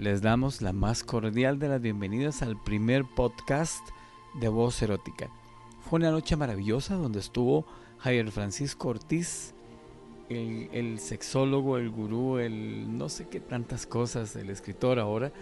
Les 0.00 0.22
damos 0.22 0.62
la 0.62 0.72
más 0.72 1.04
cordial 1.04 1.58
de 1.58 1.68
las 1.68 1.82
bienvenidas 1.82 2.40
al 2.40 2.56
primer 2.56 3.04
podcast 3.04 3.86
de 4.32 4.48
Voz 4.48 4.80
Erótica. 4.80 5.28
Fue 5.82 5.98
una 5.98 6.10
noche 6.10 6.36
maravillosa 6.36 6.94
donde 6.94 7.18
estuvo 7.18 7.66
Javier 7.98 8.30
Francisco 8.30 8.88
Ortiz, 8.88 9.52
el, 10.30 10.98
sexólogo, 11.00 11.76
el 11.76 11.90
gurú, 11.90 12.38
el 12.38 12.96
no 12.96 13.10
sé 13.10 13.28
qué 13.28 13.40
tantas 13.40 13.86
cosas, 13.86 14.34
el 14.36 14.48
escritor 14.48 14.98
ahora, 14.98 15.32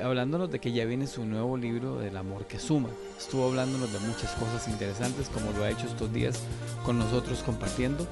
hablándonos 0.00 0.48
de 0.48 0.60
que 0.60 0.70
ya 0.70 0.84
viene 0.84 1.08
su 1.08 1.26
nuevo 1.26 1.56
libro 1.56 1.98
del 1.98 2.16
amor 2.16 2.46
que 2.46 2.60
suma. 2.60 2.90
Estuvo 3.18 3.48
hablándonos 3.48 3.92
de 3.92 3.98
muchas 3.98 4.32
cosas 4.36 4.68
interesantes 4.68 5.28
como 5.28 5.50
lo 5.58 5.64
ha 5.64 5.70
hecho 5.70 5.88
estos 5.88 6.12
días 6.12 6.40
con 6.84 7.00
nosotros 7.00 7.42
compartiendo. 7.42 8.06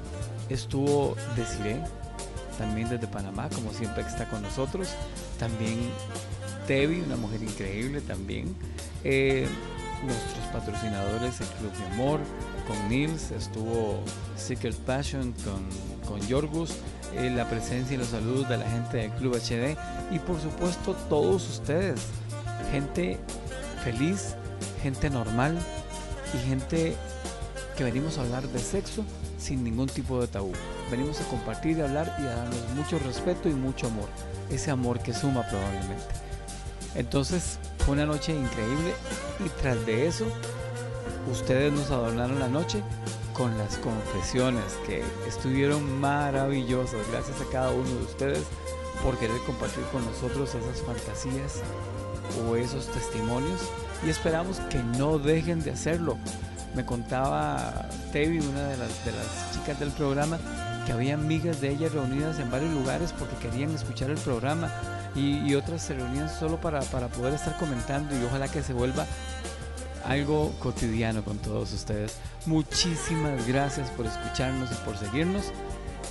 Estuvo 0.49 1.15
Desiree, 1.37 1.81
también 2.57 2.89
desde 2.89 3.07
Panamá, 3.07 3.49
como 3.49 3.73
siempre 3.73 4.03
está 4.03 4.29
con 4.29 4.41
nosotros. 4.41 4.89
También 5.39 5.79
Tevi, 6.67 7.01
una 7.01 7.15
mujer 7.15 7.43
increíble 7.43 8.01
también. 8.01 8.55
Eh, 9.03 9.47
nuestros 10.05 10.45
patrocinadores, 10.51 11.39
el 11.41 11.47
Club 11.47 11.71
de 11.73 11.85
Amor, 11.93 12.19
con 12.67 12.89
Nils, 12.89 13.31
estuvo 13.31 14.01
Secret 14.37 14.75
Passion 14.75 15.33
con, 15.43 15.63
con 16.07 16.19
eh, 17.15 17.29
la 17.29 17.47
presencia 17.49 17.95
y 17.95 17.97
los 17.97 18.07
saludos 18.07 18.49
de 18.49 18.57
la 18.57 18.69
gente 18.69 18.97
del 18.97 19.11
Club 19.11 19.35
HD 19.35 19.77
y 20.11 20.19
por 20.19 20.39
supuesto 20.41 20.95
todos 21.09 21.47
ustedes, 21.49 22.01
gente 22.71 23.19
feliz, 23.83 24.35
gente 24.81 25.09
normal 25.09 25.57
y 26.33 26.49
gente 26.49 26.95
que 27.77 27.83
venimos 27.83 28.17
a 28.17 28.21
hablar 28.21 28.47
de 28.47 28.59
sexo 28.59 29.03
sin 29.37 29.63
ningún 29.63 29.87
tipo 29.87 30.19
de 30.21 30.27
tabú. 30.27 30.53
Venimos 30.91 31.19
a 31.21 31.25
compartir 31.25 31.77
y 31.77 31.81
hablar 31.81 32.15
y 32.19 32.23
a 32.23 32.35
darnos 32.35 32.69
mucho 32.75 32.99
respeto 32.99 33.49
y 33.49 33.53
mucho 33.53 33.87
amor. 33.87 34.09
Ese 34.49 34.71
amor 34.71 34.99
que 34.99 35.13
suma 35.13 35.43
probablemente. 35.49 36.13
Entonces 36.95 37.57
fue 37.79 37.95
una 37.95 38.05
noche 38.05 38.33
increíble 38.33 38.93
y 39.43 39.49
tras 39.61 39.85
de 39.85 40.07
eso 40.07 40.25
ustedes 41.31 41.73
nos 41.73 41.89
adornaron 41.89 42.39
la 42.39 42.47
noche 42.47 42.83
con 43.33 43.57
las 43.57 43.77
confesiones 43.77 44.63
que 44.85 45.03
estuvieron 45.27 45.99
maravillosas. 45.99 46.99
Gracias 47.11 47.41
a 47.41 47.51
cada 47.51 47.71
uno 47.71 47.89
de 47.89 48.03
ustedes 48.03 48.43
por 49.03 49.17
querer 49.17 49.37
compartir 49.45 49.83
con 49.91 50.05
nosotros 50.05 50.53
esas 50.53 50.81
fantasías 50.81 51.61
o 52.47 52.55
esos 52.55 52.87
testimonios 52.87 53.61
y 54.05 54.09
esperamos 54.09 54.59
que 54.69 54.79
no 54.97 55.17
dejen 55.17 55.61
de 55.63 55.71
hacerlo. 55.71 56.17
Me 56.75 56.85
contaba 56.85 57.87
Tevi, 58.11 58.39
una 58.39 58.67
de 58.67 58.77
las, 58.77 59.05
de 59.05 59.11
las 59.11 59.53
chicas 59.53 59.79
del 59.79 59.91
programa, 59.91 60.39
que 60.85 60.91
había 60.91 61.13
amigas 61.15 61.61
de 61.61 61.69
ella 61.69 61.89
reunidas 61.89 62.39
en 62.39 62.51
varios 62.51 62.71
lugares 62.73 63.13
porque 63.17 63.35
querían 63.37 63.71
escuchar 63.71 64.09
el 64.09 64.17
programa 64.17 64.71
y, 65.15 65.53
otras 65.55 65.83
se 65.83 65.93
reunían 65.93 66.29
solo 66.29 66.59
para, 66.59 66.81
para 66.81 67.07
poder 67.07 67.33
estar 67.33 67.55
comentando 67.57 68.17
y 68.19 68.23
ojalá 68.23 68.47
que 68.47 68.63
se 68.63 68.73
vuelva 68.73 69.05
algo 70.05 70.51
cotidiano 70.59 71.23
con 71.23 71.37
todos 71.37 71.71
ustedes. 71.73 72.17
Muchísimas 72.45 73.47
gracias 73.47 73.89
por 73.91 74.05
escucharnos 74.05 74.71
y 74.71 74.75
por 74.85 74.97
seguirnos. 74.97 75.51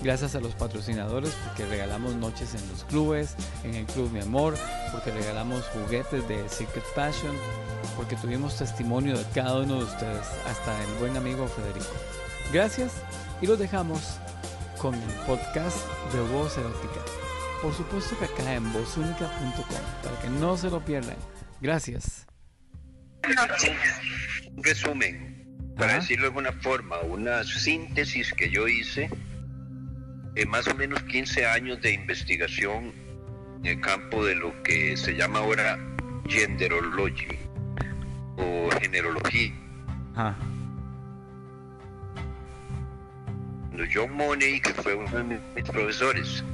Gracias 0.03 0.35
a 0.35 0.41
los 0.41 0.55
patrocinadores 0.55 1.33
porque 1.45 1.65
regalamos 1.67 2.15
noches 2.17 2.55
en 2.55 2.69
los 2.71 2.85
clubes, 2.85 3.37
en 3.63 3.75
el 3.75 3.87
Club 3.87 4.11
Mi 4.11 4.21
Amor, 4.21 4.55
porque 4.91 5.13
regalamos 5.13 5.65
juguetes 5.69 6.27
de 6.27 6.49
Secret 6.49 6.85
Passion, 6.97 7.37
porque 7.97 8.17
tuvimos 8.17 8.57
testimonio 8.57 9.17
de 9.17 9.25
cada 9.33 9.61
uno 9.61 9.79
de 9.79 9.85
ustedes, 9.85 10.27
hasta 10.49 10.83
el 10.83 10.99
buen 10.99 11.17
amigo 11.17 11.47
Federico. 11.47 11.93
Gracias 12.53 12.93
y 13.41 13.47
los 13.47 13.61
dejamos 13.61 14.19
con 14.83 14.97
el 14.97 15.11
podcast 15.25 15.87
de 16.13 16.21
Voz 16.23 16.59
Erótica. 16.59 17.01
Por 17.63 17.73
supuesto 17.73 18.19
que 18.19 18.25
acá 18.25 18.53
en 18.53 18.73
vozunica.com, 18.73 19.81
para 20.03 20.21
que 20.21 20.29
no 20.29 20.57
se 20.57 20.71
lo 20.71 20.85
pierdan. 20.85 21.17
Gracias. 21.61 22.27
Un 24.57 24.65
resumen, 24.65 25.47
para 25.77 25.95
decirlo 25.95 26.23
de 26.23 26.29
alguna 26.31 26.53
forma, 26.61 26.99
una 27.03 27.45
síntesis 27.45 28.33
que 28.33 28.51
yo 28.51 28.67
hice 28.67 29.09
de 30.35 30.47
más 30.47 30.67
o 30.67 30.75
menos 30.75 31.01
15 31.05 31.47
años 31.47 31.81
de 31.81 31.93
investigación 31.93 32.93
en 33.61 33.67
el 33.67 33.81
campo 33.81 34.25
de 34.25 34.35
lo 34.35 34.61
que 34.65 34.97
se 34.97 35.13
llama 35.13 35.39
ahora 35.39 35.79
genderology 36.29 37.39
o 38.37 38.69
generología. 38.81 39.53
Ah. 40.17 40.35
John 43.93 44.13
Money, 44.13 44.61
que 44.61 44.75
fue 44.75 44.95
uno 44.95 45.11
de 45.11 45.25
mis 45.25 45.65
profesores, 45.71 46.45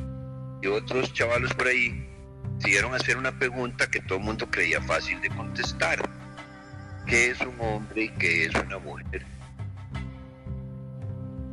y 0.62 0.66
otros 0.66 1.12
chavalos 1.12 1.52
por 1.54 1.66
ahí, 1.66 2.06
siguieron 2.58 2.92
a 2.94 2.96
hacer 2.96 3.16
una 3.16 3.36
pregunta 3.38 3.90
que 3.90 4.00
todo 4.00 4.18
el 4.18 4.24
mundo 4.24 4.48
creía 4.50 4.80
fácil 4.82 5.20
de 5.20 5.28
contestar. 5.30 5.98
¿Qué 7.06 7.30
es 7.30 7.40
un 7.40 7.54
hombre 7.60 8.04
y 8.04 8.08
qué 8.10 8.44
es 8.44 8.54
una 8.54 8.78
mujer? 8.78 9.24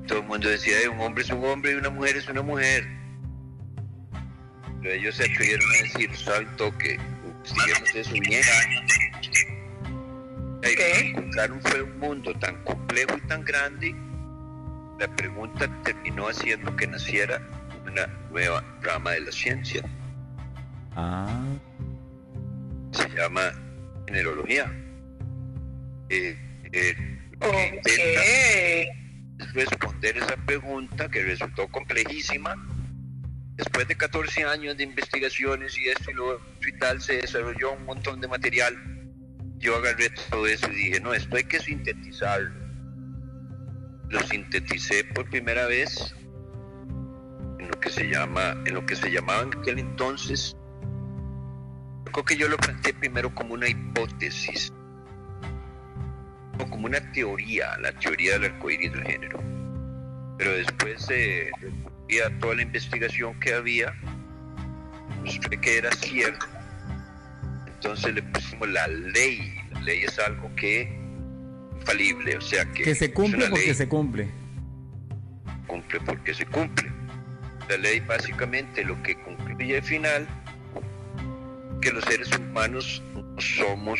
Todo 0.08 0.20
el 0.20 0.26
mundo 0.26 0.50
decía, 0.50 0.76
un 0.92 1.00
hombre 1.02 1.24
es 1.24 1.30
un 1.30 1.44
hombre 1.44 1.72
y 1.72 1.76
una 1.76 1.90
mujer 1.90 2.18
es 2.18 2.28
una 2.28 2.42
mujer. 2.42 2.86
Pero 4.82 4.94
ellos 4.94 5.16
se 5.16 5.24
atrevieron 5.24 5.66
a 5.72 5.82
decir, 5.84 6.16
saben 6.16 6.48
toque, 6.58 7.00
investigamos 7.26 7.96
eso 7.96 8.12
bien. 8.12 8.44
Encontraron 10.62 11.62
fue 11.62 11.82
un 11.84 12.00
mundo 12.00 12.34
tan 12.40 12.64
complejo 12.64 13.18
y 13.18 13.28
tan 13.28 13.44
grande 13.44 13.96
la 15.00 15.08
pregunta 15.16 15.70
terminó 15.84 16.28
haciendo 16.28 16.76
que 16.76 16.88
naciera 16.88 17.42
una 17.86 18.08
nueva 18.32 18.64
rama 18.82 19.12
de 19.12 19.22
la 19.22 19.32
ciencia. 19.32 19.84
Ah. 20.96 21.44
Se 22.92 23.10
llama 23.10 23.52
generología. 24.08 24.72
Eh, 26.10 26.38
eh, 26.72 26.96
responder 29.54 30.18
esa 30.18 30.38
pregunta 30.46 31.10
que 31.10 31.24
resultó 31.24 31.68
complejísima. 31.68 32.56
Después 33.56 33.88
de 33.88 33.96
14 33.96 34.44
años 34.46 34.78
de 34.78 34.84
investigaciones 34.84 35.78
y 35.78 35.88
esto 35.88 36.12
y 36.12 36.14
lo 36.14 36.42
y 36.66 36.78
tal, 36.78 37.02
se 37.02 37.22
desarrolló 37.22 37.74
un 37.74 37.86
montón 37.86 38.20
de 38.22 38.28
material. 38.28 38.76
Yo 39.58 39.78
agarré 39.78 40.10
todo 40.30 40.46
eso 40.48 40.70
y 40.72 40.76
dije, 40.76 41.00
no, 41.00 41.14
esto 41.14 41.36
hay 41.38 41.46
que 41.46 41.60
sintetizarlo 41.60 42.65
lo 44.10 44.20
sinteticé 44.22 45.04
por 45.06 45.30
primera 45.30 45.66
vez 45.66 46.16
en 47.60 47.68
lo 47.68 47.80
que 47.80 47.90
se 47.90 48.10
llama, 48.10 48.56
en 48.66 48.74
lo 48.74 48.86
que 48.86 48.96
se 48.96 49.10
llamaba 49.10 49.42
en 49.44 49.58
aquel 49.58 49.80
entonces. 49.80 50.56
Creo 52.12 52.24
que 52.24 52.38
yo 52.38 52.48
lo 52.48 52.58
planteé 52.58 52.94
primero 52.94 53.34
como 53.34 53.56
una 53.56 53.68
hipótesis, 53.68 54.72
o 56.60 56.70
como 56.70 56.86
una 56.86 57.12
teoría, 57.12 57.78
la 57.80 57.92
teoría 57.94 58.34
del 58.34 58.54
arcoíris 58.54 58.94
del 58.94 59.04
género. 59.04 59.40
Pero 60.38 60.52
después 60.52 61.08
de 61.08 61.52
toda 62.40 62.56
la 62.56 62.62
investigación 62.62 63.38
que 63.40 63.54
había, 63.54 63.94
mostré 65.24 65.60
que 65.60 65.78
era 65.80 65.92
cierto. 65.92 66.46
Entonces 67.68 68.14
le 68.14 68.24
pusimos 68.24 68.70
la 68.70 68.88
ley. 68.88 69.56
La 69.72 69.82
ley 69.82 70.04
es 70.04 70.18
algo 70.20 70.54
que 70.56 71.05
infalible, 71.86 72.38
o 72.38 72.42
sea 72.42 72.66
que... 72.66 72.84
Que 72.84 72.96
se 72.96 73.12
cumple 73.12 73.48
porque 73.48 73.74
se 73.74 73.88
cumple. 73.88 74.28
Cumple 75.68 76.00
porque 76.02 76.34
se 76.34 76.46
cumple. 76.46 76.92
La 77.70 77.78
ley 77.78 78.00
básicamente 78.00 78.84
lo 78.84 79.02
que 79.04 79.16
concluye 79.24 79.78
al 79.78 79.84
final, 79.84 80.28
que 81.82 81.92
los 81.92 82.04
seres 82.06 82.30
humanos 82.38 83.02
no 83.14 83.40
somos 83.40 84.00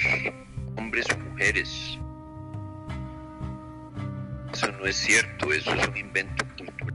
hombres 0.76 1.06
o 1.14 1.18
mujeres. 1.30 2.00
Eso 4.54 4.72
no 4.72 4.86
es 4.86 4.96
cierto, 4.96 5.52
eso 5.54 5.74
es 5.74 5.88
un 5.88 5.98
invento 5.98 6.46
cultural. 6.58 6.94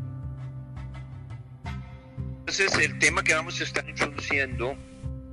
Entonces 2.41 2.75
el 2.79 2.99
tema 2.99 3.23
que 3.23 3.35
vamos 3.35 3.61
a 3.61 3.65
estar 3.65 3.89
introduciendo 3.89 4.77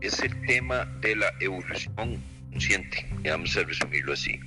es 0.01 0.19
el 0.19 0.39
tema 0.45 0.86
de 1.01 1.15
la 1.15 1.33
evolución 1.39 2.21
consciente, 2.51 3.07
vamos 3.24 3.56
a 3.57 3.63
resumirlo 3.63 4.13
así. 4.13 4.39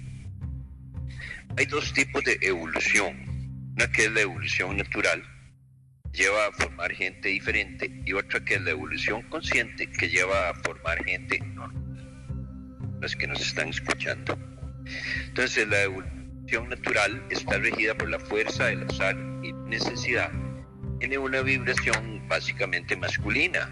Hay 1.57 1.67
dos 1.67 1.93
tipos 1.93 2.25
de 2.25 2.39
evolución. 2.43 3.29
Una 3.77 3.91
que 3.91 4.05
es 4.05 4.13
la 4.13 4.21
evolución 4.21 4.77
natural, 4.77 5.23
lleva 6.13 6.47
a 6.47 6.53
formar 6.53 6.93
gente 6.93 7.29
diferente, 7.29 8.03
y 8.05 8.13
otra 8.13 8.45
que 8.45 8.55
es 8.55 8.63
la 8.63 8.71
evolución 8.71 9.23
consciente, 9.23 9.91
que 9.91 10.09
lleva 10.09 10.51
a 10.51 10.55
formar 10.55 11.05
gente 11.05 11.41
normal. 11.41 12.99
Los 13.01 13.17
que 13.17 13.27
nos 13.27 13.41
están 13.41 13.69
escuchando. 13.69 14.39
Entonces, 15.27 15.67
la 15.69 15.83
evolución 15.83 16.69
natural 16.69 17.25
está 17.31 17.59
regida 17.59 17.95
por 17.95 18.11
la 18.11 18.19
fuerza 18.19 18.67
del 18.67 18.85
azar 18.85 19.17
y 19.43 19.53
necesidad. 19.53 20.31
Tiene 20.99 21.19
una 21.19 21.41
vibración 21.41 22.27
básicamente 22.29 22.97
masculina, 22.97 23.71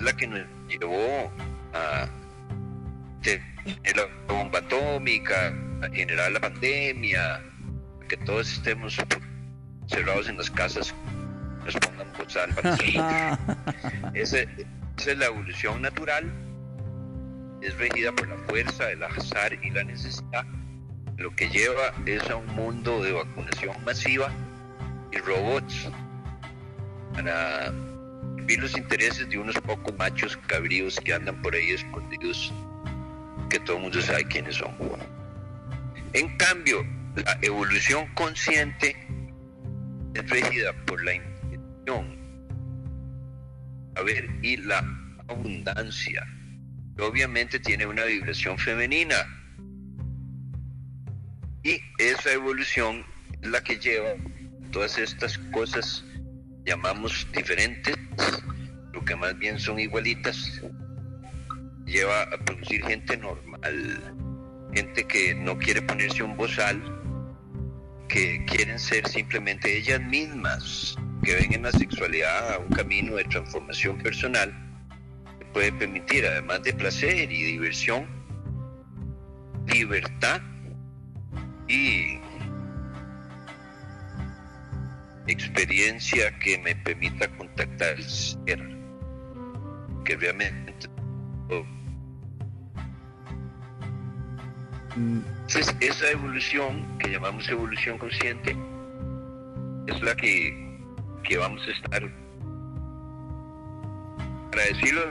la 0.00 0.16
que 0.16 0.26
nos 0.26 0.46
llevó 0.68 1.32
a 1.74 2.08
tener 3.22 3.42
la 3.94 4.06
bomba 4.26 4.58
atómica, 4.60 5.54
generar 5.92 6.32
la 6.32 6.40
pandemia, 6.40 7.42
que 8.08 8.16
todos 8.18 8.52
estemos 8.52 8.96
cerrados 9.86 10.28
en 10.28 10.36
las 10.36 10.50
casas, 10.50 10.94
nos 11.64 11.74
pongan 11.76 12.12
bozal 12.16 12.54
para 12.54 12.76
Esa 14.14 14.38
es 14.40 15.18
la 15.18 15.26
evolución 15.26 15.82
natural. 15.82 16.30
Es 17.60 17.76
regida 17.76 18.12
por 18.12 18.28
la 18.28 18.36
fuerza, 18.48 18.90
el 18.90 19.02
azar 19.02 19.52
y 19.62 19.70
la 19.70 19.84
necesidad. 19.84 20.44
Lo 21.16 21.34
que 21.34 21.48
lleva 21.48 21.92
es 22.06 22.28
a 22.30 22.36
un 22.36 22.46
mundo 22.54 23.02
de 23.02 23.12
vacunación 23.12 23.76
masiva 23.84 24.30
y 25.12 25.18
robots 25.18 25.88
para 27.14 27.72
vivir 28.36 28.60
los 28.60 28.76
intereses 28.76 29.28
de 29.28 29.38
unos 29.38 29.56
pocos 29.56 29.96
machos 29.98 30.36
cabríos 30.46 31.00
que 31.00 31.12
andan 31.12 31.42
por 31.42 31.54
ahí 31.54 31.70
escondidos, 31.70 32.52
que 33.48 33.60
todo 33.60 33.76
el 33.76 33.82
mundo 33.84 34.00
sabe 34.00 34.24
quiénes 34.24 34.56
son. 34.56 34.74
En 36.12 36.36
cambio, 36.36 36.84
la 37.16 37.38
evolución 37.42 38.06
consciente 38.14 38.96
es 40.14 40.30
regida 40.30 40.72
por 40.86 41.02
la 41.04 41.14
intención, 41.14 42.18
a 43.96 44.02
ver, 44.02 44.28
y 44.42 44.56
la 44.56 44.78
abundancia. 45.28 46.26
Obviamente 46.98 47.60
tiene 47.60 47.86
una 47.86 48.04
vibración 48.04 48.58
femenina. 48.58 49.16
Y 51.62 51.80
esa 51.98 52.32
evolución 52.32 53.04
es 53.42 53.48
la 53.50 53.62
que 53.62 53.78
lleva 53.78 54.14
todas 54.70 54.98
estas 54.98 55.38
cosas 55.52 56.04
llamamos 56.68 57.26
diferentes, 57.32 57.96
lo 58.92 59.02
que 59.02 59.16
más 59.16 59.36
bien 59.38 59.58
son 59.58 59.80
igualitas, 59.80 60.60
lleva 61.88 62.22
a 62.22 62.38
producir 62.44 62.84
gente 62.84 63.16
normal, 63.16 64.14
gente 64.74 65.04
que 65.04 65.34
no 65.34 65.58
quiere 65.58 65.82
ponerse 65.82 66.22
un 66.22 66.36
bozal, 66.36 66.80
que 68.08 68.44
quieren 68.44 68.78
ser 68.78 69.06
simplemente 69.08 69.76
ellas 69.76 70.00
mismas, 70.02 70.96
que 71.22 71.34
ven 71.34 71.52
en 71.54 71.62
la 71.62 71.72
sexualidad 71.72 72.60
un 72.60 72.74
camino 72.74 73.16
de 73.16 73.24
transformación 73.24 73.98
personal 73.98 74.54
que 75.38 75.46
puede 75.46 75.72
permitir, 75.72 76.26
además 76.26 76.62
de 76.62 76.74
placer 76.74 77.32
y 77.32 77.42
diversión, 77.42 78.06
libertad 79.66 80.40
y 81.68 82.18
experiencia 85.26 86.38
que 86.38 86.58
me 86.58 86.74
permita 86.76 87.28
contactar 87.36 87.96
al 87.96 88.04
ser, 88.04 88.60
que 90.04 90.16
realmente... 90.16 90.88
Entonces, 94.98 95.74
esa 95.80 96.10
evolución 96.10 96.98
que 96.98 97.10
llamamos 97.12 97.48
evolución 97.48 97.98
consciente 97.98 98.56
es 99.86 100.02
la 100.02 100.14
que, 100.16 100.80
que 101.22 101.38
vamos 101.38 101.62
a 101.68 101.70
estar, 101.70 102.02
para 104.50 104.64
decirlo, 104.64 105.02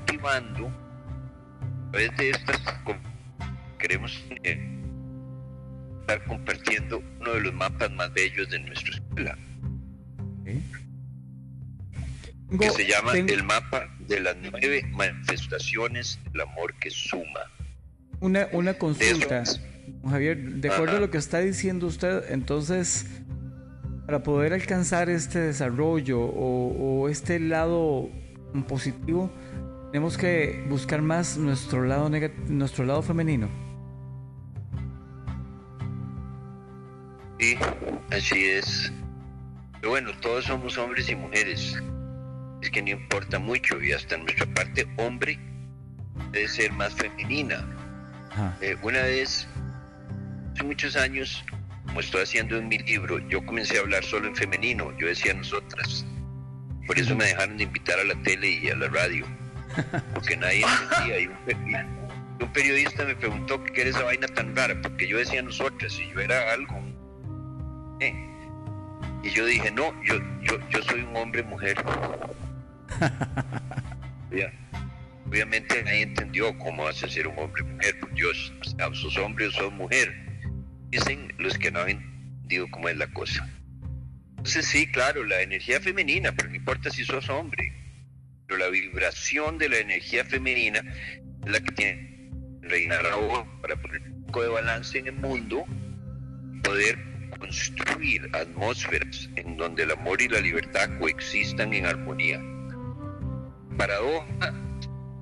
activando 0.00 0.66
a 0.68 1.90
través 1.90 2.16
de 2.16 2.30
estas 2.30 2.58
queremos 3.78 4.24
eh, 4.44 4.58
estar 6.00 6.24
compartiendo 6.24 7.02
uno 7.20 7.32
de 7.34 7.40
los 7.40 7.54
mapas 7.54 7.90
más 7.92 8.12
bellos 8.12 8.48
de 8.48 8.58
nuestra 8.60 8.94
escuela. 8.94 9.38
Que 12.58 12.70
se 12.70 12.86
llama 12.86 13.12
el 13.12 13.44
mapa 13.44 13.94
de 14.00 14.20
las 14.20 14.34
nueve 14.36 14.82
manifestaciones 14.92 16.18
del 16.32 16.40
amor 16.40 16.74
que 16.80 16.90
suma. 16.90 17.40
Una, 18.20 18.48
una 18.52 18.74
consulta, 18.74 19.44
Javier, 20.08 20.38
de 20.54 20.68
acuerdo 20.68 20.96
a 20.96 21.00
lo 21.00 21.10
que 21.10 21.18
está 21.18 21.38
diciendo 21.38 21.86
usted, 21.86 22.30
entonces, 22.30 23.06
para 24.06 24.22
poder 24.22 24.52
alcanzar 24.52 25.08
este 25.08 25.38
desarrollo 25.38 26.20
o, 26.20 27.02
o 27.02 27.08
este 27.08 27.38
lado 27.38 28.08
positivo, 28.66 29.30
tenemos 29.92 30.18
que 30.18 30.64
buscar 30.68 31.00
más 31.00 31.36
nuestro 31.36 31.84
lado 31.84 32.10
nuestro 32.48 32.84
lado 32.84 33.02
femenino. 33.02 33.48
Sí, 37.38 37.56
así 38.10 38.44
es. 38.44 38.92
Pero 39.74 39.90
bueno, 39.90 40.10
todos 40.20 40.46
somos 40.46 40.76
hombres 40.76 41.08
y 41.08 41.14
mujeres. 41.14 41.80
Es 42.60 42.70
que 42.70 42.82
no 42.82 42.90
importa 42.90 43.38
mucho 43.38 43.80
y 43.80 43.92
hasta 43.92 44.16
nuestra 44.16 44.46
parte 44.54 44.86
hombre 44.96 45.38
debe 46.32 46.48
ser 46.48 46.72
más 46.72 46.92
femenina. 46.94 47.64
Eh, 48.60 48.76
una 48.82 49.02
vez, 49.02 49.46
hace 50.52 50.62
muchos 50.64 50.96
años, 50.96 51.44
como 51.86 52.00
estoy 52.00 52.22
haciendo 52.22 52.56
en 52.56 52.68
mi 52.68 52.78
libro, 52.78 53.18
yo 53.28 53.44
comencé 53.44 53.78
a 53.78 53.80
hablar 53.80 54.04
solo 54.04 54.28
en 54.28 54.36
femenino, 54.36 54.96
yo 54.98 55.06
decía 55.08 55.34
nosotras. 55.34 56.04
Por 56.86 56.98
eso 56.98 57.14
me 57.14 57.24
dejaron 57.24 57.56
de 57.56 57.64
invitar 57.64 57.98
a 57.98 58.04
la 58.04 58.14
tele 58.22 58.48
y 58.48 58.68
a 58.70 58.76
la 58.76 58.88
radio, 58.88 59.26
porque 60.14 60.36
nadie 60.36 60.64
decía. 60.90 61.30
un, 61.48 62.42
un 62.46 62.52
periodista 62.52 63.04
me 63.04 63.14
preguntó 63.14 63.62
qué 63.64 63.82
era 63.82 63.90
esa 63.90 64.04
vaina 64.04 64.26
tan 64.28 64.54
rara, 64.56 64.80
porque 64.82 65.06
yo 65.06 65.18
decía 65.18 65.42
nosotras 65.42 65.98
y 65.98 66.10
yo 66.12 66.20
era 66.20 66.52
algo, 66.52 66.80
y 69.22 69.30
yo 69.30 69.44
dije, 69.44 69.70
no, 69.70 69.92
yo, 70.02 70.14
yo, 70.42 70.58
yo 70.70 70.82
soy 70.82 71.02
un 71.02 71.16
hombre 71.16 71.42
mujer. 71.42 71.76
Obviamente 75.28 75.82
nadie 75.82 76.02
entendió 76.02 76.56
cómo 76.58 76.88
hace 76.88 77.06
ser 77.08 77.28
un 77.28 77.38
hombre 77.38 77.62
mujer, 77.62 78.00
por 78.00 78.14
Dios, 78.14 78.50
o 78.60 78.64
sea, 78.64 78.94
sos 78.94 79.16
hombre 79.18 79.46
o 79.46 79.50
sos 79.50 79.70
mujer. 79.72 80.10
Dicen 80.88 81.34
los 81.38 81.58
que 81.58 81.70
no 81.70 81.80
han 81.80 81.90
entendido 81.90 82.66
cómo 82.70 82.88
es 82.88 82.96
la 82.96 83.12
cosa. 83.12 83.46
Entonces 84.30 84.66
sí, 84.66 84.90
claro, 84.90 85.24
la 85.24 85.42
energía 85.42 85.80
femenina, 85.80 86.32
pero 86.32 86.48
no 86.48 86.56
importa 86.56 86.88
si 86.88 87.04
sos 87.04 87.28
hombre. 87.28 87.74
Pero 88.46 88.58
la 88.58 88.68
vibración 88.68 89.58
de 89.58 89.68
la 89.68 89.78
energía 89.78 90.24
femenina 90.24 90.82
es 91.44 91.52
la 91.52 91.60
que 91.60 91.72
tiene 91.72 91.94
que 92.62 92.68
reinar 92.68 93.06
ahora 93.06 93.44
para 93.60 93.76
poner 93.76 94.00
un 94.00 94.24
poco 94.24 94.42
de 94.42 94.48
balance 94.48 94.98
en 94.98 95.08
el 95.08 95.14
mundo, 95.14 95.66
poder 96.62 96.98
construir 97.38 98.30
atmósferas 98.32 99.28
en 99.36 99.58
donde 99.58 99.82
el 99.82 99.90
amor 99.90 100.22
y 100.22 100.28
la 100.28 100.40
libertad 100.40 100.88
coexistan 100.98 101.74
en 101.74 101.84
armonía. 101.84 102.40
Paradoja 103.76 104.67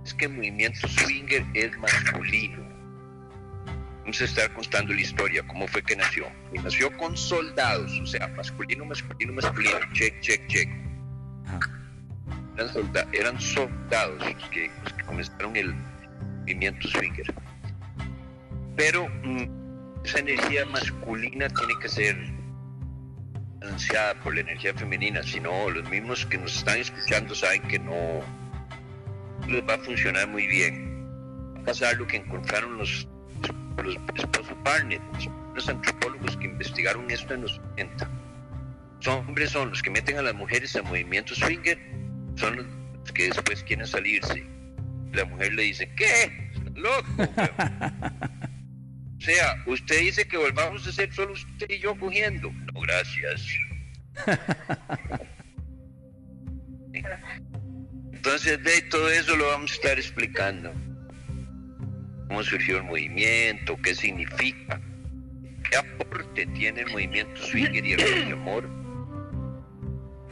es 0.06 0.14
que 0.14 0.26
el 0.26 0.35
movimiento 0.35 0.87
swinger 0.87 1.44
es 1.55 1.76
masculino. 1.79 2.64
Vamos 4.00 4.20
a 4.20 4.25
estar 4.25 4.53
contando 4.53 4.94
la 4.94 5.00
historia, 5.00 5.44
cómo 5.49 5.67
fue 5.67 5.82
que 5.82 5.97
nació. 5.97 6.26
Y 6.53 6.58
nació 6.61 6.97
con 6.97 7.17
soldados, 7.17 7.99
o 8.00 8.06
sea, 8.06 8.29
masculino, 8.29 8.85
masculino, 8.85 9.32
masculino, 9.32 9.79
check, 9.93 10.20
check, 10.20 10.47
check. 10.47 10.69
Eran, 13.12 13.41
soldados, 13.41 14.25
los 14.25 14.49
que, 14.50 14.70
comenzaron 15.05 15.56
el 15.56 15.75
movimiento 16.40 16.88
swinger. 16.88 17.35
Pero 18.76 19.09
mm, 19.09 20.04
esa 20.04 20.21
energía 20.21 20.64
masculina 20.66 21.49
tiene 21.49 21.75
que 21.83 21.88
ser 21.88 22.16
balanceada 23.59 24.14
por 24.21 24.35
la 24.37 24.42
energía 24.42 24.73
femenina, 24.73 25.23
si 25.25 25.40
no, 25.40 25.69
los 25.69 25.90
mismos 25.90 26.25
que 26.26 26.38
nos 26.38 26.57
están 26.57 26.78
escuchando 26.78 27.35
saben 27.35 27.62
que 27.62 27.80
no 27.80 28.23
les 29.49 29.62
va 29.67 29.75
a 29.75 29.79
funcionar 29.79 30.29
muy 30.29 30.47
bien. 30.47 31.55
Va 31.57 31.61
a 31.61 31.65
pasar 31.65 31.97
lo 31.97 32.07
que 32.07 32.19
encontraron 32.19 32.79
los, 32.79 33.09
los 33.83 33.97
esposos 34.17 34.57
Barnett, 34.65 35.03
los 35.55 35.69
antropólogos 35.69 36.37
que 36.37 36.47
investigaron 36.47 37.11
esto 37.11 37.35
en 37.35 37.43
los 37.43 37.61
80. 37.75 38.11
Los 38.97 39.09
hombres 39.09 39.50
son 39.50 39.71
los 39.71 39.83
que 39.83 39.91
meten 39.91 40.19
a 40.19 40.23
las 40.23 40.35
mujeres 40.35 40.75
al 40.76 40.85
movimiento 40.85 41.35
swinger, 41.35 41.79
son 42.37 42.57
los 42.57 43.12
que 43.12 43.29
después 43.29 43.62
quieren 43.62 43.87
salirse. 43.87 44.45
La 45.12 45.25
mujer 45.25 45.55
le 45.55 45.62
dice, 45.62 45.91
¿qué? 45.97 46.47
loco? 46.75 47.07
O 49.19 49.21
sea, 49.29 49.57
usted 49.67 50.00
dice 50.00 50.29
que 50.29 50.37
volvamos 50.37 50.87
a 50.87 50.93
ser 50.93 51.12
solo 51.12 51.33
usted 51.33 51.71
y 51.71 51.79
yo 51.79 51.99
cogiendo. 51.99 52.53
No, 52.53 52.81
gracias. 52.81 53.49
Entonces, 58.26 58.61
de 58.64 58.83
todo 58.90 59.09
eso 59.09 59.37
lo 59.37 59.47
vamos 59.47 59.71
a 59.71 59.75
estar 59.75 59.99
explicando. 60.00 60.73
Cómo 62.26 62.42
surgió 62.42 62.78
el 62.78 62.83
movimiento, 62.83 63.76
qué 63.80 63.95
significa, 63.95 64.80
qué 65.71 65.76
aporte 65.76 66.45
tiene 66.47 66.80
el 66.80 66.90
movimiento 66.90 67.40
swinger 67.40 67.87
y 67.87 67.92
el 67.92 68.33
amor 68.33 68.68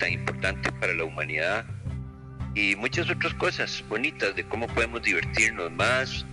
tan 0.00 0.12
importante 0.12 0.72
para 0.72 0.92
la 0.92 1.04
humanidad 1.04 1.64
y 2.56 2.74
muchas 2.74 3.08
otras 3.08 3.32
cosas 3.34 3.84
bonitas 3.88 4.34
de 4.34 4.42
cómo 4.48 4.66
podemos 4.66 5.00
divertirnos 5.02 5.70
más, 5.70 6.26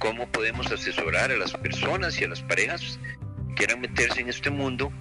cómo 0.00 0.26
podemos 0.32 0.72
asesorar 0.72 1.30
a 1.30 1.36
las 1.36 1.52
personas 1.52 2.20
y 2.20 2.24
a 2.24 2.30
las 2.30 2.42
parejas 2.42 2.98
que 3.50 3.54
quieran 3.54 3.80
meterse 3.80 4.22
en 4.22 4.28
este 4.28 4.50
mundo 4.50 4.92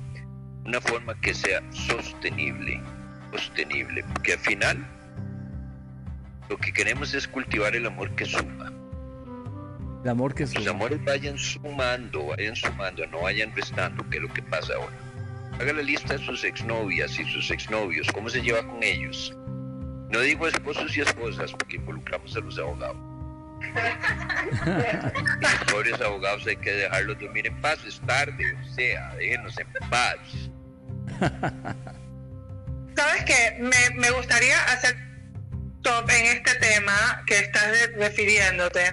de 0.61 0.69
una 0.69 0.81
forma 0.81 1.19
que 1.19 1.33
sea 1.33 1.63
sostenible, 1.71 2.79
sostenible, 3.31 4.03
porque 4.13 4.33
al 4.33 4.39
final 4.39 4.98
lo 6.49 6.57
que 6.57 6.73
queremos 6.73 7.13
es 7.13 7.27
cultivar 7.27 7.75
el 7.75 7.85
amor 7.85 8.13
que 8.15 8.25
suma. 8.25 8.73
El 10.03 10.09
amor 10.09 10.33
que 10.33 10.47
suma. 10.47 10.59
Los 10.59 10.67
amores 10.67 11.03
vayan 11.05 11.37
sumando, 11.37 12.25
vayan 12.25 12.55
sumando, 12.55 13.05
no 13.07 13.21
vayan 13.21 13.55
restando, 13.55 14.07
que 14.09 14.17
es 14.17 14.23
lo 14.23 14.33
que 14.33 14.41
pasa 14.41 14.73
ahora. 14.73 14.97
Haga 15.59 15.73
la 15.73 15.81
lista 15.83 16.13
de 16.13 16.25
sus 16.25 16.43
exnovias 16.43 17.19
y 17.19 17.25
sus 17.25 17.51
exnovios, 17.51 18.07
cómo 18.13 18.29
se 18.29 18.41
lleva 18.41 18.65
con 18.65 18.81
ellos. 18.81 19.35
No 20.09 20.21
digo 20.21 20.47
esposos 20.47 20.97
y 20.97 21.01
esposas 21.01 21.51
porque 21.51 21.75
involucramos 21.75 22.35
a 22.35 22.39
los 22.39 22.57
abogados. 22.57 22.97
los 25.41 25.71
pobres 25.71 26.01
abogados 26.01 26.47
hay 26.47 26.55
que 26.55 26.71
dejarlos 26.71 27.19
dormir 27.19 27.45
en 27.45 27.61
paz, 27.61 27.77
es 27.85 27.99
tarde, 28.01 28.55
o 28.55 28.73
sea, 28.73 29.13
déjenos 29.15 29.55
en 29.59 29.67
paz. 29.89 30.17
Sabes 32.95 33.23
que 33.25 33.57
me, 33.61 33.99
me 33.99 34.11
gustaría 34.11 34.63
hacer 34.63 35.08
top 35.81 36.09
en 36.09 36.25
este 36.37 36.55
tema 36.55 37.23
que 37.25 37.39
estás 37.39 37.91
refiriéndote. 37.95 38.91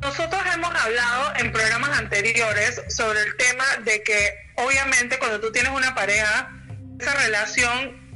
Nosotros 0.00 0.42
hemos 0.54 0.74
hablado 0.74 1.32
en 1.36 1.52
programas 1.52 1.98
anteriores 1.98 2.82
sobre 2.88 3.20
el 3.20 3.36
tema 3.36 3.64
de 3.84 4.02
que 4.02 4.34
obviamente 4.56 5.18
cuando 5.18 5.40
tú 5.40 5.50
tienes 5.50 5.72
una 5.72 5.94
pareja, 5.94 6.50
esa 7.00 7.14
relación 7.14 8.08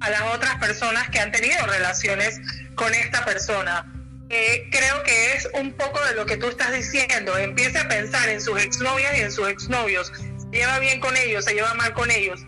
a 0.00 0.10
las 0.10 0.22
otras 0.34 0.56
personas 0.56 1.08
que 1.10 1.20
han 1.20 1.32
tenido 1.32 1.64
relaciones 1.66 2.40
con 2.74 2.92
esta 2.94 3.24
persona. 3.24 3.86
Eh, 4.30 4.68
creo 4.70 5.02
que 5.02 5.34
es 5.34 5.48
un 5.54 5.72
poco 5.72 6.02
de 6.06 6.14
lo 6.14 6.26
que 6.26 6.36
tú 6.36 6.48
estás 6.48 6.72
diciendo. 6.72 7.36
Empiece 7.36 7.78
a 7.78 7.88
pensar 7.88 8.28
en 8.28 8.40
sus 8.40 8.60
exnovias 8.60 9.18
y 9.18 9.20
en 9.20 9.32
sus 9.32 9.48
exnovios. 9.48 10.10
Se 10.50 10.58
lleva 10.58 10.78
bien 10.78 11.00
con 11.00 11.16
ellos, 11.16 11.44
se 11.44 11.54
lleva 11.54 11.74
mal 11.74 11.92
con 11.92 12.10
ellos. 12.10 12.40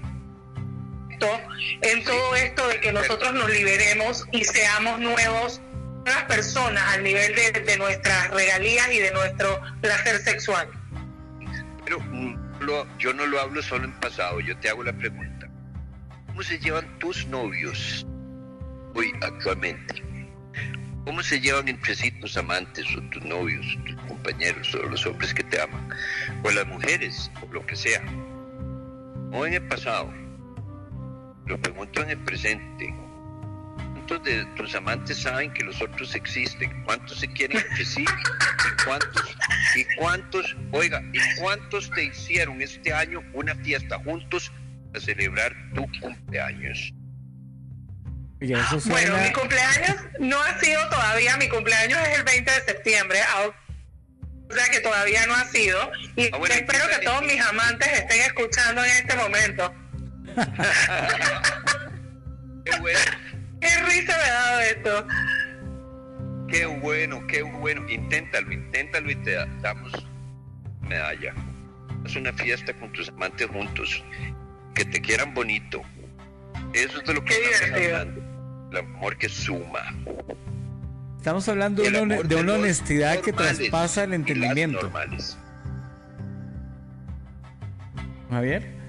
En 1.83 2.05
todo 2.05 2.37
esto 2.37 2.69
de 2.69 2.81
que 2.81 2.93
nosotros 2.93 3.33
nos 3.35 3.51
liberemos 3.51 4.27
y 4.33 4.45
seamos 4.45 4.99
nuevos, 5.01 5.61
nuevas 6.05 6.25
personas 6.25 6.83
al 6.95 7.03
nivel 7.03 7.35
de, 7.35 7.77
nuestras 7.79 8.31
regalías 8.31 8.93
y 8.93 8.99
de 8.99 9.11
nuestro 9.13 9.61
placer 9.81 10.19
sexual. 10.21 10.69
Pero 11.85 12.01
mm, 12.01 12.37
yo 12.99 13.13
no 13.13 13.27
lo 13.27 13.41
hablo 13.41 13.63
solo 13.63 13.85
en 13.85 13.93
pasado, 14.01 14.41
yo 14.41 14.57
te 14.59 14.69
hago 14.69 14.83
la 14.83 14.93
pregunta. 14.93 15.49
¿Cómo 16.27 16.43
se 16.43 16.59
llevan 16.59 16.99
tus 16.99 17.27
novios 17.27 18.07
hoy 18.95 19.13
actualmente? 19.23 20.03
¿Cómo 21.05 21.23
se 21.23 21.39
llevan 21.39 21.69
entre 21.69 21.95
sí 21.95 22.11
tus 22.13 22.37
amantes 22.37 22.87
o 22.97 23.03
tus 23.11 23.23
novios, 23.25 23.67
tus 23.85 23.95
compañeros 24.09 24.75
o 24.75 24.83
los 24.85 25.05
hombres 25.05 25.35
que 25.35 25.45
te 25.45 25.61
aman? 25.61 25.91
O 26.43 26.51
las 26.51 26.67
mujeres, 26.67 27.31
o 27.43 27.53
lo 27.53 27.65
que 27.67 27.77
sea. 27.77 28.03
O 29.33 29.45
en 29.45 29.55
el 29.55 29.69
pasado. 29.69 30.24
Lo 31.47 31.61
pregunto 31.61 32.03
en 32.03 32.11
el 32.11 32.19
presente. 32.19 32.95
¿Cuántos 33.77 34.25
de 34.25 34.45
tus 34.57 34.75
amantes 34.75 35.23
saben 35.23 35.53
que 35.53 35.65
los 35.65 35.81
otros 35.81 36.15
existen? 36.15 36.83
¿Cuántos 36.85 37.21
se 37.21 37.29
quieren 37.33 37.59
entre 37.59 37.85
sí? 37.85 38.03
¿Y 38.05 38.85
cuántos? 38.85 39.37
¿Y 39.77 39.85
cuántos? 39.97 40.57
Oiga, 40.73 41.03
¿y 41.13 41.41
cuántos 41.41 41.91
te 41.91 42.05
hicieron 42.05 42.61
este 42.61 42.93
año 42.93 43.23
una 43.33 43.55
fiesta 43.57 43.99
juntos 43.99 44.53
a 44.95 45.01
celebrar 45.01 45.55
tu 45.75 45.87
cumpleaños? 46.01 46.93
Bueno, 48.41 49.17
mi 49.19 49.33
cumpleaños 49.33 49.97
no 50.19 50.41
ha 50.43 50.59
sido 50.61 50.87
todavía, 50.91 51.37
mi 51.39 51.49
cumpleaños 51.49 51.99
es 52.09 52.19
el 52.19 52.25
20 52.25 52.51
de 52.51 52.61
septiembre, 52.61 53.19
o 54.51 54.55
sea 54.55 54.69
que 54.69 54.81
todavía 54.81 55.27
no 55.27 55.35
ha 55.35 55.45
sido. 55.47 55.91
Y 56.17 56.27
ah, 56.27 56.39
espero 56.51 56.89
que 56.89 57.05
todos 57.05 57.23
mis 57.23 57.41
amantes 57.41 57.89
estén 57.89 58.21
escuchando 58.21 58.85
en 58.85 58.91
este 58.91 59.17
momento. 59.17 59.75
Qué 62.65 62.81
bueno. 62.81 62.99
Qué 63.61 63.69
risa 63.87 64.17
me 64.17 64.25
ha 64.25 64.33
dado 64.33 64.61
esto. 64.61 65.07
Qué 66.49 66.67
bueno, 66.67 67.27
qué 67.27 67.43
bueno. 67.43 67.89
Inténtalo, 67.89 68.53
inténtalo 68.53 69.11
y 69.11 69.17
te 69.17 69.35
damos 69.61 69.93
medalla. 70.83 71.35
Haz 72.05 72.17
una 72.17 72.33
fiesta 72.33 72.73
con 72.75 72.93
tus 72.93 73.09
amantes 73.09 73.49
juntos. 73.49 74.05
Que 74.75 74.85
te 74.85 75.01
quieran 75.01 75.35
bonito. 75.35 75.83
Eso 76.73 76.99
es 76.99 77.05
de 77.05 77.15
lo 77.15 77.25
que 77.25 77.35
estamos 77.35 77.81
hablando 77.81 78.35
el 78.75 78.79
amor 78.79 79.17
que 79.17 79.29
suma. 79.29 79.95
Estamos 81.17 81.49
hablando 81.49 81.83
de 81.83 82.37
una, 82.37 82.55
honestidad 82.55 83.21
que 83.21 83.33
traspasa 83.33 84.05
el 84.05 84.15
entendimiento. 84.15 84.91
Javier, 88.31 88.84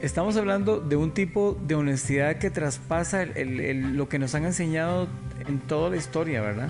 estamos 0.00 0.36
hablando 0.36 0.80
de 0.80 0.96
un 0.96 1.12
tipo 1.12 1.58
de 1.66 1.74
honestidad 1.74 2.38
que 2.38 2.50
traspasa 2.50 3.24
lo 3.24 4.08
que 4.08 4.18
nos 4.18 4.34
han 4.34 4.44
enseñado 4.44 5.08
en 5.46 5.60
toda 5.60 5.90
la 5.90 5.96
historia, 5.96 6.40
¿verdad? 6.40 6.68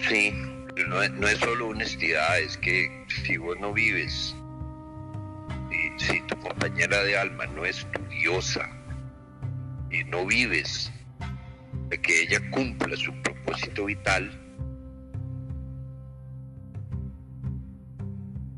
Sí, 0.00 0.32
no, 0.88 1.08
no 1.08 1.28
es 1.28 1.38
solo 1.38 1.68
honestidad, 1.68 2.38
es 2.40 2.56
que 2.56 3.06
si 3.24 3.36
vos 3.36 3.58
no 3.60 3.72
vives, 3.72 4.34
si 5.98 6.20
tu 6.22 6.36
compañera 6.38 7.02
de 7.04 7.16
alma 7.16 7.46
no 7.46 7.64
es 7.64 7.86
tu 7.92 8.02
diosa, 8.08 8.68
y 9.92 10.04
no 10.04 10.24
vives 10.26 10.90
de 11.88 12.00
que 12.00 12.22
ella 12.22 12.40
cumpla 12.50 12.96
su 12.96 13.12
propósito 13.22 13.84
vital, 13.84 14.41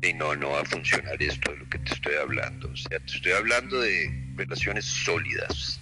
y 0.05 0.13
no, 0.13 0.35
no 0.35 0.51
va 0.51 0.61
a 0.61 0.65
funcionar 0.65 1.21
esto 1.21 1.51
de 1.51 1.57
lo 1.57 1.69
que 1.69 1.79
te 1.79 1.93
estoy 1.93 2.15
hablando. 2.15 2.69
O 2.69 2.75
sea, 2.75 2.99
te 2.99 3.13
estoy 3.13 3.31
hablando 3.33 3.79
de 3.79 4.09
relaciones 4.35 4.85
sólidas, 4.85 5.79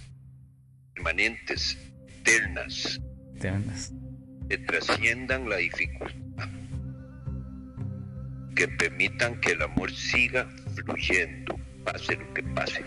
permanentes, 0.94 1.78
eternas, 2.08 3.00
eternas. 3.36 3.92
que 4.48 4.58
trasciendan 4.58 5.48
la 5.48 5.56
dificultad, 5.56 6.48
que 8.54 8.68
permitan 8.68 9.40
que 9.40 9.52
el 9.52 9.62
amor 9.62 9.92
siga 9.92 10.48
fluyendo, 10.74 11.58
pase 11.84 12.16
lo 12.16 12.34
que 12.34 12.42
pase, 12.42 12.82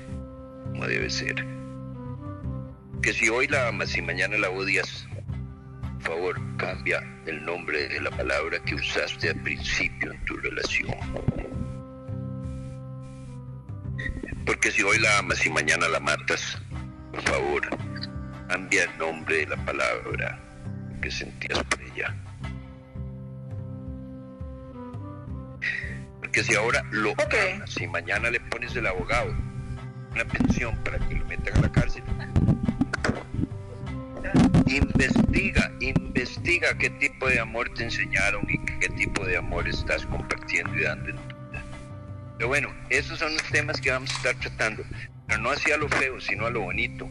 como 0.72 0.88
debe 0.88 1.10
ser 1.10 1.58
que 3.02 3.14
si 3.14 3.30
hoy 3.30 3.48
la 3.48 3.70
amas 3.70 3.96
y 3.98 4.02
mañana 4.02 4.38
la 4.38 4.50
odias, 4.50 5.08
favor, 6.02 6.40
cambia 6.58 7.02
el 7.26 7.44
nombre 7.46 7.88
de 7.88 8.02
la 8.02 8.12
palabra 8.12 8.60
que 8.60 8.76
usaste 8.76 9.30
al 9.30 9.42
principio 9.42 10.12
en 10.12 10.26
tu 10.26 10.38
relación. 10.38 10.96
Porque 14.46 14.72
si 14.72 14.84
hoy 14.84 15.00
la 15.00 15.18
amas 15.20 15.46
y 15.46 15.50
mañana 15.50 15.88
la 15.88 16.00
matas, 16.00 16.62
por 17.12 17.22
favor, 17.22 17.62
cambia 18.48 18.84
el 18.84 18.98
nombre 18.98 19.38
de 19.38 19.48
la 19.48 19.66
palabra 19.66 20.40
que 21.02 21.12
sentías 21.12 21.64
por 21.64 21.82
ella. 21.82 22.16
Porque 26.20 26.44
si 26.44 26.56
ahora 26.56 26.84
lo 26.92 27.14
amas 27.14 27.80
y 27.80 27.88
mañana 27.88 28.30
le 28.30 28.40
pones 28.40 28.76
el 28.76 28.88
abogado 28.88 29.36
una 30.12 30.26
pensión 30.26 30.76
para 30.84 30.98
que 31.00 31.16
lo 31.16 31.26
metan 31.26 31.58
a 31.58 31.62
la 31.62 31.72
cárcel, 31.72 32.04
investiga, 34.68 35.72
investiga 35.80 36.78
qué 36.78 36.90
tipo 36.92 37.28
de 37.28 37.40
amor 37.40 37.74
te 37.74 37.84
enseñaron 37.84 38.46
y 38.50 38.58
qué 38.80 38.90
tipo 38.90 39.26
de 39.26 39.38
amor 39.38 39.68
estás 39.68 40.06
compartiendo 40.06 40.76
y 40.76 40.84
dando 40.84 41.10
en 41.10 41.16
tu 41.16 41.36
vida. 41.36 41.64
Pero 42.38 42.48
bueno, 42.50 42.70
esos 42.90 43.20
son 43.20 43.34
los 43.34 43.44
temas 43.44 43.80
que 43.82 43.92
vamos 43.92 44.12
a 44.12 44.18
estar 44.18 44.36
tratando, 44.36 44.84
pero 45.28 45.42
no 45.42 45.52
hacia 45.52 45.78
lo 45.78 45.90
feo, 45.90 46.20
sino 46.20 46.46
a 46.46 46.50
lo 46.50 46.62
bonito. 46.62 47.10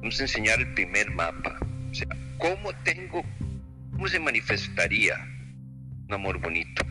Vamos 0.00 0.18
a 0.20 0.22
enseñar 0.22 0.60
el 0.60 0.72
primer 0.74 1.10
mapa. 1.10 1.58
O 1.90 1.94
sea, 1.94 2.08
cómo 2.38 2.72
tengo, 2.84 3.24
cómo 3.92 4.08
se 4.08 4.18
manifestaría 4.18 5.16
un 6.06 6.14
amor 6.14 6.38
bonito. 6.40 6.84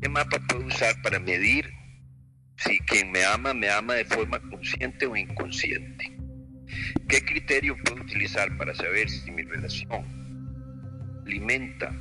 ¿Qué 0.00 0.08
mapa 0.08 0.38
puedo 0.48 0.66
usar 0.66 0.94
para 1.02 1.18
medir 1.18 1.72
si 2.56 2.78
quien 2.80 3.12
me 3.12 3.24
ama 3.24 3.52
me 3.52 3.68
ama 3.68 3.94
de 3.94 4.04
forma 4.04 4.40
consciente 4.40 5.06
o 5.06 5.16
inconsciente? 5.16 6.17
¿Qué 7.08 7.24
criterio 7.24 7.76
puedo 7.84 8.02
utilizar 8.02 8.56
para 8.56 8.74
saber 8.74 9.08
si 9.08 9.30
mi 9.30 9.42
relación 9.42 10.04
alimenta 11.26 11.94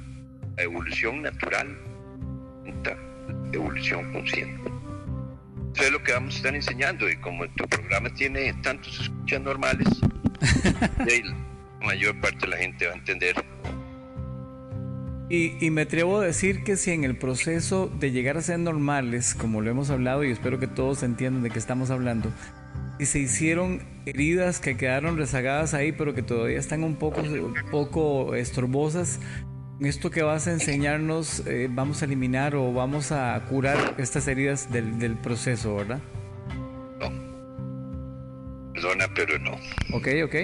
la 0.56 0.64
evolución 0.64 1.22
natural, 1.22 1.78
la 2.84 2.98
evolución 3.54 4.12
consciente? 4.14 4.70
Eso 5.76 5.84
es 5.84 5.92
lo 5.92 6.04
que 6.04 6.14
vamos 6.14 6.34
a 6.34 6.38
estar 6.38 6.56
enseñando 6.56 7.10
y 7.10 7.16
como 7.18 7.48
tu 7.50 7.68
programa 7.68 8.14
tiene 8.14 8.54
tantos 8.64 9.00
escuchas 9.00 9.42
normales, 9.42 9.88
la 10.98 11.86
mayor 11.86 12.20
parte 12.20 12.40
de 12.42 12.48
la 12.48 12.58
gente 12.58 12.88
va 12.88 12.94
a 12.94 12.96
entender 12.96 13.36
y, 15.30 15.54
y, 15.60 15.72
me 15.72 15.82
atrevo 15.82 16.20
a 16.20 16.26
decir 16.26 16.64
que 16.64 16.78
si 16.78 16.92
en 16.92 17.04
el 17.04 17.18
proceso 17.18 17.92
de 18.00 18.12
llegar 18.12 18.38
a 18.38 18.42
ser 18.42 18.60
normales, 18.60 19.36
como 19.36 19.60
lo 19.60 19.70
hemos 19.70 19.90
hablado 19.90 20.24
y 20.24 20.32
espero 20.32 20.58
que 20.58 20.68
todos 20.68 21.04
entiendan 21.04 21.44
de 21.44 21.50
qué 21.50 21.60
estamos 21.60 21.92
hablando, 21.92 22.32
y 23.00 23.06
se 23.06 23.20
hicieron 23.20 23.82
heridas 24.06 24.60
que 24.60 24.78
quedaron 24.78 25.18
rezagadas 25.18 25.74
ahí, 25.74 25.92
pero 25.92 26.14
que 26.14 26.24
todavía 26.24 26.58
están 26.58 26.84
un 26.84 26.96
poco, 26.96 27.22
un 27.22 27.54
poco 27.72 28.36
estorbosas. 28.36 29.20
Esto 29.80 30.10
que 30.10 30.24
vas 30.24 30.48
a 30.48 30.54
enseñarnos, 30.54 31.46
eh, 31.46 31.68
vamos 31.70 32.02
a 32.02 32.06
eliminar 32.06 32.56
o 32.56 32.74
vamos 32.74 33.12
a 33.12 33.40
curar 33.48 33.96
estas 34.00 34.28
heridas 34.28 34.72
del, 34.72 34.98
del 34.98 35.16
proceso, 35.16 35.76
¿verdad? 35.76 36.02
No. 37.00 37.12
Perdona, 38.74 39.08
pero 39.14 39.38
no. 39.38 39.52
Ok, 39.94 40.08
ok. 40.26 40.36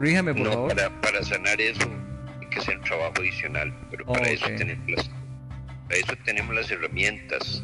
Ríjame, 0.00 0.34
por 0.34 0.46
favor. 0.50 0.74
Para, 0.74 1.00
para, 1.02 1.22
sanar 1.22 1.60
eso 1.60 1.86
hay 2.40 2.48
que 2.48 2.58
hacer 2.58 2.78
un 2.78 2.84
trabajo 2.84 3.14
adicional, 3.18 3.74
pero 3.90 4.06
para, 4.06 4.28
eso 4.28 4.46
tenemos 4.56 4.90
las, 4.90 5.10
para 5.88 6.00
eso 6.00 6.14
tenemos 6.24 6.54
las 6.54 6.70
herramientas 6.70 7.62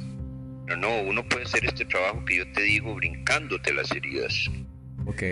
Pero 0.67 0.77
no, 0.77 1.03
uno 1.03 1.27
puede 1.29 1.45
hacer 1.45 1.65
este 1.65 1.85
trabajo 1.85 2.25
que 2.25 2.37
yo 2.37 2.53
te 2.53 2.63
digo 2.63 2.95
brincándote 2.95 3.73
las 3.73 3.91
heridas. 3.91 4.51
Ok. 5.07 5.23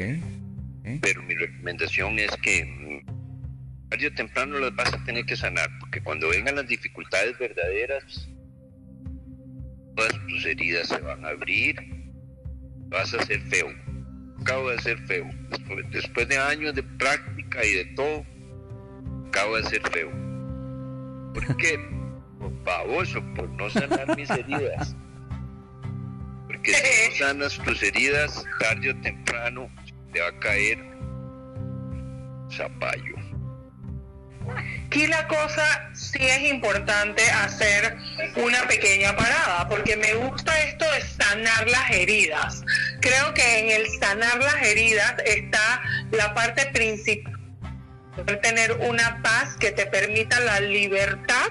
Pero 1.02 1.22
mi 1.22 1.34
recomendación 1.34 2.18
es 2.18 2.30
que 2.42 2.64
mm, 2.64 3.88
tarde 3.90 4.06
o 4.06 4.14
temprano 4.14 4.58
las 4.58 4.74
vas 4.74 4.92
a 4.92 5.04
tener 5.04 5.24
que 5.24 5.36
sanar, 5.36 5.68
porque 5.80 6.02
cuando 6.02 6.28
vengan 6.28 6.56
las 6.56 6.66
dificultades 6.66 7.38
verdaderas, 7.38 8.28
todas 9.94 10.12
tus 10.28 10.46
heridas 10.46 10.88
se 10.88 10.98
van 11.00 11.24
a 11.24 11.28
abrir, 11.28 11.76
vas 12.88 13.12
a 13.14 13.24
ser 13.24 13.40
feo. 13.42 13.68
Acabo 14.40 14.70
de 14.70 14.80
ser 14.80 14.98
feo. 15.06 15.28
Después, 15.90 16.28
de 16.28 16.38
años 16.38 16.74
de 16.74 16.82
práctica 16.82 17.64
y 17.64 17.72
de 17.74 17.84
todo, 17.96 18.24
acabo 19.28 19.56
de 19.56 19.64
ser 19.64 19.82
feo. 19.90 20.10
¿Por 21.34 21.56
qué? 21.56 21.78
Por 22.38 22.62
baboso, 22.62 23.20
por 23.34 23.48
no 23.50 23.68
sanar 23.68 24.16
mis 24.16 24.30
heridas. 24.30 24.94
Porque 26.58 26.74
si 26.74 27.20
no 27.20 27.26
sanas 27.26 27.58
tus 27.58 27.82
heridas, 27.82 28.44
tarde 28.58 28.90
o 28.90 29.00
temprano 29.00 29.70
te 30.12 30.20
va 30.20 30.28
a 30.28 30.38
caer 30.40 30.78
zapallo. 32.50 33.16
Aquí 34.86 35.06
la 35.06 35.28
cosa 35.28 35.90
sí 35.94 36.18
es 36.20 36.50
importante 36.50 37.22
hacer 37.30 37.96
una 38.36 38.66
pequeña 38.66 39.14
parada, 39.14 39.68
porque 39.68 39.96
me 39.96 40.14
gusta 40.14 40.58
esto 40.62 40.84
de 40.90 41.02
sanar 41.02 41.68
las 41.68 41.90
heridas. 41.90 42.64
Creo 43.00 43.34
que 43.34 43.58
en 43.58 43.80
el 43.80 43.86
sanar 44.00 44.38
las 44.38 44.62
heridas 44.62 45.14
está 45.26 45.82
la 46.10 46.34
parte 46.34 46.66
principal, 46.72 47.38
tener 48.42 48.72
una 48.80 49.22
paz 49.22 49.56
que 49.60 49.70
te 49.70 49.86
permita 49.86 50.40
la 50.40 50.60
libertad 50.60 51.50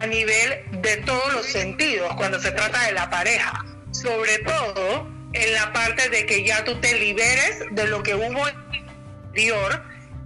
a 0.00 0.06
nivel 0.06 0.82
de 0.82 0.96
todos 0.98 1.32
los 1.34 1.46
sentidos 1.46 2.14
cuando 2.16 2.40
se 2.40 2.50
trata 2.50 2.82
de 2.86 2.92
la 2.92 3.08
pareja. 3.10 3.75
Sobre 4.02 4.38
todo 4.38 5.08
en 5.32 5.52
la 5.54 5.72
parte 5.72 6.08
de 6.08 6.26
que 6.26 6.44
ya 6.44 6.64
tú 6.64 6.80
te 6.80 6.98
liberes 6.98 7.64
de 7.70 7.86
lo 7.88 8.02
que 8.02 8.14
hubo 8.14 8.44
anterior 8.44 9.82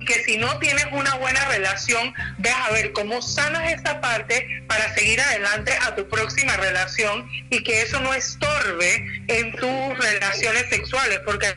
que 0.06 0.24
si 0.24 0.38
no 0.38 0.58
tienes 0.58 0.86
una 0.92 1.14
buena 1.16 1.44
relación, 1.46 2.12
ves 2.38 2.54
a 2.54 2.72
ver 2.72 2.92
cómo 2.92 3.20
sanas 3.22 3.72
esta 3.72 4.00
parte 4.00 4.64
para 4.66 4.92
seguir 4.94 5.20
adelante 5.20 5.72
a 5.82 5.94
tu 5.94 6.08
próxima 6.08 6.56
relación 6.56 7.28
y 7.50 7.62
que 7.62 7.82
eso 7.82 8.00
no 8.00 8.14
estorbe 8.14 9.06
en 9.28 9.52
tus 9.52 9.98
relaciones 9.98 10.68
sexuales, 10.70 11.20
porque 11.24 11.54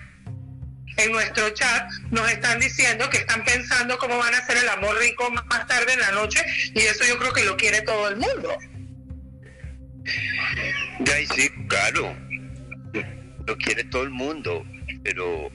en 0.97 1.11
nuestro 1.11 1.49
chat 1.51 1.89
nos 2.11 2.29
están 2.29 2.59
diciendo 2.59 3.09
que 3.09 3.17
están 3.17 3.43
pensando 3.43 3.97
cómo 3.97 4.17
van 4.17 4.33
a 4.35 4.37
hacer 4.37 4.57
el 4.57 4.69
amor 4.69 4.97
rico 4.99 5.29
más 5.31 5.67
tarde 5.67 5.93
en 5.93 5.99
la 6.01 6.11
noche 6.11 6.43
y 6.73 6.81
eso 6.81 7.03
yo 7.05 7.17
creo 7.17 7.33
que 7.33 7.45
lo 7.45 7.57
quiere 7.57 7.81
todo 7.81 8.09
el 8.09 8.17
mundo. 8.17 8.57
Ya, 10.99 11.13
sí, 11.33 11.49
claro, 11.67 12.15
lo 13.47 13.57
quiere 13.57 13.83
todo 13.85 14.03
el 14.03 14.11
mundo, 14.11 14.65
pero... 15.03 15.49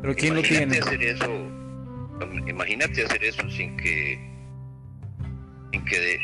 ¿Pero 0.00 0.14
quién 0.14 0.34
lo 0.36 0.42
tiene? 0.42 0.78
hacer 0.78 1.02
eso 1.02 1.58
Imagínate 2.46 3.04
hacer 3.04 3.22
eso 3.24 3.48
sin 3.50 3.76
que 3.76 4.18
sin 5.72 5.84
que 5.84 6.18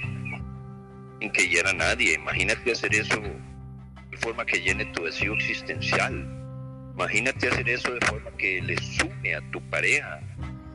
sin 1.20 1.30
que 1.32 1.48
hiera 1.48 1.70
a 1.70 1.74
nadie. 1.74 2.14
Imagínate 2.14 2.72
hacer 2.72 2.94
eso 2.94 3.20
de 4.10 4.16
forma 4.18 4.44
que 4.44 4.60
llene 4.60 4.84
tu 4.86 5.04
vacío 5.04 5.34
existencial. 5.34 6.12
Imagínate 6.94 7.48
hacer 7.48 7.68
eso 7.68 7.92
de 7.92 8.06
forma 8.06 8.30
que 8.36 8.60
le 8.62 8.76
sume 8.78 9.34
a 9.34 9.50
tu 9.50 9.60
pareja. 9.70 10.20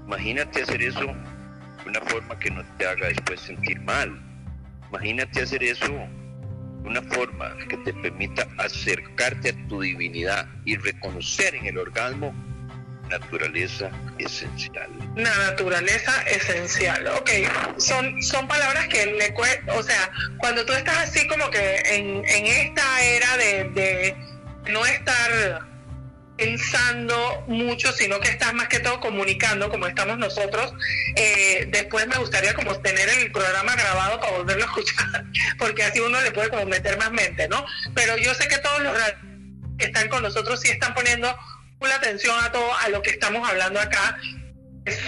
Imagínate 0.05 0.63
hacer 0.63 0.81
eso 0.81 1.05
de 1.05 1.89
una 1.89 2.01
forma 2.01 2.37
que 2.39 2.51
no 2.51 2.63
te 2.77 2.85
haga 2.85 3.07
después 3.07 3.41
sentir 3.41 3.79
mal. 3.81 4.28
Imagínate 4.89 5.41
hacer 5.41 5.63
eso 5.63 5.87
de 5.87 6.89
una 6.89 7.01
forma 7.03 7.55
que 7.67 7.77
te 7.77 7.93
permita 7.93 8.47
acercarte 8.57 9.49
a 9.49 9.67
tu 9.67 9.81
divinidad 9.81 10.47
y 10.65 10.77
reconocer 10.77 11.55
en 11.55 11.67
el 11.67 11.77
orgasmo 11.77 12.33
naturaleza 13.09 13.91
esencial. 14.17 14.89
La 15.15 15.35
naturaleza 15.35 16.21
esencial, 16.23 17.07
ok. 17.07 17.29
Son, 17.77 18.21
son 18.21 18.47
palabras 18.47 18.87
que 18.87 19.05
le 19.05 19.33
o 19.73 19.83
sea, 19.83 20.11
cuando 20.37 20.65
tú 20.65 20.73
estás 20.73 21.09
así 21.09 21.27
como 21.27 21.49
que 21.49 21.81
en, 21.85 22.23
esta 22.25 23.03
era 23.03 23.37
de, 23.37 24.15
no 24.71 24.85
estar 24.85 25.68
pensando 26.39 27.43
mucho, 27.47 27.91
sino 27.91 28.19
que 28.19 28.29
estás 28.29 28.53
más 28.53 28.69
que 28.69 28.79
todo 28.79 28.99
comunicando 29.01 29.69
como 29.69 29.87
estamos 29.87 30.17
nosotros. 30.17 30.73
Eh, 31.15 31.67
después 31.69 32.07
me 32.07 32.17
gustaría 32.17 32.53
como 32.53 32.79
tener 32.79 33.09
el 33.09 33.31
programa 33.31 33.75
grabado 33.75 34.19
para 34.19 34.37
volverlo 34.37 34.63
a 34.63 34.67
escuchar, 34.67 35.25
porque 35.59 35.83
así 35.83 35.99
uno 35.99 36.21
le 36.21 36.31
puede 36.31 36.49
como 36.49 36.65
meter 36.65 36.97
más 36.97 37.11
mente, 37.11 37.47
¿no? 37.49 37.65
Pero 37.93 38.17
yo 38.17 38.33
sé 38.33 38.47
que 38.47 38.57
todos 38.59 38.81
los 38.81 38.97
que 39.77 39.85
están 39.85 40.07
con 40.07 40.23
nosotros 40.23 40.61
sí 40.61 40.69
están 40.69 40.93
poniendo 40.93 41.27
la 41.81 41.95
atención 41.95 42.35
a 42.41 42.51
todo, 42.51 42.73
a 42.77 42.89
lo 42.89 43.01
que 43.01 43.11
estamos 43.11 43.47
hablando 43.47 43.79
acá, 43.79 44.17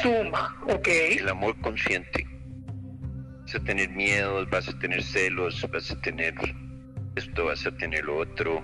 suma, 0.02 0.62
¿ok? 0.68 0.88
El 0.88 1.30
amor 1.30 1.60
consciente. 1.62 2.28
Vas 3.44 3.56
a 3.56 3.60
tener 3.64 3.90
miedos, 3.90 4.50
vas 4.50 4.68
a 4.68 4.78
tener 4.80 5.04
celos, 5.04 5.66
vas 5.72 5.92
a 5.92 6.02
tener 6.02 6.34
esto, 7.16 7.46
vas 7.46 7.66
a 7.66 7.72
tener 7.72 8.06
lo 8.06 8.18
otro, 8.18 8.64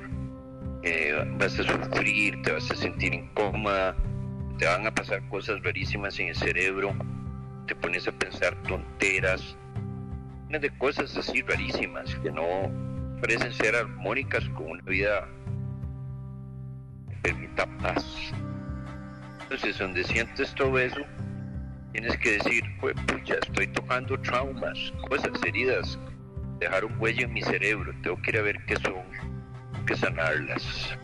vas 1.37 1.59
a 1.59 1.63
sufrir, 1.63 2.41
te 2.41 2.51
vas 2.51 2.69
a 2.71 2.75
sentir 2.75 3.13
incómoda, 3.13 3.95
te 4.57 4.65
van 4.65 4.87
a 4.87 4.93
pasar 4.93 5.27
cosas 5.29 5.61
rarísimas 5.63 6.19
en 6.19 6.29
el 6.29 6.35
cerebro, 6.35 6.95
te 7.67 7.75
pones 7.75 8.07
a 8.07 8.11
pensar 8.11 8.55
tonteras, 8.63 9.57
de 10.49 10.69
cosas 10.77 11.15
así 11.17 11.41
rarísimas 11.41 12.15
que 12.15 12.31
no 12.31 12.43
parecen 13.21 13.53
ser 13.53 13.75
armónicas 13.75 14.47
con 14.49 14.71
una 14.71 14.83
vida 14.83 15.27
permita 17.21 17.65
paz. 17.81 18.31
Entonces, 19.41 19.77
donde 19.77 20.03
sientes 20.03 20.53
todo 20.55 20.79
eso, 20.79 21.01
tienes 21.91 22.17
que 22.17 22.33
decir, 22.33 22.63
pues 22.79 22.95
pucha, 23.07 23.35
estoy 23.35 23.67
tocando 23.67 24.19
traumas, 24.21 24.93
cosas, 25.09 25.31
heridas, 25.45 25.99
dejar 26.59 26.85
un 26.85 26.99
huella 26.99 27.25
en 27.25 27.33
mi 27.33 27.41
cerebro, 27.41 27.93
tengo 28.01 28.21
que 28.21 28.31
ir 28.31 28.37
a 28.37 28.41
ver 28.41 28.57
qué 28.65 28.75
son, 28.77 29.36
que 29.87 29.95
sanarlas. 29.95 30.95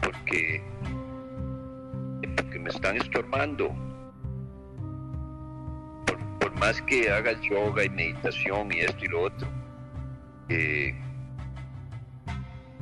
Porque, 0.00 0.64
porque 2.36 2.58
me 2.58 2.70
están 2.70 2.96
estorbando. 2.96 3.72
Por, 6.40 6.52
más 6.56 6.80
que 6.82 7.10
hagas 7.10 7.40
yoga 7.42 7.84
y 7.84 7.90
meditación 7.90 8.72
y 8.72 8.80
esto 8.80 9.04
y 9.04 9.08
lo 9.08 9.22
otro, 9.22 9.48
eh, 10.48 10.94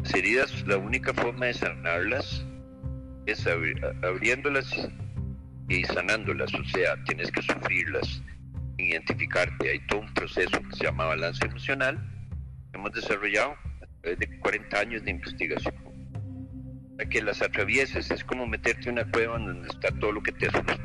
las 0.02 0.14
heridas, 0.14 0.66
la 0.66 0.78
única 0.78 1.12
forma 1.12 1.46
de 1.46 1.54
sanarlas 1.54 2.46
es 3.26 3.46
abriéndolas 3.46 4.88
y 5.68 5.84
sanándolas, 5.84 6.52
o 6.54 6.64
sea, 6.64 6.96
tienes 7.04 7.30
que 7.30 7.42
sufrirlas, 7.42 8.22
identificarte. 8.78 9.70
Hay 9.70 9.80
todo 9.86 10.00
un 10.00 10.14
proceso 10.14 10.60
que 10.62 10.76
se 10.76 10.84
llama 10.84 11.04
balance 11.04 11.44
emocional 11.44 12.19
hemos 12.72 12.92
desarrollado 12.92 13.54
a 13.82 13.86
través 14.00 14.18
de 14.18 14.38
40 14.40 14.78
años 14.78 15.04
de 15.04 15.10
investigación. 15.10 15.74
Para 16.96 17.08
que 17.08 17.22
las 17.22 17.42
atravieses 17.42 18.10
es 18.10 18.24
como 18.24 18.46
meterte 18.46 18.88
en 18.88 18.92
una 18.92 19.10
cueva 19.10 19.38
donde 19.38 19.68
está 19.68 19.90
todo 19.98 20.12
lo 20.12 20.22
que 20.22 20.32
te 20.32 20.48
asusta. 20.48 20.78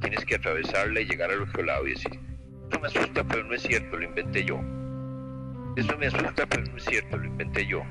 Tienes 0.00 0.24
que 0.24 0.36
atravesarla 0.36 1.00
y 1.00 1.06
llegar 1.06 1.30
al 1.30 1.42
otro 1.42 1.62
lado 1.62 1.86
y 1.86 1.90
decir, 1.90 2.12
eso 2.70 2.80
me 2.80 2.86
asusta, 2.86 3.24
pero 3.24 3.44
no 3.44 3.54
es 3.54 3.62
cierto, 3.62 3.96
lo 3.96 4.04
inventé 4.04 4.44
yo. 4.44 4.56
Eso 5.76 5.96
me 5.98 6.06
asusta, 6.06 6.46
pero 6.46 6.64
no 6.64 6.76
es 6.76 6.84
cierto, 6.84 7.16
lo 7.16 7.26
inventé 7.26 7.66
yo. 7.66 7.82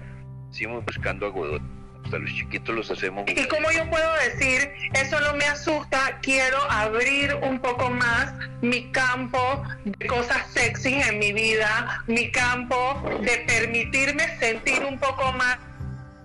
Seguimos 0.52 0.84
buscando 0.86 1.28
a. 1.28 1.79
Los 2.12 2.34
chiquitos 2.34 2.76
los 2.76 2.90
hacemos. 2.90 3.26
¿Y 3.28 3.48
cómo 3.48 3.72
yo 3.72 3.88
puedo 3.90 4.14
decir, 4.16 4.72
eso 4.94 5.20
no 5.20 5.36
me 5.36 5.46
asusta, 5.46 6.18
quiero 6.22 6.60
abrir 6.72 7.36
un 7.36 7.60
poco 7.60 7.90
más 7.92 8.34
mi 8.62 8.92
campo 8.92 9.64
de 9.86 10.08
cosas 10.08 10.48
sexy 10.52 10.96
en 10.96 11.20
mi 11.20 11.34
vida, 11.34 12.04
mi 12.08 12.32
campo 12.32 13.00
de 13.22 13.38
permitirme 13.46 14.28
sentir 14.40 14.84
un 14.84 14.98
poco 14.98 15.32
más, 15.34 15.60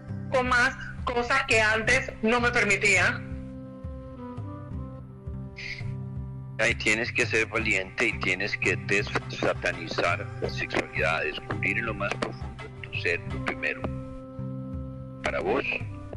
un 0.08 0.30
poco 0.30 0.44
más 0.44 0.74
cosas 1.04 1.42
que 1.48 1.60
antes 1.60 2.10
no 2.22 2.40
me 2.40 2.50
permitía? 2.50 3.20
Ahí 6.60 6.74
tienes 6.76 7.12
que 7.12 7.26
ser 7.26 7.46
valiente 7.46 8.06
y 8.06 8.18
tienes 8.20 8.56
que 8.56 8.76
desatanizar 8.86 10.26
la 10.40 10.48
sexualidad, 10.48 11.24
descubrir 11.24 11.78
en 11.78 11.86
lo 11.86 11.94
más 11.94 12.14
profundo 12.14 12.64
de 12.64 12.88
tu 12.88 13.00
ser 13.02 13.20
lo 13.32 13.44
primero 13.44 13.93
para 15.24 15.40
vos, 15.40 15.64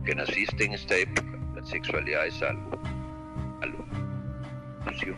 que 0.06 0.14
naciste 0.14 0.66
en 0.66 0.74
esta 0.74 0.96
época, 0.98 1.40
la 1.56 1.64
sexualidad 1.64 2.28
es 2.28 2.42
algo, 2.44 2.82
algo 3.62 3.86
sucio, 4.86 5.16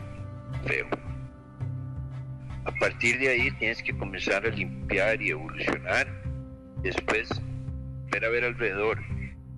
feo. 0.64 0.86
A 2.64 2.72
partir 2.72 3.18
de 3.18 3.28
ahí 3.28 3.50
tienes 3.58 3.82
que 3.82 3.96
comenzar 3.96 4.46
a 4.46 4.50
limpiar 4.50 5.20
y 5.20 5.30
evolucionar. 5.30 6.06
Después, 6.82 7.28
ver 8.10 8.24
a 8.24 8.28
ver 8.28 8.44
alrededor, 8.44 9.02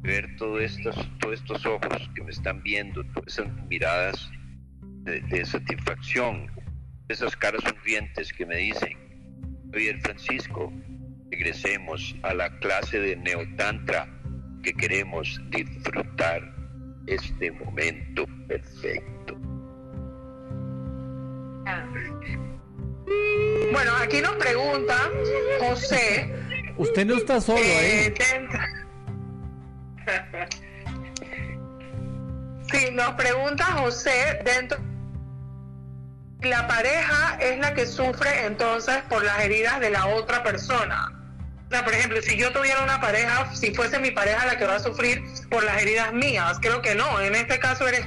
ver 0.01 0.35
todos 0.37 0.63
estos, 0.63 1.11
todos 1.21 1.35
estos 1.35 1.65
ojos 1.67 2.11
que 2.15 2.25
me 2.25 2.31
están 2.31 2.63
viendo, 2.63 3.05
todas 3.13 3.39
esas 3.39 3.53
miradas 3.69 4.31
de, 5.05 5.21
de 5.21 5.45
satisfacción, 5.45 6.51
esas 7.09 7.37
caras 7.37 7.63
sonrientes 7.65 8.33
que 8.33 8.47
me 8.47 8.57
dicen, 8.57 8.97
Javier 9.73 10.01
Francisco, 10.01 10.73
regresemos 11.31 12.17
a 12.23 12.35
la 12.35 12.51
clase 12.59 12.99
de 12.99 13.17
Neotantra 13.17 14.22
que 14.63 14.73
queremos 14.75 15.41
disfrutar 15.51 16.41
este 17.07 17.51
momento 17.53 18.25
perfecto. 18.49 19.37
Bueno, 23.73 23.93
aquí 24.03 24.21
nos 24.21 24.35
pregunta 24.37 24.97
José. 25.61 26.33
Usted 26.77 27.07
no 27.07 27.17
está 27.17 27.41
solo 27.41 27.59
ahí. 27.59 27.65
eh, 27.65 28.15
dentro- 28.17 28.61
Sí, 32.71 32.89
nos 32.93 33.11
pregunta 33.15 33.65
José 33.65 34.41
dentro. 34.45 34.79
La 36.41 36.67
pareja 36.67 37.37
es 37.41 37.59
la 37.59 37.73
que 37.75 37.87
sufre 37.87 38.47
entonces 38.47 38.97
por 39.09 39.23
las 39.25 39.41
heridas 39.41 39.79
de 39.81 39.91
la 39.91 40.07
otra 40.07 40.43
persona. 40.43 41.22
Sea, 41.73 41.85
por 41.85 41.95
ejemplo, 41.95 42.21
si 42.21 42.37
yo 42.37 42.53
tuviera 42.53 42.85
una 42.85 43.01
pareja, 43.01 43.51
si 43.55 43.75
fuese 43.75 43.99
mi 43.99 44.11
pareja 44.11 44.45
la 44.45 44.59
que 44.59 44.67
va 44.67 44.77
a 44.77 44.79
sufrir 44.79 45.25
por 45.49 45.65
las 45.65 45.81
heridas 45.81 46.13
mías, 46.13 46.59
creo 46.61 46.83
que 46.83 46.95
no. 46.95 47.19
En 47.19 47.35
este 47.35 47.59
caso 47.59 47.89
eres 47.89 48.07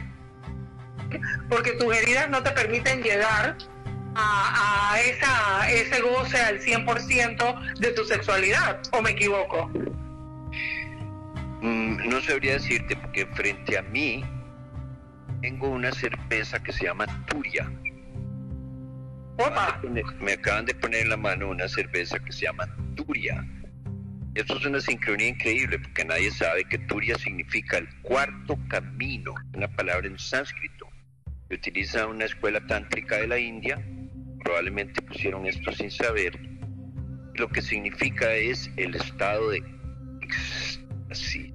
porque 1.50 1.72
tus 1.72 1.96
heridas 1.96 2.30
no 2.30 2.44
te 2.44 2.52
permiten 2.52 3.02
llegar 3.02 3.58
a, 4.14 4.92
a 4.94 5.02
esa, 5.02 5.72
ese 5.72 6.00
goce 6.00 6.40
al 6.40 6.60
100% 6.60 7.80
de 7.80 7.92
tu 7.94 8.06
sexualidad, 8.06 8.80
¿o 8.92 9.02
me 9.02 9.10
equivoco? 9.10 9.68
Mm, 11.62 12.08
no 12.08 12.22
sabría 12.22 12.54
decirte 12.54 12.96
porque 12.96 13.26
frente 13.34 13.80
a 13.80 13.82
mí 13.82 14.24
tengo 15.42 15.70
una 15.70 15.92
cerveza 15.92 16.62
que 16.62 16.72
se 16.72 16.86
llama 16.86 17.08
Turia. 17.26 17.68
Opa, 19.38 19.82
Me, 20.22 20.32
acaban 20.32 20.66
de 20.66 20.74
poner 20.76 21.02
en 21.02 21.10
la 21.10 21.18
mano 21.18 21.50
una 21.50 21.68
cerveza 21.68 22.18
que 22.20 22.32
se 22.32 22.46
llama 22.46 22.74
Turia. 22.96 23.46
Eso 24.34 24.58
es 24.58 24.66
una 24.66 24.80
sincronía 24.80 25.28
increíble 25.28 25.78
porque 25.80 26.06
nadie 26.06 26.32
sabe 26.32 26.64
que 26.64 26.78
Turia 26.78 27.18
significa 27.18 27.78
el 27.78 27.90
cuarto 28.02 28.58
camino, 28.70 29.34
una 29.54 29.68
palabra 29.68 30.08
en 30.08 30.18
sánscrito 30.18 30.88
que 31.50 31.56
utiliza 31.56 32.08
una 32.08 32.26
escuela 32.26 32.66
tántrica 32.66 33.18
de 33.18 33.28
la 33.28 33.38
India. 33.38 33.86
Probablemente 34.42 35.02
pusieron 35.02 35.46
esto 35.46 35.72
sin 35.74 35.92
saber. 35.92 36.40
Lo 37.34 37.50
que 37.50 37.62
significa 37.62 38.34
es 38.34 38.72
el 38.78 38.96
estado 38.96 39.50
de 39.50 39.64
éxtasis. 40.22 41.52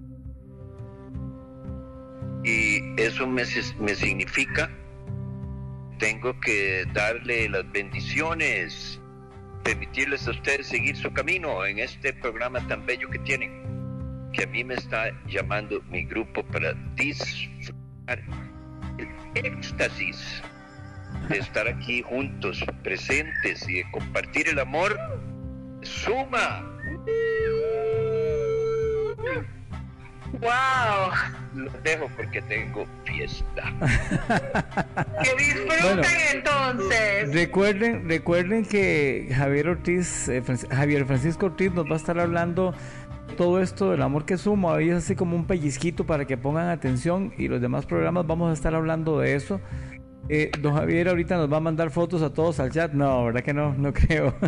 Y 2.45 3.01
eso 3.01 3.27
me, 3.27 3.43
me 3.81 3.95
significa 3.95 4.71
tengo 6.01 6.41
que 6.41 6.87
darle 6.95 7.49
las 7.51 7.71
bendiciones, 7.71 8.99
permitirles 9.63 10.27
a 10.27 10.31
ustedes 10.31 10.67
seguir 10.67 10.97
su 10.97 11.13
camino 11.13 11.65
en 11.67 11.79
este 11.79 12.15
programa 12.15 12.67
tan 12.67 12.87
bello 12.87 13.09
que 13.11 13.19
tienen, 13.19 14.31
que 14.33 14.45
a 14.45 14.47
mí 14.47 14.65
me 14.65 14.75
está 14.75 15.13
llamando 15.29 15.83
mi 15.91 16.05
grupo 16.05 16.43
para 16.43 16.73
disfrutar 16.97 18.19
el 18.97 19.09
éxtasis 19.45 20.43
de 21.29 21.39
estar 21.39 21.69
aquí 21.69 22.03
juntos, 22.03 22.65
presentes 22.83 23.69
y 23.69 23.75
de 23.75 23.91
compartir 23.93 24.49
el 24.49 24.59
amor. 24.59 24.99
Suma. 25.83 26.67
Wow, 30.41 31.11
Los 31.55 31.83
dejo 31.83 32.09
porque 32.17 32.43
tengo 32.43 32.87
fiesta. 33.05 33.73
que 35.23 35.35
disfruten 35.37 35.79
Bueno. 35.83 36.03
entonces. 36.33 37.35
Recuerden, 37.35 38.09
recuerden 38.09 38.65
que 38.65 39.29
Javier 39.35 39.69
Ortiz, 39.69 40.29
eh, 40.29 40.43
Javier 40.71 41.05
Francisco 41.07 41.47
Ortiz 41.47 41.73
nos 41.73 41.87
va 41.87 41.95
a 41.95 41.97
estar 41.97 42.19
hablando 42.19 42.75
todo 43.37 43.61
esto 43.61 43.91
del 43.91 44.03
amor 44.03 44.25
que 44.25 44.37
sumo. 44.37 44.73
Ahí 44.73 44.91
es 44.91 44.97
así 44.97 45.15
como 45.15 45.37
un 45.37 45.47
pellizquito 45.47 46.05
para 46.05 46.25
que 46.25 46.37
pongan 46.37 46.69
atención 46.69 47.33
y 47.39 47.49
los 47.49 47.61
demás 47.61 47.87
programas 47.87 48.27
vamos 48.27 48.51
a 48.51 48.53
estar 48.53 48.75
hablando 48.75 49.19
de 49.19 49.35
eso. 49.35 49.61
Eh, 50.29 50.51
don 50.61 50.75
Javier 50.75 51.09
ahorita 51.09 51.37
nos 51.37 51.53
va 51.53 51.57
a 51.57 51.61
mandar 51.61 51.91
fotos 51.91 52.23
a 52.23 52.33
todos 52.33 52.61
al 52.61 52.71
chat. 52.71 52.93
No, 52.93 53.25
¿verdad 53.25 53.43
que 53.43 53.53
no? 53.55 53.75
No 53.75 53.93
creo. 53.93 54.35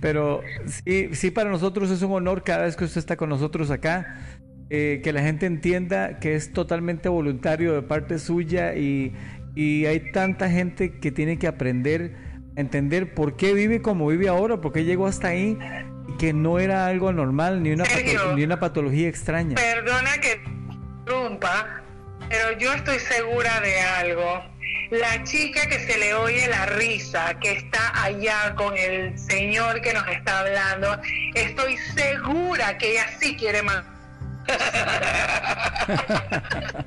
Pero 0.00 0.42
sí, 0.66 1.10
sí 1.12 1.30
para 1.30 1.50
nosotros 1.50 1.90
es 1.90 2.02
un 2.02 2.12
honor 2.12 2.42
cada 2.42 2.64
vez 2.64 2.76
que 2.76 2.84
usted 2.84 2.98
está 2.98 3.16
con 3.16 3.28
nosotros 3.28 3.70
acá. 3.70 4.16
eh, 4.72 5.00
que 5.02 5.12
la 5.12 5.20
gente 5.22 5.46
entienda 5.46 6.20
que 6.20 6.34
es 6.36 6.52
totalmente 6.52 7.08
voluntario 7.08 7.74
de 7.74 7.82
parte 7.82 8.18
suya 8.20 8.74
y, 8.76 9.12
y 9.56 9.86
hay 9.86 10.12
tanta 10.12 10.48
gente 10.48 10.98
que 11.00 11.10
tiene 11.10 11.38
que 11.40 11.48
aprender 11.48 12.14
a 12.56 12.60
entender 12.60 13.12
por 13.14 13.36
qué 13.36 13.52
vive 13.52 13.82
como 13.82 14.06
vive 14.06 14.28
ahora, 14.28 14.60
por 14.60 14.72
qué 14.72 14.84
llegó 14.84 15.06
hasta 15.08 15.28
ahí 15.28 15.58
y 16.08 16.16
que 16.18 16.32
no 16.32 16.58
era 16.60 16.86
algo 16.86 17.12
normal 17.12 17.62
ni 17.64 17.72
una, 17.72 17.84
pato- 17.84 18.34
ni 18.36 18.44
una 18.44 18.60
patología 18.60 19.08
extraña. 19.08 19.56
Perdona 19.56 20.10
que 20.20 20.40
interrumpa, 21.00 21.82
pero 22.28 22.56
yo 22.58 22.72
estoy 22.72 22.98
segura 23.00 23.60
de 23.60 23.80
algo. 23.80 24.40
La 24.90 25.22
chica 25.22 25.68
que 25.68 25.78
se 25.78 25.96
le 25.98 26.14
oye 26.14 26.48
la 26.48 26.66
risa, 26.66 27.38
que 27.38 27.52
está 27.52 28.02
allá 28.02 28.56
con 28.56 28.76
el 28.76 29.16
señor 29.18 29.80
que 29.80 29.94
nos 29.94 30.06
está 30.08 30.40
hablando, 30.40 31.00
estoy 31.34 31.76
segura 31.76 32.76
que 32.76 32.90
ella 32.92 33.06
sí 33.20 33.36
quiere 33.36 33.62
más. 33.62 33.84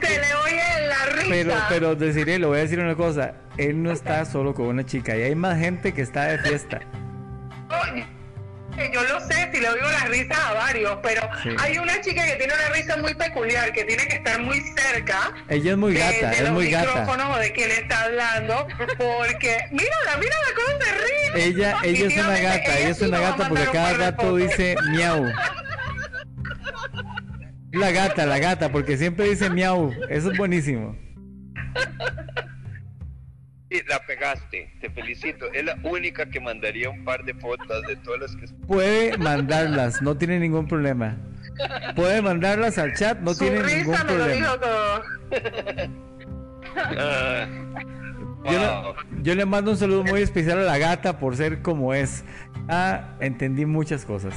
se 0.00 0.20
le 0.20 0.34
oye 0.34 0.62
la 0.88 1.06
risa. 1.16 1.30
Pero, 1.30 1.54
pero 1.68 1.94
deciré, 1.96 2.38
le 2.38 2.46
voy 2.46 2.58
a 2.58 2.60
decir 2.62 2.78
una 2.78 2.94
cosa, 2.94 3.34
él 3.56 3.82
no 3.82 3.90
está 3.90 4.24
solo 4.24 4.54
con 4.54 4.66
una 4.66 4.86
chica 4.86 5.16
y 5.16 5.22
hay 5.22 5.34
más 5.34 5.58
gente 5.58 5.92
que 5.92 6.02
está 6.02 6.26
de 6.26 6.38
fiesta. 6.38 6.80
Oye, 8.76 8.90
Yo 8.92 9.02
lo 9.04 9.20
sé, 9.20 9.48
si 9.52 9.60
le 9.60 9.68
oigo 9.70 9.86
las 9.90 10.08
risas 10.08 10.38
a 10.38 10.52
varios, 10.52 10.98
pero 11.02 11.22
Sí. 11.42 11.50
hay 11.58 11.78
una 11.78 12.00
chica 12.00 12.24
que 12.26 12.32
tiene 12.36 12.52
una 12.54 12.68
risa 12.74 12.96
muy 12.98 13.14
peculiar, 13.14 13.72
que 13.72 13.84
tiene 13.84 14.06
que 14.06 14.16
estar 14.16 14.40
muy 14.40 14.60
cerca 14.76 15.32
Ella 15.48 15.70
es 15.72 15.76
muy 15.76 15.92
de- 15.94 15.98
gata, 16.00 16.30
de, 16.30 16.36
es 16.36 16.42
los 16.42 16.50
muy 16.52 16.70
gata. 16.70 17.06
o 17.30 17.38
de 17.38 17.52
quien 17.52 17.70
está 17.70 18.02
hablando, 18.04 18.66
porque 18.98 19.58
mírala, 19.70 20.16
mírala 20.18 20.46
cómo 20.54 20.84
se 20.84 20.92
ríe. 20.92 21.46
Ella, 21.46 21.76
ella 21.82 22.06
es 22.06 22.14
una 22.16 22.38
gata, 22.38 22.78
ella 22.78 22.88
es 22.90 23.00
una 23.02 23.20
gata 23.20 23.48
porque 23.48 23.64
un 23.66 23.72
cada 23.72 23.92
gato 23.96 24.36
dice 24.36 24.76
miau. 24.90 25.26
La 27.72 27.90
gata, 27.90 28.24
la 28.26 28.38
gata, 28.38 28.70
porque 28.70 28.96
siempre 28.96 29.28
dice 29.28 29.50
miau. 29.50 29.92
Eso 30.08 30.30
es 30.32 30.38
buenísimo. 30.38 30.96
La 33.88 33.98
pegaste, 34.06 34.72
te 34.80 34.90
felicito. 34.90 35.46
Es 35.52 35.64
la 35.64 35.76
única 35.82 36.26
que 36.28 36.40
mandaría 36.40 36.88
un 36.90 37.04
par 37.04 37.24
de 37.24 37.34
fotos 37.34 37.82
de 37.86 37.96
todas 37.96 38.20
las 38.20 38.36
que... 38.36 38.46
Puede 38.66 39.16
mandarlas, 39.18 40.00
no 40.02 40.16
tiene 40.16 40.38
ningún 40.38 40.66
problema. 40.68 41.16
Puede 41.94 42.20
mandarlas 42.22 42.76
al 42.78 42.94
chat, 42.94 43.18
no 43.20 43.32
Su 43.34 43.40
tiene 43.44 43.62
risa 43.62 43.76
ningún 43.78 43.92
me 43.94 43.98
lo 43.98 44.06
problema. 44.06 44.34
dijo 44.34 44.58
todo. 44.60 45.02
Yo 48.44 48.52
wow. 48.52 48.94
le, 48.94 49.22
yo 49.22 49.34
le 49.34 49.44
mando 49.46 49.70
un 49.72 49.76
saludo 49.76 50.04
muy 50.04 50.20
especial 50.22 50.58
a 50.60 50.62
la 50.62 50.78
gata 50.78 51.18
por 51.18 51.36
ser 51.36 51.62
como 51.62 51.94
es. 51.94 52.24
Ah, 52.68 53.16
entendí 53.20 53.66
muchas 53.66 54.04
cosas. 54.04 54.34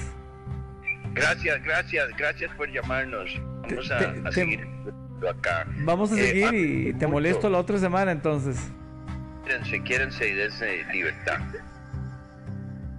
Gracias, 1.13 1.61
gracias, 1.63 2.07
gracias 2.17 2.51
por 2.55 2.71
llamarnos. 2.71 3.39
Vamos 3.67 3.91
a, 3.91 3.97
Te- 3.99 4.05
a 4.05 4.23
te- 4.23 4.31
seguir 4.31 4.67
acá. 5.29 5.67
Vamos 5.83 6.11
a 6.11 6.15
Eh, 6.19 6.25
seguir 6.27 6.45
ah, 6.45 6.55
y 6.55 6.93
te 6.93 7.05
molesto 7.07 7.49
la 7.49 7.57
otra 7.59 7.77
semana 7.77 8.11
entonces. 8.11 8.57
Quédense, 9.49 9.83
quédense 9.83 10.29
y 10.29 10.33
dense 10.35 10.83
libertad. 10.93 11.39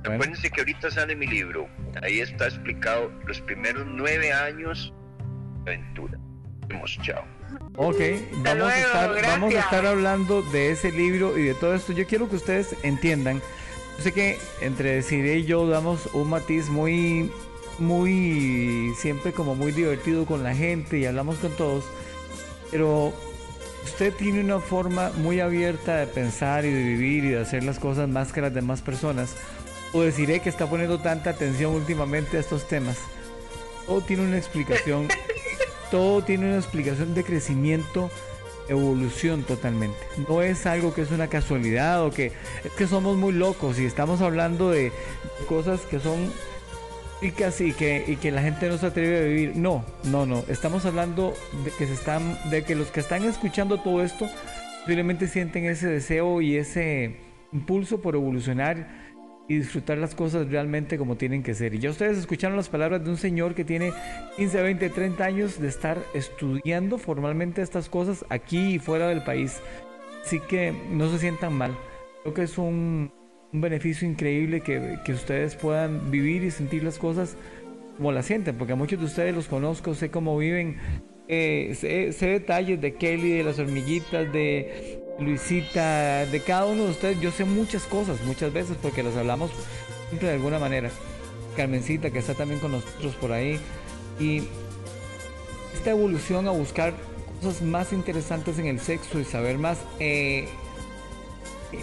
Bueno. 0.02 0.14
Acuérdense 0.16 0.50
que 0.50 0.62
ahorita 0.62 0.90
sale 0.90 1.14
mi 1.14 1.28
libro. 1.28 1.68
Ahí 2.02 2.18
está 2.18 2.46
explicado 2.46 3.12
los 3.24 3.40
primeros 3.42 3.86
nueve 3.86 4.32
años 4.32 4.92
de 5.64 5.74
aventura. 5.74 6.18
Vemos, 6.66 6.98
chao. 7.02 7.22
Ok, 7.76 8.00
vamos, 8.32 8.46
a 8.48 8.54
luego, 8.54 8.68
estar, 8.68 9.22
vamos 9.22 9.54
a 9.54 9.60
estar 9.60 9.86
hablando 9.86 10.42
de 10.42 10.72
ese 10.72 10.90
libro 10.90 11.38
y 11.38 11.44
de 11.44 11.54
todo 11.54 11.72
esto. 11.72 11.92
Yo 11.92 12.04
quiero 12.04 12.28
que 12.28 12.34
ustedes 12.34 12.74
entiendan. 12.82 13.40
Yo 13.98 14.02
sé 14.02 14.12
que 14.12 14.36
entre 14.60 14.96
Desiree 14.96 15.38
y 15.38 15.44
yo 15.44 15.68
damos 15.68 16.06
un 16.14 16.30
matiz 16.30 16.68
muy, 16.68 17.30
muy, 17.78 18.92
siempre 18.96 19.30
como 19.30 19.54
muy 19.54 19.70
divertido 19.70 20.26
con 20.26 20.42
la 20.42 20.52
gente 20.52 20.98
y 20.98 21.06
hablamos 21.06 21.36
con 21.36 21.52
todos. 21.52 21.84
Pero 22.72 23.14
usted 23.84 24.14
tiene 24.14 24.40
una 24.40 24.60
forma 24.60 25.10
muy 25.16 25.40
abierta 25.40 25.96
de 25.96 26.06
pensar 26.06 26.64
y 26.64 26.72
de 26.72 26.82
vivir 26.82 27.24
y 27.24 27.30
de 27.30 27.40
hacer 27.40 27.64
las 27.64 27.78
cosas 27.78 28.08
más 28.08 28.32
que 28.32 28.40
las 28.40 28.54
demás 28.54 28.80
personas. 28.80 29.34
O 29.92 30.02
deciré 30.02 30.40
que 30.40 30.48
está 30.48 30.68
poniendo 30.68 31.00
tanta 31.00 31.30
atención 31.30 31.74
últimamente 31.74 32.36
a 32.36 32.40
estos 32.40 32.68
temas. 32.68 32.98
Todo 33.86 34.00
tiene 34.02 34.24
una 34.24 34.38
explicación. 34.38 35.08
todo 35.90 36.22
tiene 36.22 36.46
una 36.46 36.58
explicación 36.58 37.14
de 37.14 37.24
crecimiento, 37.24 38.10
evolución 38.68 39.42
totalmente. 39.42 39.98
No 40.28 40.42
es 40.42 40.66
algo 40.66 40.94
que 40.94 41.02
es 41.02 41.10
una 41.10 41.28
casualidad 41.28 42.04
o 42.04 42.10
que 42.10 42.32
es 42.64 42.72
que 42.76 42.86
somos 42.86 43.16
muy 43.16 43.32
locos 43.32 43.78
y 43.78 43.84
estamos 43.84 44.20
hablando 44.20 44.70
de 44.70 44.92
cosas 45.48 45.80
que 45.80 45.98
son 45.98 46.32
y 47.22 47.33
que, 47.33 48.30
la 48.30 48.42
gente 48.42 48.68
no 48.68 48.78
se 48.78 48.87
atreve 48.87 49.18
a 49.18 49.22
vivir. 49.22 49.56
No, 49.56 49.85
no, 50.04 50.24
no. 50.24 50.44
Estamos 50.48 50.87
hablando 50.87 51.35
de 51.64 51.70
que 51.70 51.87
se 51.87 51.92
están, 51.92 52.38
de 52.50 52.62
que 52.64 52.74
los 52.74 52.90
que 52.90 53.00
están 53.00 53.24
escuchando 53.24 53.78
todo 53.78 54.02
esto 54.02 54.28
posiblemente 54.80 55.26
sienten 55.26 55.66
ese 55.66 55.88
deseo 55.88 56.40
y 56.40 56.56
ese 56.56 57.16
impulso 57.52 58.00
por 58.00 58.14
evolucionar 58.14 59.11
y 59.48 59.56
disfrutar 59.56 59.98
las 59.98 60.14
cosas 60.14 60.48
realmente 60.48 60.96
como 60.96 61.16
tienen 61.16 61.42
que 61.42 61.54
ser. 61.54 61.74
Y 61.74 61.78
ya 61.78 61.90
ustedes 61.90 62.16
escucharon 62.16 62.56
las 62.56 62.68
palabras 62.68 63.04
de 63.04 63.11
un 63.11 63.16
señor 63.16 63.54
que 63.54 63.64
tiene 63.64 63.92
15, 64.37 64.62
20, 64.62 64.88
30 64.88 65.24
años 65.24 65.61
de 65.61 65.68
estar 65.68 65.98
estudiando 66.14 66.98
formalmente 66.98 67.61
estas 67.61 67.88
cosas 67.88 68.24
aquí 68.30 68.74
y 68.74 68.78
fuera 68.78 69.09
del 69.09 69.22
país. 69.22 69.61
Así 70.24 70.40
que 70.40 70.72
no 70.90 71.11
se 71.11 71.18
sientan 71.18 71.52
mal. 71.52 71.76
Creo 72.22 72.35
que 72.35 72.42
es 72.42 72.56
un, 72.59 73.12
un 73.52 73.60
beneficio 73.60 74.08
increíble 74.08 74.60
que, 74.60 74.98
que, 75.04 75.12
ustedes 75.12 75.56
puedan 75.56 76.10
vivir 76.10 76.44
y 76.44 76.50
sentir 76.50 76.84
las 76.84 76.98
cosas 76.98 77.36
como 77.96 78.12
las 78.12 78.26
sienten, 78.26 78.56
porque 78.56 78.72
a 78.72 78.76
muchos 78.76 78.98
de 78.98 79.04
ustedes 79.04 79.34
los 79.34 79.46
conozco, 79.46 79.94
sé 79.94 80.10
cómo 80.10 80.38
viven, 80.38 80.78
eh, 81.28 81.76
sé, 81.78 82.26
detalles 82.26 82.80
de 82.80 82.94
Kelly, 82.94 83.32
de 83.32 83.44
las 83.44 83.58
hormiguitas, 83.58 84.32
de 84.32 85.00
Luisita, 85.20 86.26
de 86.26 86.40
cada 86.40 86.66
uno 86.66 86.84
de 86.84 86.90
ustedes. 86.90 87.20
Yo 87.20 87.30
sé 87.30 87.44
muchas 87.44 87.84
cosas, 87.84 88.20
muchas 88.24 88.52
veces, 88.52 88.76
porque 88.82 89.02
las 89.02 89.16
hablamos 89.16 89.52
siempre 90.08 90.28
de 90.28 90.34
alguna 90.34 90.58
manera. 90.58 90.90
Carmencita, 91.56 92.10
que 92.10 92.18
está 92.18 92.34
también 92.34 92.58
con 92.58 92.72
nosotros 92.72 93.14
por 93.16 93.32
ahí. 93.32 93.60
Y 94.18 94.42
esta 95.74 95.90
evolución 95.90 96.48
a 96.48 96.50
buscar 96.50 96.94
cosas 97.40 97.62
más 97.62 97.92
interesantes 97.92 98.58
en 98.58 98.66
el 98.66 98.80
sexo 98.80 99.20
y 99.20 99.24
saber 99.24 99.58
más, 99.58 99.78
eh, 99.98 100.48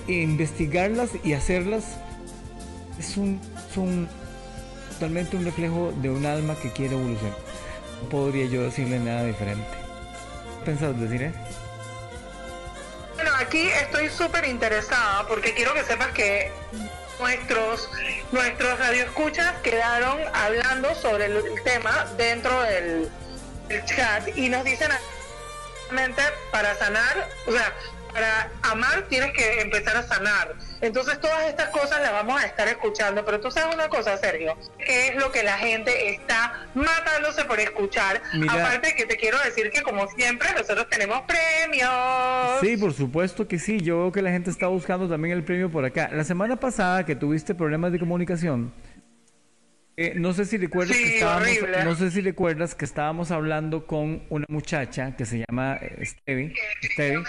investigarlas 0.08 1.12
y 1.24 1.34
hacerlas, 1.34 1.84
es 3.00 3.18
un, 3.18 3.40
es 3.70 3.78
un 3.78 4.08
totalmente 4.94 5.38
un 5.38 5.46
reflejo 5.46 5.94
de 5.98 6.10
un 6.10 6.26
alma 6.26 6.56
que 6.56 6.72
quiere 6.72 6.96
evolucionar. 6.96 7.38
No 8.02 8.10
podría 8.10 8.46
yo 8.48 8.64
decirle 8.64 9.00
nada 9.00 9.24
diferente. 9.24 9.68
¿Qué 10.60 10.66
pensás 10.66 11.00
decir, 11.00 11.22
eh? 11.22 11.34
Bueno, 13.16 13.32
aquí 13.40 13.68
estoy 13.68 14.10
súper 14.10 14.46
interesada 14.46 15.28
porque 15.28 15.54
quiero 15.54 15.74
que 15.74 15.84
sepas 15.84 16.10
que 16.10 16.52
nuestros 17.20 17.90
nuestros 18.32 18.80
radioescuchas 18.80 19.56
quedaron 19.64 20.20
hablando 20.34 20.94
sobre 20.96 21.26
el, 21.26 21.38
el 21.38 21.64
tema 21.64 22.06
dentro 22.18 22.62
del, 22.64 23.10
del, 23.68 23.86
chat 23.86 24.36
y 24.36 24.50
nos 24.50 24.64
dicen 24.64 24.92
para 26.52 26.76
sanar, 26.76 27.30
o 27.48 27.52
sea, 27.52 27.74
para 28.14 28.52
amar 28.64 29.04
tienes 29.10 29.32
que 29.34 29.62
empezar 29.62 29.98
a 29.98 30.04
sanar. 30.04 30.56
Entonces 30.82 31.20
todas 31.20 31.48
estas 31.48 31.70
cosas 31.70 32.02
las 32.02 32.12
vamos 32.12 32.42
a 32.42 32.46
estar 32.46 32.68
escuchando, 32.68 33.26
pero 33.26 33.40
tú 33.40 33.50
sabes 33.52 33.74
una 33.74 33.90
cosa, 33.90 34.18
Sergio, 34.18 34.58
que 34.78 35.08
es 35.08 35.16
lo 35.16 35.32
que 35.32 35.44
la 35.44 35.58
gente 35.58 36.10
está 36.10 36.68
matándose 36.76 37.46
por 37.46 37.60
escuchar. 37.60 38.22
Mira, 38.34 38.54
Aparte 38.54 38.96
que 38.96 39.06
te 39.06 39.18
quiero 39.18 39.38
decir 39.44 39.72
que 39.72 39.82
como 39.82 40.08
siempre 40.10 40.50
nosotros 40.54 40.88
tenemos 40.90 41.22
premios. 41.22 42.60
Sí, 42.62 42.78
por 42.78 42.94
supuesto 42.94 43.48
que 43.48 43.60
sí. 43.60 43.80
Yo 43.80 44.00
veo 44.00 44.12
que 44.12 44.22
la 44.22 44.32
gente 44.32 44.50
está 44.50 44.68
buscando 44.68 45.10
también 45.10 45.36
el 45.36 45.44
premio 45.44 45.72
por 45.72 45.86
acá. 45.86 46.10
La 46.12 46.24
semana 46.24 46.56
pasada 46.58 47.06
que 47.06 47.16
tuviste 47.16 47.56
problemas 47.56 47.92
de 47.92 48.00
comunicación, 48.00 48.74
eh, 50.00 50.14
no 50.16 50.32
sé 50.32 50.46
si 50.46 50.58
recuerdas 50.58 50.96
sí, 50.96 51.04
que 51.04 51.14
estábamos, 51.16 51.48
horrible. 51.48 51.84
no 51.84 51.96
sé 51.96 52.12
si 52.12 52.22
recuerdas 52.22 52.76
que 52.76 52.86
estábamos 52.86 53.32
hablando 53.32 53.88
con 53.88 54.22
una 54.30 54.46
muchacha 54.48 55.16
que 55.16 55.26
se 55.26 55.44
llama 55.44 55.80
Stevie, 56.04 56.54
Stevie 56.84 57.24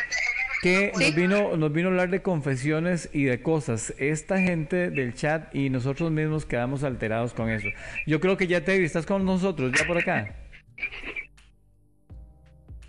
que 0.62 0.92
¿Sí? 0.94 1.04
nos 1.04 1.14
vino 1.14 1.56
nos 1.56 1.72
vino 1.72 1.88
a 1.88 1.90
hablar 1.92 2.10
de 2.10 2.22
confesiones 2.22 3.10
y 3.12 3.24
de 3.24 3.42
cosas. 3.42 3.94
Esta 3.98 4.40
gente 4.40 4.90
del 4.90 5.14
chat 5.14 5.54
y 5.54 5.70
nosotros 5.70 6.10
mismos 6.10 6.44
quedamos 6.44 6.84
alterados 6.84 7.34
con 7.34 7.50
eso. 7.50 7.68
Yo 8.06 8.20
creo 8.20 8.36
que 8.36 8.46
ya 8.46 8.64
Tevi, 8.64 8.84
estás 8.84 9.06
con 9.06 9.24
nosotros, 9.24 9.72
ya 9.78 9.86
por 9.86 9.98
acá. 9.98 10.34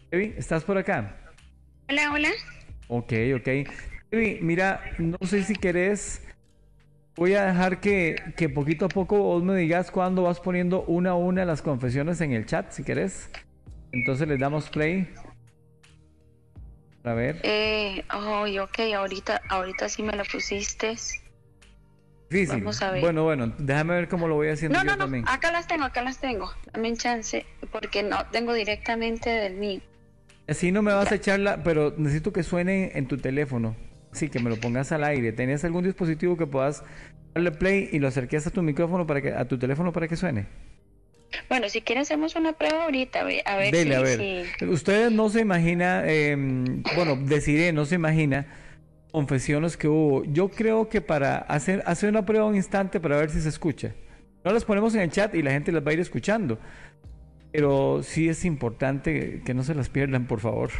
Tevi, 0.10 0.34
¿estás 0.38 0.64
por 0.64 0.78
acá? 0.78 1.16
Hola, 1.90 2.12
hola. 2.12 2.30
Ok, 2.88 3.14
ok. 3.36 3.70
Tevi, 4.10 4.40
mira, 4.42 4.82
no 4.98 5.18
sé 5.28 5.44
si 5.44 5.56
querés 5.56 6.24
Voy 7.20 7.34
a 7.34 7.48
dejar 7.48 7.82
que, 7.82 8.16
que, 8.38 8.48
poquito 8.48 8.86
a 8.86 8.88
poco 8.88 9.18
vos 9.18 9.44
me 9.44 9.54
digas 9.58 9.92
cuándo 9.92 10.24
vas 10.24 10.40
poniendo 10.40 10.84
una 10.84 11.10
a 11.10 11.16
una 11.16 11.44
las 11.44 11.62
confesiones 11.62 12.22
en 12.22 12.32
el 12.32 12.46
chat, 12.46 12.72
si 12.72 12.82
querés. 12.86 13.30
Entonces 13.92 14.26
les 14.26 14.40
damos 14.40 14.70
play. 14.70 15.10
A 17.04 17.14
ver. 17.14 17.40
Eh, 17.44 18.04
oh, 18.14 18.46
ok, 18.64 18.80
ahorita, 18.96 19.42
ahorita 19.50 19.90
sí 19.90 20.04
me 20.04 20.14
la 20.14 20.24
pusiste. 20.24 20.96
Difícil. 22.30 22.60
Vamos 22.60 22.82
a 22.82 22.92
ver. 22.92 23.02
Bueno, 23.02 23.24
bueno, 23.24 23.54
déjame 23.58 23.96
ver 23.96 24.08
cómo 24.08 24.28
lo 24.28 24.36
voy 24.36 24.50
haciendo 24.50 24.78
no, 24.78 24.84
yo 24.84 24.92
no, 24.92 24.98
no, 24.98 25.04
también. 25.06 25.26
acá 25.28 25.52
las 25.52 25.68
tengo, 25.68 25.86
acá 25.86 26.02
las 26.04 26.20
tengo. 26.20 26.52
Dame 26.74 26.96
chance, 26.96 27.46
porque 27.72 28.04
no 28.04 28.26
tengo 28.32 28.54
directamente 28.54 29.30
del 29.30 29.56
mío. 29.56 29.82
Así 30.48 30.72
no 30.72 30.82
me 30.82 30.94
vas 30.94 31.06
ya. 31.10 31.14
a 31.14 31.16
echarla, 31.16 31.64
pero 31.64 31.94
necesito 31.98 32.34
que 32.34 32.44
suene 32.44 32.92
en 32.96 33.08
tu 33.08 33.18
teléfono. 33.18 33.76
Sí, 34.12 34.30
que 34.30 34.40
me 34.40 34.50
lo 34.50 34.58
pongas 34.58 34.92
al 34.92 35.04
aire. 35.04 35.32
¿Tenés 35.32 35.64
algún 35.64 35.84
dispositivo 35.84 36.38
que 36.38 36.48
puedas 36.48 36.84
darle 37.34 37.52
play 37.52 37.90
y 37.92 38.00
lo 38.00 38.08
acerques 38.08 38.46
a 38.48 38.50
tu 38.52 38.62
micrófono 38.62 39.06
para 39.06 39.22
que 39.22 39.32
a 39.32 39.48
tu 39.48 39.58
teléfono 39.58 39.92
para 39.94 40.08
que 40.08 40.16
suene? 40.16 40.48
Bueno, 41.48 41.70
si 41.70 41.82
quieres 41.82 42.08
hacemos 42.08 42.36
una 42.36 42.54
prueba 42.54 42.86
ahorita, 42.86 43.22
a 43.22 43.24
ver. 43.58 43.72
Dele, 43.72 43.92
si, 43.92 43.94
a 43.94 44.02
ver. 44.02 44.46
Si... 44.60 44.66
Ustedes 44.66 45.12
no 45.12 45.30
se 45.30 45.42
imagina, 45.42 46.04
eh, 46.06 46.36
bueno, 46.96 47.16
deciré, 47.16 47.72
no 47.72 47.86
se 47.86 47.96
imagina 47.96 48.48
confesiones 49.12 49.78
que 49.78 49.88
hubo. 49.88 50.24
Yo 50.26 50.50
creo 50.50 50.90
que 50.90 51.02
para 51.02 51.38
hacer, 51.38 51.84
hacer 51.86 52.10
una 52.10 52.26
prueba 52.26 52.46
un 52.46 52.56
instante 52.56 53.00
para 53.00 53.18
ver 53.18 53.30
si 53.30 53.42
se 53.42 53.50
escucha. 53.50 53.94
No 54.44 54.52
las 54.52 54.66
ponemos 54.66 54.96
en 54.96 55.02
el 55.02 55.12
chat 55.12 55.34
y 55.36 55.42
la 55.42 55.52
gente 55.52 55.72
las 55.72 55.86
va 55.86 55.92
a 55.92 55.94
ir 55.94 56.00
escuchando. 56.00 56.60
Pero 57.52 58.02
sí 58.04 58.30
es 58.30 58.46
importante 58.46 59.42
que 59.44 59.54
no 59.54 59.64
se 59.64 59.74
las 59.74 59.90
pierdan, 59.90 60.28
por 60.28 60.40
favor. 60.40 60.72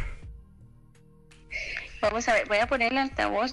Vamos 2.00 2.28
a 2.28 2.34
ver, 2.34 2.46
voy 2.48 2.58
a 2.58 2.66
poner 2.66 2.92
el 2.92 2.98
altavoz. 2.98 3.52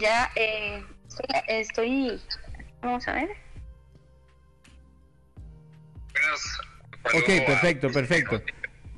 Ya 0.00 0.30
eh, 0.34 0.82
estoy, 1.46 2.20
vamos 2.82 3.06
a 3.06 3.12
ver. 3.12 3.45
Ok, 7.14 7.26
perfecto, 7.46 7.90
perfecto. 7.90 8.42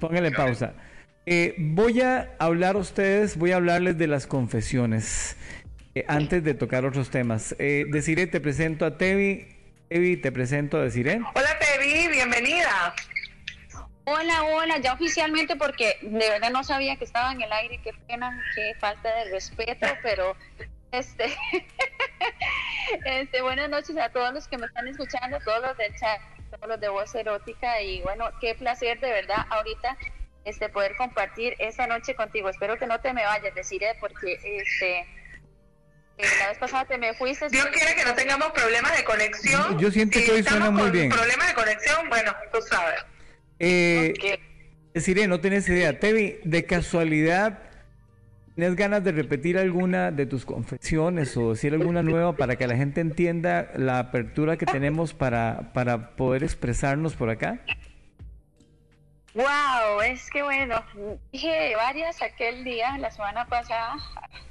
Póngale 0.01 0.31
pausa. 0.31 0.75
Eh, 1.27 1.55
voy 1.59 2.01
a 2.01 2.35
hablar 2.39 2.77
a 2.77 2.79
ustedes, 2.79 3.37
voy 3.37 3.53
a 3.53 3.57
hablarles 3.57 3.99
de 3.99 4.07
las 4.07 4.27
confesiones 4.27 5.37
eh, 5.95 6.05
antes 6.09 6.43
de 6.43 6.55
tocar 6.55 6.87
otros 6.87 7.11
temas. 7.11 7.55
Eh, 7.59 7.85
Desiree, 7.91 8.27
te 8.27 8.41
presento 8.41 8.87
a 8.87 8.97
Tevi. 8.97 9.47
Tevi, 9.91 10.17
te 10.17 10.33
presento 10.33 10.79
a 10.79 10.83
Desiree. 10.83 11.21
Hola 11.35 11.59
Tevi, 11.59 12.09
bienvenida. 12.09 12.95
Hola, 14.05 14.43
hola, 14.43 14.79
ya 14.79 14.95
oficialmente 14.95 15.55
porque 15.57 15.99
de 16.01 16.31
verdad 16.31 16.51
no 16.51 16.65
sabía 16.65 16.97
que 16.97 17.05
estaba 17.05 17.31
en 17.31 17.43
el 17.43 17.53
aire, 17.53 17.79
qué 17.85 17.91
pena, 18.07 18.43
qué 18.55 18.75
falta 18.81 19.15
de 19.17 19.31
respeto, 19.31 19.87
pero 20.03 20.35
este, 20.93 21.27
este 23.05 23.43
buenas 23.43 23.69
noches 23.69 23.99
a 23.99 24.09
todos 24.09 24.33
los 24.33 24.49
que 24.49 24.57
me 24.57 24.65
están 24.65 24.89
escuchando, 24.89 25.39
todos 25.45 25.61
los 25.61 25.77
del 25.77 25.95
chat, 26.01 26.21
todos 26.51 26.69
los 26.69 26.81
de 26.81 26.89
voz 26.89 27.15
erótica 27.15 27.81
y 27.81 28.03
bueno, 28.03 28.27
qué 28.41 28.55
placer 28.55 29.01
de 29.01 29.11
verdad 29.11 29.47
ahorita 29.51 29.97
este 30.45 30.69
poder 30.69 30.97
compartir 30.97 31.55
esta 31.59 31.87
noche 31.87 32.15
contigo. 32.15 32.49
Espero 32.49 32.79
que 32.79 32.87
no 32.87 33.01
te 33.01 33.13
me 33.13 33.25
vayas, 33.25 33.55
deciré 33.55 33.97
porque 34.01 34.39
este 34.43 35.07
eh, 36.19 36.27
la 36.41 36.49
vez 36.49 36.59
pasada 36.59 36.85
te 36.85 36.99
me 36.99 37.15
fuiste. 37.15 37.49
Dios 37.49 37.67
quiere 37.67 37.95
que 37.95 38.05
no 38.05 38.15
tengamos 38.15 38.51
problemas 38.53 38.97
de 38.97 39.05
conexión. 39.05 39.79
Yo 39.79 39.91
siento 39.91 40.19
si 40.19 40.25
que 40.25 40.33
hoy 40.33 40.43
suena 40.43 40.71
muy 40.71 40.91
bien. 40.91 41.11
Problemas 41.11 41.49
de 41.49 41.55
conexión, 41.55 42.09
bueno, 42.09 42.35
tú 42.53 42.61
sabes. 42.63 43.05
Eh, 43.61 44.15
okay. 44.17 44.39
Deciré, 44.95 45.29
no 45.29 45.41
tienes 45.41 45.69
idea. 45.69 46.01
Tevi, 46.01 46.41
de 46.43 46.65
casualidad, 46.65 47.68
¿tienes 48.59 48.75
ganas 48.75 49.05
de 49.05 49.13
repetir 49.13 49.57
alguna 49.57 50.11
de 50.11 50.27
tus 50.27 50.45
confesiones 50.45 51.37
o 51.37 51.51
decir 51.51 51.75
alguna 51.75 52.03
nueva 52.03 52.33
para 52.33 52.57
que 52.57 52.67
la 52.67 52.75
gente 52.75 53.01
entienda 53.01 53.71
la 53.77 54.01
apertura 54.01 54.57
que 54.57 54.67
tenemos 54.67 55.15
para, 55.15 55.71
para 55.73 56.17
poder 56.17 56.43
expresarnos 56.43 57.15
por 57.15 57.31
acá? 57.31 57.61
Wow, 59.35 60.01
es 60.05 60.29
que 60.29 60.43
bueno, 60.43 60.83
dije 61.31 61.77
varias 61.77 62.21
aquel 62.21 62.65
día, 62.65 62.99
la 62.99 63.13
semana 63.13 63.47
pasada. 63.47 63.95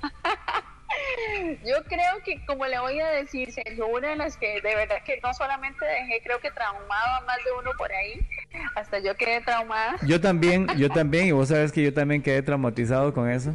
Yo 1.65 1.83
creo 1.83 2.23
que, 2.23 2.45
como 2.45 2.65
le 2.65 2.79
voy 2.79 3.01
a 3.01 3.09
decir, 3.09 3.51
Sergio, 3.51 3.87
una 3.87 4.07
de 4.07 4.15
las 4.15 4.37
que 4.37 4.61
de 4.61 4.73
verdad 4.73 5.03
que 5.05 5.19
no 5.21 5.33
solamente 5.33 5.85
dejé, 5.85 6.21
creo 6.23 6.39
que 6.39 6.49
traumado 6.51 7.17
a 7.17 7.21
más 7.25 7.37
de 7.43 7.51
uno 7.59 7.71
por 7.77 7.91
ahí, 7.91 8.25
hasta 8.73 8.99
yo 8.99 9.17
quedé 9.17 9.41
traumada. 9.41 9.97
Yo 10.03 10.21
también, 10.21 10.65
yo 10.77 10.89
también, 10.89 11.27
y 11.27 11.31
vos 11.33 11.49
sabes 11.49 11.73
que 11.73 11.83
yo 11.83 11.93
también 11.93 12.21
quedé 12.23 12.41
traumatizado 12.41 13.13
con 13.13 13.29
eso. 13.29 13.53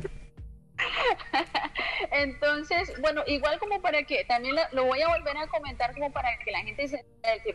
Entonces, 2.10 2.92
bueno, 3.00 3.22
igual 3.26 3.58
como 3.58 3.80
para 3.80 4.02
que, 4.04 4.24
también 4.24 4.56
lo, 4.72 4.84
voy 4.84 5.02
a 5.02 5.08
volver 5.08 5.36
a 5.36 5.46
comentar 5.46 5.92
como 5.92 6.12
para 6.12 6.36
que 6.38 6.50
la 6.50 6.60
gente 6.60 6.88
se 6.88 7.04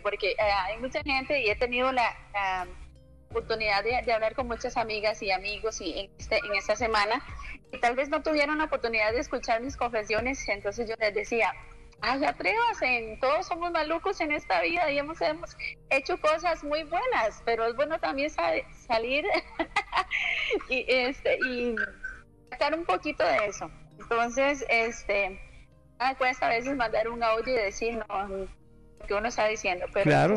porque 0.01 0.32
eh, 0.32 0.41
hay 0.41 0.77
mucha 0.77 1.01
gente 1.03 1.41
y 1.41 1.49
he 1.49 1.56
tenido 1.56 1.91
la... 1.91 2.15
Oportunidad 3.30 3.84
de, 3.84 4.01
de, 4.06 4.13
hablar 4.13 4.36
con 4.36 4.47
muchas 4.47 4.77
amigas 4.77 5.21
y 5.21 5.32
amigos 5.32 5.82
y 5.82 5.99
en, 5.99 6.12
este, 6.17 6.38
en 6.38 6.56
esta 6.56 6.77
semana 6.77 7.21
y 7.71 7.80
tal 7.80 7.95
vez 7.95 8.10
no 8.10 8.23
tuvieron 8.23 8.58
la 8.58 8.65
oportunidad 8.65 9.12
de 9.12 9.19
escuchar 9.19 9.62
mis 9.62 9.75
confesiones, 9.75 10.47
entonces 10.47 10.89
yo 10.89 10.95
les 10.97 11.13
decía, 11.13 11.51
ay, 12.01 12.23
atrévase, 12.23 13.17
todos 13.19 13.47
somos 13.47 13.71
malucos 13.71 14.21
en 14.21 14.32
esta 14.32 14.62
vida 14.62 14.89
y 14.91 14.99
hemos, 14.99 15.19
hemos 15.21 15.58
hecho 15.89 16.19
cosas 16.19 16.63
muy 16.63 16.84
buenas, 16.84 17.41
pero 17.45 17.65
es 17.65 17.75
bueno 17.75 17.99
también 17.99 18.30
salir 18.30 19.25
y, 20.69 20.86
este, 20.88 21.38
y 21.45 21.75
sacar 22.49 22.77
un 22.77 22.86
poquito 22.86 23.23
de 23.23 23.47
eso. 23.47 23.69
Entonces, 23.99 24.65
este, 24.69 25.39
me 25.99 26.15
cuesta 26.15 26.47
a 26.47 26.49
veces 26.49 26.75
mandar 26.75 27.10
un 27.10 27.23
audio 27.23 27.53
y 27.53 27.57
decir, 27.57 27.97
no, 27.97 28.47
que 29.07 29.13
uno 29.13 29.27
está 29.27 29.47
diciendo, 29.47 29.86
pero 29.93 30.03
claro, 30.03 30.36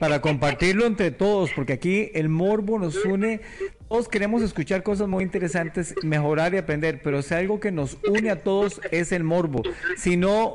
para 0.00 0.20
compartirlo 0.20 0.86
entre 0.86 1.10
todos, 1.10 1.50
porque 1.54 1.74
aquí 1.74 2.10
el 2.14 2.28
morbo 2.28 2.78
nos 2.78 3.04
une, 3.04 3.40
todos 3.88 4.08
queremos 4.08 4.42
escuchar 4.42 4.82
cosas 4.82 5.08
muy 5.08 5.22
interesantes, 5.22 5.94
mejorar 6.02 6.54
y 6.54 6.58
aprender, 6.58 7.00
pero 7.02 7.22
si 7.22 7.34
algo 7.34 7.60
que 7.60 7.70
nos 7.70 7.98
une 8.08 8.30
a 8.30 8.42
todos 8.42 8.80
es 8.90 9.12
el 9.12 9.24
morbo. 9.24 9.62
Si 9.96 10.16
no, 10.16 10.54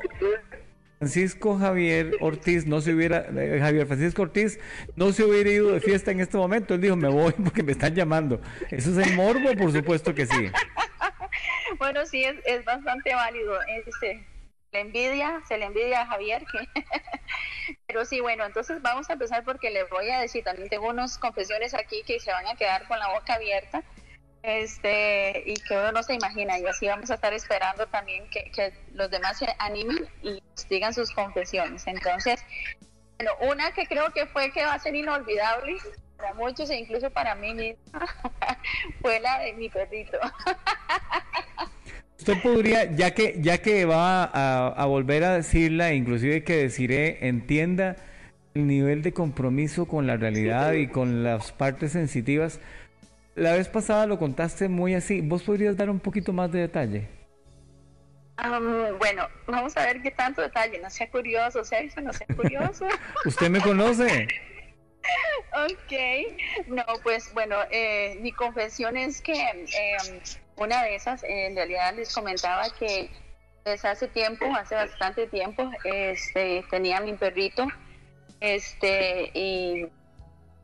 Francisco 1.02 1.58
Javier 1.58 2.12
Ortiz 2.20 2.64
no 2.64 2.80
se 2.80 2.94
hubiera, 2.94 3.26
eh, 3.36 3.58
Javier 3.58 3.88
Francisco 3.88 4.22
Ortiz 4.22 4.60
no 4.94 5.12
se 5.12 5.24
hubiera 5.24 5.50
ido 5.50 5.72
de 5.72 5.80
fiesta 5.80 6.12
en 6.12 6.20
este 6.20 6.36
momento. 6.36 6.74
Él 6.74 6.80
dijo, 6.80 6.94
me 6.94 7.08
voy 7.08 7.32
porque 7.44 7.64
me 7.64 7.72
están 7.72 7.92
llamando. 7.92 8.40
Eso 8.70 8.92
es 8.92 9.08
el 9.08 9.16
morbo, 9.16 9.52
por 9.58 9.72
supuesto 9.72 10.14
que 10.14 10.26
sí. 10.26 10.52
Bueno, 11.78 12.06
sí, 12.06 12.22
es, 12.22 12.36
es 12.44 12.64
bastante 12.64 13.14
válido. 13.16 13.58
Este, 13.84 14.24
le 14.70 14.80
envidia, 14.80 15.42
se 15.48 15.58
le 15.58 15.64
envidia 15.64 16.02
a 16.02 16.06
Javier. 16.06 16.44
Pero 17.88 18.04
sí, 18.04 18.20
bueno, 18.20 18.44
entonces 18.44 18.80
vamos 18.80 19.10
a 19.10 19.14
empezar 19.14 19.42
porque 19.42 19.70
le 19.70 19.82
voy 19.84 20.08
a 20.08 20.20
decir, 20.20 20.44
también 20.44 20.68
tengo 20.68 20.88
unas 20.88 21.18
confesiones 21.18 21.74
aquí 21.74 22.04
que 22.06 22.20
se 22.20 22.30
van 22.30 22.46
a 22.46 22.54
quedar 22.54 22.86
con 22.86 23.00
la 23.00 23.08
boca 23.08 23.34
abierta 23.34 23.82
este 24.42 25.44
y 25.46 25.54
que 25.54 25.74
uno 25.74 25.92
no 25.92 26.02
se 26.02 26.14
imagina 26.14 26.58
y 26.58 26.66
así 26.66 26.86
vamos 26.86 27.10
a 27.10 27.14
estar 27.14 27.32
esperando 27.32 27.86
también 27.86 28.24
que, 28.30 28.72
los 28.94 29.10
demás 29.10 29.38
se 29.38 29.46
animen 29.58 30.06
y 30.22 30.42
digan 30.68 30.92
sus 30.92 31.10
confesiones. 31.12 31.86
Entonces, 31.86 32.44
bueno, 33.18 33.32
una 33.52 33.72
que 33.72 33.86
creo 33.86 34.12
que 34.12 34.26
fue 34.26 34.50
que 34.52 34.64
va 34.64 34.74
a 34.74 34.78
ser 34.78 34.94
inolvidable 34.94 35.76
para 36.16 36.34
muchos 36.34 36.70
e 36.70 36.76
incluso 36.76 37.10
para 37.10 37.34
mí 37.34 37.54
misma 37.54 38.06
fue 39.00 39.20
la 39.20 39.40
de 39.40 39.52
mi 39.54 39.68
perrito. 39.68 40.18
Usted 42.22 42.40
podría, 42.40 42.84
ya 42.84 43.12
que, 43.14 43.34
ya 43.40 43.58
que 43.58 43.84
va 43.84 44.22
a, 44.22 44.86
volver 44.86 45.24
a 45.24 45.34
decirla, 45.34 45.92
inclusive 45.92 46.44
que 46.44 46.56
deciré, 46.56 47.26
entienda 47.26 47.96
el 48.54 48.68
nivel 48.68 49.02
de 49.02 49.12
compromiso 49.12 49.86
con 49.86 50.06
la 50.06 50.16
realidad 50.16 50.74
y 50.74 50.86
con 50.86 51.24
las 51.24 51.50
partes 51.50 51.90
sensitivas. 51.90 52.60
La 53.34 53.54
vez 53.54 53.68
pasada 53.68 54.06
lo 54.06 54.18
contaste 54.18 54.68
muy 54.68 54.94
así. 54.94 55.20
¿Vos 55.22 55.42
podrías 55.42 55.76
dar 55.76 55.88
un 55.88 56.00
poquito 56.00 56.32
más 56.32 56.52
de 56.52 56.60
detalle? 56.60 57.08
bueno, 58.98 59.28
vamos 59.46 59.76
a 59.76 59.86
ver 59.86 60.02
qué 60.02 60.10
tanto 60.10 60.42
detalle. 60.42 60.78
No 60.80 60.90
sea 60.90 61.10
curioso, 61.10 61.64
Sergio, 61.64 62.02
no 62.02 62.12
sea 62.12 62.26
curioso. 62.34 62.86
¿Usted 63.24 63.48
me 63.48 63.60
conoce? 63.60 64.28
ok. 65.52 66.66
No, 66.66 66.84
pues 67.02 67.32
bueno, 67.32 67.56
eh, 67.70 68.18
mi 68.20 68.32
confesión 68.32 68.96
es 68.96 69.20
que 69.20 69.32
em, 69.32 70.20
una 70.56 70.82
de 70.82 70.96
esas, 70.96 71.22
en 71.24 71.54
realidad 71.54 71.94
les 71.94 72.14
comentaba 72.14 72.64
que 72.78 73.10
desde 73.64 73.88
hace 73.88 74.08
tiempo, 74.08 74.44
hace 74.56 74.74
bastante 74.74 75.26
tiempo, 75.28 75.70
este, 75.84 76.64
tenía 76.68 77.00
mi 77.00 77.12
perrito, 77.14 77.66
este, 78.40 79.30
y 79.34 79.86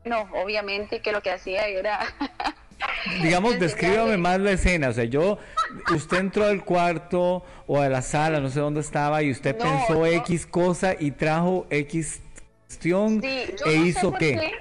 no, 0.03 0.29
obviamente 0.33 1.01
que 1.01 1.11
lo 1.11 1.21
que 1.21 1.31
hacía 1.31 1.67
era... 1.67 1.99
Digamos, 3.21 3.59
descríbame 3.59 4.17
más 4.17 4.39
la 4.39 4.51
escena, 4.51 4.89
o 4.89 4.93
sea, 4.93 5.05
yo, 5.05 5.37
usted 5.93 6.17
entró 6.17 6.45
al 6.45 6.63
cuarto 6.63 7.43
o 7.67 7.79
a 7.79 7.89
la 7.89 8.01
sala, 8.01 8.39
no 8.39 8.49
sé 8.49 8.59
dónde 8.59 8.81
estaba, 8.81 9.21
y 9.23 9.31
usted 9.31 9.55
pensó 9.57 10.05
X 10.05 10.45
cosa 10.45 10.95
y 10.99 11.11
trajo 11.11 11.65
X 11.69 12.21
cuestión 12.67 13.21
e 13.23 13.73
hizo 13.73 14.13
qué. 14.13 14.51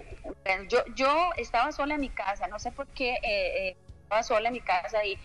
Yo, 0.68 0.78
yo 0.94 1.30
estaba 1.36 1.72
sola 1.72 1.94
en 1.94 2.00
mi 2.00 2.08
casa, 2.08 2.48
no 2.48 2.58
sé 2.58 2.72
por 2.72 2.86
qué 2.88 3.14
eh, 3.14 3.20
eh, 3.68 3.76
estaba 4.02 4.22
sola 4.22 4.48
en 4.48 4.54
mi 4.54 4.60
casa 4.60 5.04
y 5.04 5.18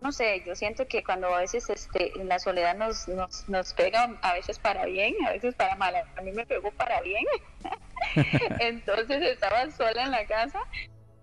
no 0.00 0.10
sé, 0.10 0.42
yo 0.46 0.56
siento 0.56 0.88
que 0.88 1.04
cuando 1.04 1.32
a 1.32 1.40
veces 1.40 1.68
este, 1.68 2.12
la 2.24 2.38
soledad 2.38 2.74
nos, 2.76 3.06
nos, 3.06 3.48
nos 3.48 3.74
pega 3.74 4.18
a 4.22 4.32
veces 4.32 4.58
para 4.58 4.86
bien, 4.86 5.14
a 5.26 5.30
veces 5.30 5.54
para 5.54 5.76
mal, 5.76 5.94
a 5.94 6.22
mí 6.22 6.32
me 6.32 6.46
pegó 6.46 6.70
para 6.72 7.00
bien. 7.02 7.24
entonces 8.60 9.22
estaba 9.22 9.70
sola 9.70 10.04
en 10.04 10.10
la 10.10 10.26
casa 10.26 10.58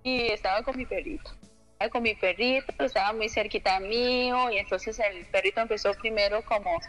y 0.03 0.27
estaba 0.31 0.63
con 0.63 0.77
mi 0.77 0.85
perrito. 0.85 1.31
Estaba 1.73 1.89
con 1.89 2.03
mi 2.03 2.15
perrito, 2.15 2.83
estaba 2.83 3.13
muy 3.13 3.29
cerquita 3.29 3.79
mío 3.79 4.49
y 4.51 4.57
entonces 4.57 4.99
el 4.99 5.25
perrito 5.27 5.61
empezó 5.61 5.93
primero 5.93 6.43
como 6.43 6.79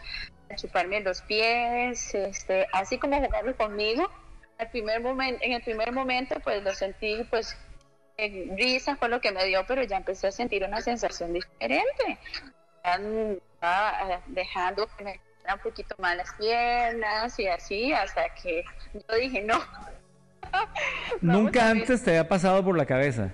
a 0.49 0.55
chuparme 0.55 0.99
los 1.01 1.21
pies, 1.21 2.13
este, 2.13 2.67
así 2.73 2.97
como 2.97 3.23
jugando 3.23 3.55
conmigo. 3.55 4.09
Al 4.57 4.69
primer 4.69 5.01
momento, 5.01 5.43
en 5.43 5.53
el 5.53 5.61
primer 5.63 5.91
momento 5.91 6.39
pues 6.41 6.61
lo 6.63 6.73
sentí 6.73 7.23
pues 7.29 7.57
risa 8.17 8.95
fue 8.95 9.09
lo 9.09 9.21
que 9.21 9.31
me 9.31 9.45
dio, 9.45 9.65
pero 9.65 9.83
ya 9.83 9.97
empecé 9.97 10.27
a 10.27 10.31
sentir 10.31 10.63
una 10.63 10.81
sensación 10.81 11.33
diferente. 11.33 12.19
Estaba 12.83 14.13
eh, 14.15 14.19
dejando 14.27 14.87
que 14.97 15.03
me 15.03 15.19
un 15.53 15.59
poquito 15.59 15.95
más 15.97 16.15
las 16.15 16.33
piernas 16.33 17.37
y 17.39 17.47
así 17.47 17.93
hasta 17.93 18.33
que 18.35 18.63
yo 18.93 19.15
dije 19.15 19.41
no. 19.41 19.59
Nunca 21.21 21.69
antes 21.69 22.03
te 22.03 22.11
había 22.11 22.27
pasado 22.27 22.63
por 22.63 22.77
la 22.77 22.85
cabeza. 22.85 23.31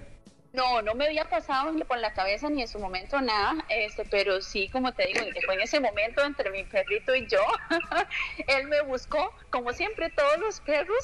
No, 0.53 0.81
no 0.81 0.95
me 0.95 1.05
había 1.05 1.29
pasado 1.29 1.71
por 1.85 1.99
la 1.99 2.13
cabeza 2.13 2.49
ni 2.49 2.63
en 2.63 2.67
su 2.67 2.79
momento 2.79 3.21
nada, 3.21 3.63
este, 3.69 4.05
pero 4.05 4.41
sí, 4.41 4.69
como 4.69 4.91
te 4.91 5.05
digo, 5.05 5.19
fue 5.45 5.53
en 5.53 5.61
ese 5.61 5.79
momento 5.79 6.23
entre 6.25 6.49
mi 6.49 6.63
perrito 6.63 7.15
y 7.15 7.27
yo, 7.27 7.41
él 8.47 8.67
me 8.67 8.81
buscó, 8.81 9.31
como 9.51 9.71
siempre 9.71 10.09
todos 10.09 10.39
los 10.39 10.59
perros, 10.61 10.97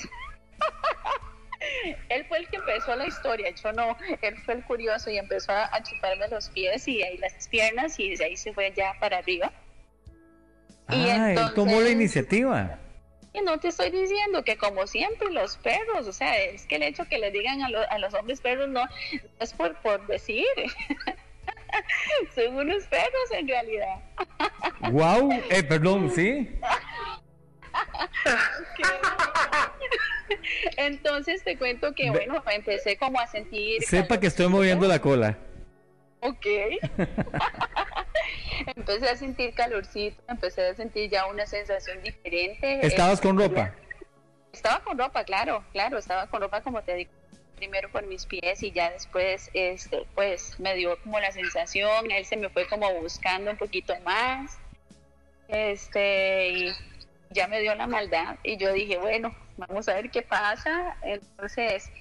él 2.09 2.25
fue 2.27 2.39
el 2.39 2.47
que 2.47 2.55
empezó 2.55 2.95
la 2.95 3.05
historia, 3.05 3.51
yo 3.51 3.71
no, 3.73 3.95
él 4.23 4.35
fue 4.43 4.55
el 4.55 4.63
curioso 4.63 5.11
y 5.11 5.19
empezó 5.19 5.51
a, 5.51 5.83
chuparme 5.83 6.27
los 6.29 6.49
pies 6.49 6.87
y 6.87 7.03
ahí 7.03 7.19
las 7.19 7.47
piernas 7.47 7.99
y 7.99 8.15
de 8.15 8.25
ahí 8.25 8.35
se 8.35 8.53
fue 8.53 8.73
ya 8.75 8.95
para 8.99 9.19
arriba. 9.19 9.51
Ah, 10.87 11.31
él 11.31 11.53
tomó 11.53 11.79
la 11.79 11.89
iniciativa. 11.89 12.79
Y 13.33 13.41
no 13.41 13.59
te 13.59 13.69
estoy 13.69 13.89
diciendo 13.89 14.43
que 14.43 14.57
como 14.57 14.85
siempre 14.85 15.31
los 15.31 15.57
perros, 15.57 16.07
o 16.07 16.13
sea, 16.13 16.37
es 16.37 16.67
que 16.67 16.75
el 16.75 16.83
hecho 16.83 17.05
que 17.05 17.17
le 17.17 17.31
digan 17.31 17.63
a, 17.63 17.97
los 17.97 18.13
hombres 18.13 18.41
perros 18.41 18.69
no, 18.69 18.83
es 19.39 19.53
por, 19.53 19.75
por 19.81 20.05
decir. 20.05 20.45
Son 22.35 22.55
unos 22.55 22.85
perros 22.85 23.31
en 23.31 23.47
realidad. 23.47 24.03
Wow, 24.91 25.31
eh, 25.49 25.63
perdón, 25.63 26.11
sí. 26.11 26.47
Entonces 30.77 31.43
te 31.43 31.57
cuento 31.57 31.95
que, 31.95 32.11
bueno, 32.11 32.43
empecé 32.51 32.97
como 32.97 33.19
a 33.19 33.25
sentir... 33.27 33.81
Sepa 33.83 34.19
que 34.19 34.27
estoy 34.27 34.47
moviendo 34.47 34.87
la 34.87 34.99
cola. 34.99 35.37
Ok. 36.21 36.45
empecé 38.75 39.09
a 39.09 39.15
sentir 39.15 39.53
calorcito, 39.53 40.21
empecé 40.27 40.67
a 40.67 40.75
sentir 40.75 41.09
ya 41.09 41.25
una 41.25 41.45
sensación 41.45 42.01
diferente. 42.01 42.85
¿Estabas 42.85 43.21
con 43.21 43.37
ropa? 43.37 43.73
Estaba 44.51 44.83
con 44.83 44.97
ropa, 44.97 45.23
claro, 45.23 45.63
claro, 45.71 45.97
estaba 45.97 46.27
con 46.27 46.41
ropa 46.41 46.61
como 46.61 46.81
te 46.83 46.95
digo, 46.95 47.11
primero 47.55 47.89
por 47.91 48.05
mis 48.05 48.25
pies 48.25 48.61
y 48.61 48.71
ya 48.71 48.91
después, 48.91 49.49
este, 49.53 50.05
pues 50.13 50.59
me 50.59 50.75
dio 50.75 50.99
como 51.01 51.19
la 51.19 51.31
sensación, 51.31 52.11
él 52.11 52.25
se 52.25 52.37
me 52.37 52.49
fue 52.49 52.67
como 52.67 52.91
buscando 53.01 53.51
un 53.51 53.57
poquito 53.57 53.93
más, 54.01 54.59
este, 55.47 56.49
y 56.49 56.71
ya 57.31 57.47
me 57.47 57.61
dio 57.61 57.73
la 57.75 57.87
maldad 57.87 58.37
y 58.43 58.57
yo 58.57 58.71
dije, 58.73 58.97
bueno, 58.97 59.35
vamos 59.57 59.87
a 59.87 59.95
ver 59.95 60.09
qué 60.09 60.21
pasa. 60.21 60.97
Entonces 61.01 61.91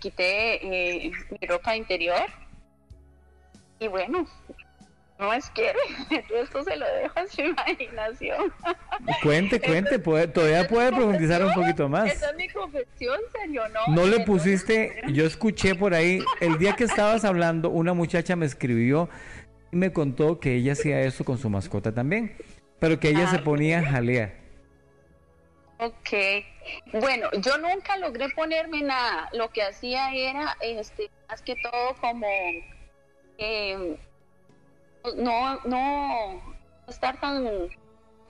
quité 0.00 1.06
eh, 1.06 1.12
mi 1.30 1.46
ropa 1.46 1.76
interior 1.76 2.26
y 3.78 3.88
bueno, 3.88 4.26
no 5.20 5.32
es 5.32 5.50
que 5.50 5.72
esto 6.34 6.64
se 6.64 6.76
lo 6.76 6.86
dejo 6.86 7.18
a 7.18 7.26
su 7.26 7.42
imaginación. 7.42 8.52
Cuente, 9.22 9.60
cuente, 9.60 9.98
puede, 9.98 10.26
todavía 10.28 10.66
puede 10.66 10.90
profundizar 10.90 11.44
un 11.44 11.52
poquito 11.52 11.88
más. 11.88 12.10
Esa 12.10 12.30
es 12.30 12.36
mi 12.36 12.48
confesión, 12.48 13.20
serio, 13.32 13.62
¿no? 13.68 13.94
No 13.94 14.06
le 14.06 14.20
pusiste, 14.20 15.02
yo 15.12 15.26
escuché 15.26 15.74
por 15.74 15.94
ahí, 15.94 16.24
el 16.40 16.58
día 16.58 16.74
que 16.74 16.84
estabas 16.84 17.24
hablando, 17.24 17.68
una 17.68 17.92
muchacha 17.92 18.34
me 18.34 18.46
escribió 18.46 19.10
y 19.70 19.76
me 19.76 19.92
contó 19.92 20.40
que 20.40 20.56
ella 20.56 20.72
hacía 20.72 21.00
eso 21.02 21.24
con 21.24 21.36
su 21.38 21.50
mascota 21.50 21.92
también, 21.92 22.34
pero 22.78 22.98
que 22.98 23.10
ella 23.10 23.28
se 23.28 23.36
ah, 23.36 23.44
ponía 23.44 23.80
a 23.80 23.84
jalear. 23.84 24.40
Ok, 25.78 26.10
bueno, 26.92 27.28
yo 27.40 27.56
nunca 27.58 27.96
logré 27.98 28.28
ponerme 28.30 28.82
nada. 28.82 29.28
Lo 29.32 29.50
que 29.50 29.62
hacía 29.62 30.12
era, 30.12 30.56
este, 30.60 31.10
más 31.28 31.40
que 31.42 31.56
todo 31.56 31.94
como 32.00 32.26
eh, 33.38 33.96
no, 35.16 35.60
no 35.64 36.56
estar 36.88 37.20
tan 37.20 37.70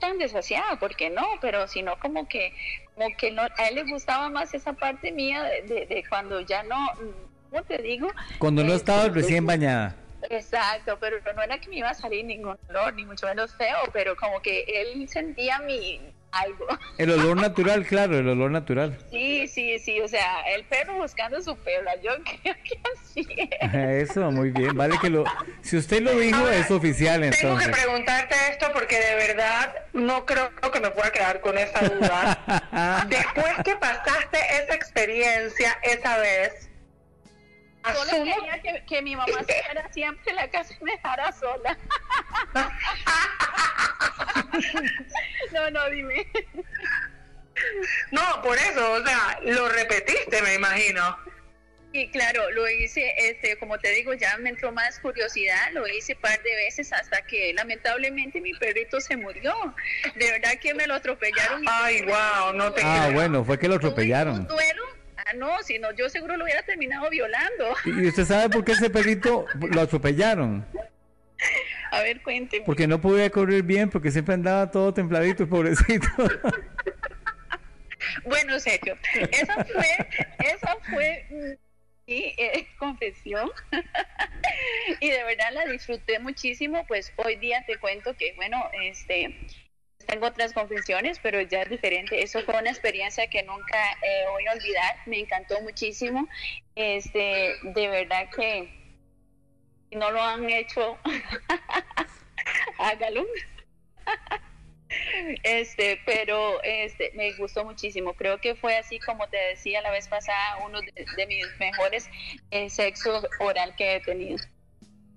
tan 0.01 0.17
desasiada, 0.17 0.77
porque 0.79 1.09
no, 1.09 1.23
pero 1.39 1.67
sino 1.67 1.97
como 1.99 2.27
que, 2.27 2.53
como 2.95 3.15
que 3.15 3.31
no, 3.31 3.43
a 3.43 3.67
él 3.69 3.75
le 3.75 3.83
gustaba 3.83 4.29
más 4.29 4.53
esa 4.53 4.73
parte 4.73 5.11
mía 5.11 5.43
de, 5.43 5.85
de, 5.85 6.03
cuando 6.09 6.41
ya 6.41 6.63
no, 6.63 6.75
¿cómo 7.49 7.63
te 7.63 7.77
digo? 7.77 8.09
Cuando 8.39 8.63
no 8.63 8.73
estaba 8.73 9.03
este, 9.03 9.13
recién 9.13 9.45
bañada. 9.45 9.95
Exacto, 10.29 10.97
pero 10.99 11.17
no 11.35 11.41
era 11.41 11.59
que 11.59 11.69
me 11.69 11.77
iba 11.77 11.89
a 11.89 11.93
salir 11.93 12.25
ningún 12.25 12.57
olor, 12.69 12.93
ni 12.95 13.05
mucho 13.05 13.27
menos 13.27 13.55
feo, 13.55 13.77
pero 13.93 14.15
como 14.15 14.41
que 14.41 14.63
él 14.67 15.07
sentía 15.07 15.59
mi 15.59 16.01
algo. 16.31 16.67
El 16.97 17.11
olor 17.11 17.37
natural, 17.37 17.85
claro, 17.85 18.17
el 18.19 18.27
olor 18.27 18.51
natural. 18.51 18.97
Sí, 19.09 19.47
sí, 19.47 19.79
sí, 19.79 19.99
o 20.01 20.07
sea, 20.07 20.41
el 20.53 20.63
perro 20.65 20.95
buscando 20.95 21.41
su 21.41 21.55
perla, 21.57 21.95
yo 22.03 22.11
creo 22.41 22.55
que 22.63 22.79
así 22.93 23.27
es. 23.37 24.09
Eso, 24.09 24.31
muy 24.31 24.51
bien, 24.51 24.75
vale 24.75 24.97
que 24.99 25.09
lo... 25.09 25.23
Si 25.61 25.77
usted 25.77 26.01
lo 26.01 26.11
dijo, 26.17 26.37
Ahora, 26.37 26.55
es 26.57 26.69
oficial 26.69 27.21
Tengo 27.21 27.33
entonces. 27.35 27.67
que 27.67 27.73
preguntarte 27.73 28.35
esto 28.51 28.67
porque 28.73 28.99
de 28.99 29.15
verdad 29.15 29.73
no 29.93 30.25
creo 30.25 30.51
que 30.71 30.79
me 30.79 30.91
pueda 30.91 31.11
quedar 31.11 31.41
con 31.41 31.57
esa 31.57 31.79
duda. 31.87 33.05
Después 33.09 33.53
que 33.63 33.75
pasaste 33.75 34.37
esa 34.63 34.75
experiencia 34.75 35.77
esa 35.83 36.17
vez, 36.17 36.69
Solo 37.83 38.23
quería 38.23 38.61
que, 38.61 38.83
que 38.87 39.01
mi 39.01 39.15
mamá 39.15 39.43
se 39.47 39.63
fuera 39.63 39.91
siempre 39.91 40.29
en 40.29 40.35
la 40.35 40.49
casa 40.49 40.73
y 40.79 40.83
me 40.83 40.91
dejara 40.91 41.31
sola. 41.31 41.77
No, 45.53 45.69
no, 45.71 45.89
dime. 45.89 46.27
No, 48.11 48.41
por 48.41 48.57
eso, 48.57 48.91
o 48.93 49.05
sea, 49.05 49.39
lo 49.43 49.69
repetiste, 49.69 50.41
me 50.41 50.55
imagino. 50.55 51.17
Y 51.93 52.09
claro, 52.09 52.49
lo 52.51 52.69
hice, 52.69 53.13
este, 53.17 53.57
como 53.57 53.77
te 53.77 53.89
digo, 53.91 54.13
ya 54.13 54.37
me 54.37 54.49
entró 54.49 54.71
más 54.71 54.97
curiosidad, 54.99 55.71
lo 55.73 55.85
hice 55.87 56.13
un 56.13 56.21
par 56.21 56.41
de 56.41 56.55
veces 56.55 56.93
hasta 56.93 57.21
que 57.23 57.53
lamentablemente 57.53 58.39
mi 58.39 58.53
perrito 58.53 59.01
se 59.01 59.17
murió. 59.17 59.53
De 60.15 60.31
verdad 60.31 60.53
que 60.61 60.73
me 60.73 60.87
lo 60.87 60.95
atropellaron. 60.95 61.63
y 61.63 61.67
Ay, 61.69 62.01
wow, 62.03 62.53
no 62.53 62.71
te 62.71 62.81
Ah, 62.83 63.03
creo. 63.05 63.13
bueno, 63.13 63.43
fue 63.43 63.59
que 63.59 63.67
lo 63.67 63.75
tuve 63.77 63.87
atropellaron. 63.89 64.39
un 64.39 64.47
duelo. 64.47 64.83
Ah, 65.31 65.37
no, 65.37 65.63
si 65.63 65.79
no, 65.79 65.91
yo 65.93 66.09
seguro 66.09 66.35
lo 66.35 66.43
hubiera 66.43 66.61
terminado 66.63 67.09
violando. 67.09 67.75
¿Y 67.85 68.07
usted 68.07 68.25
sabe 68.25 68.49
por 68.49 68.65
qué 68.65 68.73
ese 68.73 68.89
perrito 68.89 69.45
lo 69.71 69.81
atropellaron? 69.81 70.65
A 71.91 72.01
ver, 72.01 72.21
cuénteme. 72.21 72.65
Porque 72.65 72.87
no 72.87 72.99
podía 72.99 73.29
correr 73.29 73.63
bien, 73.63 73.89
porque 73.89 74.11
siempre 74.11 74.33
andaba 74.33 74.69
todo 74.69 74.93
templadito, 74.93 75.47
pobrecito. 75.47 76.07
Bueno, 78.25 78.59
Sergio, 78.59 78.97
esa 79.31 79.63
fue, 79.63 80.07
esa 80.39 80.75
fue 80.89 81.57
mi 82.07 82.33
eh, 82.37 82.67
confesión 82.77 83.49
y 84.99 85.09
de 85.09 85.23
verdad 85.23 85.51
la 85.53 85.65
disfruté 85.65 86.19
muchísimo. 86.19 86.83
Pues 86.87 87.13
hoy 87.17 87.35
día 87.37 87.63
te 87.65 87.77
cuento 87.77 88.15
que, 88.15 88.33
bueno, 88.35 88.57
este, 88.83 89.37
tengo 90.11 90.27
otras 90.27 90.51
confesiones, 90.51 91.19
pero 91.23 91.41
ya 91.41 91.61
es 91.61 91.69
diferente. 91.69 92.21
Eso 92.21 92.41
fue 92.41 92.59
una 92.59 92.69
experiencia 92.69 93.29
que 93.29 93.43
nunca 93.43 93.91
eh, 94.01 94.25
voy 94.29 94.45
a 94.45 94.51
olvidar. 94.51 94.95
Me 95.05 95.19
encantó 95.19 95.61
muchísimo. 95.61 96.27
Este, 96.75 97.53
de 97.63 97.87
verdad 97.87 98.29
que 98.35 98.69
no 99.91 100.11
lo 100.11 100.21
han 100.21 100.49
hecho, 100.49 100.97
hágalo. 102.77 103.25
Este, 105.43 106.01
pero 106.05 106.61
este, 106.63 107.13
me 107.15 107.31
gustó 107.37 107.63
muchísimo. 107.63 108.13
Creo 108.13 108.37
que 108.41 108.55
fue 108.55 108.75
así 108.75 108.99
como 108.99 109.29
te 109.29 109.37
decía 109.37 109.81
la 109.81 109.91
vez 109.91 110.09
pasada, 110.09 110.57
uno 110.67 110.81
de, 110.81 111.05
de 111.15 111.27
mis 111.27 111.45
mejores 111.57 112.09
eh, 112.51 112.69
sexo 112.69 113.21
oral 113.39 113.73
que 113.77 113.95
he 113.95 113.99
tenido. 114.01 114.37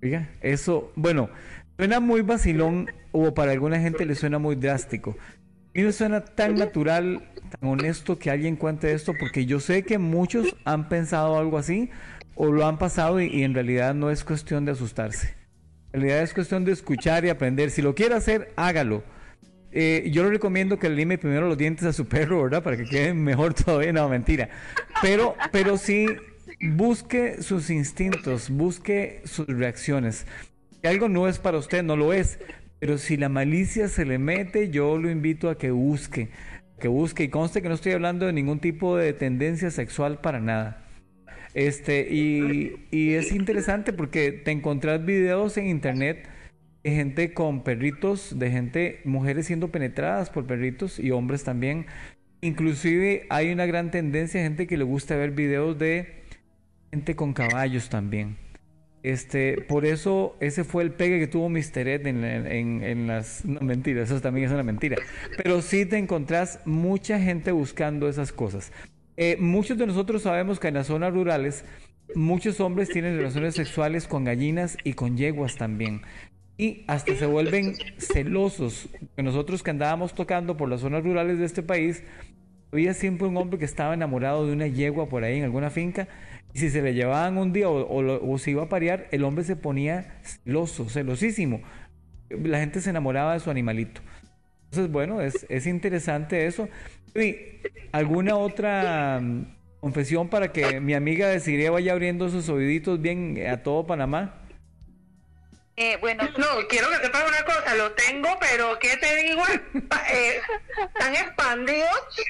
Oiga, 0.01 0.29
eso, 0.39 0.93
bueno, 0.95 1.29
suena 1.75 1.99
muy 1.99 2.21
vacilón 2.21 2.89
o 3.15 3.33
para 3.33 3.51
alguna 3.51 3.79
gente 3.79 4.05
le 4.05 4.15
suena 4.15 4.39
muy 4.39 4.55
drástico. 4.55 5.15
A 5.19 5.77
mí 5.77 5.83
me 5.83 5.91
suena 5.91 6.21
tan 6.21 6.55
natural, 6.55 7.21
tan 7.49 7.69
honesto 7.69 8.17
que 8.19 8.29
alguien 8.29 8.55
cuente 8.55 8.93
esto, 8.93 9.13
porque 9.19 9.45
yo 9.45 9.59
sé 9.59 9.83
que 9.83 9.97
muchos 9.97 10.55
han 10.65 10.89
pensado 10.89 11.37
algo 11.37 11.57
así 11.57 11.89
o 12.35 12.51
lo 12.51 12.65
han 12.65 12.77
pasado 12.77 13.21
y, 13.21 13.27
y 13.27 13.43
en 13.43 13.53
realidad 13.53 13.93
no 13.93 14.09
es 14.09 14.23
cuestión 14.23 14.65
de 14.65 14.73
asustarse. 14.73 15.33
En 15.93 16.01
realidad 16.01 16.23
es 16.23 16.33
cuestión 16.33 16.65
de 16.65 16.73
escuchar 16.73 17.23
y 17.23 17.29
aprender. 17.29 17.71
Si 17.71 17.81
lo 17.81 17.95
quiere 17.95 18.15
hacer, 18.15 18.51
hágalo. 18.57 19.03
Eh, 19.71 20.09
yo 20.11 20.23
le 20.23 20.29
recomiendo 20.29 20.77
que 20.77 20.89
le 20.89 20.95
lime 20.95 21.17
primero 21.17 21.47
los 21.47 21.57
dientes 21.57 21.85
a 21.85 21.93
su 21.93 22.05
perro, 22.05 22.43
¿verdad? 22.43 22.63
Para 22.63 22.75
que 22.75 22.83
quede 22.83 23.13
mejor 23.13 23.53
todavía. 23.53 23.93
No, 23.93 24.09
mentira. 24.09 24.49
Pero, 25.01 25.35
pero 25.53 25.77
sí, 25.77 26.07
busque 26.61 27.41
sus 27.41 27.69
instintos, 27.69 28.49
busque 28.49 29.21
sus 29.23 29.47
reacciones. 29.47 30.25
Si 30.81 30.87
algo 30.87 31.07
no 31.07 31.29
es 31.29 31.39
para 31.39 31.57
usted, 31.57 31.81
no 31.81 31.95
lo 31.95 32.11
es. 32.11 32.39
Pero 32.79 32.97
si 32.97 33.17
la 33.17 33.29
malicia 33.29 33.87
se 33.87 34.05
le 34.05 34.17
mete, 34.17 34.69
yo 34.69 34.97
lo 34.97 35.09
invito 35.09 35.49
a 35.49 35.57
que 35.57 35.71
busque. 35.71 36.29
Que 36.79 36.87
busque. 36.87 37.23
Y 37.23 37.29
conste 37.29 37.61
que 37.61 37.69
no 37.69 37.75
estoy 37.75 37.93
hablando 37.93 38.25
de 38.25 38.33
ningún 38.33 38.59
tipo 38.59 38.97
de 38.97 39.13
tendencia 39.13 39.71
sexual 39.71 40.19
para 40.19 40.39
nada. 40.39 40.85
Este, 41.53 42.13
y, 42.13 43.13
es 43.13 43.31
interesante 43.31 43.93
porque 43.93 44.33
te 44.33 44.51
encontrás 44.51 45.05
videos 45.05 45.55
en 45.57 45.67
internet 45.67 46.27
de 46.83 46.91
gente 46.91 47.33
con 47.33 47.63
perritos, 47.63 48.37
de 48.37 48.51
gente, 48.51 49.01
mujeres 49.05 49.47
siendo 49.47 49.71
penetradas 49.71 50.29
por 50.29 50.45
perritos 50.45 50.99
y 50.99 51.11
hombres 51.11 51.45
también. 51.45 51.85
Inclusive 52.41 53.25
hay 53.29 53.51
una 53.51 53.65
gran 53.65 53.89
tendencia 53.89 54.41
de 54.41 54.47
gente 54.47 54.67
que 54.67 54.77
le 54.77 54.83
gusta 54.83 55.15
ver 55.15 55.31
videos 55.31 55.79
de 55.79 56.23
gente 56.91 57.15
con 57.15 57.33
caballos 57.33 57.89
también. 57.89 58.44
Este, 59.05 59.61
por 59.61 59.85
eso 59.85 60.35
ese 60.39 60.63
fue 60.63 60.81
el 60.81 60.91
pegue 60.91 61.19
que 61.19 61.27
tuvo 61.27 61.47
Mr. 61.47 61.87
Ed 61.87 62.07
en, 62.07 62.23
en, 62.23 62.83
en 62.83 63.05
las... 63.05 63.45
No, 63.45 63.59
mentira, 63.61 64.01
eso 64.01 64.19
también 64.19 64.47
es 64.47 64.51
una 64.51 64.63
mentira. 64.63 64.97
Pero 65.37 65.61
sí 65.61 65.85
te 65.85 65.99
encontrás 65.99 66.59
mucha 66.65 67.19
gente 67.19 67.51
buscando 67.51 68.09
esas 68.09 68.31
cosas. 68.31 68.71
Eh, 69.15 69.37
muchos 69.39 69.77
de 69.77 69.85
nosotros 69.85 70.23
sabemos 70.23 70.59
que 70.59 70.69
en 70.69 70.73
las 70.73 70.87
zonas 70.87 71.13
rurales 71.13 71.65
muchos 72.15 72.59
hombres 72.59 72.89
tienen 72.89 73.15
relaciones 73.15 73.53
sexuales 73.53 74.07
con 74.07 74.23
gallinas 74.23 74.75
y 74.83 74.93
con 74.93 75.17
yeguas 75.17 75.55
también. 75.55 76.01
Y 76.57 76.83
hasta 76.87 77.15
se 77.15 77.27
vuelven 77.27 77.75
celosos. 77.99 78.89
Nosotros 79.17 79.61
que 79.61 79.69
andábamos 79.69 80.15
tocando 80.15 80.57
por 80.57 80.67
las 80.67 80.81
zonas 80.81 81.03
rurales 81.03 81.37
de 81.37 81.45
este 81.45 81.61
país, 81.61 82.03
había 82.71 82.95
siempre 82.95 83.27
un 83.27 83.37
hombre 83.37 83.59
que 83.59 83.65
estaba 83.65 83.93
enamorado 83.93 84.47
de 84.47 84.53
una 84.53 84.65
yegua 84.65 85.09
por 85.09 85.23
ahí 85.23 85.37
en 85.37 85.43
alguna 85.43 85.69
finca. 85.69 86.07
Si 86.55 86.69
se 86.69 86.81
le 86.81 86.93
llevaban 86.93 87.37
un 87.37 87.53
día 87.53 87.69
o, 87.69 88.31
o 88.31 88.37
se 88.37 88.51
iba 88.51 88.63
a 88.63 88.69
parear, 88.69 89.07
el 89.11 89.23
hombre 89.23 89.43
se 89.43 89.55
ponía 89.55 90.19
celoso, 90.23 90.89
celosísimo. 90.89 91.61
La 92.29 92.59
gente 92.59 92.81
se 92.81 92.89
enamoraba 92.89 93.33
de 93.33 93.39
su 93.41 93.51
animalito. 93.51 94.01
Entonces, 94.65 94.91
bueno, 94.91 95.21
es, 95.21 95.45
es 95.49 95.67
interesante 95.67 96.47
eso. 96.47 96.67
Y, 97.13 97.35
¿Alguna 97.91 98.35
otra 98.35 99.19
mm, 99.21 99.45
confesión 99.79 100.29
para 100.29 100.51
que 100.51 100.81
mi 100.81 100.93
amiga 100.93 101.29
Desiree 101.29 101.69
vaya 101.69 101.93
abriendo 101.93 102.29
sus 102.29 102.49
oíditos 102.49 103.01
bien 103.01 103.37
a 103.49 103.63
todo 103.63 103.85
Panamá? 103.85 104.44
Eh, 105.77 105.97
bueno, 105.99 106.23
No, 106.37 106.67
quiero 106.69 106.89
que 106.89 106.97
sepas 106.97 107.23
una 107.27 107.43
cosa, 107.43 107.75
lo 107.75 107.91
tengo, 107.91 108.37
pero 108.39 108.79
¿qué 108.79 108.95
te 108.97 109.15
digo? 109.17 109.43
Eh, 110.11 110.39
están 110.93 111.15
expandidos 111.15 111.89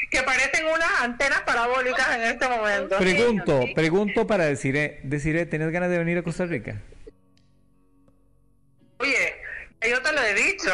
que 0.09 0.23
parecen 0.23 0.65
unas 0.65 1.01
antenas 1.01 1.41
parabólicas 1.41 2.15
en 2.15 2.23
este 2.23 2.47
momento. 2.47 2.97
Pregunto, 2.97 3.61
pregunto 3.75 4.25
para 4.25 4.45
Desiree. 4.45 4.99
Desiree, 5.03 5.45
¿tienes 5.45 5.71
ganas 5.71 5.89
de 5.89 5.97
venir 5.99 6.17
a 6.17 6.23
Costa 6.23 6.45
Rica? 6.45 6.81
Oye, 8.97 9.35
ya 9.81 9.89
yo 9.89 10.01
te 10.01 10.11
lo 10.11 10.21
he 10.23 10.33
dicho. 10.33 10.71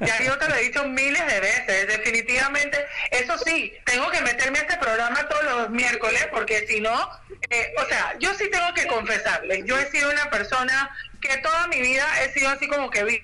Ya 0.00 0.22
yo 0.24 0.38
te 0.38 0.48
lo 0.48 0.54
he 0.56 0.62
dicho 0.62 0.84
miles 0.88 1.24
de 1.26 1.40
veces. 1.40 1.86
Definitivamente, 1.86 2.78
eso 3.10 3.38
sí, 3.38 3.72
tengo 3.84 4.10
que 4.10 4.20
meterme 4.22 4.58
a 4.58 4.62
este 4.62 4.76
programa 4.78 5.28
todos 5.28 5.44
los 5.44 5.70
miércoles 5.70 6.26
porque 6.32 6.66
si 6.66 6.80
no, 6.80 7.10
eh, 7.50 7.72
o 7.78 7.84
sea, 7.86 8.16
yo 8.18 8.34
sí 8.34 8.50
tengo 8.50 8.72
que 8.74 8.86
confesarles. 8.86 9.64
Yo 9.64 9.78
he 9.78 9.86
sido 9.86 10.10
una 10.10 10.30
persona 10.30 10.90
que 11.20 11.36
toda 11.38 11.66
mi 11.68 11.80
vida 11.80 12.06
he 12.22 12.32
sido 12.32 12.48
así 12.50 12.66
como 12.68 12.90
que 12.90 13.22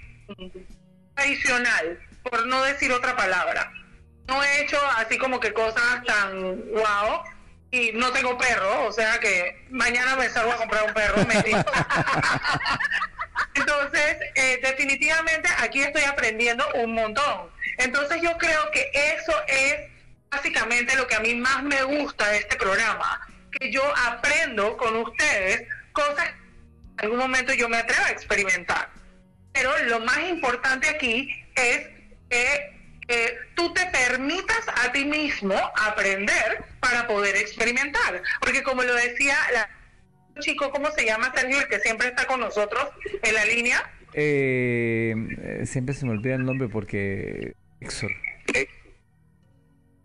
tradicional, 1.14 1.98
por 2.22 2.46
no 2.46 2.62
decir 2.62 2.92
otra 2.92 3.16
palabra. 3.16 3.72
No 4.28 4.42
he 4.42 4.62
hecho 4.62 4.78
así 4.96 5.18
como 5.18 5.40
que 5.40 5.52
cosas 5.52 6.04
tan 6.04 6.60
guau. 6.70 7.22
Y 7.72 7.92
no 7.92 8.12
tengo 8.12 8.38
perro, 8.38 8.86
o 8.86 8.92
sea 8.92 9.18
que 9.18 9.66
mañana 9.70 10.14
me 10.16 10.28
salgo 10.28 10.52
a 10.52 10.56
comprar 10.56 10.84
un 10.84 10.94
perro. 10.94 11.26
mentira. 11.26 11.66
Entonces, 13.54 14.16
eh, 14.34 14.60
definitivamente 14.62 15.48
aquí 15.58 15.82
estoy 15.82 16.02
aprendiendo 16.04 16.64
un 16.74 16.94
montón. 16.94 17.50
Entonces 17.78 18.22
yo 18.22 18.36
creo 18.38 18.70
que 18.70 18.90
eso 18.94 19.32
es 19.48 19.76
básicamente 20.30 20.96
lo 20.96 21.06
que 21.06 21.14
a 21.14 21.20
mí 21.20 21.34
más 21.34 21.62
me 21.62 21.82
gusta 21.82 22.28
de 22.28 22.38
este 22.38 22.56
programa, 22.56 23.20
que 23.52 23.70
yo 23.70 23.82
aprendo 24.06 24.76
con 24.76 24.96
ustedes 24.96 25.66
cosas 25.92 26.30
algún 26.98 27.18
momento 27.18 27.52
yo 27.54 27.68
me 27.68 27.78
atrevo 27.78 28.04
a 28.04 28.10
experimentar. 28.10 28.90
Pero 29.52 29.70
lo 29.84 30.00
más 30.00 30.18
importante 30.28 30.88
aquí 30.88 31.30
es 31.54 31.88
que 32.28 32.76
eh, 33.08 33.38
tú 33.54 33.72
te 33.72 33.86
permitas 33.86 34.66
a 34.84 34.92
ti 34.92 35.04
mismo 35.04 35.54
aprender 35.76 36.64
para 36.80 37.06
poder 37.06 37.36
experimentar. 37.36 38.22
Porque 38.40 38.62
como 38.62 38.82
lo 38.82 38.94
decía 38.94 39.36
la 39.52 39.68
chico, 40.40 40.70
¿cómo 40.70 40.90
se 40.90 41.04
llama 41.04 41.32
Sergio? 41.34 41.60
El 41.60 41.68
que 41.68 41.80
siempre 41.80 42.08
está 42.08 42.26
con 42.26 42.40
nosotros 42.40 42.88
en 43.22 43.34
la 43.34 43.44
línea. 43.44 43.90
Eh, 44.12 45.14
eh, 45.42 45.66
siempre 45.66 45.94
se 45.94 46.06
me 46.06 46.12
olvida 46.12 46.34
el 46.34 46.44
nombre 46.44 46.68
porque... 46.68 47.54
Exor. 47.80 48.10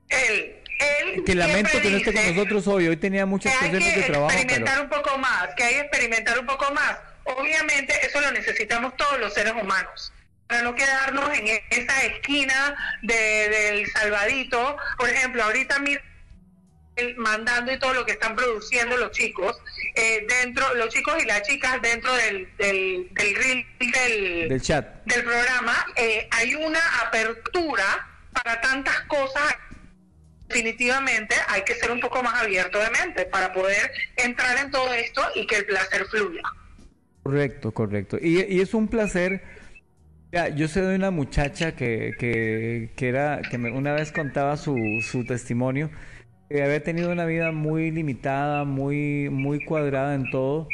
Él, 0.09 0.60
él 0.81 1.23
Que 1.23 1.35
lamento 1.35 1.81
que 1.81 1.89
no 1.89 1.97
esté 1.97 2.13
con 2.13 2.35
nosotros 2.35 2.67
hoy. 2.67 2.87
Hoy 2.87 2.97
tenía 2.97 3.25
muchas 3.25 3.53
que 3.53 3.65
hay 3.65 3.71
cuestiones 3.71 3.93
que 3.93 4.01
de 4.01 4.07
trabajo, 4.07 4.29
pero... 4.29 4.41
experimentar 4.41 4.81
un 4.81 4.89
poco 4.89 5.17
más, 5.17 5.49
que 5.55 5.63
hay 5.63 5.73
que 5.73 5.79
experimentar 5.81 6.39
un 6.39 6.45
poco 6.45 6.73
más. 6.73 6.97
obviamente 7.23 7.93
eso 8.05 8.21
lo 8.21 8.31
necesitamos 8.31 8.95
todos 8.97 9.19
los 9.19 9.33
seres 9.33 9.53
humanos 9.53 10.13
para 10.47 10.63
no 10.63 10.75
quedarnos 10.75 11.29
en 11.37 11.47
esa 11.69 12.03
esquina 12.03 12.75
de, 13.01 13.15
del 13.15 13.87
salvadito. 13.91 14.75
Por 14.97 15.09
ejemplo, 15.09 15.43
ahorita 15.43 15.79
mira 15.79 16.01
mandando 17.17 17.71
y 17.71 17.79
todo 17.79 17.93
lo 17.93 18.05
que 18.05 18.11
están 18.11 18.35
produciendo 18.35 18.97
los 18.97 19.11
chicos 19.11 19.57
eh, 19.95 20.25
dentro 20.27 20.75
los 20.75 20.89
chicos 20.89 21.15
y 21.23 21.25
las 21.25 21.41
chicas 21.43 21.81
dentro 21.81 22.13
del 22.13 22.49
del, 22.57 23.09
del, 23.13 24.49
del, 24.49 24.61
chat 24.61 25.03
del 25.05 25.23
programa 25.23 25.85
eh, 25.95 26.27
hay 26.31 26.53
una 26.55 26.79
apertura 27.01 28.07
para 28.33 28.59
tantas 28.61 28.99
cosas 29.01 29.55
definitivamente 30.51 31.35
hay 31.47 31.63
que 31.63 31.75
ser 31.75 31.91
un 31.91 31.99
poco 31.99 32.21
más 32.21 32.41
abierto 32.41 32.77
de 32.79 32.89
mente 32.89 33.25
para 33.25 33.53
poder 33.53 33.91
entrar 34.17 34.57
en 34.57 34.71
todo 34.71 34.91
esto 34.93 35.21
y 35.35 35.47
que 35.47 35.57
el 35.57 35.65
placer 35.65 36.05
fluya 36.05 36.41
correcto 37.23 37.71
correcto 37.71 38.17
y, 38.21 38.59
es 38.59 38.73
un 38.73 38.87
placer 38.87 39.43
ya, 40.31 40.49
yo 40.49 40.67
sé 40.67 40.81
de 40.81 40.95
una 40.95 41.11
muchacha 41.11 41.75
que, 41.75 42.13
que, 42.17 42.91
que 42.95 43.07
era 43.09 43.41
que 43.49 43.57
me, 43.57 43.71
una 43.71 43.93
vez 43.93 44.11
contaba 44.11 44.57
su, 44.57 44.75
su 45.01 45.25
testimonio 45.25 45.89
había 46.59 46.83
tenido 46.83 47.11
una 47.11 47.25
vida 47.25 47.51
muy 47.51 47.91
limitada, 47.91 48.65
muy, 48.65 49.29
muy 49.29 49.63
cuadrada 49.63 50.15
en 50.15 50.29
todo. 50.31 50.67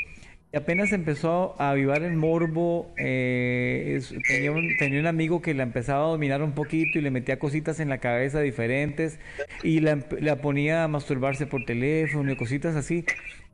Y 0.54 0.58
apenas 0.58 0.94
empezó 0.94 1.62
a 1.62 1.72
avivar 1.72 2.04
el 2.04 2.16
morbo, 2.16 2.94
eh, 2.98 4.00
tenía, 4.28 4.52
un, 4.54 4.78
tenía 4.78 5.02
un 5.02 5.08
amigo 5.08 5.42
que 5.42 5.54
la 5.54 5.64
empezaba 5.64 6.06
a 6.06 6.08
dominar 6.08 6.42
un 6.42 6.54
poquito 6.54 7.00
y 7.00 7.02
le 7.02 7.12
metía 7.12 7.38
cositas 7.38 7.82
en 7.82 7.90
la 7.90 7.98
cabeza 7.98 8.40
diferentes 8.40 9.20
y 9.62 9.82
la, 9.82 9.98
ponía 10.42 10.86
a 10.86 10.88
masturbarse 10.88 11.48
por 11.48 11.66
teléfono 11.66 12.32
y 12.32 12.38
cositas 12.38 12.78
así. 12.78 13.04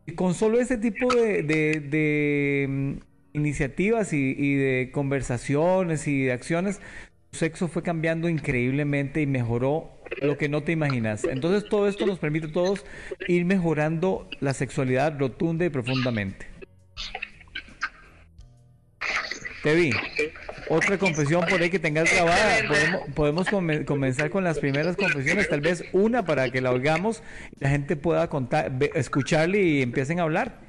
Y 0.05 0.11
con 0.11 0.35
solo 0.35 0.59
ese 0.59 0.77
tipo 0.77 1.11
de, 1.15 2.67
mm, 2.69 2.91
iniciativas 3.33 4.13
y, 4.13 4.35
y, 4.37 4.53
de 4.55 4.91
conversaciones 4.93 6.07
y 6.07 6.25
de 6.25 6.31
acciones, 6.31 6.79
su 7.31 7.39
sexo 7.39 7.67
fue 7.69 7.81
cambiando 7.81 8.29
increíblemente 8.29 9.19
y 9.19 9.25
mejoró 9.25 9.89
lo 10.21 10.37
que 10.37 10.47
no 10.47 10.61
te 10.61 10.73
imaginas. 10.73 11.23
Entonces 11.23 11.67
todo 11.67 11.87
esto 11.87 12.05
nos 12.05 12.19
permite 12.19 12.47
a 12.47 12.51
todos 12.51 12.85
ir 13.27 13.45
mejorando 13.45 14.29
la 14.41 14.53
sexualidad 14.53 15.17
rotunda 15.17 15.65
y 15.65 15.69
profundamente. 15.69 16.52
Te 19.63 19.73
vi. 19.73 19.91
Otra 20.69 20.97
confesión 20.97 21.45
por 21.45 21.61
ahí 21.61 21.69
que 21.69 21.79
tengas 21.79 22.13
grabada. 22.13 22.67
Podemos, 23.15 23.47
podemos 23.49 23.85
comenzar 23.85 24.29
con 24.29 24.43
las 24.43 24.59
primeras 24.59 24.95
confesiones, 24.95 25.49
tal 25.49 25.61
vez 25.61 25.85
una 25.93 26.25
para 26.25 26.49
que 26.49 26.61
la 26.61 26.71
oigamos 26.71 27.23
y 27.51 27.63
la 27.63 27.69
gente 27.69 27.95
pueda 27.95 28.29
contar, 28.29 28.71
escucharle 28.93 29.61
y 29.61 29.81
empiecen 29.81 30.19
a 30.19 30.23
hablar. 30.23 30.59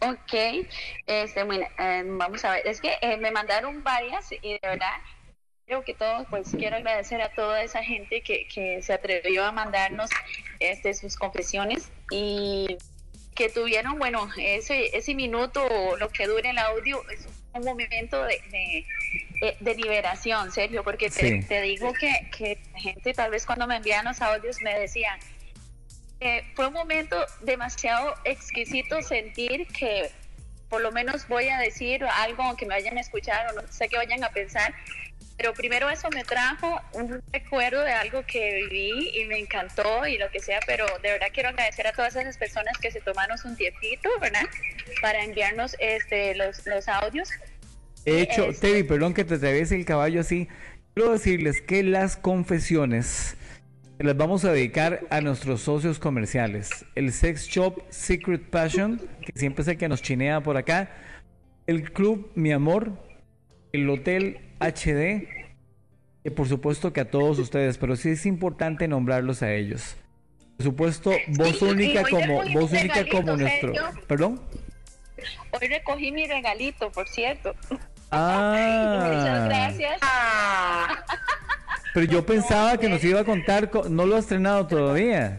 ok, 0.00 0.66
este, 1.06 1.44
bueno, 1.44 1.66
eh, 1.78 2.02
vamos 2.04 2.44
a 2.44 2.52
ver, 2.52 2.66
es 2.66 2.80
que 2.80 2.92
eh, 3.02 3.18
me 3.18 3.30
mandaron 3.30 3.84
varias 3.84 4.32
y 4.32 4.52
de 4.54 4.60
verdad 4.62 4.96
Creo 5.66 5.82
que 5.82 5.94
todo, 5.94 6.24
pues 6.30 6.52
quiero 6.56 6.76
agradecer 6.76 7.20
a 7.20 7.32
toda 7.32 7.60
esa 7.60 7.82
gente 7.82 8.22
que, 8.22 8.46
que 8.46 8.82
se 8.82 8.92
atrevió 8.92 9.44
a 9.44 9.50
mandarnos 9.50 10.08
este, 10.60 10.94
sus 10.94 11.16
confesiones 11.16 11.90
y 12.08 12.78
que 13.34 13.48
tuvieron, 13.48 13.98
bueno, 13.98 14.28
ese, 14.38 14.96
ese 14.96 15.16
minuto 15.16 15.66
o 15.66 15.96
lo 15.96 16.08
que 16.10 16.28
dure 16.28 16.50
el 16.50 16.58
audio 16.58 17.02
un 17.56 17.64
momento 17.64 18.22
de, 18.24 18.40
de, 19.40 19.56
de 19.58 19.74
liberación, 19.74 20.52
Sergio, 20.52 20.84
porque 20.84 21.10
te, 21.10 21.42
te 21.42 21.60
digo 21.62 21.92
que, 21.92 22.30
que 22.36 22.58
gente 22.76 23.12
tal 23.14 23.30
vez 23.30 23.46
cuando 23.46 23.66
me 23.66 23.76
envían 23.76 24.04
los 24.04 24.20
audios 24.20 24.60
me 24.62 24.78
decían, 24.78 25.18
que 26.20 26.44
fue 26.54 26.68
un 26.68 26.72
momento 26.72 27.16
demasiado 27.42 28.14
exquisito 28.24 29.02
sentir 29.02 29.66
que 29.68 30.10
por 30.68 30.80
lo 30.80 30.92
menos 30.92 31.28
voy 31.28 31.48
a 31.48 31.58
decir 31.58 32.04
algo 32.04 32.56
que 32.56 32.66
me 32.66 32.74
vayan 32.74 32.98
a 32.98 33.00
escuchar 33.00 33.46
o 33.52 33.60
no 33.60 33.68
sé 33.68 33.88
qué 33.88 33.96
vayan 33.96 34.24
a 34.24 34.30
pensar, 34.30 34.74
pero 35.36 35.52
primero 35.52 35.90
eso 35.90 36.08
me 36.10 36.24
trajo 36.24 36.80
un 36.92 37.22
recuerdo 37.32 37.82
de 37.82 37.92
algo 37.92 38.24
que 38.26 38.66
viví 38.70 39.20
y 39.20 39.24
me 39.26 39.38
encantó 39.38 40.06
y 40.06 40.16
lo 40.16 40.30
que 40.30 40.40
sea, 40.40 40.60
pero 40.66 40.86
de 41.02 41.12
verdad 41.12 41.26
quiero 41.32 41.50
agradecer 41.50 41.86
a 41.86 41.92
todas 41.92 42.16
esas 42.16 42.38
personas 42.38 42.78
que 42.78 42.90
se 42.90 43.00
tomaron 43.00 43.36
un 43.44 43.56
tiempito, 43.56 44.08
¿verdad? 44.20 44.46
Para 45.02 45.22
enviarnos 45.22 45.76
este, 45.78 46.34
los, 46.34 46.64
los 46.66 46.88
audios. 46.88 47.28
De 48.04 48.22
hecho, 48.22 48.46
este... 48.46 48.68
Tevi, 48.68 48.82
perdón 48.84 49.14
que 49.14 49.24
te 49.24 49.34
atraviese 49.34 49.74
el 49.74 49.84
caballo 49.84 50.20
así, 50.20 50.48
quiero 50.94 51.12
decirles 51.12 51.60
que 51.60 51.82
las 51.82 52.16
confesiones 52.16 53.36
las 53.98 54.16
vamos 54.16 54.44
a 54.44 54.52
dedicar 54.52 55.00
a 55.10 55.20
nuestros 55.20 55.62
socios 55.62 55.98
comerciales. 55.98 56.84
El 56.94 57.12
sex 57.12 57.46
shop 57.48 57.82
Secret 57.88 58.50
Passion, 58.50 59.00
que 59.20 59.32
siempre 59.34 59.62
es 59.62 59.68
el 59.68 59.78
que 59.78 59.88
nos 59.88 60.02
chinea 60.02 60.42
por 60.42 60.56
acá. 60.56 60.90
El 61.66 61.92
club 61.92 62.30
Mi 62.34 62.52
Amor, 62.52 62.92
el 63.72 63.88
hotel 63.88 64.38
HD, 64.60 65.28
y 66.24 66.30
por 66.30 66.48
supuesto 66.48 66.92
que 66.92 67.00
a 67.00 67.10
todos 67.10 67.38
ustedes, 67.38 67.78
pero 67.78 67.96
sí 67.96 68.10
es 68.10 68.26
importante 68.26 68.86
nombrarlos 68.86 69.42
a 69.42 69.52
ellos. 69.52 69.96
Por 70.56 70.64
supuesto, 70.64 71.12
voz 71.28 71.62
única 71.62 72.02
como 72.08 72.42
voz 72.52 72.72
única 72.72 73.06
como 73.10 73.36
nuestro. 73.36 73.72
¿Perdón? 74.06 74.40
Hoy 75.52 75.68
recogí 75.68 76.12
mi 76.12 76.26
regalito, 76.26 76.90
por 76.90 77.08
cierto. 77.08 77.54
Ah. 78.10 79.04
Muchas 79.06 79.48
gracias. 79.48 79.98
Ah. 80.02 81.04
Pero 81.96 82.12
yo 82.12 82.26
pensaba 82.26 82.76
que 82.76 82.90
nos 82.90 83.02
iba 83.04 83.20
a 83.20 83.24
contar, 83.24 83.70
no 83.88 84.04
lo 84.04 84.16
ha 84.16 84.18
estrenado 84.18 84.66
todavía. 84.66 85.38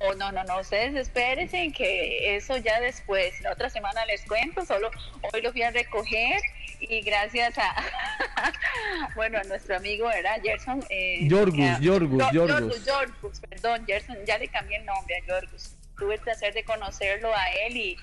Oh, 0.00 0.14
no, 0.14 0.32
no, 0.32 0.42
no, 0.44 0.60
ustedes 0.60 0.94
espérense 0.94 1.70
que 1.76 2.36
eso 2.36 2.56
ya 2.56 2.80
después, 2.80 3.38
la 3.42 3.52
otra 3.52 3.68
semana 3.68 4.06
les 4.06 4.24
cuento, 4.24 4.64
solo 4.64 4.90
hoy 5.30 5.42
lo 5.42 5.52
fui 5.52 5.60
a 5.60 5.72
recoger 5.72 6.40
y 6.80 7.02
gracias 7.02 7.58
a, 7.58 7.74
bueno, 9.14 9.36
a 9.36 9.42
nuestro 9.44 9.76
amigo, 9.76 10.06
¿verdad? 10.06 10.40
Gerson. 10.42 10.82
Eh, 10.88 11.28
Yorgus, 11.28 11.78
Yorgus, 11.80 12.32
Yorgus. 12.32 12.86
Yorgus, 12.86 13.40
perdón, 13.40 13.84
Gerson, 13.86 14.16
ya 14.24 14.38
le 14.38 14.48
cambié 14.48 14.78
el 14.78 14.86
nombre 14.86 15.16
a 15.16 15.26
Yorgus. 15.26 15.74
Tuve 15.98 16.14
el 16.14 16.20
placer 16.22 16.54
de 16.54 16.64
conocerlo 16.64 17.30
a 17.36 17.44
él 17.66 17.76
y 17.76 17.96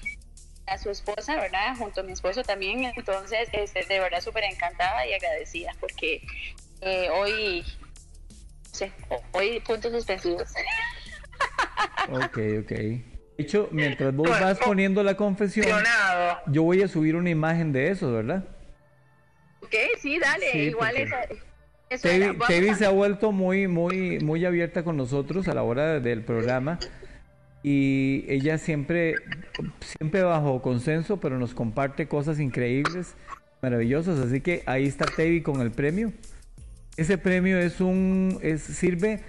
a 0.67 0.77
su 0.77 0.91
esposa, 0.91 1.35
¿verdad? 1.35 1.75
Junto 1.79 2.01
a 2.01 2.03
mi 2.03 2.11
esposo 2.11 2.43
también. 2.43 2.93
Entonces, 2.95 3.49
este, 3.53 3.85
de 3.85 3.99
verdad 3.99 4.21
súper 4.21 4.43
encantada 4.43 5.07
y 5.07 5.13
agradecida 5.13 5.75
porque 5.79 6.21
eh, 6.81 7.09
hoy, 7.13 7.63
sé, 8.71 8.91
hoy 9.33 9.59
puntos 9.61 9.91
suspensivos. 9.91 10.49
ok, 12.09 12.37
ok. 12.61 12.71
De 12.71 13.03
hecho, 13.37 13.69
mientras 13.71 14.13
vos 14.15 14.29
vas 14.29 14.59
poniendo 14.59 15.03
la 15.03 15.15
confesión, 15.15 15.83
yo 16.47 16.63
voy 16.63 16.81
a 16.81 16.87
subir 16.87 17.15
una 17.15 17.29
imagen 17.29 17.71
de 17.71 17.89
eso, 17.89 18.11
¿verdad? 18.11 18.43
Ok, 19.61 19.73
sí, 19.99 20.19
dale, 20.19 20.65
igual 20.65 20.95
es... 20.97 21.09
Tevi, 22.01 22.73
se 22.75 22.85
ha 22.85 22.89
vuelto 22.89 23.31
muy, 23.33 23.67
muy, 23.67 24.19
muy 24.19 24.45
abierta 24.45 24.83
con 24.83 24.95
nosotros 24.95 25.47
a 25.49 25.53
la 25.53 25.63
hora 25.63 25.99
del 25.99 26.23
programa 26.23 26.79
y 27.63 28.25
ella 28.29 28.57
siempre, 28.57 29.15
siempre 29.81 30.23
bajo 30.23 30.61
consenso, 30.61 31.19
pero 31.19 31.37
nos 31.37 31.53
comparte 31.53 32.07
cosas 32.07 32.39
increíbles, 32.39 33.15
maravillosas. 33.61 34.19
Así 34.19 34.39
que 34.39 34.63
ahí 34.65 34.87
está 34.87 35.05
Tevi 35.05 35.41
con 35.41 35.61
el 35.61 35.71
premio. 35.71 36.13
Ese 37.01 37.17
premio 37.17 37.57
es 37.57 37.81
un, 37.81 38.37
es, 38.43 38.61
sirve, 38.61 39.23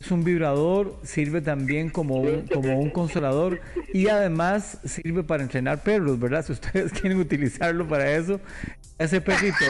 es 0.00 0.10
un 0.10 0.24
vibrador, 0.24 0.98
sirve 1.02 1.42
también 1.42 1.90
como 1.90 2.14
un, 2.14 2.46
como 2.46 2.80
un 2.80 2.88
consolador 2.88 3.60
y 3.92 4.08
además 4.08 4.78
sirve 4.86 5.22
para 5.22 5.42
entrenar 5.42 5.82
perros, 5.82 6.18
¿verdad? 6.18 6.46
Si 6.46 6.52
ustedes 6.52 6.92
quieren 6.98 7.18
utilizarlo 7.20 7.86
para 7.86 8.10
eso, 8.10 8.40
ese 8.98 9.20
perrito, 9.20 9.66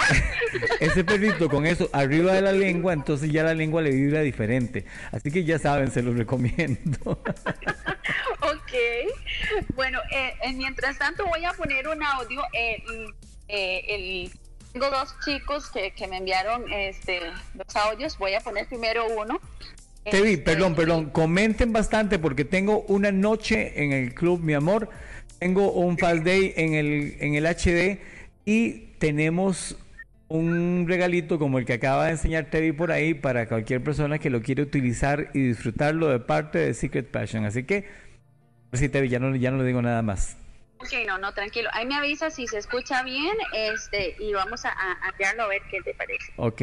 ese 0.80 1.02
perrito 1.02 1.48
con 1.48 1.64
eso 1.64 1.88
arriba 1.94 2.34
de 2.34 2.42
la 2.42 2.52
lengua, 2.52 2.92
entonces 2.92 3.32
ya 3.32 3.42
la 3.42 3.54
lengua 3.54 3.80
le 3.80 3.92
vibra 3.92 4.20
diferente. 4.20 4.84
Así 5.12 5.30
que 5.30 5.44
ya 5.44 5.58
saben, 5.58 5.90
se 5.90 6.02
los 6.02 6.14
recomiendo. 6.14 6.98
ok. 8.42 8.72
Bueno, 9.74 9.98
eh, 10.14 10.34
eh, 10.42 10.52
mientras 10.52 10.98
tanto 10.98 11.24
voy 11.24 11.42
a 11.42 11.54
poner 11.54 11.88
un 11.88 12.02
audio. 12.02 12.42
Eh, 12.52 13.82
el, 13.88 14.30
tengo 14.78 14.90
dos 14.90 15.14
chicos 15.24 15.70
que, 15.70 15.92
que, 15.92 16.06
me 16.06 16.18
enviaron 16.18 16.70
este, 16.70 17.20
los 17.54 17.76
audios. 17.76 18.18
Voy 18.18 18.34
a 18.34 18.40
poner 18.40 18.66
primero 18.66 19.06
uno. 19.06 19.40
Tevi, 20.04 20.32
este, 20.32 20.42
perdón, 20.42 20.74
perdón. 20.74 21.06
Comenten 21.10 21.72
bastante 21.72 22.18
porque 22.18 22.44
tengo 22.44 22.82
una 22.82 23.10
noche 23.10 23.82
en 23.82 23.92
el 23.92 24.12
club, 24.12 24.40
mi 24.42 24.52
amor. 24.52 24.90
Tengo 25.38 25.72
un 25.72 25.96
Fall 25.96 26.22
Day 26.22 26.52
en 26.56 26.74
el, 26.74 27.16
en 27.20 27.34
el 27.36 27.46
HD 27.46 28.00
y 28.44 28.72
tenemos 28.98 29.78
un 30.28 30.84
regalito 30.86 31.38
como 31.38 31.58
el 31.58 31.64
que 31.64 31.72
acaba 31.72 32.04
de 32.04 32.10
enseñar 32.10 32.50
Tevi 32.50 32.72
por 32.72 32.92
ahí 32.92 33.14
para 33.14 33.48
cualquier 33.48 33.82
persona 33.82 34.18
que 34.18 34.28
lo 34.28 34.42
quiere 34.42 34.62
utilizar 34.62 35.30
y 35.32 35.40
disfrutarlo 35.40 36.08
de 36.08 36.20
parte 36.20 36.58
de 36.58 36.74
Secret 36.74 37.10
Passion. 37.10 37.46
Así 37.46 37.64
que, 37.64 37.86
sí, 38.74 38.90
Tevi, 38.90 39.08
ya 39.08 39.20
no, 39.20 39.34
ya 39.36 39.50
no 39.50 39.56
le 39.56 39.64
digo 39.64 39.80
nada 39.80 40.02
más. 40.02 40.36
Ok, 40.78 40.92
no, 41.06 41.18
no, 41.18 41.32
tranquilo. 41.32 41.70
Ahí 41.72 41.86
me 41.86 41.96
avisa 41.96 42.30
si 42.30 42.46
se 42.46 42.58
escucha 42.58 43.02
bien 43.02 43.36
este, 43.54 44.14
y 44.18 44.32
vamos 44.34 44.64
a, 44.64 44.70
a, 44.70 44.92
a, 44.92 45.08
a 45.08 45.46
ver 45.46 45.62
qué 45.70 45.80
te 45.82 45.94
parece. 45.94 46.32
Ok. 46.36 46.62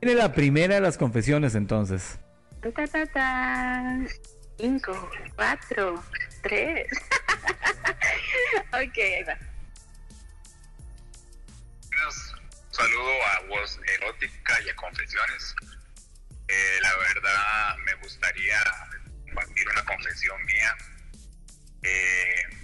Tiene 0.00 0.14
la 0.14 0.32
primera 0.32 0.76
de 0.76 0.80
las 0.80 0.96
confesiones 0.96 1.54
entonces. 1.54 2.18
Ta, 2.62 2.86
ta, 2.86 3.06
ta. 3.06 3.98
Cinco, 4.58 5.10
cuatro, 5.36 6.02
tres. 6.42 6.86
ok, 8.68 8.98
ahí 8.98 9.22
va. 9.24 9.36
Un 11.90 12.70
saludo 12.70 13.10
a 13.24 13.46
Voz 13.48 13.80
Erótica 13.98 14.60
y 14.64 14.68
a 14.68 14.76
Confesiones. 14.76 15.54
Eh, 16.48 16.78
la 16.82 16.96
verdad, 16.96 17.76
me 17.84 17.94
gustaría 18.02 18.58
compartir 19.24 19.68
una 19.68 19.84
confesión 19.84 20.44
mía. 20.44 20.76
Eh, 21.82 22.59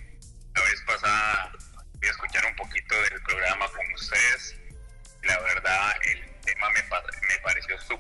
la 0.57 0.63
vez 0.63 0.83
pasada 0.87 1.53
voy 1.95 2.09
a 2.09 2.11
escuchar 2.11 2.47
un 2.47 2.57
poquito 2.57 2.95
del 3.03 3.21
programa 3.23 3.69
con 3.69 3.93
ustedes. 3.95 4.57
La 5.23 5.39
verdad, 5.41 5.93
el 6.03 6.25
tema 6.43 6.71
me, 6.71 6.83
me 6.83 7.39
pareció 7.43 7.79
súper 7.83 7.96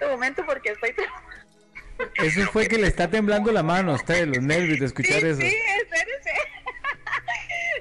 Este 0.00 0.10
momento 0.10 0.42
porque 0.46 0.70
estoy... 0.70 0.94
Eso 2.14 2.50
fue 2.50 2.66
que 2.66 2.78
le 2.78 2.86
está 2.86 3.10
temblando 3.10 3.52
la 3.52 3.62
mano 3.62 3.92
a 3.92 3.96
usted, 3.96 4.26
los 4.28 4.42
nervios 4.42 4.80
de 4.80 4.86
escuchar 4.86 5.22
eso. 5.22 5.42
Sí. 5.42 5.54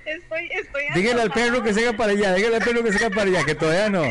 Estoy, 0.06 0.50
estoy 0.52 0.84
Dígale 0.96 1.22
al 1.22 1.32
perro 1.32 1.62
que 1.62 1.72
se 1.72 1.94
para 1.94 2.12
allá, 2.12 2.34
dígale 2.34 2.56
al 2.56 2.64
perro 2.64 2.84
que 2.84 2.92
se 2.92 2.98
haga 2.98 3.16
para 3.16 3.30
allá, 3.30 3.46
que 3.46 3.54
todavía 3.54 3.90
no. 3.90 4.04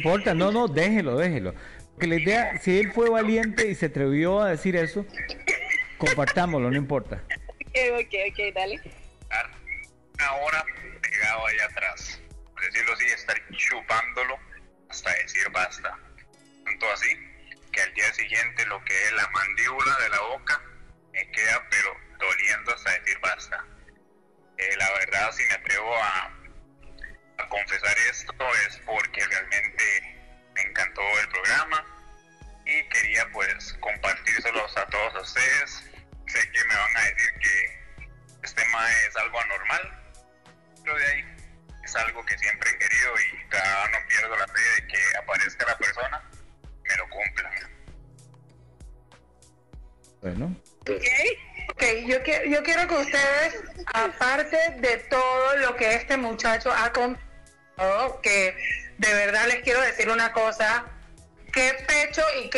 importa, 0.00 0.34
no, 0.34 0.50
no, 0.50 0.66
déjelo, 0.66 1.16
déjelo. 1.18 1.54
Porque 1.92 2.06
la 2.06 2.16
idea, 2.16 2.58
si 2.58 2.78
él 2.78 2.92
fue 2.92 3.10
valiente 3.10 3.70
y 3.70 3.74
se 3.74 3.86
atrevió 3.86 4.40
a 4.40 4.50
decir 4.50 4.74
eso, 4.76 5.04
compartámoslo, 5.98 6.70
no 6.70 6.76
importa. 6.76 7.22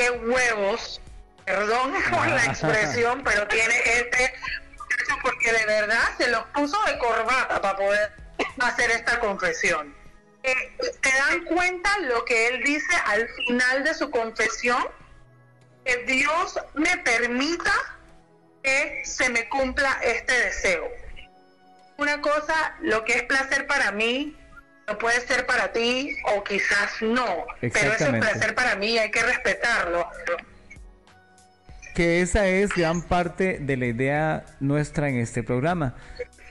qué 0.03 0.11
huevos, 0.11 1.01
perdón 1.45 1.93
por 2.11 2.27
la 2.27 2.45
expresión, 2.45 3.23
pero 3.25 3.47
tiene 3.49 3.75
este 3.85 4.35
muchacho 4.73 5.21
porque 5.23 5.53
de 5.53 5.67
verdad 5.67 6.03
se 6.19 6.29
los 6.29 6.45
puso 6.47 6.77
de 6.85 6.99
corbata 6.99 7.61
para 7.61 7.77
poder 7.77 8.13
hacer 8.61 8.91
esta 8.91 9.21
confesión. 9.21 9.95
Eh, 10.43 10.55
¿Te 11.01 11.11
dan 11.11 11.45
cuenta 11.45 11.99
lo 12.01 12.25
que 12.25 12.49
él 12.49 12.65
dice 12.65 12.93
al 13.07 13.29
final 13.29 13.85
de 13.85 13.95
su 13.95 14.11
confesión? 14.11 14.83
Que 15.85 15.99
Dios 15.99 16.59
me 16.75 16.99
permita 16.99 17.73
que 18.63 19.03
se 19.05 19.29
me 19.31 19.49
cumpla 19.49 20.01
este 20.03 20.33
deseo. 20.33 20.89
Una 21.97 22.21
cosa, 22.21 22.77
lo 22.81 23.05
que 23.05 23.15
es 23.15 23.23
placer 23.25 23.69
para 23.69 23.93
mí, 23.93 24.37
no 24.89 24.99
puede 24.99 25.21
ser 25.21 25.47
para 25.47 25.73
ti 25.73 26.17
o 26.35 26.43
quizás 26.43 27.01
no, 27.01 27.47
pero 27.61 27.93
es 27.93 28.01
un 28.01 28.19
placer 28.21 28.55
para 28.55 28.77
mí, 28.77 28.99
hay 28.99 29.11
que 29.11 29.23
respetarlo. 29.23 30.07
Que 31.95 32.21
esa 32.21 32.47
es 32.49 32.71
gran 32.75 33.03
parte 33.03 33.59
de 33.61 33.77
la 33.77 33.87
idea 33.87 34.45
nuestra 34.61 35.09
en 35.09 35.19
este 35.19 35.43
programa, 35.43 35.95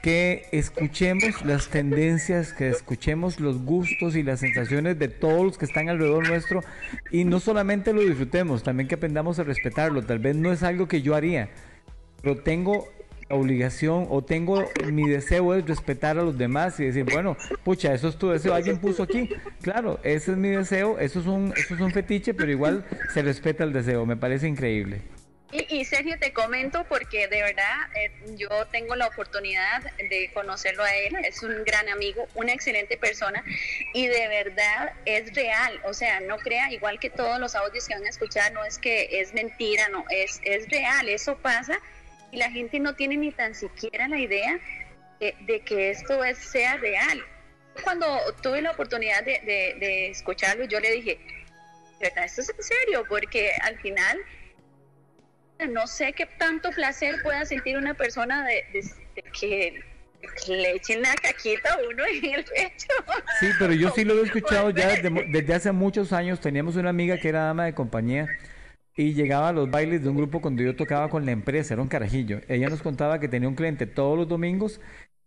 que 0.01 0.47
escuchemos 0.51 1.43
las 1.45 1.67
tendencias, 1.67 2.53
que 2.53 2.69
escuchemos 2.69 3.39
los 3.39 3.63
gustos 3.63 4.15
y 4.15 4.23
las 4.23 4.39
sensaciones 4.39 4.97
de 4.97 5.07
todos 5.09 5.43
los 5.43 5.57
que 5.57 5.65
están 5.65 5.89
alrededor 5.89 6.27
nuestro 6.27 6.63
y 7.11 7.23
no 7.23 7.39
solamente 7.39 7.93
lo 7.93 8.01
disfrutemos, 8.01 8.63
también 8.63 8.87
que 8.87 8.95
aprendamos 8.95 9.39
a 9.39 9.43
respetarlo, 9.43 10.03
tal 10.03 10.19
vez 10.19 10.35
no 10.35 10.51
es 10.51 10.63
algo 10.63 10.87
que 10.87 11.01
yo 11.01 11.15
haría, 11.15 11.49
pero 12.21 12.37
tengo 12.37 12.87
obligación 13.33 14.07
o 14.09 14.23
tengo 14.23 14.69
mi 14.85 15.09
deseo 15.09 15.53
es 15.55 15.65
respetar 15.65 16.17
a 16.17 16.23
los 16.23 16.37
demás 16.37 16.79
y 16.79 16.85
decir, 16.85 17.03
bueno, 17.03 17.37
pucha, 17.63 17.93
eso 17.93 18.07
es 18.07 18.17
tu 18.17 18.29
deseo, 18.29 18.53
alguien 18.53 18.77
puso 18.77 19.03
aquí. 19.03 19.29
Claro, 19.61 19.99
ese 20.03 20.31
es 20.31 20.37
mi 20.37 20.49
deseo, 20.49 20.99
eso 20.99 21.19
es 21.19 21.25
un, 21.25 21.53
eso 21.55 21.75
es 21.75 21.81
un 21.81 21.91
fetiche, 21.91 22.33
pero 22.33 22.51
igual 22.51 22.85
se 23.13 23.21
respeta 23.21 23.63
el 23.63 23.73
deseo, 23.73 24.05
me 24.05 24.17
parece 24.17 24.47
increíble. 24.47 25.01
Y, 25.51 25.83
Sergio, 25.83 26.17
te 26.17 26.31
comento 26.31 26.85
porque 26.87 27.27
de 27.27 27.41
verdad 27.41 27.75
eh, 27.95 28.11
yo 28.37 28.47
tengo 28.67 28.95
la 28.95 29.07
oportunidad 29.07 29.81
de 29.97 30.31
conocerlo 30.33 30.81
a 30.81 30.95
él, 30.95 31.13
es 31.25 31.43
un 31.43 31.65
gran 31.65 31.89
amigo, 31.89 32.25
una 32.35 32.53
excelente 32.53 32.97
persona 32.97 33.43
y 33.93 34.07
de 34.07 34.29
verdad 34.29 34.93
es 35.03 35.33
real, 35.35 35.81
o 35.83 35.93
sea, 35.93 36.21
no 36.21 36.37
crea, 36.37 36.71
igual 36.71 36.99
que 36.99 37.09
todos 37.09 37.37
los 37.37 37.55
audios 37.55 37.85
que 37.85 37.95
van 37.95 38.05
a 38.05 38.09
escuchar, 38.09 38.53
no 38.53 38.63
es 38.63 38.77
que 38.77 39.19
es 39.19 39.33
mentira, 39.33 39.89
no, 39.89 40.05
es, 40.09 40.39
es 40.45 40.69
real, 40.69 41.09
eso 41.09 41.37
pasa 41.37 41.77
y 42.31 42.37
la 42.37 42.49
gente 42.49 42.79
no 42.79 42.95
tiene 42.95 43.17
ni 43.17 43.31
tan 43.31 43.53
siquiera 43.55 44.07
la 44.07 44.17
idea 44.17 44.59
de, 45.19 45.61
que 45.65 45.91
esto 45.91 46.23
es, 46.23 46.37
sea 46.37 46.77
real. 46.77 47.21
Cuando 47.83 48.05
tuve 48.41 48.61
la 48.61 48.71
oportunidad 48.71 49.23
de, 49.23 49.39
de 49.45 50.09
escucharlo, 50.09 50.65
yo 50.65 50.79
le 50.79 50.91
dije, 50.91 51.19
¿verdad? 51.99 52.25
Esto 52.25 52.41
es 52.41 52.49
en 52.49 52.63
serio, 52.63 53.05
porque 53.07 53.51
al 53.61 53.77
final 53.79 54.17
no 55.69 55.87
sé 55.87 56.13
qué 56.13 56.25
tanto 56.25 56.71
placer 56.71 57.15
pueda 57.23 57.45
sentir 57.45 57.77
una 57.77 57.93
persona 57.93 58.45
de, 58.45 58.63
que, 59.39 59.83
le 60.47 60.75
echen 60.75 61.01
la 61.01 61.15
caquita 61.15 61.73
a 61.73 61.77
uno 61.89 62.03
en 62.05 62.35
el 62.35 62.43
pecho. 62.43 62.87
Sí, 63.39 63.47
pero 63.57 63.73
yo 63.73 63.91
sí 63.91 64.03
lo 64.03 64.19
he 64.19 64.23
escuchado 64.25 64.69
ya 64.69 64.89
desde, 64.89 65.53
hace 65.53 65.71
muchos 65.71 66.13
años. 66.13 66.39
Teníamos 66.39 66.75
una 66.75 66.89
amiga 66.89 67.17
que 67.17 67.29
era 67.29 67.45
dama 67.45 67.65
de 67.65 67.73
compañía 67.73 68.27
y 69.01 69.13
llegaba 69.13 69.49
a 69.49 69.53
los 69.53 69.69
bailes 69.71 70.03
de 70.03 70.09
un 70.09 70.17
grupo 70.17 70.41
cuando 70.41 70.61
yo 70.61 70.75
tocaba 70.75 71.09
con 71.09 71.25
la 71.25 71.31
empresa, 71.31 71.73
era 71.73 71.81
un 71.81 71.87
carajillo. 71.87 72.41
Ella 72.47 72.69
nos 72.69 72.81
contaba 72.81 73.19
que 73.19 73.27
tenía 73.27 73.49
un 73.49 73.55
cliente 73.55 73.87
todos 73.87 74.17
los 74.17 74.27
domingos, 74.27 74.79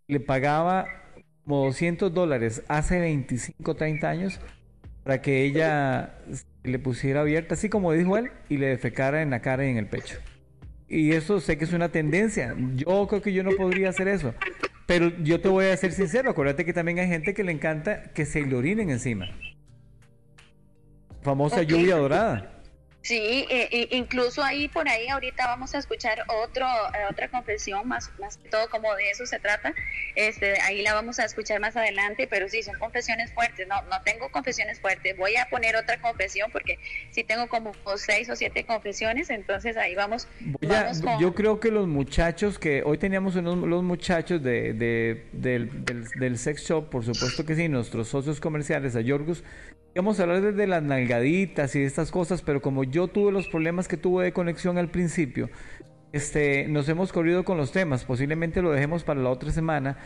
le 0.07 0.21
pagaba 0.21 0.87
como 1.45 1.65
200 1.65 2.15
dólares 2.15 2.63
hace 2.69 3.01
25, 3.01 3.75
30 3.75 4.09
años 4.09 4.41
para 5.03 5.21
que 5.21 5.45
ella 5.45 6.15
le 6.63 6.79
pusiera 6.79 7.23
abierta, 7.23 7.55
así 7.55 7.69
como 7.69 7.93
dijo 7.93 8.17
él, 8.17 8.31
y 8.49 8.59
le 8.59 8.69
defecara 8.69 9.23
en 9.23 9.31
la 9.31 9.41
cara 9.41 9.67
y 9.67 9.71
en 9.71 9.77
el 9.77 9.87
pecho. 9.87 10.19
Y 10.89 11.13
eso 11.13 11.41
sé 11.41 11.59
que 11.59 11.65
es 11.65 11.73
una 11.73 11.91
tendencia. 11.91 12.55
Yo 12.77 13.07
creo 13.09 13.21
que 13.21 13.33
yo 13.33 13.43
no 13.43 13.51
podría 13.53 13.89
hacer 13.91 14.09
eso. 14.09 14.35
Pero 14.87 15.09
yo 15.23 15.41
te 15.41 15.49
voy 15.49 15.67
a 15.67 15.77
ser 15.77 15.93
sincero, 15.93 16.31
acuérdate 16.31 16.65
que 16.65 16.73
también 16.73 16.99
hay 16.99 17.09
gente 17.09 17.35
que 17.35 17.43
le 17.43 17.53
encanta 17.53 18.05
que 18.13 18.25
se 18.25 18.43
le 18.43 18.55
orinen 18.55 18.91
encima. 18.91 19.27
Famosa 21.23 21.63
lluvia 21.63 21.97
dorada. 21.97 22.54
Sí, 23.05 23.47
e, 23.51 23.89
incluso 23.91 24.43
ahí 24.43 24.67
por 24.67 24.89
ahí 24.89 25.09
ahorita 25.09 25.47
vamos 25.47 25.75
a 25.75 25.79
escuchar 25.79 26.25
otro 26.27 26.65
eh, 26.67 27.05
otra 27.11 27.29
confesión 27.29 27.87
más 27.87 28.11
más 28.19 28.39
que 28.39 28.49
todo 28.49 28.71
como 28.71 28.95
de 28.95 29.11
eso 29.11 29.27
se 29.27 29.39
trata. 29.39 29.75
Este 30.17 30.59
ahí 30.63 30.81
la 30.81 30.95
vamos 30.95 31.19
a 31.19 31.27
escuchar 31.27 31.61
más 31.61 31.77
adelante, 31.77 32.27
pero 32.27 32.49
sí 32.49 32.63
son 32.63 32.79
confesiones 32.79 33.31
fuertes. 33.35 33.69
No 33.69 33.83
no 33.83 34.01
tengo 34.07 34.31
confesiones 34.31 34.81
fuertes. 34.81 35.19
Voy 35.19 35.37
a 35.37 35.51
poner 35.51 35.77
otra 35.77 36.01
confesión 36.01 36.51
porque 36.51 36.79
sí 37.11 37.25
tengo 37.25 37.47
como 37.47 37.73
seis 37.97 38.31
o 38.31 38.37
siete 38.37 38.65
confesiones, 38.65 39.29
entonces 39.29 39.77
ahí 39.77 39.95
vamos. 39.95 40.27
Yo 41.21 41.35
creo 41.35 41.61
que 41.61 41.71
los 41.71 41.87
muchachos 41.87 42.59
que 42.59 42.83
hoy 42.85 42.97
teníamos 42.97 43.37
unos, 43.37 43.59
los 43.59 43.83
muchachos 43.83 44.43
de, 44.43 44.73
de 44.73 45.27
del, 45.33 45.85
del, 45.85 46.09
del 46.09 46.39
sex 46.39 46.63
shop, 46.63 46.89
por 46.89 47.05
supuesto 47.05 47.45
que 47.45 47.55
sí, 47.55 47.69
nuestros 47.69 48.09
socios 48.09 48.41
comerciales 48.41 48.97
a 48.97 49.03
Yorgus 49.03 49.45
Vamos 49.97 50.19
a 50.19 50.25
hablar 50.25 50.43
desde 50.43 50.67
las 50.67 50.83
nalgaditas 50.83 51.77
y 51.77 51.83
estas 51.83 52.11
cosas, 52.11 52.43
pero 52.43 52.61
como 52.61 52.83
yo 52.83 53.07
tuve 53.07 53.31
los 53.31 53.47
problemas 53.47 53.87
que 53.87 53.97
tuve 53.97 54.25
de 54.25 54.33
conexión 54.33 54.77
al 54.77 54.91
principio, 54.91 55.51
este, 56.13 56.67
nos 56.67 56.89
hemos 56.89 57.13
corrido 57.13 57.45
con 57.45 57.59
los 57.59 57.71
temas. 57.71 58.05
Posiblemente 58.05 58.61
lo 58.61 58.73
dejemos 58.73 59.05
para 59.05 59.21
la 59.21 59.31
otra 59.31 59.53
semana, 59.53 59.97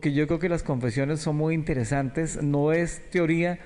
que 0.00 0.12
yo 0.12 0.28
creo 0.28 0.38
que 0.38 0.48
las 0.48 0.62
confesiones 0.62 1.18
son 1.18 1.36
muy 1.36 1.54
interesantes. 1.54 2.40
No 2.40 2.72
es 2.72 3.10
teoría, 3.10 3.58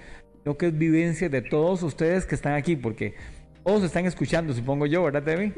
lo 0.47 0.57
que 0.57 0.69
es 0.69 0.79
vivencia 0.79 1.29
de 1.29 1.43
todos 1.43 1.83
ustedes 1.83 2.25
que 2.25 2.37
están 2.37 2.55
aquí, 2.55 2.75
porque 2.75 3.15
todos 3.63 3.83
están 3.83 4.07
escuchando, 4.07 4.55
supongo 4.55 4.87
yo, 4.87 5.05
¿verdad, 5.05 5.25
Debbie? 5.25 5.53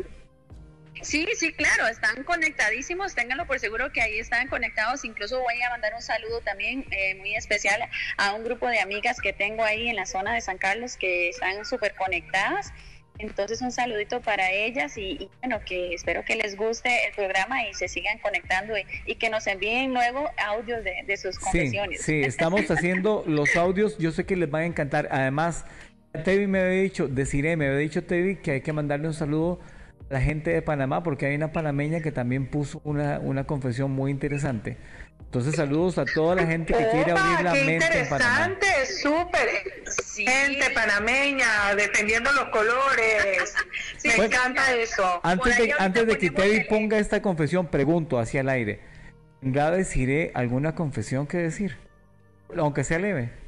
Sí, 1.03 1.27
sí, 1.37 1.53
claro, 1.53 1.87
están 1.89 2.25
conectadísimos, 2.25 3.15
ténganlo 3.15 3.47
por 3.47 3.59
seguro 3.59 3.93
que 3.93 4.01
ahí 4.01 4.19
están 4.19 4.49
conectados. 4.49 5.05
Incluso 5.05 5.41
voy 5.41 5.61
a 5.63 5.71
mandar 5.71 5.95
un 5.95 6.03
saludo 6.03 6.41
también 6.41 6.85
eh, 6.91 7.15
muy 7.17 7.35
especial 7.35 7.81
a 8.17 8.35
un 8.35 8.45
grupo 8.45 8.69
de 8.69 8.81
amigas 8.81 9.21
que 9.21 9.33
tengo 9.33 9.65
ahí 9.65 9.89
en 9.89 9.97
la 9.97 10.07
zona 10.07 10.35
de 10.35 10.41
San 10.41 10.59
Carlos 10.59 10.97
que 10.97 11.29
están 11.29 11.65
súper 11.65 11.95
conectadas. 11.95 12.73
Entonces 13.19 13.61
un 13.63 13.73
saludito 13.73 14.21
para 14.21 14.53
ellas 14.53 14.97
y, 14.97 15.29
bueno, 15.41 15.59
que 15.67 15.93
espero 15.93 16.25
que 16.25 16.37
les 16.37 16.57
guste 16.57 17.09
el 17.09 17.15
programa 17.15 17.67
y 17.69 17.75
se 17.75 17.89
sigan 17.89 18.19
conectando 18.19 18.75
y, 19.07 19.15
que 19.17 19.29
nos 19.29 19.49
envíen 19.49 19.93
luego 19.93 20.31
audios 20.47 20.85
de, 20.85 21.17
sus 21.17 21.37
confesiones. 21.39 22.03
Sí, 22.03 22.23
estamos 22.23 22.61
haciendo 22.71 23.25
los 23.27 23.57
audios, 23.57 23.99
yo 23.99 24.13
sé 24.13 24.25
que 24.25 24.37
les 24.37 24.49
van 24.49 24.63
a 24.63 24.67
encantar. 24.67 25.09
Además, 25.11 25.65
Tevi 26.25 26.47
me 26.47 26.61
había 26.61 26.83
dicho, 26.83 27.09
deciré, 27.09 27.57
me 27.57 27.67
había 27.67 27.79
dicho 27.79 28.05
Tevi 28.05 28.37
que 28.37 28.53
hay 28.53 28.61
que 28.61 28.73
mandarle 28.73 29.09
un 29.09 29.15
saludo 29.15 29.61
la 30.09 30.21
gente 30.21 30.51
de 30.51 30.63
Panamá, 30.63 31.03
porque 31.03 31.27
hay 31.27 31.35
una 31.35 31.53
panameña 31.53 32.01
que 32.01 32.13
también 32.13 32.47
puso 32.47 32.81
una, 32.85 33.19
una 33.19 33.45
confesión 33.45 33.91
muy 33.91 34.11
interesante. 34.11 34.77
Entonces, 35.21 35.57
saludos 35.57 35.99
a 35.99 36.07
toda 36.07 36.37
la 36.37 36.47
gente 36.47 36.73
que 36.73 36.89
quiere 36.89 37.13
abrir 37.13 37.45
la 37.45 37.53
mente 37.53 37.99
en 37.99 38.09
Panamá. 38.09 38.49
Interesante, 38.49 38.87
súper. 38.87 39.49
Gente 40.17 40.71
panameña, 40.71 41.75
defendiendo 41.77 42.33
los 42.33 42.49
colores. 42.49 43.55
Me 44.05 44.13
pues, 44.13 44.29
encanta 44.29 44.75
eso. 44.75 45.21
Antes 45.23 45.59
de, 45.59 45.75
antes 45.79 46.07
de 46.07 46.17
que 46.17 46.31
Teddy 46.31 46.65
ponga 46.65 46.99
esta 46.99 47.21
confesión, 47.21 47.67
pregunto 47.67 48.19
hacia 48.19 48.41
el 48.41 48.49
aire. 48.49 48.81
¿Tendrá 49.41 49.71
deciré 49.71 50.33
alguna 50.35 50.75
confesión 50.75 51.27
que 51.27 51.37
decir? 51.37 51.77
Aunque 52.57 52.83
sea 52.83 52.99
leve 52.99 53.31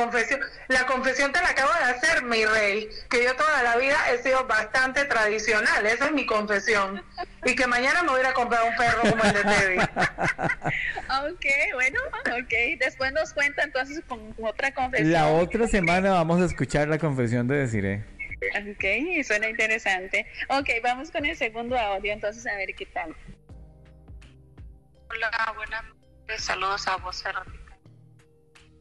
confesión. 0.00 0.40
La 0.68 0.86
confesión 0.86 1.32
te 1.32 1.40
la 1.40 1.48
acabo 1.48 1.72
de 1.72 1.90
hacer, 1.90 2.22
mi 2.24 2.44
rey, 2.44 2.88
que 3.08 3.24
yo 3.24 3.34
toda 3.36 3.62
la 3.62 3.76
vida 3.76 3.96
he 4.12 4.18
sido 4.18 4.46
bastante 4.46 5.04
tradicional, 5.04 5.86
esa 5.86 6.06
es 6.06 6.12
mi 6.12 6.26
confesión. 6.26 7.02
Y 7.44 7.54
que 7.54 7.66
mañana 7.66 8.02
me 8.02 8.10
voy 8.10 8.22
a 8.22 8.32
comprar 8.32 8.62
un 8.68 8.76
perro 8.76 9.02
como 9.10 9.24
el 9.24 9.32
de 9.32 9.42
Teddy. 9.42 9.78
ok, 11.32 11.46
bueno, 11.74 12.00
ok. 12.26 12.78
Después 12.78 13.12
nos 13.12 13.32
cuenta 13.32 13.62
entonces 13.62 14.02
con 14.06 14.34
otra 14.42 14.72
confesión. 14.72 15.12
La 15.12 15.28
otra 15.28 15.66
semana 15.66 16.12
vamos 16.12 16.40
a 16.40 16.46
escuchar 16.46 16.88
la 16.88 16.98
confesión 16.98 17.48
de 17.48 17.56
Deciré. 17.56 18.04
Ok, 18.40 19.24
suena 19.24 19.48
interesante. 19.48 20.26
Ok, 20.48 20.68
vamos 20.82 21.10
con 21.10 21.26
el 21.26 21.36
segundo 21.36 21.78
audio, 21.78 22.12
entonces 22.12 22.46
a 22.46 22.56
ver 22.56 22.74
qué 22.74 22.86
tal. 22.86 23.14
Hola, 25.10 25.52
buenas 25.56 25.84
noches, 25.84 26.44
saludos 26.44 26.86
a 26.88 26.96
vos, 26.96 27.22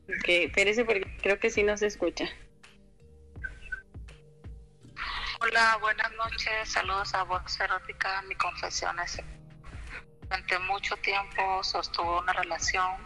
Ok, 0.10 0.28
espérese 0.28 0.86
porque 0.86 1.18
creo 1.22 1.40
que 1.40 1.52
sí 1.52 1.62
nos 1.62 1.84
escucha. 1.84 2.26
Hola, 5.40 5.78
buenas 5.82 6.12
noches. 6.14 6.70
Saludos 6.70 7.14
a 7.14 7.24
Voz 7.24 7.60
Erótica. 7.60 8.24
Mi 8.24 8.34
confesión 8.36 9.00
es 9.00 9.22
durante 10.24 10.60
mucho 10.60 10.96
tiempo 10.98 11.64
sostuvo 11.64 12.20
una 12.20 12.34
relación 12.34 12.98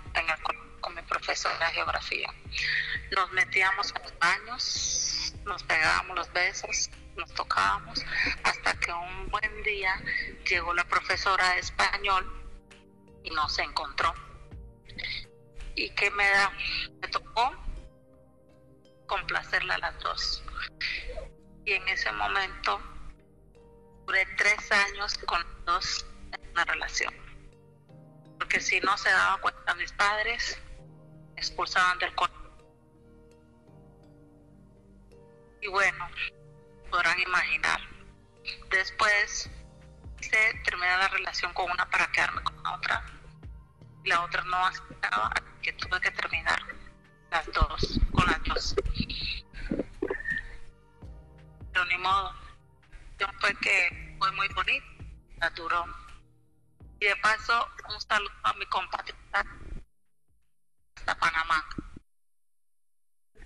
con 0.80 0.95
mi 0.95 1.01
profesora 1.01 1.68
de 1.68 1.74
geografía. 1.74 2.28
Nos 3.16 3.32
metíamos 3.32 3.93
a 3.93 3.99
los 3.99 4.20
baños, 4.20 5.34
nos 5.45 5.64
pegábamos 5.64 6.18
los 6.18 6.34
besos, 6.34 6.89
nos 7.18 7.34
tocábamos, 7.34 8.04
hasta 8.43 8.74
que 8.80 8.91
un 8.91 9.30
buen 9.30 9.64
día 9.64 10.01
llegó 10.49 10.74
la 10.74 10.84
profesora 10.86 11.51
de 11.51 11.60
español 11.60 12.26
y 13.24 13.30
nos 13.30 13.58
encontró 13.60 14.14
y 15.76 15.89
que 15.91 16.09
me 16.11 16.30
da 16.30 16.51
me 17.01 17.07
tocó 17.07 17.51
complacerla 19.07 19.76
a 19.76 19.78
las 19.80 19.99
dos. 19.99 20.43
Y 21.65 21.74
en 21.74 21.88
ese 21.88 22.11
momento 22.11 22.82
duré 24.05 24.26
tres 24.38 24.71
años 24.71 25.17
con 25.19 25.41
dos 25.65 26.05
en 26.32 26.49
una 26.51 26.65
relación. 26.65 27.13
Porque 28.38 28.59
si 28.59 28.80
no 28.82 28.97
se 28.97 29.09
daba 29.09 29.39
cuenta 29.39 29.76
mis 29.76 29.91
padres 29.93 30.59
me 31.36 31.41
expulsaban 31.41 31.97
del 31.99 32.13
colegio 32.15 32.43
y 35.61 35.67
bueno 35.67 36.07
podrán 36.91 37.19
imaginar 37.19 37.80
después 38.69 39.49
se 40.19 40.53
termina 40.65 40.97
la 40.97 41.07
relación 41.07 41.53
con 41.53 41.71
una 41.71 41.89
para 41.89 42.11
quedarme 42.11 42.43
con 42.43 42.61
la 42.63 42.76
otra 42.76 43.05
y 44.03 44.09
la 44.09 44.24
otra 44.24 44.43
no 44.43 44.65
aceptaba 44.65 45.34
que 45.64 45.74
tuve 45.74 45.99
que 46.01 46.11
terminar 46.11 46.59
las 47.32 47.45
dos, 47.47 47.99
con 48.11 48.26
las 48.28 48.43
dos. 48.43 48.76
Pero 51.72 51.86
ni 51.86 51.97
modo. 51.97 52.32
Yo 53.20 53.28
fue 53.39 53.55
que 53.61 54.16
fue 54.20 54.32
muy 54.34 54.47
bonito, 54.49 54.86
la 55.39 55.49
duró. 55.51 55.86
Y 56.99 57.05
de 57.05 57.16
paso, 57.22 57.68
un 57.89 57.99
saludo 58.01 58.32
a 58.43 58.53
mi 58.53 58.66
compatriota 58.68 59.45
hasta 60.95 61.16
Panamá. 61.16 61.66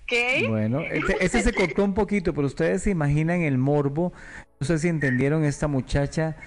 ¿Qué? 0.05 0.45
Bueno, 0.47 0.81
este, 0.81 1.23
este, 1.23 1.41
se 1.43 1.53
cortó 1.53 1.83
un 1.83 1.93
poquito, 1.93 2.33
pero 2.33 2.47
ustedes 2.47 2.83
se 2.83 2.91
imaginan 2.91 3.41
el 3.41 3.57
morbo. 3.57 4.13
No 4.59 4.67
sé 4.67 4.79
si 4.79 4.87
entendieron 4.87 5.43
esta 5.43 5.67
muchacha 5.67 6.37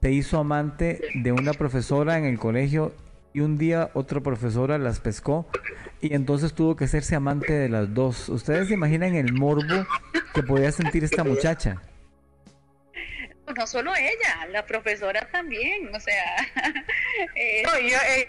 se 0.00 0.10
hizo 0.10 0.38
amante 0.38 1.02
de 1.14 1.32
una 1.32 1.52
profesora 1.52 2.16
en 2.16 2.24
el 2.24 2.38
colegio 2.38 2.94
y 3.32 3.40
un 3.40 3.58
día 3.58 3.90
otra 3.94 4.20
profesora 4.20 4.78
las 4.78 5.00
pescó 5.00 5.48
y 6.00 6.14
entonces 6.14 6.54
tuvo 6.54 6.76
que 6.76 6.84
hacerse 6.84 7.14
amante 7.14 7.52
de 7.52 7.68
las 7.68 7.92
dos. 7.92 8.28
¿Ustedes 8.28 8.68
se 8.68 8.74
imaginan 8.74 9.14
el 9.14 9.32
morbo 9.32 9.86
que 10.34 10.42
podía 10.42 10.72
sentir 10.72 11.04
esta 11.04 11.24
muchacha? 11.24 11.80
No 13.56 13.66
solo 13.66 13.92
ella, 13.96 14.46
la 14.50 14.64
profesora 14.64 15.28
también, 15.32 15.94
o 15.94 16.00
sea... 16.00 16.36
eh, 17.34 17.62
no, 17.64 17.78
yo, 17.80 17.96
eh, 18.08 18.28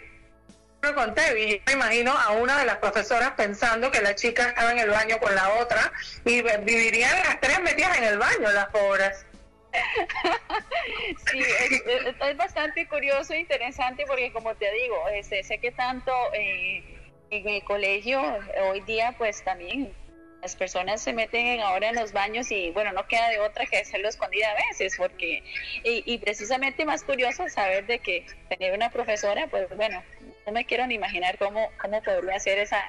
lo 0.81 0.95
conté 0.95 1.39
y 1.39 1.61
me 1.67 1.73
imagino 1.73 2.11
a 2.11 2.31
una 2.31 2.57
de 2.59 2.65
las 2.65 2.77
profesoras 2.77 3.31
pensando 3.31 3.91
que 3.91 4.01
la 4.01 4.15
chica 4.15 4.49
estaba 4.49 4.71
en 4.71 4.79
el 4.79 4.89
baño 4.89 5.19
con 5.19 5.33
la 5.35 5.49
otra 5.59 5.91
y 6.25 6.41
vivirían 6.41 7.11
las 7.19 7.39
tres 7.39 7.61
metidas 7.61 7.97
en 7.97 8.05
el 8.05 8.17
baño, 8.17 8.51
las 8.51 8.67
pobres. 8.67 9.25
sí, 11.31 11.39
es, 11.39 12.37
bastante 12.37 12.87
curioso 12.87 13.33
e 13.33 13.39
interesante 13.39 14.03
porque 14.05 14.31
como 14.31 14.55
te 14.55 14.71
digo, 14.71 15.07
este, 15.09 15.43
sé 15.43 15.59
que 15.59 15.71
tanto 15.71 16.11
en 16.33 17.47
el 17.47 17.63
colegio 17.63 18.21
hoy 18.69 18.81
día 18.81 19.15
pues 19.17 19.43
también 19.43 19.93
las 20.41 20.55
personas 20.55 21.01
se 21.01 21.13
meten 21.13 21.59
ahora 21.61 21.89
en 21.89 21.95
los 21.95 22.13
baños 22.13 22.51
y 22.51 22.71
bueno, 22.71 22.91
no 22.93 23.07
queda 23.07 23.29
de 23.29 23.39
otra 23.39 23.65
que 23.65 23.77
hacerlo 23.77 24.09
escondida 24.09 24.49
a 24.49 24.69
veces, 24.69 24.95
porque, 24.97 25.43
y, 25.83 26.17
precisamente 26.17 26.83
más 26.83 27.03
curioso 27.03 27.47
saber 27.47 27.85
de 27.85 27.99
que 27.99 28.25
tener 28.49 28.73
una 28.73 28.89
profesora, 28.89 29.47
pues 29.47 29.69
bueno, 29.75 30.01
no 30.45 30.51
me 30.51 30.65
quiero 30.65 30.87
ni 30.87 30.95
imaginar 30.95 31.37
cómo, 31.37 31.69
cómo 31.79 32.01
podría 32.01 32.39
ser 32.39 32.57
esa, 32.57 32.83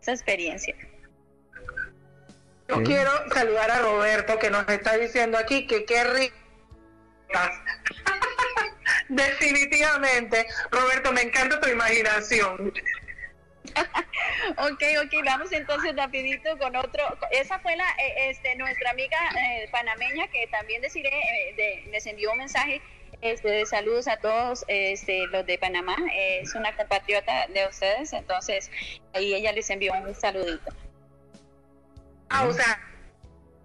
esa 0.00 0.12
experiencia. 0.12 0.76
Yo 2.68 2.82
quiero 2.82 3.10
saludar 3.32 3.70
a 3.70 3.78
Roberto 3.80 4.38
que 4.38 4.50
nos 4.50 4.66
está 4.68 4.96
diciendo 4.96 5.36
aquí 5.36 5.66
que 5.66 5.84
qué 5.84 6.04
rico. 6.04 6.36
Definitivamente, 9.08 10.46
Roberto, 10.70 11.12
me 11.12 11.22
encanta 11.22 11.60
tu 11.60 11.68
imaginación. 11.68 12.72
ok, 14.56 14.82
ok, 15.04 15.24
vamos 15.24 15.52
entonces 15.52 15.94
rapidito 15.96 16.56
con 16.58 16.74
otro. 16.76 17.02
Esa 17.30 17.58
fue 17.58 17.76
la, 17.76 17.88
eh, 17.98 18.30
este, 18.30 18.56
nuestra 18.56 18.90
amiga 18.90 19.18
eh, 19.38 19.68
panameña 19.70 20.28
que 20.28 20.46
también 20.46 20.80
deciré, 20.80 21.08
eh, 21.08 21.54
de, 21.56 21.90
les 21.90 22.06
envió 22.06 22.32
un 22.32 22.38
mensaje 22.38 22.80
este, 23.20 23.48
de 23.48 23.66
saludos 23.66 24.08
a 24.08 24.16
todos 24.18 24.64
este, 24.68 25.26
los 25.28 25.46
de 25.46 25.58
Panamá. 25.58 25.96
es 26.14 26.54
una 26.54 26.74
compatriota 26.76 27.46
de 27.48 27.66
ustedes, 27.66 28.12
entonces 28.12 28.70
ahí 29.12 29.34
ella 29.34 29.52
les 29.52 29.68
envió 29.70 29.92
un 29.94 30.14
saludito. 30.14 30.72
Ah, 32.28 32.44
o 32.44 32.52
sea, 32.52 32.80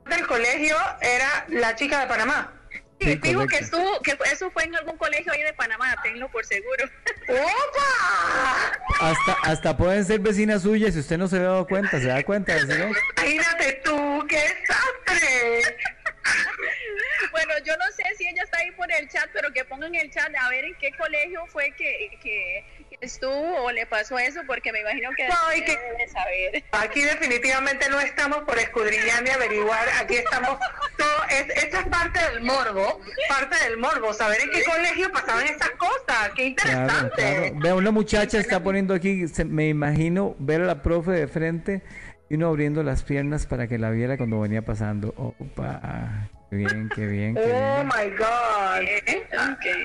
del 0.05 0.27
colegio 0.27 0.75
era 1.01 1.45
la 1.49 1.75
chica 1.75 1.99
de 2.01 2.07
Panamá. 2.07 2.55
Sí, 3.01 3.15
dijo 3.15 3.47
que, 3.47 3.57
estuvo, 3.59 4.01
que 4.01 4.17
eso 4.29 4.51
fue 4.51 4.65
en 4.65 4.75
algún 4.75 4.97
colegio 4.97 5.31
ahí 5.31 5.41
de 5.41 5.53
Panamá, 5.53 5.95
tenlo 6.03 6.29
por 6.29 6.45
seguro. 6.45 6.83
¡Opa! 7.29 8.71
Hasta, 8.99 9.33
hasta 9.43 9.77
pueden 9.77 10.03
ser 10.03 10.19
vecinas 10.19 10.63
suyas 10.63 10.93
si 10.93 10.99
usted 10.99 11.17
no 11.17 11.29
se 11.29 11.37
había 11.37 11.49
dado 11.49 11.67
cuenta, 11.67 11.97
¿se 11.97 12.07
da 12.07 12.21
cuenta? 12.23 12.59
¿sí? 12.59 12.65
Imagínate 12.65 13.81
tú, 13.85 14.25
qué 14.27 14.35
desastre. 14.35 15.77
bueno, 17.31 17.53
yo 17.63 17.77
no 17.77 17.85
sé 17.95 18.03
si 18.17 18.27
ella 18.27 18.43
está 18.43 18.59
ahí 18.59 18.71
por 18.71 18.91
el 18.91 19.07
chat, 19.07 19.29
pero 19.31 19.53
que 19.53 19.63
pongan 19.63 19.95
el 19.95 20.11
chat 20.11 20.33
a 20.35 20.49
ver 20.49 20.65
en 20.65 20.75
qué 20.75 20.91
colegio 20.97 21.45
fue 21.47 21.73
que, 21.77 22.17
que 22.21 22.65
estuvo 23.01 23.63
o 23.63 23.71
le 23.71 23.85
pasó 23.85 24.17
eso, 24.19 24.41
porque 24.45 24.71
me 24.71 24.81
imagino 24.81 25.09
que, 25.15 25.27
no, 25.27 25.35
que 25.53 25.77
debe 25.77 26.07
saber. 26.07 26.63
Aquí 26.71 27.01
definitivamente 27.01 27.89
no 27.89 27.99
estamos 27.99 28.39
por 28.39 28.57
escudriñar 28.57 29.23
ni 29.23 29.29
averiguar, 29.29 29.87
aquí 30.01 30.15
estamos, 30.15 30.59
todo, 30.97 31.23
es, 31.29 31.63
esta 31.63 31.79
es 31.81 31.87
parte 31.87 32.19
del 32.31 32.41
morbo, 32.41 32.99
parte 33.27 33.55
del 33.67 33.77
morbo, 33.77 34.13
saber 34.13 34.41
en 34.41 34.49
qué 34.51 34.63
colegio 34.63 35.11
pasaban 35.11 35.45
estas 35.45 35.71
cosas, 35.71 36.31
qué 36.35 36.45
interesante. 36.45 37.15
Claro, 37.15 37.41
claro. 37.41 37.55
Vea, 37.55 37.75
una 37.75 37.91
muchacha 37.91 38.39
está 38.39 38.61
poniendo 38.61 38.93
aquí, 38.93 39.27
se, 39.27 39.45
me 39.45 39.69
imagino 39.69 40.35
ver 40.39 40.61
a 40.61 40.65
la 40.65 40.81
profe 40.81 41.11
de 41.11 41.27
frente 41.27 41.81
y 42.29 42.35
uno 42.35 42.47
abriendo 42.47 42.83
las 42.83 43.03
piernas 43.03 43.47
para 43.47 43.67
que 43.67 43.77
la 43.77 43.89
viera 43.89 44.17
cuando 44.17 44.39
venía 44.39 44.61
pasando. 44.61 45.13
Opa, 45.17 46.29
qué 46.49 46.57
bien, 46.57 46.89
qué 46.95 47.05
bien. 47.07 47.33
Qué 47.33 47.41
oh 47.41 47.45
bien. 47.45 47.87
my 47.87 48.15
God. 48.15 48.81
Eh, 48.81 49.27
okay. 49.53 49.83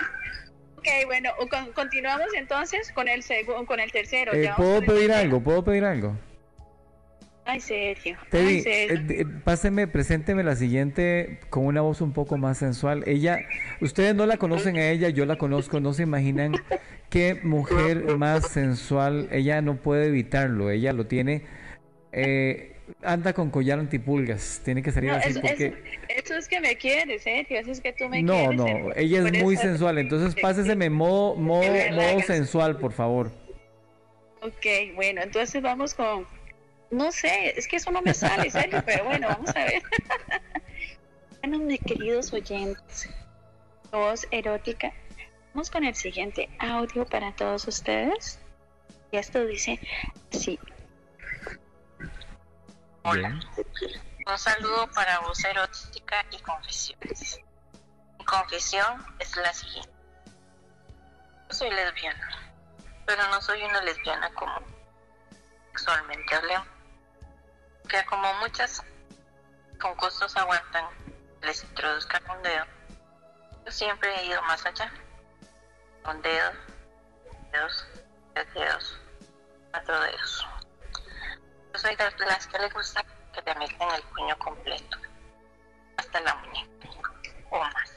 Ok, 0.87 1.07
bueno, 1.07 1.30
con, 1.51 1.72
continuamos 1.72 2.26
entonces 2.37 2.93
con 2.93 3.09
el 3.09 3.22
segundo, 3.22 3.64
con 3.64 3.80
el 3.80 3.91
tercero. 3.91 4.35
Eh, 4.35 4.43
Ya 4.45 4.57
¿Puedo 4.57 4.80
pedir 4.80 5.07
tercero. 5.09 5.14
algo? 5.16 5.41
¿Puedo 5.43 5.64
pedir 5.64 5.85
algo? 5.85 6.16
Ay, 7.47 7.61
Sergio. 7.61 8.16
Teddy, 8.30 8.47
Ay, 8.57 8.61
Sergio. 8.61 8.97
eh, 9.16 9.20
eh, 9.20 9.26
páseme, 9.45 9.87
presénteme 9.87 10.43
la 10.43 10.57
siguiente 10.57 11.41
con 11.51 11.64
una 11.66 11.80
voz 11.80 12.01
un 12.03 12.12
poco 12.12 12.37
más 12.37 12.59
sensual. 12.59 13.03
Ella, 13.07 13.41
ustedes 13.80 14.14
no 14.14 14.26
la 14.26 14.37
conocen 14.37 14.76
a 14.76 14.89
ella, 14.91 15.09
yo 15.09 15.24
la 15.26 15.37
conozco, 15.37 15.80
no 15.80 15.93
se 15.95 16.03
imaginan 16.03 16.53
qué 17.11 17.41
mujer 17.43 18.16
más 18.18 18.49
sensual. 18.49 19.28
Ella 19.30 19.62
no 19.62 19.76
puede 19.76 20.07
evitarlo, 20.09 20.70
ella 20.70 20.93
lo 20.93 21.07
tiene. 21.07 21.43
eh, 22.12 22.73
anda 23.03 23.32
con 23.32 23.51
collar 23.51 23.78
antipulgas, 23.78 24.61
tiene 24.64 24.82
que 24.82 24.93
salir 24.93 25.11
No, 25.11 25.16
así 25.16 25.30
eso, 25.30 25.41
porque. 25.41 25.66
eso- 25.66 25.76
eso 26.09 26.35
es 26.37 26.49
que 26.49 26.61
me 26.61 26.76
quieres, 26.76 27.22
Sergio. 27.22 27.59
Eso 27.59 27.70
es 27.72 27.80
que 27.80 27.93
tú 27.93 28.09
me 28.09 28.22
No, 28.22 28.35
quieres. 28.35 28.57
no, 28.57 28.66
Sergio. 28.66 28.93
ella 28.97 29.18
es 29.28 29.43
muy 29.43 29.55
eso- 29.55 29.62
sensual, 29.62 29.99
entonces 29.99 30.35
páseseme 30.41 30.91
modo, 30.91 31.35
modo, 31.37 31.64
modo 31.93 32.20
sensual, 32.20 32.78
por 32.78 32.93
favor. 32.93 33.30
Ok, 34.43 34.95
bueno, 34.95 35.22
entonces 35.22 35.62
vamos 35.62 35.95
con. 35.95 36.26
No 36.91 37.11
sé, 37.11 37.59
es 37.59 37.66
que 37.66 37.76
eso 37.76 37.91
no 37.91 38.03
me 38.03 38.12
sale, 38.14 38.51
Sergio, 38.51 38.82
pero 38.85 39.05
bueno, 39.05 39.28
vamos 39.28 39.51
a 39.57 39.64
ver. 39.64 39.82
bueno, 41.43 41.59
mis 41.61 41.80
queridos 41.80 42.32
oyentes, 42.32 43.09
voz 43.91 44.26
erótica, 44.30 44.93
vamos 45.55 45.70
con 45.70 45.85
el 45.85 45.95
siguiente 45.95 46.49
audio 46.59 47.07
para 47.07 47.32
todos 47.35 47.66
ustedes. 47.66 48.39
Y 49.12 49.16
esto 49.16 49.45
dice 49.47 49.78
así. 50.32 50.59
Hola. 53.07 53.38
Un 54.26 54.38
saludo 54.38 54.90
para 54.94 55.18
voz 55.20 55.44
erótica 55.44 56.24
y 56.30 56.38
confesiones. 56.38 57.38
Mi 58.18 58.24
confesión 58.24 59.05
es 59.18 59.36
la 59.36 59.52
siguiente. 59.52 59.92
Yo 61.50 61.55
soy 61.55 61.70
lesbiana, 61.70 62.55
pero 63.05 63.22
no 63.28 63.42
soy 63.42 63.62
una 63.62 63.82
lesbiana 63.82 64.32
como 64.32 64.59
sexualmente 65.72 66.34
hablemos. 66.34 66.66
Que 67.90 68.02
como 68.07 68.32
muchas 68.40 68.82
con 69.78 69.94
costos 69.96 70.34
aguantan 70.38 70.86
les 71.42 71.62
introduzcan 71.62 72.22
un 72.30 72.42
dedo, 72.42 72.64
yo 73.66 73.70
siempre 73.70 74.16
he 74.16 74.26
ido 74.28 74.40
más 74.44 74.64
allá. 74.64 74.90
Un 76.09 76.22
dedo, 76.22 76.52
dedos, 77.52 77.86
tres 78.32 78.55
dedos, 78.55 78.98
cuatro 79.72 80.00
dedos. 80.00 80.53
Soy 81.74 81.96
las 81.96 82.46
que 82.46 82.58
le 82.58 82.68
gusta 82.68 83.04
que 83.32 83.42
te 83.42 83.54
metan 83.56 83.90
el 83.90 84.02
puño 84.04 84.38
completo, 84.38 84.96
hasta 85.96 86.20
la 86.20 86.34
muñeca, 86.36 86.88
o 87.50 87.58
más. 87.58 87.90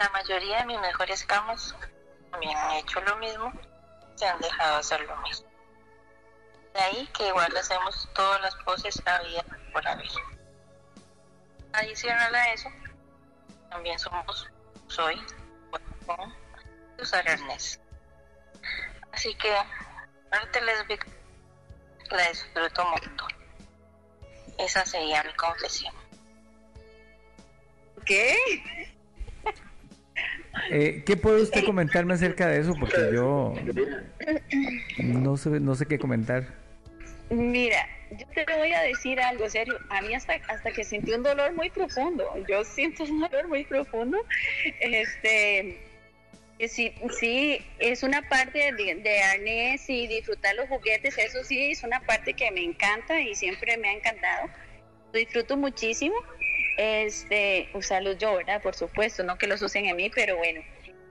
La 0.00 0.08
mayoría 0.10 0.58
de 0.58 0.66
mis 0.66 0.80
mejores 0.80 1.24
camas 1.24 1.74
también 2.32 2.56
han 2.58 2.72
hecho 2.72 3.00
lo 3.02 3.16
mismo, 3.18 3.52
se 4.16 4.26
han 4.26 4.40
dejado 4.40 4.78
hacer 4.78 5.00
lo 5.02 5.16
mismo. 5.18 5.48
De 6.74 6.80
ahí 6.80 7.06
que 7.16 7.28
igual 7.28 7.56
hacemos 7.56 8.08
todas 8.14 8.40
las 8.40 8.56
poses 8.64 9.00
habidas 9.06 9.44
por 9.72 9.86
haber. 9.86 10.08
Adicional 11.72 12.34
a 12.34 12.52
eso, 12.52 12.68
también 13.70 13.96
somos, 14.00 14.50
soy, 14.88 15.24
de 16.96 17.02
usar 17.02 17.28
arnés. 17.28 17.80
Así 19.12 19.32
que, 19.36 19.56
arte 20.32 20.60
lésbica 20.62 21.06
la 22.10 22.28
disfruto 22.28 22.82
un 22.84 22.90
montón. 22.90 23.28
Esa 24.58 24.84
sería 24.84 25.22
mi 25.22 25.32
confesión. 25.34 25.94
¿Qué? 28.04 28.36
Eh, 30.70 31.02
¿Qué 31.06 31.16
puede 31.16 31.42
usted 31.42 31.64
comentarme 31.64 32.14
acerca 32.14 32.46
de 32.46 32.60
eso? 32.60 32.74
Porque 32.78 33.10
yo 33.12 33.54
no 34.98 35.36
sé, 35.36 35.48
no 35.60 35.74
sé 35.74 35.86
qué 35.86 35.98
comentar. 35.98 36.46
Mira, 37.30 37.88
yo 38.10 38.44
te 38.44 38.56
voy 38.56 38.72
a 38.72 38.82
decir 38.82 39.18
algo 39.20 39.48
serio. 39.48 39.78
A 39.88 40.02
mí 40.02 40.14
hasta, 40.14 40.34
hasta 40.48 40.70
que 40.70 40.84
sentí 40.84 41.12
un 41.12 41.22
dolor 41.22 41.54
muy 41.54 41.70
profundo. 41.70 42.24
Yo 42.48 42.64
siento 42.64 43.04
un 43.04 43.20
dolor 43.20 43.48
muy 43.48 43.64
profundo. 43.64 44.18
Este, 44.80 45.80
sí, 46.68 46.94
sí, 47.18 47.64
es 47.78 48.02
una 48.02 48.28
parte 48.28 48.72
de, 48.72 48.94
de 48.96 49.20
arnés 49.20 49.88
y 49.88 50.06
disfrutar 50.06 50.54
los 50.54 50.68
juguetes. 50.68 51.18
Eso 51.18 51.42
sí, 51.44 51.72
es 51.72 51.82
una 51.82 52.00
parte 52.00 52.34
que 52.34 52.50
me 52.50 52.62
encanta 52.62 53.20
y 53.20 53.34
siempre 53.34 53.76
me 53.76 53.88
ha 53.88 53.92
encantado. 53.92 54.48
Lo 55.12 55.18
disfruto 55.18 55.56
muchísimo. 55.56 56.14
Este, 56.78 57.68
usarlos 57.74 58.18
yo, 58.18 58.36
¿verdad? 58.36 58.62
Por 58.62 58.74
supuesto, 58.74 59.22
no 59.22 59.36
que 59.36 59.46
los 59.46 59.60
usen 59.60 59.86
en 59.86 59.96
mí, 59.96 60.10
pero 60.10 60.36
bueno, 60.36 60.62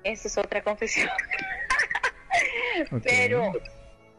eso 0.04 0.28
es 0.28 0.38
otra 0.38 0.62
confesión. 0.64 1.10
Pero 3.04 3.52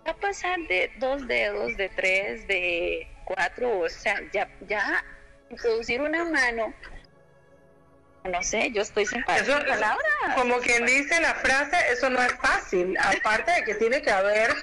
a 0.04 0.14
pasar 0.14 0.58
de 0.68 0.90
dos 0.98 1.26
dedos, 1.26 1.76
de 1.76 1.88
tres, 1.88 2.46
de 2.46 3.08
cuatro, 3.24 3.80
o 3.80 3.88
sea, 3.88 4.20
ya, 4.32 4.48
ya 4.68 5.04
introducir 5.50 6.00
una 6.00 6.24
mano 6.24 6.74
no 8.24 8.42
sé, 8.42 8.70
yo 8.72 8.82
estoy 8.82 9.06
sin 9.06 9.22
palabras. 9.24 9.98
Como 10.36 10.58
quien 10.58 10.86
dice 10.86 11.20
la 11.20 11.34
frase, 11.34 11.76
eso 11.90 12.08
no 12.10 12.22
es 12.22 12.32
fácil. 12.34 12.96
Aparte 12.98 13.50
de 13.52 13.64
que 13.64 13.74
tiene 13.74 14.00
que 14.02 14.10
haber, 14.10 14.54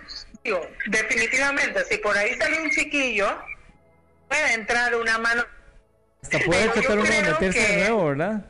digo, 0.44 0.66
definitivamente, 0.88 1.84
si 1.86 1.98
por 1.98 2.18
ahí 2.18 2.36
sale 2.36 2.62
un 2.62 2.72
chiquillo, 2.72 3.38
puede 4.28 4.54
entrar 4.54 4.96
una 4.96 5.18
mano. 5.18 5.46
Hasta 6.24 6.40
puede 6.40 6.70
tratar 6.70 7.00
uno 7.00 7.10
de 7.10 7.22
meterse 7.22 7.60
de 7.60 7.78
nuevo, 7.78 8.08
¿verdad? 8.08 8.46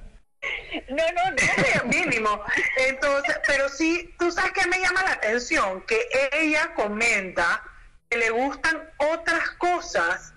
No, 0.90 1.04
no, 1.12 1.32
no, 1.32 1.84
mínimo. 1.86 2.44
Entonces, 2.88 3.40
pero 3.46 3.68
sí, 3.68 4.14
tú 4.18 4.32
sabes 4.32 4.52
que 4.54 4.68
me 4.68 4.80
llama 4.80 5.04
la 5.04 5.14
atención 5.14 5.82
que 5.86 6.08
ella 6.32 6.74
comenta 6.76 7.64
que 8.10 8.18
le 8.18 8.30
gustan 8.30 8.90
otras 8.98 9.52
cosas 9.52 10.29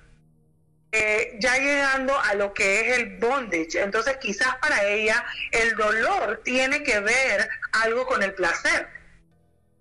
eh, 0.93 1.37
ya 1.41 1.57
llegando 1.57 2.19
a 2.21 2.35
lo 2.35 2.53
que 2.53 2.81
es 2.81 2.99
el 2.99 3.17
bondage. 3.17 3.81
Entonces 3.81 4.19
quizás 4.19 4.55
para 4.57 4.85
ella 4.85 5.25
el 5.51 5.75
dolor 5.75 6.43
tiene 6.45 6.83
que 6.83 7.01
ver 7.01 7.49
algo 7.73 8.07
con 8.07 8.23
el 8.23 8.35
placer. 8.35 8.89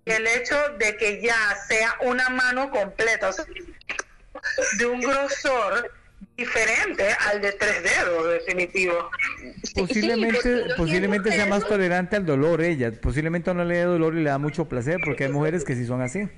El 0.06 0.26
hecho 0.26 0.56
de 0.78 0.96
que 0.96 1.22
ya 1.22 1.36
sea 1.68 1.96
una 2.00 2.28
mano 2.30 2.70
completa, 2.70 3.28
o 3.28 3.32
sea, 3.32 3.44
de 4.78 4.86
un 4.86 5.00
grosor 5.00 5.92
diferente 6.36 7.04
al 7.28 7.40
de 7.40 7.52
tres 7.52 7.82
dedos, 7.82 8.32
definitivo. 8.32 9.10
Posiblemente, 9.74 10.64
posiblemente 10.76 11.30
sea 11.30 11.46
más 11.46 11.66
tolerante 11.66 12.16
al 12.16 12.26
dolor 12.26 12.62
ella. 12.62 12.90
Posiblemente 13.00 13.52
no 13.54 13.64
le 13.64 13.78
da 13.78 13.84
dolor 13.84 14.16
y 14.16 14.22
le 14.22 14.30
da 14.30 14.38
mucho 14.38 14.68
placer, 14.68 14.98
porque 15.04 15.24
hay 15.24 15.30
mujeres 15.30 15.64
que 15.64 15.76
sí 15.76 15.86
son 15.86 16.00
así. 16.00 16.28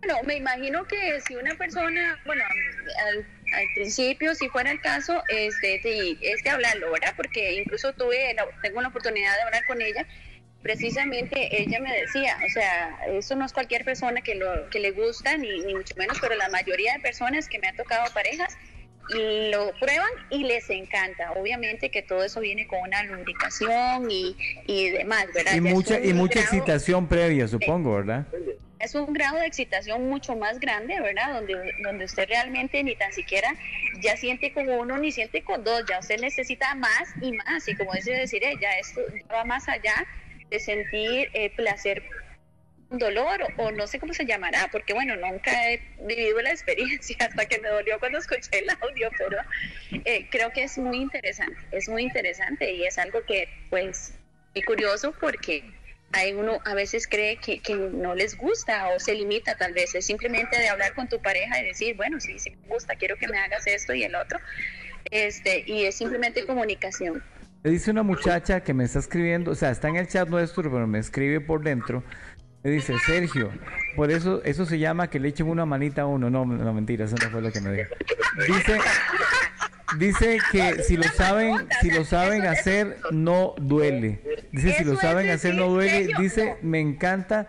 Bueno, 0.00 0.20
me 0.26 0.36
imagino 0.36 0.84
que 0.84 1.20
si 1.22 1.34
una 1.34 1.54
persona, 1.54 2.20
bueno, 2.26 2.44
al 3.08 3.26
al 3.56 3.66
principio, 3.74 4.34
si 4.34 4.48
fuera 4.48 4.70
el 4.70 4.80
caso, 4.80 5.22
este, 5.28 5.80
de, 5.82 6.18
este 6.20 6.50
hablarlo, 6.50 6.90
¿verdad? 6.92 7.14
Porque 7.16 7.54
incluso 7.54 7.92
tuve, 7.92 8.34
tengo 8.62 8.80
la 8.82 8.88
oportunidad 8.88 9.34
de 9.36 9.42
hablar 9.42 9.66
con 9.66 9.80
ella. 9.82 10.06
Precisamente 10.62 11.62
ella 11.62 11.78
me 11.80 11.94
decía, 11.94 12.38
o 12.44 12.50
sea, 12.50 12.98
eso 13.12 13.36
no 13.36 13.44
es 13.44 13.52
cualquier 13.52 13.84
persona 13.84 14.22
que, 14.22 14.34
lo, 14.34 14.68
que 14.70 14.80
le 14.80 14.92
gusta, 14.92 15.36
ni, 15.36 15.60
ni 15.60 15.74
mucho 15.74 15.94
menos, 15.96 16.18
pero 16.20 16.36
la 16.36 16.48
mayoría 16.48 16.94
de 16.94 17.00
personas 17.00 17.48
que 17.48 17.58
me 17.58 17.68
han 17.68 17.76
tocado 17.76 18.12
parejas, 18.14 18.56
lo 19.10 19.72
prueban 19.78 20.08
y 20.30 20.44
les 20.44 20.68
encanta. 20.70 21.32
Obviamente 21.32 21.90
que 21.90 22.02
todo 22.02 22.24
eso 22.24 22.40
viene 22.40 22.66
con 22.66 22.80
una 22.80 23.02
lubricación 23.02 24.10
y, 24.10 24.36
y 24.66 24.90
demás, 24.90 25.26
¿verdad? 25.34 25.54
Y 25.54 25.60
mucha, 25.60 26.00
y 26.00 26.12
mucha 26.14 26.40
excitación 26.40 27.06
previa, 27.06 27.46
supongo, 27.48 27.94
¿verdad? 27.96 28.26
Es 28.84 28.94
un 28.94 29.12
grado 29.12 29.38
de 29.38 29.46
excitación 29.46 30.08
mucho 30.08 30.36
más 30.36 30.60
grande, 30.60 31.00
¿verdad? 31.00 31.34
Donde, 31.34 31.74
donde 31.82 32.04
usted 32.04 32.28
realmente 32.28 32.82
ni 32.82 32.94
tan 32.96 33.12
siquiera 33.12 33.54
ya 34.00 34.16
siente 34.16 34.52
con 34.52 34.68
uno 34.68 34.98
ni 34.98 35.10
siente 35.10 35.42
con 35.42 35.64
dos, 35.64 35.84
ya 35.88 35.98
usted 35.98 36.20
necesita 36.20 36.74
más 36.74 37.08
y 37.20 37.32
más. 37.32 37.66
Y 37.66 37.76
como 37.76 37.92
dice 37.92 38.12
decir, 38.12 38.42
ya 38.60 38.70
esto 38.78 39.00
va 39.32 39.44
más 39.44 39.68
allá 39.68 40.06
de 40.50 40.60
sentir 40.60 41.30
eh, 41.32 41.50
placer 41.56 42.02
dolor 42.90 43.40
o 43.56 43.72
no 43.72 43.86
sé 43.86 43.98
cómo 43.98 44.12
se 44.12 44.26
llamará, 44.26 44.68
porque 44.70 44.92
bueno, 44.92 45.16
nunca 45.16 45.50
he 45.70 45.80
vivido 46.00 46.40
la 46.42 46.50
experiencia 46.50 47.16
hasta 47.20 47.46
que 47.46 47.58
me 47.60 47.68
dolió 47.68 47.98
cuando 47.98 48.18
escuché 48.18 48.58
el 48.58 48.70
audio, 48.70 49.10
pero 49.18 49.38
eh, 50.04 50.28
creo 50.30 50.50
que 50.52 50.64
es 50.64 50.78
muy 50.78 50.98
interesante, 50.98 51.58
es 51.72 51.88
muy 51.88 52.02
interesante 52.02 52.72
y 52.72 52.84
es 52.84 52.98
algo 52.98 53.24
que 53.24 53.48
pues 53.70 54.14
curioso 54.66 55.12
porque 55.20 55.64
hay 56.14 56.32
uno 56.32 56.60
a 56.64 56.74
veces 56.74 57.06
cree 57.08 57.36
que, 57.36 57.58
que, 57.58 57.74
no 57.74 58.14
les 58.14 58.36
gusta 58.36 58.88
o 58.94 59.00
se 59.00 59.14
limita 59.14 59.56
tal 59.56 59.72
vez, 59.72 59.94
es 59.94 60.06
simplemente 60.06 60.58
de 60.58 60.68
hablar 60.68 60.94
con 60.94 61.08
tu 61.08 61.20
pareja 61.20 61.60
y 61.60 61.64
decir, 61.66 61.96
bueno, 61.96 62.20
sí, 62.20 62.38
sí 62.38 62.50
me 62.50 62.68
gusta, 62.68 62.94
quiero 62.94 63.16
que 63.16 63.26
me 63.26 63.38
hagas 63.38 63.66
esto 63.66 63.92
y 63.94 64.04
el 64.04 64.14
otro, 64.14 64.38
este, 65.10 65.64
y 65.66 65.84
es 65.84 65.96
simplemente 65.96 66.46
comunicación. 66.46 67.22
Me 67.64 67.70
dice 67.70 67.90
una 67.90 68.02
muchacha 68.02 68.62
que 68.62 68.74
me 68.74 68.84
está 68.84 69.00
escribiendo, 69.00 69.50
o 69.50 69.54
sea, 69.54 69.70
está 69.70 69.88
en 69.88 69.96
el 69.96 70.06
chat 70.06 70.28
nuestro, 70.28 70.62
pero 70.70 70.86
me 70.86 70.98
escribe 70.98 71.40
por 71.40 71.62
dentro, 71.62 72.04
me 72.62 72.70
dice, 72.70 72.94
Sergio, 73.04 73.50
por 73.96 74.10
eso 74.10 74.42
eso 74.44 74.64
se 74.66 74.78
llama 74.78 75.10
que 75.10 75.18
le 75.18 75.28
echen 75.28 75.48
una 75.48 75.66
manita 75.66 76.02
a 76.02 76.06
uno, 76.06 76.30
no, 76.30 76.44
no 76.46 76.72
mentira, 76.72 77.06
eso 77.06 77.16
no 77.22 77.30
fue 77.30 77.42
lo 77.42 77.50
que 77.50 77.60
me 77.60 77.72
dijo. 77.72 77.90
Dice, 78.46 78.78
Dice 79.98 80.38
que 80.52 80.82
si 80.82 80.96
lo 80.96 81.04
saben, 81.04 81.68
si 81.80 81.90
lo 81.90 82.04
saben 82.04 82.46
hacer, 82.46 82.98
no 83.10 83.54
duele. 83.58 84.20
Dice 84.52 84.72
si 84.74 84.84
lo 84.84 84.96
saben 84.96 85.30
hacer, 85.30 85.54
no 85.54 85.68
duele. 85.68 86.08
Dice, 86.18 86.56
me 86.62 86.80
encanta, 86.80 87.48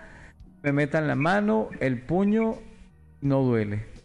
me 0.61 0.71
metan 0.71 1.07
la 1.07 1.15
mano, 1.15 1.69
el 1.79 1.99
puño, 2.01 2.59
no 3.21 3.41
duele. 3.41 3.95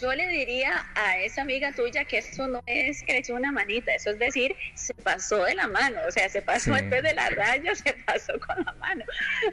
Yo 0.00 0.14
le 0.14 0.28
diría 0.28 0.86
a 0.94 1.18
esa 1.18 1.42
amiga 1.42 1.72
tuya 1.72 2.04
que 2.04 2.18
eso 2.18 2.46
no 2.46 2.62
es 2.66 3.02
que 3.02 3.12
le 3.12 3.18
echó 3.18 3.34
una 3.34 3.50
manita, 3.50 3.92
eso 3.92 4.10
es 4.10 4.18
decir, 4.18 4.54
se 4.74 4.94
pasó 4.94 5.44
de 5.44 5.54
la 5.56 5.66
mano, 5.66 5.98
o 6.06 6.12
sea, 6.12 6.28
se 6.28 6.42
pasó 6.42 6.72
después 6.74 7.02
de 7.02 7.12
la 7.12 7.28
raya, 7.30 7.74
se 7.74 7.92
pasó 8.06 8.32
con 8.38 8.64
la 8.64 8.72
mano. 8.74 9.04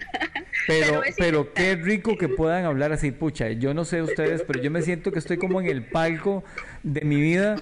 Pero, 0.67 1.01
pero, 1.17 1.53
qué 1.53 1.75
rico 1.75 2.17
que 2.17 2.29
puedan 2.29 2.65
hablar 2.65 2.91
así, 2.91 3.11
pucha, 3.11 3.49
yo 3.49 3.73
no 3.73 3.83
sé 3.83 4.01
ustedes, 4.01 4.43
pero 4.43 4.61
yo 4.61 4.69
me 4.69 4.83
siento 4.83 5.11
que 5.11 5.17
estoy 5.17 5.37
como 5.37 5.59
en 5.59 5.67
el 5.67 5.83
palco 5.83 6.43
de 6.83 7.01
mi 7.01 7.19
vida 7.19 7.55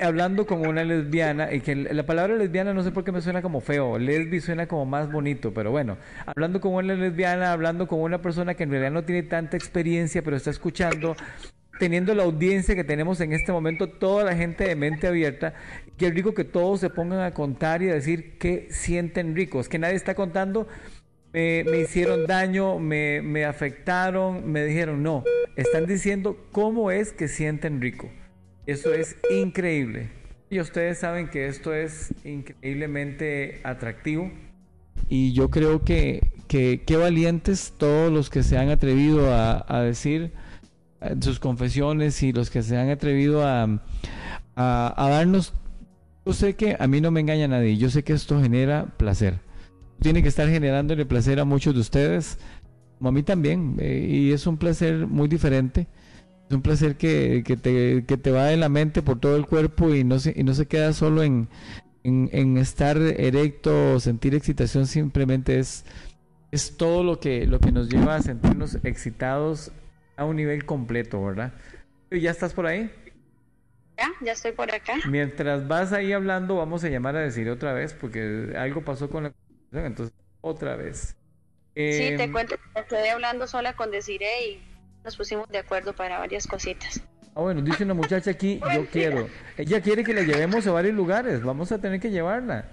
hablando 0.00 0.46
con 0.46 0.66
una 0.66 0.82
lesbiana, 0.82 1.52
y 1.52 1.60
que 1.60 1.74
la 1.74 2.06
palabra 2.06 2.36
lesbiana 2.36 2.72
no 2.72 2.82
sé 2.82 2.90
por 2.90 3.04
qué 3.04 3.12
me 3.12 3.20
suena 3.20 3.42
como 3.42 3.60
feo, 3.60 3.98
lesbi 3.98 4.40
suena 4.40 4.66
como 4.66 4.86
más 4.86 5.12
bonito, 5.12 5.52
pero 5.52 5.70
bueno, 5.70 5.98
hablando 6.26 6.60
con 6.60 6.74
una 6.74 6.94
lesbiana, 6.94 7.52
hablando 7.52 7.86
con 7.86 8.00
una 8.00 8.22
persona 8.22 8.54
que 8.54 8.62
en 8.62 8.70
realidad 8.70 8.92
no 8.92 9.04
tiene 9.04 9.22
tanta 9.22 9.56
experiencia, 9.56 10.22
pero 10.22 10.36
está 10.36 10.50
escuchando, 10.50 11.16
teniendo 11.78 12.14
la 12.14 12.22
audiencia 12.22 12.74
que 12.74 12.84
tenemos 12.84 13.20
en 13.20 13.32
este 13.32 13.52
momento, 13.52 13.88
toda 13.88 14.24
la 14.24 14.34
gente 14.34 14.64
de 14.64 14.74
mente 14.74 15.06
abierta, 15.06 15.54
qué 15.98 16.10
rico 16.10 16.32
que 16.32 16.44
todos 16.44 16.80
se 16.80 16.88
pongan 16.88 17.20
a 17.20 17.34
contar 17.34 17.82
y 17.82 17.90
a 17.90 17.94
decir 17.94 18.38
qué 18.38 18.68
sienten 18.70 19.36
ricos, 19.36 19.68
que 19.68 19.78
nadie 19.78 19.96
está 19.96 20.14
contando. 20.14 20.66
Me, 21.34 21.64
me 21.64 21.80
hicieron 21.80 22.26
daño, 22.28 22.78
me, 22.78 23.20
me 23.20 23.44
afectaron, 23.44 24.52
me 24.52 24.64
dijeron 24.64 25.02
no. 25.02 25.24
Están 25.56 25.84
diciendo 25.84 26.38
cómo 26.52 26.92
es 26.92 27.12
que 27.12 27.26
sienten 27.26 27.80
rico. 27.80 28.08
Eso 28.66 28.94
es 28.94 29.16
increíble. 29.30 30.10
Y 30.48 30.60
ustedes 30.60 30.98
saben 30.98 31.28
que 31.28 31.48
esto 31.48 31.74
es 31.74 32.14
increíblemente 32.24 33.60
atractivo. 33.62 34.30
Y 35.08 35.32
yo 35.32 35.50
creo 35.50 35.82
que, 35.82 36.32
qué 36.48 36.96
valientes 36.96 37.74
todos 37.76 38.10
los 38.10 38.30
que 38.30 38.42
se 38.42 38.56
han 38.56 38.70
atrevido 38.70 39.34
a, 39.34 39.82
decir 39.82 40.32
eh, 41.00 41.14
sus 41.20 41.38
confesiones 41.40 42.22
y 42.22 42.32
los 42.32 42.50
que 42.50 42.62
se 42.62 42.76
han 42.76 42.88
atrevido 42.90 43.46
a, 43.46 43.82
darnos... 44.56 45.52
Yo 46.24 46.32
sé 46.32 46.54
que 46.54 46.76
a 46.78 46.86
mí 46.86 47.02
no 47.02 47.10
me 47.10 47.20
engaña 47.20 47.46
nadie, 47.48 47.76
yo 47.76 47.90
sé 47.90 48.02
que 48.02 48.14
esto 48.14 48.40
genera 48.40 48.86
placer. 48.96 49.40
Tiene 50.00 50.22
que 50.22 50.28
estar 50.28 50.48
generándole 50.48 51.04
placer 51.04 51.38
a 51.38 51.44
muchos 51.44 51.74
de 51.74 51.80
ustedes, 51.80 52.38
como 52.96 53.10
a 53.10 53.12
mí 53.12 53.22
también, 53.22 53.76
eh, 53.78 54.06
y 54.08 54.32
es 54.32 54.46
un 54.46 54.56
placer 54.56 55.06
muy 55.06 55.28
diferente. 55.28 55.86
Es 56.48 56.54
un 56.54 56.62
placer 56.62 56.96
que, 56.96 57.42
que, 57.46 57.56
te, 57.56 58.04
que 58.04 58.16
te 58.16 58.30
va 58.30 58.46
de 58.46 58.56
la 58.56 58.68
mente 58.68 59.02
por 59.02 59.18
todo 59.18 59.36
el 59.36 59.46
cuerpo 59.46 59.94
y 59.94 60.04
no 60.04 60.18
se, 60.18 60.34
y 60.36 60.44
no 60.44 60.54
se 60.54 60.66
queda 60.66 60.92
solo 60.92 61.22
en, 61.22 61.48
en, 62.04 62.58
estar 62.58 62.98
erecto 62.98 63.94
o 63.94 64.00
sentir 64.00 64.34
excitación, 64.34 64.86
simplemente 64.86 65.58
es, 65.58 65.84
es 66.52 66.76
todo 66.76 67.02
lo 67.02 67.18
que, 67.18 67.46
lo 67.46 67.60
que 67.60 67.72
nos 67.72 67.88
lleva 67.88 68.16
a 68.16 68.22
sentirnos 68.22 68.78
excitados 68.84 69.72
a 70.16 70.24
un 70.24 70.36
nivel 70.36 70.64
completo, 70.64 71.24
¿verdad? 71.24 71.52
¿Ya 72.10 72.30
estás 72.30 72.52
por 72.52 72.66
ahí? 72.66 72.92
Ya, 73.96 74.12
ya 74.20 74.32
estoy 74.32 74.52
por 74.52 74.72
acá. 74.72 74.94
Mientras 75.08 75.66
vas 75.66 75.92
ahí 75.92 76.12
hablando, 76.12 76.56
vamos 76.56 76.84
a 76.84 76.88
llamar 76.88 77.16
a 77.16 77.20
decir 77.20 77.48
otra 77.48 77.72
vez, 77.72 77.94
porque 77.94 78.52
algo 78.56 78.84
pasó 78.84 79.08
con 79.08 79.24
la 79.24 79.30
conversación, 79.30 79.86
entonces 79.86 80.14
otra 80.40 80.76
vez. 80.76 81.16
sí, 81.74 82.16
te 82.16 82.24
em, 82.24 82.32
cuento 82.32 82.56
que 82.56 82.80
estoy 82.80 83.08
hablando 83.08 83.46
sola 83.46 83.74
con 83.74 83.90
Desiree 83.90 84.50
y 84.50 84.73
nos 85.04 85.16
pusimos 85.16 85.48
de 85.48 85.58
acuerdo 85.58 85.94
para 85.94 86.18
varias 86.18 86.46
cositas. 86.46 87.00
Ah, 87.34 87.40
bueno, 87.40 87.60
dice 87.62 87.84
una 87.84 87.94
muchacha 87.94 88.30
aquí, 88.30 88.60
yo 88.74 88.86
quiero. 88.86 89.28
Ella 89.58 89.80
quiere 89.80 90.04
que 90.04 90.14
la 90.14 90.22
llevemos 90.22 90.66
a 90.66 90.72
varios 90.72 90.94
lugares, 90.94 91.42
vamos 91.42 91.72
a 91.72 91.78
tener 91.78 92.00
que 92.00 92.10
llevarla. 92.10 92.64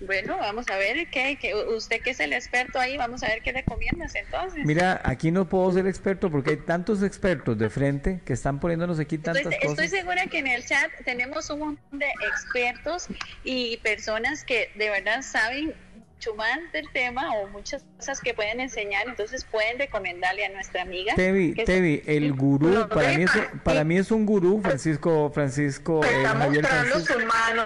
Bueno, 0.00 0.38
vamos 0.38 0.66
a 0.70 0.76
ver 0.76 1.08
qué, 1.10 1.36
usted 1.76 2.00
que 2.00 2.10
es 2.10 2.20
el 2.20 2.32
experto 2.32 2.78
ahí, 2.78 2.96
vamos 2.96 3.22
a 3.22 3.28
ver 3.28 3.42
qué 3.42 3.52
recomiendas 3.52 4.14
entonces. 4.14 4.64
Mira, 4.64 5.00
aquí 5.04 5.30
no 5.30 5.46
puedo 5.46 5.70
ser 5.72 5.86
experto 5.86 6.30
porque 6.30 6.50
hay 6.50 6.56
tantos 6.56 7.02
expertos 7.02 7.58
de 7.58 7.68
frente 7.68 8.20
que 8.24 8.32
están 8.32 8.60
poniéndonos 8.60 8.98
aquí 8.98 9.18
tantas 9.18 9.44
cosas. 9.44 9.62
Estoy 9.62 9.88
segura 9.88 10.26
que 10.26 10.38
en 10.38 10.46
el 10.46 10.64
chat 10.64 10.90
tenemos 11.04 11.50
un 11.50 11.58
montón 11.60 11.98
de 11.98 12.08
expertos 12.32 13.08
y 13.44 13.76
personas 13.78 14.42
que 14.42 14.70
de 14.74 14.88
verdad 14.88 15.20
saben 15.20 15.74
mucho 16.20 16.34
más 16.34 16.58
del 16.74 16.86
tema 16.92 17.34
o 17.34 17.48
muchas 17.48 17.82
cosas 17.96 18.20
que 18.20 18.34
pueden 18.34 18.60
enseñar, 18.60 19.08
entonces 19.08 19.42
pueden 19.50 19.78
recomendarle 19.78 20.44
a 20.44 20.50
nuestra 20.50 20.82
amiga. 20.82 21.14
Tevi, 21.14 21.54
Tevi, 21.54 22.02
el 22.04 22.34
gurú, 22.34 22.86
para 22.90 23.16
mí, 23.16 23.22
es, 23.22 23.30
para 23.64 23.84
mí 23.84 23.96
es 23.96 24.10
un 24.10 24.26
gurú, 24.26 24.60
Francisco, 24.60 25.30
Francisco, 25.32 26.04
eh, 26.04 26.08
está 26.18 26.34
mostrando 26.34 27.00
su 27.00 27.18
mano 27.20 27.64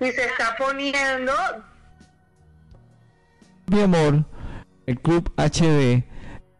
y 0.00 0.12
se 0.12 0.24
está 0.26 0.54
poniendo. 0.58 1.32
Mi 3.68 3.80
amor, 3.80 4.26
el 4.84 5.00
Club 5.00 5.32
HD 5.38 6.04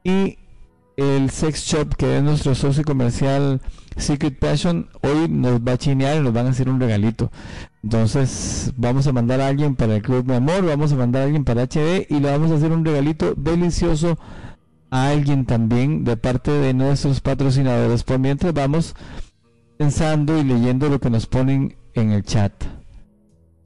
y 0.05 0.39
el 0.97 1.31
Sex 1.31 1.61
Shop, 1.61 1.95
que 1.95 2.17
es 2.17 2.23
nuestro 2.23 2.55
socio 2.55 2.85
comercial 2.85 3.61
Secret 3.97 4.39
Passion 4.39 4.89
hoy 5.03 5.29
nos 5.29 5.61
va 5.61 5.73
a 5.73 5.79
chinear 5.79 6.17
y 6.17 6.21
nos 6.21 6.33
van 6.33 6.47
a 6.47 6.51
hacer 6.51 6.69
un 6.69 6.81
regalito. 6.81 7.31
Entonces 7.83 8.73
vamos 8.77 9.07
a 9.07 9.13
mandar 9.13 9.41
a 9.41 9.49
alguien 9.49 9.75
para 9.75 9.97
el 9.97 10.03
Club 10.03 10.25
de 10.25 10.37
Amor, 10.37 10.65
vamos 10.65 10.93
a 10.93 10.97
mandar 10.97 11.23
a 11.23 11.25
alguien 11.27 11.45
para 11.45 11.63
HD 11.63 12.07
y 12.09 12.21
le 12.21 12.31
vamos 12.31 12.51
a 12.51 12.57
hacer 12.57 12.73
un 12.73 12.85
regalito 12.85 13.35
delicioso 13.35 14.19
a 14.91 15.09
alguien 15.09 15.47
también 15.47 16.05
de 16.05 16.17
parte 16.17 16.51
de 16.51 16.75
nuestros 16.75 17.21
patrocinadores. 17.21 18.05
Por 18.05 18.19
mientras 18.19 18.53
vamos 18.53 18.95
pensando 19.79 20.39
y 20.39 20.45
leyendo 20.45 20.89
lo 20.89 21.01
que 21.01 21.11
nos 21.11 21.27
ponen 21.27 21.77
en 21.95 22.13
el 22.13 22.23
chat. 22.23 22.53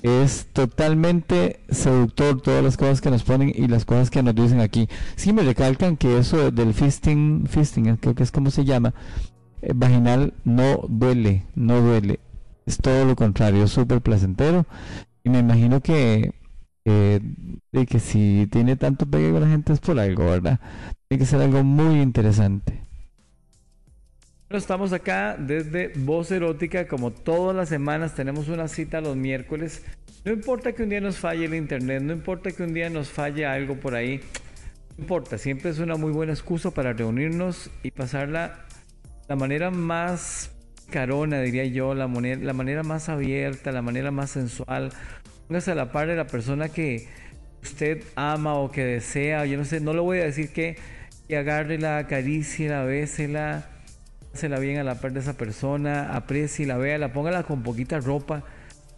Es 0.03 0.47
totalmente 0.53 1.61
seductor 1.69 2.41
todas 2.41 2.63
las 2.63 2.77
cosas 2.77 3.01
que 3.01 3.11
nos 3.11 3.25
ponen 3.25 3.53
y 3.55 3.67
las 3.67 3.85
cosas 3.85 4.09
que 4.09 4.23
nos 4.23 4.35
dicen 4.35 4.61
aquí. 4.61 4.89
Sí 5.17 5.33
me 5.33 5.43
recalcan 5.43 5.97
que 5.97 6.19
eso 6.19 6.51
del 6.51 6.75
fisting, 6.75 7.47
fisting 7.47 7.97
creo 7.97 8.15
que 8.15 8.23
es 8.23 8.31
como 8.31 8.51
se 8.51 8.65
llama, 8.65 8.95
vaginal 9.75 10.35
no 10.45 10.85
duele, 10.89 11.45
no 11.55 11.81
duele. 11.81 12.21
Es 12.67 12.79
todo 12.79 13.05
lo 13.05 13.17
contrario, 13.17 13.67
súper 13.69 14.01
placentero. 14.01 14.67
Y 15.25 15.31
me 15.31 15.39
imagino 15.39 15.81
que, 15.81 16.33
de 16.85 17.87
que 17.87 17.99
si 17.99 18.49
tiene 18.51 18.77
tanto 18.77 19.07
pegue 19.07 19.33
con 19.33 19.41
la 19.41 19.49
gente 19.49 19.73
es 19.73 19.81
por 19.81 19.99
algo, 19.99 20.27
¿verdad? 20.27 20.61
Tiene 21.09 21.21
que 21.21 21.27
ser 21.27 21.41
algo 21.41 21.63
muy 21.65 22.01
interesante. 22.01 22.87
Estamos 24.49 24.93
acá 24.93 25.37
desde 25.37 25.93
Voz 25.97 26.31
Erótica, 26.31 26.87
como 26.87 27.11
todas 27.11 27.55
las 27.55 27.69
semanas 27.69 28.15
tenemos 28.15 28.49
una 28.49 28.69
cita 28.69 29.01
los 29.01 29.17
miércoles. 29.17 29.85
No 30.25 30.33
importa 30.33 30.73
que 30.73 30.85
un 30.85 30.89
día 30.89 31.01
nos 31.01 31.19
falle 31.19 31.47
el 31.47 31.55
internet, 31.55 32.03
no 32.03 32.13
importa 32.13 32.53
que 32.53 32.63
un 32.63 32.73
día 32.73 32.89
nos 32.89 33.09
falle 33.09 33.45
algo 33.45 33.75
por 33.75 33.97
ahí, 33.97 34.21
no 34.97 35.03
importa, 35.03 35.37
siempre 35.37 35.71
es 35.71 35.81
una 35.81 35.97
muy 35.97 36.13
buena 36.13 36.33
excusa 36.33 36.71
para 36.71 36.93
reunirnos 36.93 37.71
y 37.83 37.91
pasarla 37.91 38.66
la 39.29 39.37
manera 39.37 39.71
más 39.71 40.51
carona, 40.91 41.41
diría 41.41 41.65
yo, 41.65 41.95
la, 41.95 42.07
la 42.07 42.53
manera 42.53 42.83
más 42.83 43.09
abierta, 43.09 43.73
la 43.73 43.83
manera 43.83 44.11
más 44.11 44.31
sensual. 44.31 44.91
Póngase 45.49 45.73
a 45.73 45.75
la 45.75 45.93
par 45.93 46.09
de 46.09 46.17
la 46.17 46.27
persona 46.27 46.69
que 46.69 47.09
usted 47.63 48.03
ama 48.15 48.55
o 48.55 48.71
que 48.71 48.85
desea. 48.85 49.45
Yo 49.47 49.59
no 49.59 49.65
sé, 49.65 49.81
no 49.81 49.93
le 49.93 50.01
voy 50.01 50.19
a 50.19 50.25
decir 50.25 50.53
que, 50.53 50.77
que 51.29 51.37
agarre 51.37 51.79
la 51.79 52.07
bésela, 52.85 53.69
la 54.43 54.59
bien 54.59 54.79
a 54.79 54.85
la 54.85 55.01
par 55.01 55.13
de 55.13 55.21
esa 55.21 55.37
persona, 55.37 56.15
aprecie, 56.15 56.67
la 56.67 56.77
vea, 56.77 56.99
la 56.99 57.13
póngala 57.13 57.43
con 57.43 57.63
poquita 57.63 57.99
ropa 58.01 58.45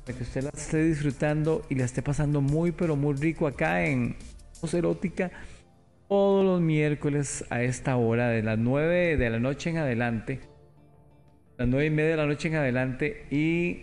para 0.05 0.19
que 0.19 0.25
usted 0.25 0.43
la 0.43 0.51
esté 0.51 0.83
disfrutando 0.83 1.65
y 1.69 1.75
la 1.77 1.85
esté 1.85 2.03
pasando 2.03 2.41
muy 2.41 2.73
pero 2.73 2.97
muy 2.97 3.15
rico 3.15 3.47
acá 3.47 3.85
en 3.85 4.17
Erótica 4.73 5.31
todos 6.09 6.45
los 6.45 6.61
miércoles 6.61 7.45
a 7.51 7.63
esta 7.63 7.97
hora, 7.97 8.29
de 8.29 8.43
las 8.43 8.59
9 8.59 9.17
de 9.17 9.31
la 9.31 9.39
noche 9.39 9.71
en 9.71 9.79
adelante, 9.79 10.41
las 11.59 11.69
9 11.69 11.87
y 11.87 11.91
media 11.91 12.11
de 12.11 12.17
la 12.17 12.27
noche 12.27 12.49
en 12.49 12.55
adelante, 12.57 13.27
y 13.31 13.83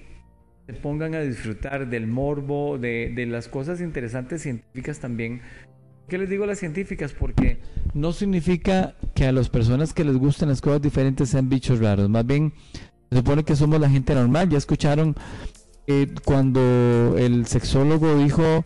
se 0.65 0.73
pongan 0.73 1.13
a 1.13 1.21
disfrutar 1.21 1.89
del 1.89 2.07
morbo, 2.07 2.77
de, 2.77 3.11
de 3.15 3.25
las 3.27 3.47
cosas 3.47 3.79
interesantes 3.81 4.41
científicas 4.41 4.99
también. 4.99 5.41
¿Qué 6.07 6.17
les 6.17 6.29
digo 6.29 6.43
a 6.43 6.47
las 6.47 6.59
científicas? 6.59 7.13
Porque 7.13 7.59
no 7.93 8.11
significa 8.11 8.95
que 9.15 9.25
a 9.25 9.31
las 9.31 9.49
personas 9.49 9.93
que 9.93 10.03
les 10.03 10.17
gustan 10.17 10.49
las 10.49 10.61
cosas 10.61 10.81
diferentes 10.81 11.29
sean 11.29 11.49
bichos 11.49 11.79
raros. 11.79 12.09
Más 12.09 12.25
bien, 12.25 12.53
se 13.09 13.17
supone 13.17 13.43
que 13.43 13.55
somos 13.55 13.79
la 13.79 13.89
gente 13.89 14.13
normal. 14.13 14.49
Ya 14.49 14.57
escucharon 14.57 15.15
eh, 15.87 16.13
cuando 16.23 17.15
el 17.17 17.45
sexólogo 17.47 18.17
dijo, 18.17 18.63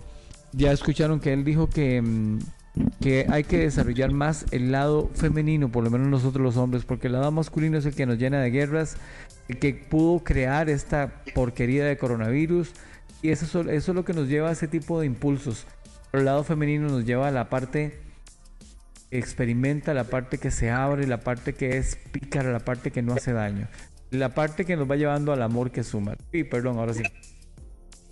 ya 0.51 0.71
escucharon 0.71 1.19
que 1.19 1.33
él 1.33 1.43
dijo 1.43 1.69
que, 1.69 2.01
mm, 2.01 2.39
que 3.01 3.25
hay 3.29 3.43
que 3.43 3.57
desarrollar 3.59 4.11
más 4.11 4.45
el 4.51 4.71
lado 4.71 5.09
femenino, 5.13 5.69
por 5.69 5.83
lo 5.83 5.89
menos 5.89 6.07
nosotros 6.07 6.43
los 6.43 6.57
hombres, 6.57 6.85
porque 6.85 7.07
el 7.07 7.13
lado 7.13 7.31
masculino 7.31 7.77
es 7.77 7.85
el 7.85 7.95
que 7.95 8.05
nos 8.05 8.17
llena 8.17 8.41
de 8.41 8.51
guerras, 8.51 8.97
el 9.47 9.57
que 9.57 9.73
pudo 9.73 10.23
crear 10.23 10.69
esta 10.69 11.23
porquería 11.33 11.85
de 11.85 11.97
coronavirus, 11.97 12.71
y 13.21 13.29
eso, 13.29 13.45
eso 13.61 13.91
es 13.91 13.95
lo 13.95 14.05
que 14.05 14.13
nos 14.13 14.27
lleva 14.27 14.49
a 14.49 14.53
ese 14.53 14.67
tipo 14.67 14.99
de 14.99 15.05
impulsos. 15.05 15.65
El 16.13 16.25
lado 16.25 16.43
femenino 16.43 16.87
nos 16.87 17.05
lleva 17.05 17.27
a 17.27 17.31
la 17.31 17.49
parte 17.49 17.99
experimenta, 19.11 19.93
la 19.93 20.05
parte 20.05 20.37
que 20.37 20.51
se 20.51 20.69
abre, 20.69 21.07
la 21.07 21.21
parte 21.21 21.53
que 21.53 21.77
es 21.77 21.97
pícara, 22.11 22.51
la 22.51 22.59
parte 22.59 22.91
que 22.91 23.01
no 23.01 23.13
hace 23.13 23.33
daño, 23.33 23.67
la 24.11 24.29
parte 24.29 24.65
que 24.65 24.75
nos 24.75 24.89
va 24.89 24.95
llevando 24.95 25.33
al 25.33 25.41
amor 25.41 25.71
que 25.71 25.83
suma. 25.83 26.15
Sí, 26.31 26.43
perdón, 26.43 26.77
ahora 26.77 26.93
sí. 26.93 27.03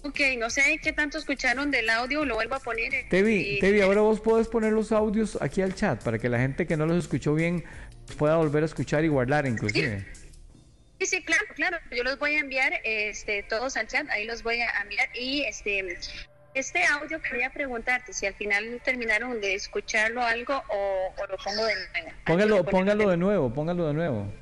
Ok, 0.04 0.20
no 0.38 0.50
sé 0.50 0.80
qué 0.82 0.93
tanto 0.93 1.18
escucharon 1.18 1.72
del 1.72 1.89
audio, 1.89 2.24
lo 2.24 2.36
vuelvo 2.36 2.56
a 2.56 2.60
poner. 2.60 2.91
Tevi, 3.10 3.60
Tevi, 3.60 3.82
ahora 3.82 4.02
vos 4.02 4.20
podés 4.20 4.48
poner 4.48 4.72
los 4.72 4.91
audios 4.91 5.38
aquí 5.41 5.62
al 5.62 5.74
chat 5.74 6.04
para 6.04 6.20
que 6.20 6.30
la 6.30 6.39
gente 6.39 6.68
que 6.68 6.78
no 6.78 6.86
los 6.86 6.98
escuchó 6.98 7.34
bien 7.34 7.64
pueda 8.18 8.36
volver 8.36 8.64
a 8.64 8.68
escuchar 8.68 9.04
y 9.04 9.08
guardar 9.08 9.45
inclusive. 9.48 10.06
Sí, 11.00 11.06
sí, 11.06 11.24
claro, 11.24 11.43
claro. 11.56 11.78
Yo 11.91 12.04
los 12.04 12.18
voy 12.18 12.36
a 12.36 12.39
enviar 12.39 12.74
este, 12.84 13.43
todos 13.43 13.78
al 13.78 13.88
chat, 13.88 14.10
ahí 14.10 14.26
los 14.26 14.43
voy 14.43 14.62
a 14.62 14.70
enviar. 14.82 15.10
Y 15.16 15.43
este, 15.43 15.98
este 16.54 16.86
audio 16.86 17.22
quería 17.22 17.52
preguntarte 17.52 18.14
si 18.14 18.26
al 18.26 18.34
final 18.34 18.82
terminaron 18.84 19.39
de 19.41 19.56
escucharlo 19.56 20.24
algo 20.24 20.64
o, 20.70 21.14
lo 21.30 21.38
pongo 21.38 21.66
de 21.66 21.76
nuevo. 21.76 22.18
Póngalo, 22.26 22.66
póngalo 22.66 23.10
de 23.10 23.18
nuevo, 23.18 23.54
póngalo 23.54 23.88
de 23.88 23.93
nuevo. 23.93 24.34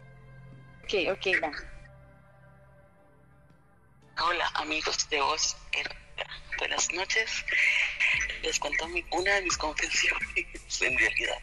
Ok, 0.84 0.93
ok, 1.12 1.43
va. 1.43 1.51
Hola 4.22 4.49
amigos 4.55 5.09
de 5.09 5.20
Voz 5.20 5.57
Buenas 6.57 6.89
noches. 6.93 7.43
Les 8.43 8.57
cuento 8.59 8.88
una 9.11 9.34
de 9.34 9.41
mis 9.41 9.57
confesiones. 9.57 10.28
En 10.82 10.97
realidad 10.97 11.38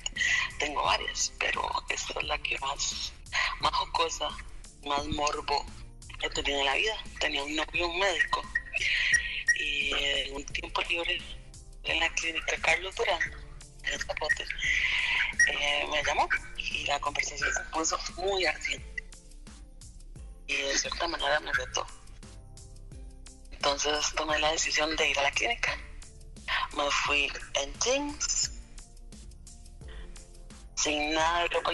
tengo 0.58 0.82
varias, 0.82 1.32
pero 1.38 1.70
esta 1.90 2.18
es 2.18 2.26
la 2.26 2.38
que 2.38 2.58
más, 2.60 3.12
más 3.60 3.72
jocosa, 3.72 4.28
más 4.86 5.06
morbo 5.08 5.66
he 6.22 6.30
tenido 6.30 6.60
en 6.60 6.64
la 6.66 6.74
vida. 6.74 7.04
Tenía 7.20 7.42
un 7.44 7.56
novio 7.56 7.88
un 7.88 7.98
médico 7.98 8.42
y 9.58 9.92
en 9.92 10.36
un 10.36 10.46
tiempo 10.46 10.80
libre 10.88 11.20
en 11.84 12.00
la 12.00 12.08
clínica 12.14 12.56
Carlos 12.62 12.94
Durán, 12.96 13.20
en 13.84 13.92
el 13.92 14.06
Capote, 14.06 14.46
eh, 15.48 15.86
me 15.90 16.02
llamó 16.04 16.26
y 16.56 16.86
la 16.86 16.98
conversación 17.00 17.52
se 17.52 17.60
puso 17.64 17.98
muy 18.16 18.46
ardiente. 18.46 19.04
Y 20.46 20.56
de 20.56 20.78
cierta 20.78 21.06
manera 21.06 21.38
me 21.40 21.52
retó 21.52 21.86
entonces 23.64 24.12
tomé 24.16 24.36
la 24.40 24.50
decisión 24.50 24.96
de 24.96 25.08
ir 25.08 25.16
a 25.20 25.22
la 25.22 25.30
clínica. 25.30 25.78
Me 26.76 26.90
fui 26.90 27.30
en 27.54 27.72
jeans, 27.78 28.50
sin 30.74 31.14
nada 31.14 31.42
de 31.42 31.48
ropa 31.48 31.70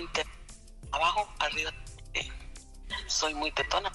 abajo, 0.92 1.34
arriba. 1.38 1.72
Soy 3.06 3.32
muy 3.32 3.50
tetona. 3.52 3.90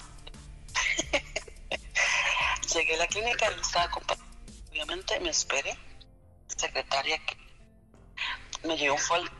Llegué 2.74 2.94
a 2.94 2.98
la 2.98 3.06
clínica 3.06 3.46
y 3.56 3.60
estaba 3.60 3.84
acompañada. 3.84 4.26
Obviamente 4.72 5.20
me 5.20 5.30
esperé. 5.30 5.78
Secretaria 6.48 7.24
que 7.24 7.36
me 8.66 8.76
llevó 8.76 8.96
un 8.96 9.00
folder 9.00 9.30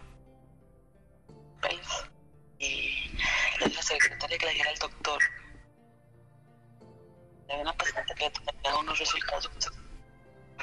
y 2.61 3.19
la 3.59 3.83
secretaria 3.83 4.39
que 4.39 4.47
le 4.47 4.53
dijera 4.53 4.71
al 4.71 4.79
doctor 4.79 5.21
de 7.49 7.61
una 7.61 7.77
paciente 7.77 8.15
que 8.15 8.31
tenía 8.31 8.77
unos 8.79 8.99
resultados 8.99 9.51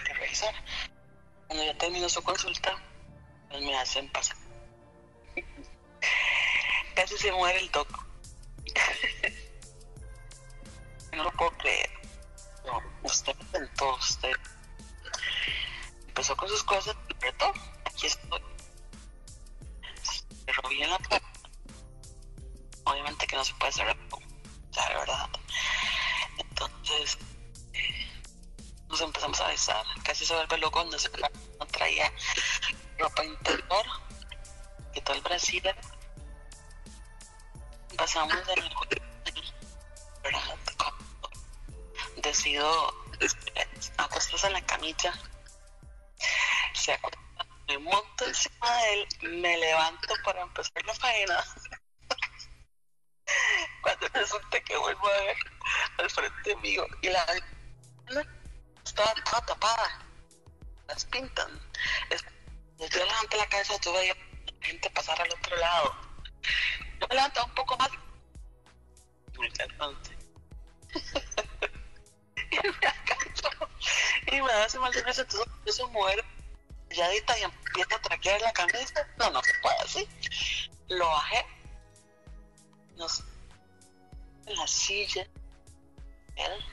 que 0.03 0.13
revisar. 0.13 0.53
Cuando 1.47 1.65
ya 1.65 1.77
terminó 1.77 2.09
su 2.09 2.23
consulta, 2.23 2.75
pues 3.49 3.61
me 3.61 3.77
hacen 3.77 4.11
pasar. 4.11 4.37
Casi 6.95 7.17
se 7.17 7.31
muere 7.31 7.59
el 7.59 7.69
toco. 7.71 8.05
no 11.13 11.23
lo 11.23 11.31
puedo 11.31 11.51
creer. 11.57 11.89
No, 12.65 12.81
usted 13.03 13.35
intentó, 13.39 13.95
usted 13.95 14.33
empezó 16.07 16.35
con 16.37 16.49
sus 16.49 16.63
cosas, 16.63 16.95
apretó, 17.09 17.51
aquí 17.85 18.07
estoy. 18.07 18.41
Se 20.01 20.23
bien 20.69 20.89
la 20.89 20.97
puerta. 20.99 21.27
Obviamente 22.83 23.27
que 23.27 23.35
no 23.35 23.43
se 23.43 23.53
puede 23.55 23.69
hacer, 23.69 23.97
la 24.75 24.89
verdad. 24.89 25.29
Entonces 26.41 27.17
nos 28.89 29.01
empezamos 29.01 29.39
a 29.39 29.47
besar, 29.47 29.85
casi 30.03 30.25
se 30.25 30.33
vuelve 30.33 30.57
loco 30.57 30.79
cuando 30.79 30.99
se 30.99 31.09
no 31.09 31.65
traía 31.67 32.11
ropa 32.97 33.23
interior, 33.23 33.85
quitó 34.93 35.13
el 35.13 35.21
Brasil, 35.21 35.63
pasamos 37.95 38.45
de 38.47 38.55
la 38.57 38.69
decido 42.21 42.93
acostarse 43.97 44.47
en 44.47 44.53
la 44.53 44.65
camilla, 44.65 45.13
se 46.73 46.93
acuesta, 46.93 47.19
me 47.67 47.77
monto 47.77 48.25
encima 48.25 48.77
de 48.77 48.93
él, 48.93 49.07
me 49.41 49.57
levanto 49.57 50.13
para 50.23 50.41
empezar 50.41 50.85
la 50.85 50.93
faena. 50.93 51.43
Cuando 53.81 54.07
resulta 54.09 54.59
que 54.61 54.77
vuelvo 54.77 55.07
a 55.07 55.21
ver 55.21 55.37
al 55.97 56.09
frente 56.09 56.55
mío 56.57 56.85
y 57.01 57.09
la 57.09 57.25
estaba 58.83 59.13
toda 59.23 59.45
tapada. 59.45 60.05
Las 60.87 61.05
pintan. 61.05 61.59
Yo 62.77 63.05
levanté 63.05 63.37
la 63.37 63.47
cabeza, 63.47 63.79
tuve 63.79 64.07
la 64.07 64.15
gente 64.65 64.89
pasar 64.89 65.21
al 65.21 65.31
otro 65.31 65.55
lado. 65.57 65.95
Yo 66.99 67.07
me 67.07 67.15
levantaba 67.15 67.45
un 67.45 67.55
poco 67.55 67.77
más. 67.77 67.89
y 72.51 72.55
me 72.55 72.87
agachó. 72.87 73.49
Y 74.27 74.41
me 74.41 74.51
hace 74.51 74.77
mal 74.79 74.91
de 74.91 75.01
risa. 75.03 75.21
Entonces 75.21 75.47
esa 75.65 75.87
mujer 75.87 76.25
calladita 76.89 77.39
y 77.39 77.43
empieza 77.43 77.95
a 77.95 78.01
traquear 78.01 78.41
la 78.41 78.51
camisa. 78.51 79.07
No, 79.17 79.29
no 79.31 79.41
se 79.43 79.53
puede 79.61 79.77
así. 79.77 80.09
Lo 80.89 81.07
bajé. 81.07 81.45
Nos 82.97 83.23
la 84.45 84.67
silla. 84.67 85.27
Él. 86.35 86.65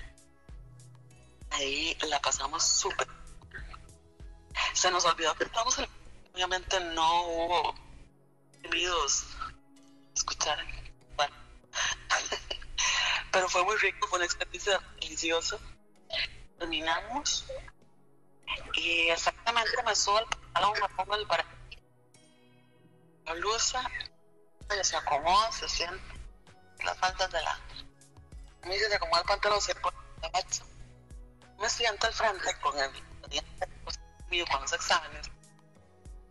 Ahí 1.50 1.96
la 2.08 2.20
pasamos 2.20 2.64
súper. 2.64 3.06
Se 4.72 4.90
nos 4.90 5.04
olvidó 5.04 5.34
que 5.34 5.44
estamos 5.44 5.78
en... 5.78 5.86
Obviamente 6.34 6.78
no 6.80 7.22
hubo 7.24 7.74
gemidos 8.62 9.24
escuchar. 10.14 10.58
Bueno. 11.16 11.34
Pero 13.32 13.48
fue 13.48 13.64
muy 13.64 13.76
rico, 13.76 14.06
fue 14.08 14.18
una 14.18 14.26
experiencia 14.26 14.80
deliciosa. 15.00 15.58
Terminamos 16.58 17.44
y 18.74 19.08
exactamente 19.08 19.82
me 19.84 19.94
subo 19.94 20.18
al 20.18 20.26
pantalón, 20.26 20.72
me 20.80 20.88
pongo 20.94 21.14
el 21.14 21.26
para 21.26 21.44
la 23.26 23.34
blusa, 23.34 23.90
ella 24.70 24.84
se 24.84 24.96
acomoda, 24.96 25.52
se 25.52 25.68
siente 25.68 26.02
las 26.84 26.96
faldas 26.98 27.30
de 27.30 27.40
la 27.42 27.58
camisa, 28.60 28.88
se 28.88 28.94
acomoda 28.96 29.20
el 29.20 29.26
pantalón, 29.26 29.60
se 29.60 29.74
pone 29.76 29.96
la 30.22 30.28
bacha. 30.30 30.64
Me 31.58 31.68
siento 31.68 32.06
al 32.06 32.12
frente 32.12 32.60
con 32.60 32.78
el 32.78 32.90
mío 34.30 34.44
con 34.50 34.60
los 34.62 34.72
exámenes. 34.72 35.30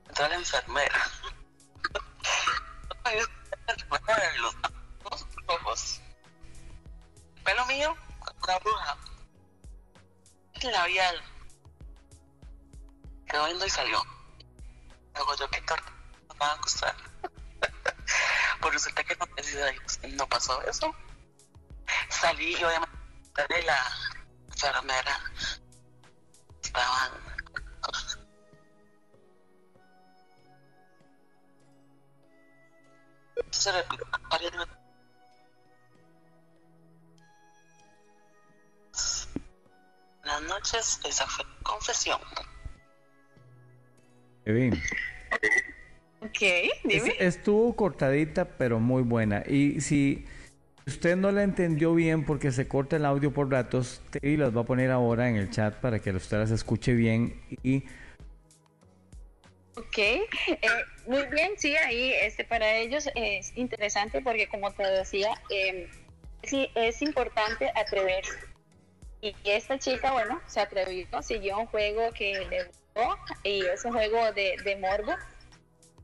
Entra 0.08 0.30
la 0.30 0.36
enfermera. 0.36 1.12
los 5.10 5.26
ojos. 5.48 6.02
El 7.36 7.44
pelo 7.44 7.66
mío, 7.66 7.96
una 8.44 8.60
bruja. 8.60 8.98
El 10.62 10.72
labial 10.72 11.22
quedó 13.28 13.46
viendo 13.46 13.66
y 13.66 13.70
salió. 13.70 14.02
Luego 15.14 15.36
yo, 15.36 15.50
¿qué 15.50 15.62
torta 15.62 15.92
me 16.30 16.40
va 16.40 16.54
a 16.54 16.62
costar? 16.62 16.96
Pues 18.62 18.74
resulta 18.74 19.04
que 19.04 19.16
no, 19.16 19.28
no 20.16 20.28
pasó 20.28 20.62
eso. 20.64 20.94
Salí 22.10 22.56
y 22.56 22.64
obviamente 22.64 23.64
la 23.66 23.84
enfermera 24.50 25.20
estaban 26.64 27.12
se 33.52 33.72
repitió 33.72 34.06
varias 34.30 34.54
Buenas 40.22 40.42
noches, 40.44 41.00
esa 41.06 41.26
fue 41.28 41.46
confesión. 41.64 42.20
Kevin. 44.44 44.82
Ok, 46.22 46.40
dime. 46.84 47.16
estuvo 47.20 47.76
cortadita, 47.76 48.46
pero 48.46 48.80
muy 48.80 49.04
buena. 49.04 49.44
Y 49.48 49.82
si 49.82 50.26
usted 50.86 51.16
no 51.16 51.32
la 51.32 51.44
entendió 51.44 51.94
bien 51.94 52.26
porque 52.26 52.52
se 52.52 52.68
corta 52.68 52.96
el 52.96 53.06
audio 53.06 53.32
por 53.32 53.52
ratos, 53.52 54.02
Tevi 54.10 54.38
las 54.38 54.56
va 54.56 54.62
a 54.62 54.66
poner 54.66 54.92
ahora 54.92 55.30
en 55.30 55.36
el 55.36 55.50
chat 55.50 55.76
para 55.76 56.00
que 56.00 56.12
usted 56.12 56.38
las 56.38 56.52
escuche 56.52 56.94
bien 56.94 57.40
y 57.64 57.84
Ok, 59.78 59.98
eh, 60.00 60.26
muy 61.06 61.24
bien, 61.28 61.52
sí, 61.56 61.76
ahí 61.76 62.12
este, 62.22 62.44
para 62.44 62.78
ellos 62.78 63.08
es 63.14 63.56
interesante 63.56 64.22
porque 64.22 64.48
como 64.48 64.72
te 64.72 64.82
decía, 64.84 65.30
eh, 65.52 65.88
sí, 66.42 66.72
es 66.74 67.04
importante 67.04 67.72
atreverse. 67.76 68.32
Y 69.22 69.36
esta 69.44 69.78
chica, 69.78 70.14
bueno, 70.14 70.42
se 70.48 70.62
atrevió, 70.62 71.22
siguió 71.22 71.60
un 71.60 71.68
juego 71.68 72.12
que 72.14 72.44
le 72.50 72.64
gustó 72.64 73.18
y 73.44 73.66
es 73.66 73.86
un 73.86 73.94
juego 73.94 74.32
de, 74.32 74.56
de 74.64 74.76
morbo. 74.78 75.14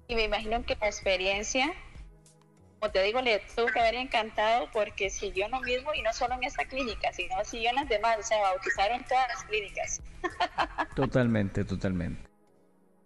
Y 0.08 0.16
me 0.16 0.24
imagino 0.24 0.66
que 0.66 0.76
la 0.76 0.88
experiencia, 0.88 1.74
como 2.80 2.92
te 2.92 3.02
digo, 3.04 3.22
le 3.22 3.40
tuvo 3.56 3.68
que 3.68 3.80
haber 3.80 3.96
encantado 3.96 4.70
porque 4.72 5.10
siguió 5.10 5.48
lo 5.48 5.62
mismo 5.62 5.94
y 5.94 6.02
no 6.02 6.14
solo 6.14 6.36
en 6.36 6.44
esta 6.44 6.66
clínica, 6.66 7.14
sino 7.14 7.44
siguió 7.46 7.70
en 7.70 7.76
las 7.78 7.90
demás, 7.90 8.18
o 8.20 8.24
sea, 8.24 8.42
bautizaron 8.42 9.04
todas 9.06 9.28
las 9.30 9.44
clínicas. 9.46 10.02
Totalmente, 10.96 11.66
totalmente. 11.66 12.34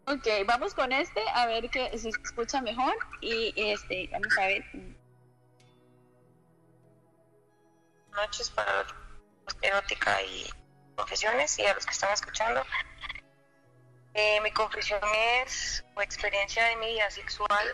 Ok, 0.10 0.26
vamos 0.46 0.74
con 0.74 0.94
este 0.94 1.22
a 1.34 1.48
ver 1.48 1.70
que 1.70 1.90
si 1.98 2.12
se 2.12 2.20
escucha 2.24 2.62
mejor 2.62 2.96
y 3.20 3.54
este, 3.58 4.08
vamos 4.10 4.38
a 4.38 4.46
ver. 4.48 4.64
Noches 8.14 8.50
para 8.52 8.86
erótica 9.62 10.22
y 10.24 10.46
confesiones 10.96 11.60
y 11.60 11.66
a 11.66 11.74
los 11.74 11.86
que 11.86 11.92
están 11.92 12.14
escuchando. 12.14 12.64
Eh, 14.20 14.42
mi 14.42 14.50
confesión 14.50 15.00
es 15.14 15.86
o 15.94 16.02
experiencia 16.02 16.66
de 16.66 16.76
mi 16.78 16.88
vida 16.88 17.08
sexual 17.12 17.68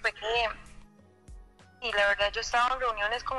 fue 0.00 0.12
y 1.82 1.92
la 1.92 2.08
verdad 2.08 2.32
yo 2.32 2.40
he 2.40 2.42
estado 2.42 2.74
en 2.74 2.80
reuniones 2.80 3.22
con 3.22 3.38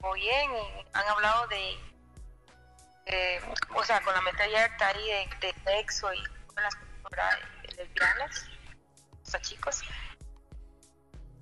muy 0.00 0.20
bien 0.20 0.50
y 0.54 0.86
han 0.92 1.08
hablado 1.08 1.46
de 1.46 1.78
o 3.74 3.82
sea 3.82 4.02
con 4.02 4.12
la 4.12 4.20
mente 4.20 4.42
abierta 4.42 4.92
y 4.98 5.06
de, 5.40 5.54
sexo 5.64 6.12
y 6.12 6.22
las 6.56 6.76
lesbianas, 7.78 8.44
hasta 9.24 9.40
chicos. 9.40 9.80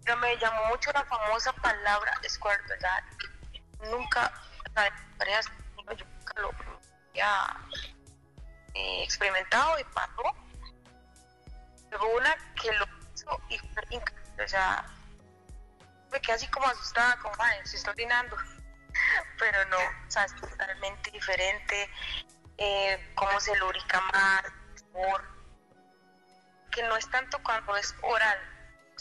Pero 0.04 0.16
me 0.18 0.36
llamó 0.36 0.66
mucho 0.66 0.92
la 0.92 1.04
famosa 1.06 1.52
palabra 1.54 2.20
squirt, 2.28 2.64
¿verdad? 2.68 3.02
Nunca, 3.90 4.32
varias, 5.18 5.46
yo 5.96 6.06
nunca 6.06 6.40
lo 6.40 6.52
había 7.10 7.95
experimentado 9.02 9.78
y 9.78 9.84
pasó. 9.84 10.22
Luego 11.90 12.16
una 12.16 12.34
que 12.60 12.72
lo 12.72 12.86
hizo 13.14 13.40
y 13.48 13.58
fue 13.58 14.44
o 14.44 14.48
sea, 14.48 14.84
me 16.10 16.20
quedé 16.20 16.34
así 16.34 16.46
como 16.48 16.66
asustada, 16.66 17.18
como, 17.18 17.34
ay, 17.38 17.58
se 17.64 17.76
está 17.76 17.90
orinando. 17.90 18.36
Pero 19.38 19.64
no, 19.66 19.78
o 19.78 20.10
sea, 20.10 20.24
es 20.24 20.34
totalmente 20.36 21.10
diferente. 21.10 21.90
Eh, 22.58 23.12
cómo 23.14 23.38
se 23.38 23.54
lubrica 23.56 24.00
más, 24.12 24.44
que 26.70 26.82
no 26.84 26.96
es 26.96 27.10
tanto 27.10 27.42
cuando 27.42 27.76
es 27.76 27.94
oral, 28.02 28.38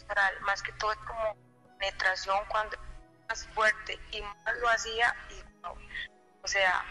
oral 0.09 0.41
más 0.41 0.61
que 0.61 0.73
todo 0.73 0.91
es 0.91 0.97
como 0.99 1.37
penetración 1.79 2.37
cuando 2.49 2.75
es 2.75 2.81
más 3.29 3.47
fuerte 3.53 3.99
y 4.11 4.21
más 4.21 4.57
lo 4.59 4.69
hacía 4.69 5.15
y 5.29 5.45
o 6.45 6.47
sea, 6.47 6.85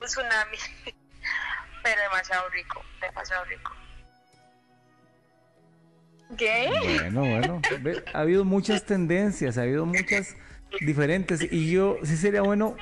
un 0.00 0.06
tsunami, 0.06 0.56
pero 1.82 2.00
demasiado 2.02 2.48
rico, 2.50 2.82
demasiado 3.00 3.44
rico. 3.44 3.72
¿Qué? 6.36 6.70
Bueno, 7.00 7.20
bueno, 7.20 7.60
ha 8.14 8.20
habido 8.20 8.44
muchas 8.44 8.84
tendencias, 8.84 9.58
ha 9.58 9.62
habido 9.62 9.84
muchas 9.84 10.34
diferentes 10.80 11.46
y 11.52 11.70
yo 11.70 11.98
sí 12.02 12.16
sería 12.16 12.40
bueno 12.40 12.76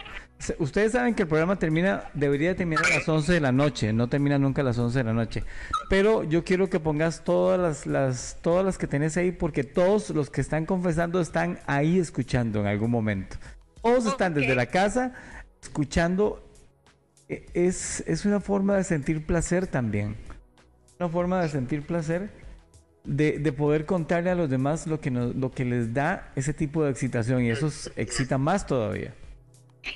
Ustedes 0.58 0.92
saben 0.92 1.14
que 1.14 1.22
el 1.22 1.28
programa 1.28 1.56
termina, 1.56 2.04
debería 2.14 2.56
terminar 2.56 2.84
a 2.86 2.98
las 2.98 3.08
11 3.08 3.34
de 3.34 3.40
la 3.40 3.52
noche, 3.52 3.92
no 3.92 4.08
termina 4.08 4.38
nunca 4.38 4.62
a 4.62 4.64
las 4.64 4.78
11 4.78 4.98
de 4.98 5.04
la 5.04 5.12
noche. 5.12 5.44
Pero 5.90 6.24
yo 6.24 6.44
quiero 6.44 6.70
que 6.70 6.80
pongas 6.80 7.24
todas 7.24 7.60
las, 7.60 7.86
las, 7.86 8.38
todas 8.40 8.64
las 8.64 8.78
que 8.78 8.86
tenés 8.86 9.18
ahí, 9.18 9.32
porque 9.32 9.64
todos 9.64 10.10
los 10.10 10.30
que 10.30 10.40
están 10.40 10.64
confesando 10.64 11.20
están 11.20 11.58
ahí 11.66 11.98
escuchando 11.98 12.60
en 12.60 12.66
algún 12.68 12.90
momento. 12.90 13.36
Todos 13.82 14.06
están 14.06 14.32
desde 14.32 14.54
la 14.54 14.66
casa 14.66 15.12
escuchando. 15.62 16.49
E, 17.30 17.46
es, 17.54 18.02
es 18.06 18.24
una 18.24 18.40
forma 18.40 18.76
de 18.76 18.84
sentir 18.84 19.24
placer 19.24 19.68
también. 19.68 20.16
Una 20.98 21.08
forma 21.08 21.40
de 21.40 21.48
sentir 21.48 21.82
placer, 21.82 22.28
de, 23.04 23.38
de 23.38 23.52
poder 23.52 23.86
contarle 23.86 24.30
a 24.30 24.34
los 24.34 24.50
demás 24.50 24.86
lo 24.86 25.00
que, 25.00 25.10
nos, 25.10 25.34
lo 25.34 25.52
que 25.52 25.64
les 25.64 25.94
da 25.94 26.32
ese 26.34 26.52
tipo 26.52 26.84
de 26.84 26.90
excitación, 26.90 27.44
y 27.44 27.50
eso 27.50 27.70
excita 27.96 28.36
más 28.36 28.66
todavía. 28.66 29.14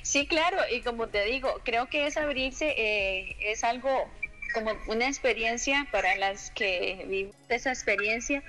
Sí, 0.01 0.27
claro, 0.27 0.57
y 0.73 0.81
como 0.81 1.07
te 1.09 1.23
digo, 1.25 1.61
creo 1.63 1.87
que 1.87 2.07
es 2.07 2.17
abrirse, 2.17 2.73
eh, 2.75 3.35
es 3.39 3.63
algo 3.63 4.09
como 4.53 4.71
una 4.87 5.07
experiencia 5.07 5.87
para 5.91 6.15
las 6.15 6.49
que 6.51 7.05
viven 7.07 7.33
esa 7.49 7.69
experiencia 7.69 8.41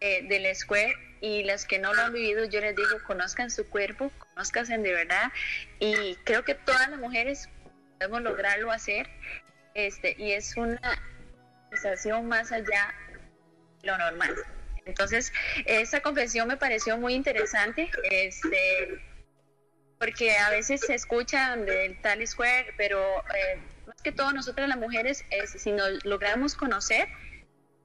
eh, 0.00 0.26
del 0.28 0.54
square 0.54 0.94
y 1.20 1.42
las 1.42 1.64
que 1.64 1.78
no 1.78 1.94
lo 1.94 2.02
han 2.02 2.12
vivido, 2.12 2.44
yo 2.44 2.60
les 2.60 2.76
digo, 2.76 3.02
conozcan 3.06 3.50
su 3.50 3.66
cuerpo, 3.68 4.12
conozcan 4.34 4.82
de 4.82 4.92
verdad 4.92 5.32
y 5.80 6.14
creo 6.24 6.44
que 6.44 6.54
todas 6.54 6.88
las 6.90 7.00
mujeres 7.00 7.48
podemos 7.98 8.22
lograrlo 8.22 8.70
hacer 8.70 9.08
este 9.74 10.14
y 10.18 10.32
es 10.32 10.56
una 10.56 10.80
sensación 11.70 12.26
más 12.26 12.52
allá 12.52 12.94
de 13.80 13.86
lo 13.88 13.98
normal. 13.98 14.34
Entonces, 14.86 15.32
esa 15.66 16.00
confesión 16.00 16.48
me 16.48 16.56
pareció 16.56 16.96
muy 16.96 17.14
interesante. 17.14 17.90
Este, 18.10 19.02
porque 19.98 20.36
a 20.36 20.50
veces 20.50 20.80
se 20.82 20.94
escucha 20.94 21.56
del 21.56 22.00
tal 22.00 22.26
square, 22.26 22.74
pero 22.76 23.00
eh, 23.34 23.60
más 23.86 24.00
que 24.02 24.12
todo 24.12 24.32
nosotras 24.32 24.68
las 24.68 24.78
mujeres, 24.78 25.24
si 25.56 25.72
nos 25.72 26.04
logramos 26.04 26.54
conocer, 26.54 27.08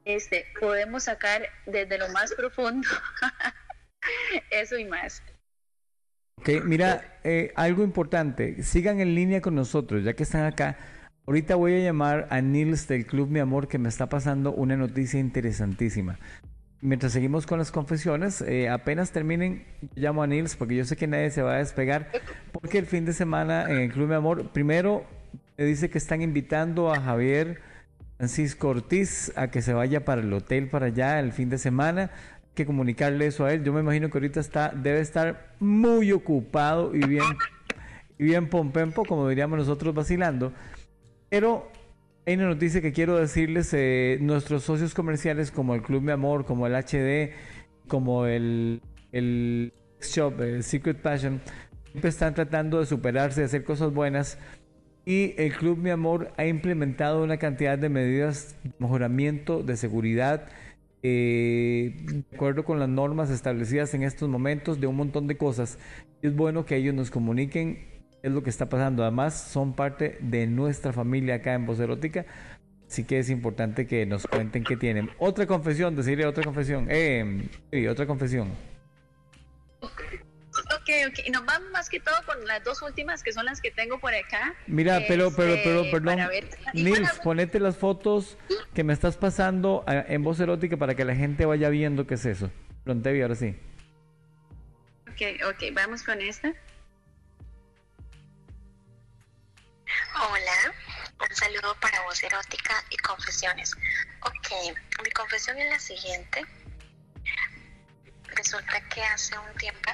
este, 0.05 0.45
podemos 0.59 1.03
sacar 1.03 1.47
desde 1.65 1.97
lo 1.97 2.09
más 2.09 2.33
profundo 2.33 2.87
eso 4.49 4.77
y 4.77 4.85
más. 4.85 5.23
Ok, 6.41 6.49
mira, 6.65 7.19
eh, 7.23 7.53
algo 7.55 7.83
importante, 7.83 8.63
sigan 8.63 8.99
en 8.99 9.13
línea 9.13 9.41
con 9.41 9.53
nosotros, 9.53 10.03
ya 10.03 10.13
que 10.13 10.23
están 10.23 10.43
acá. 10.45 10.75
Ahorita 11.27 11.53
voy 11.53 11.75
a 11.75 11.79
llamar 11.83 12.25
a 12.31 12.41
Nils 12.41 12.87
del 12.87 13.05
Club 13.05 13.29
Mi 13.29 13.39
Amor 13.39 13.67
que 13.67 13.77
me 13.77 13.89
está 13.89 14.09
pasando 14.09 14.51
una 14.51 14.75
noticia 14.75 15.19
interesantísima. 15.19 16.17
Mientras 16.81 17.11
seguimos 17.11 17.45
con 17.45 17.59
las 17.59 17.71
confesiones, 17.71 18.41
eh, 18.41 18.69
apenas 18.69 19.11
terminen, 19.11 19.65
llamo 19.93 20.23
a 20.23 20.27
Nils 20.27 20.55
porque 20.55 20.75
yo 20.75 20.83
sé 20.83 20.95
que 20.95 21.05
nadie 21.05 21.29
se 21.29 21.43
va 21.43 21.53
a 21.53 21.57
despegar, 21.59 22.09
porque 22.51 22.79
el 22.79 22.87
fin 22.87 23.05
de 23.05 23.13
semana 23.13 23.69
en 23.69 23.77
el 23.77 23.91
Club 23.91 24.09
Mi 24.09 24.15
Amor, 24.15 24.51
primero 24.51 25.05
me 25.59 25.65
dice 25.65 25.91
que 25.91 25.99
están 25.99 26.23
invitando 26.23 26.91
a 26.91 26.99
Javier 26.99 27.61
Francisco 28.17 28.69
Ortiz 28.69 29.31
a 29.35 29.51
que 29.51 29.61
se 29.61 29.73
vaya 29.73 30.05
para 30.05 30.21
el 30.21 30.33
hotel 30.33 30.69
para 30.69 30.87
allá 30.87 31.19
el 31.19 31.33
fin 31.33 31.51
de 31.51 31.59
semana 31.59 32.09
que 32.53 32.65
comunicarle 32.65 33.27
eso 33.27 33.45
a 33.45 33.53
él. 33.53 33.63
Yo 33.63 33.73
me 33.73 33.81
imagino 33.81 34.09
que 34.09 34.17
ahorita 34.17 34.39
está, 34.39 34.69
debe 34.69 34.99
estar 34.99 35.55
muy 35.59 36.11
ocupado 36.11 36.95
y 36.95 37.05
bien, 37.05 37.25
y 38.17 38.23
bien 38.25 38.49
pompempo, 38.49 39.05
como 39.05 39.27
diríamos 39.29 39.57
nosotros 39.57 39.93
vacilando. 39.93 40.53
Pero 41.29 41.71
hay 42.25 42.35
una 42.35 42.47
noticia 42.47 42.81
que 42.81 42.91
quiero 42.91 43.17
decirles, 43.17 43.73
eh, 43.73 44.17
nuestros 44.21 44.63
socios 44.63 44.93
comerciales 44.93 45.51
como 45.51 45.75
el 45.75 45.81
Club 45.81 46.01
Mi 46.03 46.11
Amor, 46.11 46.45
como 46.45 46.67
el 46.67 46.75
HD, 46.75 47.33
como 47.87 48.25
el, 48.25 48.81
el 49.11 49.73
Shop, 50.01 50.39
el 50.41 50.63
Secret 50.63 51.01
Passion, 51.01 51.41
siempre 51.89 52.09
están 52.09 52.33
tratando 52.33 52.79
de 52.79 52.85
superarse, 52.85 53.41
de 53.41 53.45
hacer 53.45 53.63
cosas 53.63 53.93
buenas. 53.93 54.37
Y 55.03 55.33
el 55.37 55.53
Club 55.53 55.79
Mi 55.79 55.89
Amor 55.89 56.31
ha 56.37 56.45
implementado 56.45 57.23
una 57.23 57.37
cantidad 57.37 57.77
de 57.77 57.89
medidas 57.89 58.55
de 58.63 58.71
mejoramiento 58.77 59.63
de 59.63 59.75
seguridad, 59.75 60.47
eh, 61.03 61.95
de 62.05 62.35
acuerdo 62.35 62.63
con 62.63 62.79
las 62.79 62.89
normas 62.89 63.29
establecidas 63.29 63.93
en 63.93 64.03
estos 64.03 64.29
momentos 64.29 64.79
de 64.79 64.87
un 64.87 64.95
montón 64.95 65.27
de 65.27 65.37
cosas. 65.37 65.77
Es 66.21 66.35
bueno 66.35 66.65
que 66.65 66.75
ellos 66.75 66.93
nos 66.93 67.09
comuniquen 67.11 67.91
es 68.23 68.31
lo 68.31 68.43
que 68.43 68.49
está 68.49 68.69
pasando. 68.69 69.03
Además, 69.03 69.39
son 69.39 69.73
parte 69.73 70.17
de 70.21 70.47
nuestra 70.47 70.93
familia 70.93 71.35
acá 71.35 71.53
en 71.53 71.65
Voz 71.65 71.79
Erótica. 71.79 72.25
Así 72.87 73.03
que 73.05 73.19
es 73.19 73.29
importante 73.29 73.87
que 73.87 74.05
nos 74.05 74.27
cuenten 74.27 74.63
qué 74.63 74.75
tienen. 74.75 75.09
Otra 75.17 75.47
confesión, 75.47 75.95
decirle 75.95 76.25
otra 76.25 76.43
confesión. 76.43 76.87
Eh, 76.89 77.47
sí, 77.71 77.87
otra 77.87 78.05
confesión. 78.05 78.49
Ok. 81.07 81.29
Nos 81.31 81.45
vamos 81.45 81.69
más 81.71 81.89
que 81.89 81.99
todo 81.99 82.15
con 82.25 82.45
las 82.47 82.63
dos 82.63 82.81
últimas 82.81 83.23
que 83.23 83.31
son 83.33 83.45
las 83.45 83.61
que 83.61 83.71
tengo 83.71 83.99
por 83.99 84.13
acá. 84.13 84.53
Mira, 84.67 85.01
pero, 85.07 85.33
pero, 85.35 85.55
pero, 85.63 85.79
Este, 85.81 85.91
perdón. 85.91 86.17
ver- 86.27 86.49
y 86.73 86.83
Nils, 86.83 87.19
ponete 87.23 87.59
las 87.59 87.77
fotos 87.77 88.37
que 88.73 88.83
me 88.83 88.93
estás 88.93 89.17
pasando 89.17 89.83
ah, 89.87 90.03
en 90.07 90.23
voz 90.23 90.39
erótica 90.39 90.77
para 90.77 90.95
que 90.95 91.05
la 91.05 91.15
gente 91.15 91.45
vaya 91.45 91.69
viendo 91.69 92.05
qué 92.07 92.15
es 92.15 92.25
eso. 92.25 92.51
Prontevi, 92.83 93.21
ahora 93.21 93.35
sí. 93.35 93.55
Ok, 95.09 95.21
ok, 95.49 95.63
vamos 95.73 96.03
con 96.03 96.19
esta. 96.21 96.53
Hola, 100.15 100.73
un 101.29 101.35
saludo 101.35 101.75
para 101.79 102.01
voz 102.03 102.21
erótica 102.23 102.73
y 102.89 102.97
confesiones. 102.97 103.73
Ok, 104.21 104.75
mi 105.03 105.11
confesión 105.11 105.57
es 105.57 105.69
la 105.69 105.79
siguiente. 105.79 106.45
Resulta 108.35 108.81
que 108.89 109.01
hace 109.03 109.37
un 109.37 109.53
tiempo 109.57 109.91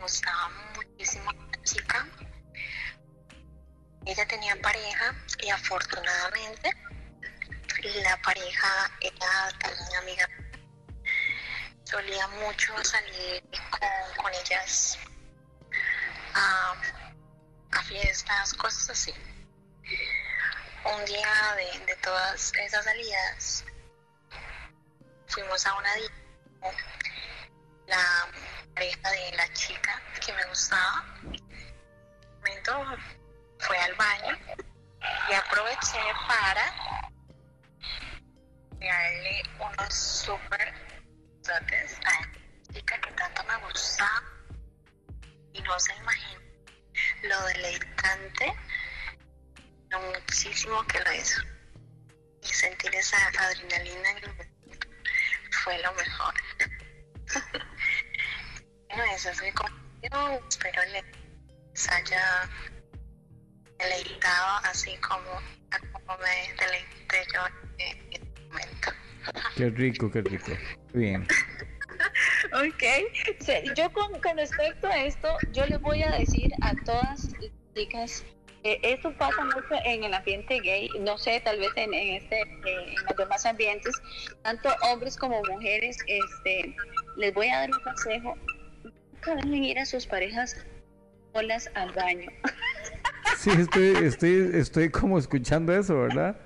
gustaba 0.00 0.48
muchísimo 0.74 1.30
una 1.30 1.62
chica. 1.62 2.06
Ella 4.06 4.26
tenía 4.26 4.60
pareja 4.60 5.14
y 5.42 5.50
afortunadamente 5.50 6.70
la 8.02 8.16
pareja 8.22 8.90
era 9.00 9.58
también 9.58 9.96
amiga. 10.00 10.28
Solía 11.84 12.26
mucho 12.28 12.72
salir 12.84 13.42
con, 14.16 14.34
ellas 14.34 14.98
a, 16.34 16.74
a 17.72 17.82
fiestas, 17.82 18.54
cosas 18.54 18.90
así 18.90 19.14
un 20.84 21.04
día 21.04 21.54
de, 21.56 21.86
de 21.86 21.96
todas 21.96 22.52
esas 22.54 22.84
salidas 22.84 23.64
fuimos 25.26 25.66
a 25.66 25.74
una 25.76 25.90
la 27.86 28.28
pareja 28.78 29.10
de 29.10 29.36
la 29.36 29.52
chica 29.54 30.00
que 30.24 30.32
me 30.32 30.44
gustaba 30.44 31.04
momento 32.36 32.96
fue 33.58 33.76
al 33.76 33.94
baño 33.96 34.38
y 35.28 35.34
aproveché 35.34 35.98
para 36.28 36.64
darle 38.78 39.42
unos 39.58 39.94
super 39.94 40.72
dotes 41.42 41.98
a 42.04 42.20
la 42.20 42.72
chica 42.72 43.00
que 43.00 43.10
tanto 43.14 43.42
me 43.42 43.56
gustaba 43.66 44.22
y 45.54 45.60
no 45.62 45.80
se 45.80 45.96
imagina 45.96 46.40
lo 47.24 47.46
deleitante 47.46 48.54
lo 49.90 50.00
muchísimo 50.02 50.86
que 50.86 51.00
lo 51.00 51.12
hizo. 51.14 51.40
Y 52.42 52.46
sentir 52.46 52.94
esa 52.94 53.16
adrenalina 53.26 54.10
en 54.10 54.18
el 54.18 54.28
momento 54.28 54.88
fue 55.64 55.82
lo 55.82 55.92
mejor. 55.94 56.34
bueno, 58.88 59.12
esa 59.14 59.30
es 59.30 59.42
mi 59.42 59.52
confesión. 59.52 60.40
Espero 60.48 60.82
les 60.92 61.88
haya 61.90 62.48
deleitado 63.78 64.58
así 64.64 64.96
como, 64.98 65.40
como 65.92 66.18
me 66.18 66.54
deleité 66.58 67.26
yo 67.32 67.40
en 67.78 68.12
este 68.12 68.42
momento. 68.48 68.92
Qué 69.56 69.70
rico, 69.70 70.10
qué 70.10 70.22
rico. 70.22 70.52
Bien. 70.92 71.26
Ok, 72.52 72.82
yo 73.76 73.92
con, 73.92 74.20
con 74.20 74.36
respecto 74.36 74.86
a 74.86 75.04
esto, 75.04 75.36
yo 75.52 75.66
les 75.66 75.80
voy 75.80 76.02
a 76.02 76.10
decir 76.12 76.52
a 76.62 76.72
todas 76.84 77.32
las 77.32 77.50
chicas, 77.74 78.24
eh, 78.64 78.78
esto 78.82 79.12
pasa 79.16 79.44
mucho 79.44 79.74
en 79.84 80.04
el 80.04 80.14
ambiente 80.14 80.60
gay, 80.60 80.88
no 81.00 81.18
sé, 81.18 81.40
tal 81.40 81.58
vez 81.58 81.70
en, 81.76 81.94
en 81.94 82.14
este, 82.14 82.40
eh, 82.40 82.46
en 82.64 83.04
los 83.06 83.16
demás 83.16 83.46
ambientes, 83.46 83.94
tanto 84.42 84.70
hombres 84.82 85.16
como 85.16 85.42
mujeres, 85.44 85.98
este, 86.06 86.74
les 87.16 87.34
voy 87.34 87.48
a 87.48 87.60
dar 87.60 87.70
un 87.70 87.80
consejo, 87.80 88.36
nunca 89.26 89.34
dejen 89.36 89.64
ir 89.64 89.78
a 89.78 89.86
sus 89.86 90.06
parejas 90.06 90.56
solas 91.34 91.70
al 91.74 91.92
baño. 91.92 92.30
Sí, 93.36 93.50
estoy, 93.50 93.94
estoy, 94.04 94.50
estoy 94.54 94.90
como 94.90 95.16
escuchando 95.16 95.72
eso, 95.72 95.96
¿verdad? 96.00 96.36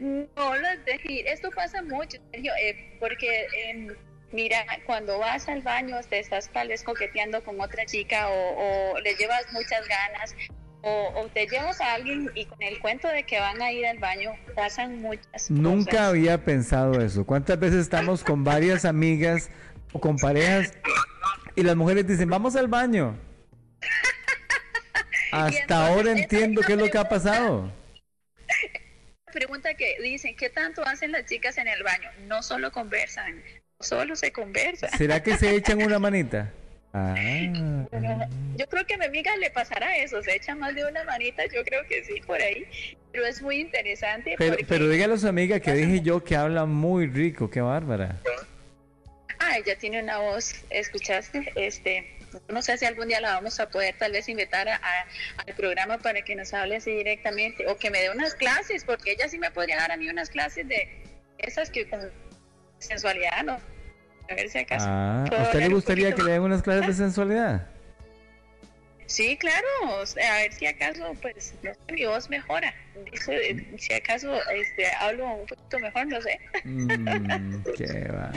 No 0.00 0.26
los 0.56 0.84
dejes 0.86 1.10
ir. 1.10 1.26
Esto 1.26 1.50
pasa 1.50 1.82
mucho, 1.82 2.16
Sergio, 2.32 2.52
eh, 2.62 2.96
porque 2.98 3.46
em, 3.66 3.88
mira, 4.32 4.64
cuando 4.86 5.18
vas 5.18 5.46
al 5.48 5.60
baño 5.60 5.96
te 6.08 6.18
estás 6.20 6.48
tal 6.50 6.68
vez 6.68 6.82
coqueteando 6.82 7.44
con 7.44 7.60
otra 7.60 7.84
chica 7.84 8.28
o, 8.30 8.94
o 8.94 9.00
le 9.00 9.14
llevas 9.16 9.44
muchas 9.52 9.86
ganas 9.86 10.34
o, 10.80 11.12
o 11.14 11.26
te 11.28 11.46
llevas 11.46 11.78
a 11.82 11.92
alguien 11.94 12.30
y 12.34 12.46
con 12.46 12.62
el 12.62 12.78
cuento 12.78 13.08
de 13.08 13.24
que 13.24 13.38
van 13.38 13.60
a 13.60 13.70
ir 13.70 13.86
al 13.86 13.98
baño 13.98 14.30
pasan 14.54 15.02
muchas 15.02 15.50
Nunca 15.50 15.90
cosas. 15.90 16.08
había 16.08 16.42
pensado 16.42 17.02
eso. 17.02 17.26
¿Cuántas 17.26 17.58
veces 17.58 17.80
estamos 17.80 18.24
con 18.24 18.44
varias 18.44 18.86
amigas 18.86 19.50
o 19.92 20.00
con 20.00 20.16
parejas 20.16 20.72
y 21.56 21.62
las 21.62 21.74
mujeres 21.74 22.06
dicen, 22.06 22.28
vamos 22.28 22.54
al 22.54 22.68
baño? 22.68 23.18
Hasta 25.32 25.60
entonces, 25.60 25.70
ahora 25.70 26.12
entiendo 26.12 26.62
qué 26.62 26.74
es 26.74 26.78
lo 26.78 26.88
que 26.88 26.98
ha 26.98 27.08
pasado. 27.08 27.72
Pregunta 29.32 29.74
que 29.74 29.96
dicen, 30.00 30.36
¿qué 30.36 30.50
tanto 30.50 30.86
hacen 30.86 31.12
las 31.12 31.24
chicas 31.24 31.58
en 31.58 31.66
el 31.66 31.82
baño? 31.82 32.08
No 32.26 32.42
solo 32.42 32.70
conversan, 32.70 33.42
solo 33.80 34.16
se 34.16 34.32
conversa. 34.32 34.88
¿Será 34.96 35.22
que 35.22 35.36
se 35.36 35.54
echan 35.54 35.82
una 35.82 35.98
manita? 35.98 36.52
Ah. 36.92 37.14
Yo 38.56 38.66
creo 38.68 38.86
que 38.86 38.94
a 38.94 38.98
mi 38.98 39.04
amiga 39.04 39.36
le 39.36 39.50
pasará 39.50 39.96
eso, 39.98 40.22
se 40.22 40.36
echa 40.36 40.54
más 40.54 40.74
de 40.74 40.86
una 40.86 41.04
manita, 41.04 41.42
yo 41.54 41.62
creo 41.64 41.86
que 41.86 42.02
sí, 42.04 42.22
por 42.26 42.40
ahí. 42.40 42.64
Pero 43.12 43.26
es 43.26 43.42
muy 43.42 43.60
interesante 43.60 44.34
Pero, 44.38 44.52
porque... 44.52 44.64
pero 44.66 44.88
dígale 44.88 45.14
a 45.14 45.18
su 45.18 45.28
amiga 45.28 45.60
que 45.60 45.72
dije 45.72 46.00
yo 46.00 46.24
que 46.24 46.36
habla 46.36 46.64
muy 46.64 47.06
rico, 47.06 47.50
qué 47.50 47.60
bárbara. 47.60 48.20
Ah, 49.38 49.58
ella 49.58 49.76
tiene 49.78 50.02
una 50.02 50.18
voz, 50.18 50.54
¿escuchaste? 50.70 51.52
Este, 51.56 52.18
no 52.48 52.62
sé 52.62 52.76
si 52.78 52.84
algún 52.86 53.08
día 53.08 53.20
la 53.20 53.32
vamos 53.34 53.60
a 53.60 53.68
poder 53.68 53.94
tal 53.98 54.12
vez 54.12 54.28
invitar 54.28 54.68
a- 54.68 54.76
a- 54.76 55.06
al 55.46 55.54
programa 55.54 55.98
para 55.98 56.22
que 56.22 56.34
nos 56.34 56.52
hable 56.54 56.76
así 56.76 56.90
directamente 56.92 57.66
o 57.68 57.76
que 57.76 57.90
me 57.90 58.00
dé 58.00 58.10
unas 58.10 58.34
clases, 58.34 58.84
porque 58.84 59.12
ella 59.12 59.28
sí 59.28 59.38
me 59.38 59.50
podría 59.50 59.76
dar 59.76 59.92
a 59.92 59.96
mí 59.96 60.08
unas 60.08 60.30
clases 60.30 60.66
de 60.68 60.88
esas 61.38 61.70
que 61.70 61.88
con 61.88 62.00
sensualidad, 62.78 63.42
¿no? 63.44 63.60
A 64.28 64.34
ver 64.34 64.48
si 64.50 64.58
acaso. 64.58 64.86
Ah, 64.88 65.24
¿a 65.38 65.42
usted 65.42 65.60
le 65.60 65.68
gustaría 65.68 66.12
que 66.14 66.22
le 66.22 66.32
den 66.32 66.42
unas 66.42 66.62
clases 66.62 66.86
de 66.86 66.94
sensualidad? 66.94 67.68
Sí, 69.06 69.36
claro, 69.36 69.66
a 69.88 70.36
ver 70.38 70.52
si 70.52 70.66
acaso, 70.66 71.14
pues, 71.22 71.54
no 71.62 71.72
sé, 71.72 71.92
mi 71.92 72.04
voz 72.06 72.28
mejora. 72.28 72.74
Dice, 73.12 73.64
si 73.78 73.92
acaso 73.94 74.34
este, 74.50 74.88
hablo 74.98 75.32
un 75.32 75.46
poquito 75.46 75.78
mejor, 75.78 76.06
no 76.08 76.20
sé. 76.20 76.40
Mm, 76.64 77.62
qué 77.76 78.08
va. 78.10 78.32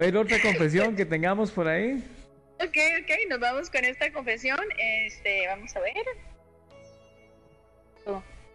¿Hay 0.00 0.14
otra 0.14 0.40
confesión 0.40 0.94
que 0.94 1.04
tengamos 1.04 1.50
por 1.50 1.68
ahí? 1.68 2.04
Ok, 2.60 2.76
ok, 3.00 3.10
nos 3.28 3.38
vamos 3.38 3.70
con 3.70 3.84
esta 3.84 4.12
confesión. 4.12 4.58
Este, 4.78 5.46
vamos 5.46 5.76
a 5.76 5.80
ver. 5.80 5.94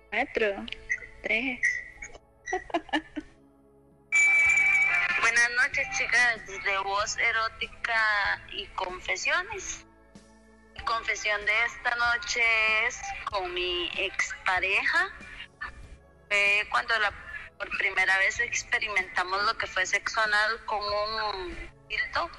Cuatro, 0.09 0.65
tres. 1.21 1.61
Buenas 5.21 5.49
noches, 5.55 5.87
chicas, 5.97 6.45
de 6.65 6.77
voz 6.79 7.17
erótica 7.17 8.41
y 8.51 8.67
confesiones. 8.75 9.85
confesión 10.83 11.39
de 11.45 11.53
esta 11.65 11.95
noche 11.95 12.41
es 12.85 12.99
con 13.31 13.53
mi 13.53 13.89
expareja. 13.97 15.07
Fue 16.27 16.67
cuando 16.69 16.93
la, 16.99 17.13
por 17.57 17.69
primera 17.77 18.17
vez 18.19 18.39
experimentamos 18.39 19.43
lo 19.43 19.57
que 19.57 19.67
fue 19.67 19.85
sexo 19.85 20.21
anal 20.21 20.65
con 20.65 20.79
un 20.79 21.71
filtro. 21.87 22.29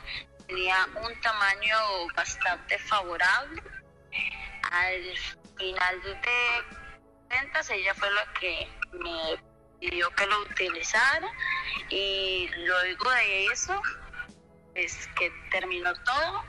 Tenía 0.47 0.87
un 1.03 1.21
tamaño 1.21 1.77
bastante 2.15 2.79
favorable. 2.79 3.63
Al 4.71 5.19
final 5.57 6.03
de 6.03 6.17
ventas, 7.29 7.71
ella 7.71 7.95
fue 7.95 8.11
la 8.11 8.33
que 8.35 8.69
me 8.93 9.43
pidió 9.81 10.11
que 10.11 10.27
lo 10.27 10.41
utilizara 10.41 11.29
y 11.89 12.49
luego 12.67 13.11
de 13.11 13.47
eso, 13.47 13.81
pues 14.73 15.09
que 15.19 15.31
terminó 15.51 15.93
todo, 16.05 16.45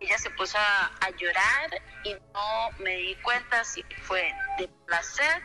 ella 0.00 0.18
se 0.18 0.30
puso 0.30 0.58
a, 0.58 0.86
a 1.00 1.10
llorar 1.10 1.82
y 2.04 2.14
no 2.14 2.70
me 2.78 2.96
di 2.96 3.16
cuenta 3.16 3.64
si 3.64 3.82
fue 4.02 4.32
de 4.58 4.68
placer 4.86 5.42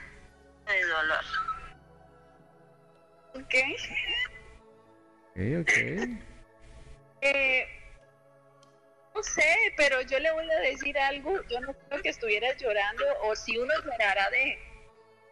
o 0.67 0.71
de 0.71 0.85
dolor. 0.85 1.52
Ok. 3.35 3.55
Ok, 5.35 5.61
ok. 5.61 5.71
Eh, 7.25 7.65
no 9.15 9.23
sé, 9.23 9.55
pero 9.77 10.01
yo 10.01 10.19
le 10.19 10.29
voy 10.33 10.51
a 10.51 10.59
decir 10.59 10.99
algo. 10.99 11.41
Yo 11.49 11.61
no 11.61 11.73
creo 11.73 12.01
que 12.01 12.09
estuviera 12.09 12.51
llorando 12.57 13.05
o 13.23 13.33
si 13.33 13.57
uno 13.57 13.73
llorará 13.85 14.29
de 14.29 14.59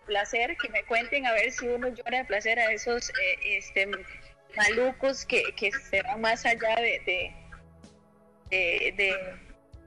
placer, 0.06 0.56
que 0.56 0.70
me 0.70 0.86
cuenten 0.86 1.26
a 1.26 1.34
ver 1.34 1.52
si 1.52 1.68
uno 1.68 1.90
llora 1.90 2.20
de 2.20 2.24
placer 2.26 2.58
a 2.60 2.72
esos 2.72 3.10
eh, 3.10 3.58
este, 3.58 3.90
malucos 4.56 5.26
que, 5.26 5.44
que 5.58 5.70
se 5.74 6.02
van 6.04 6.22
más 6.22 6.46
allá 6.46 6.76
de, 6.78 7.02
de, 7.06 7.36
de- 8.50 8.94
de 8.96 9.38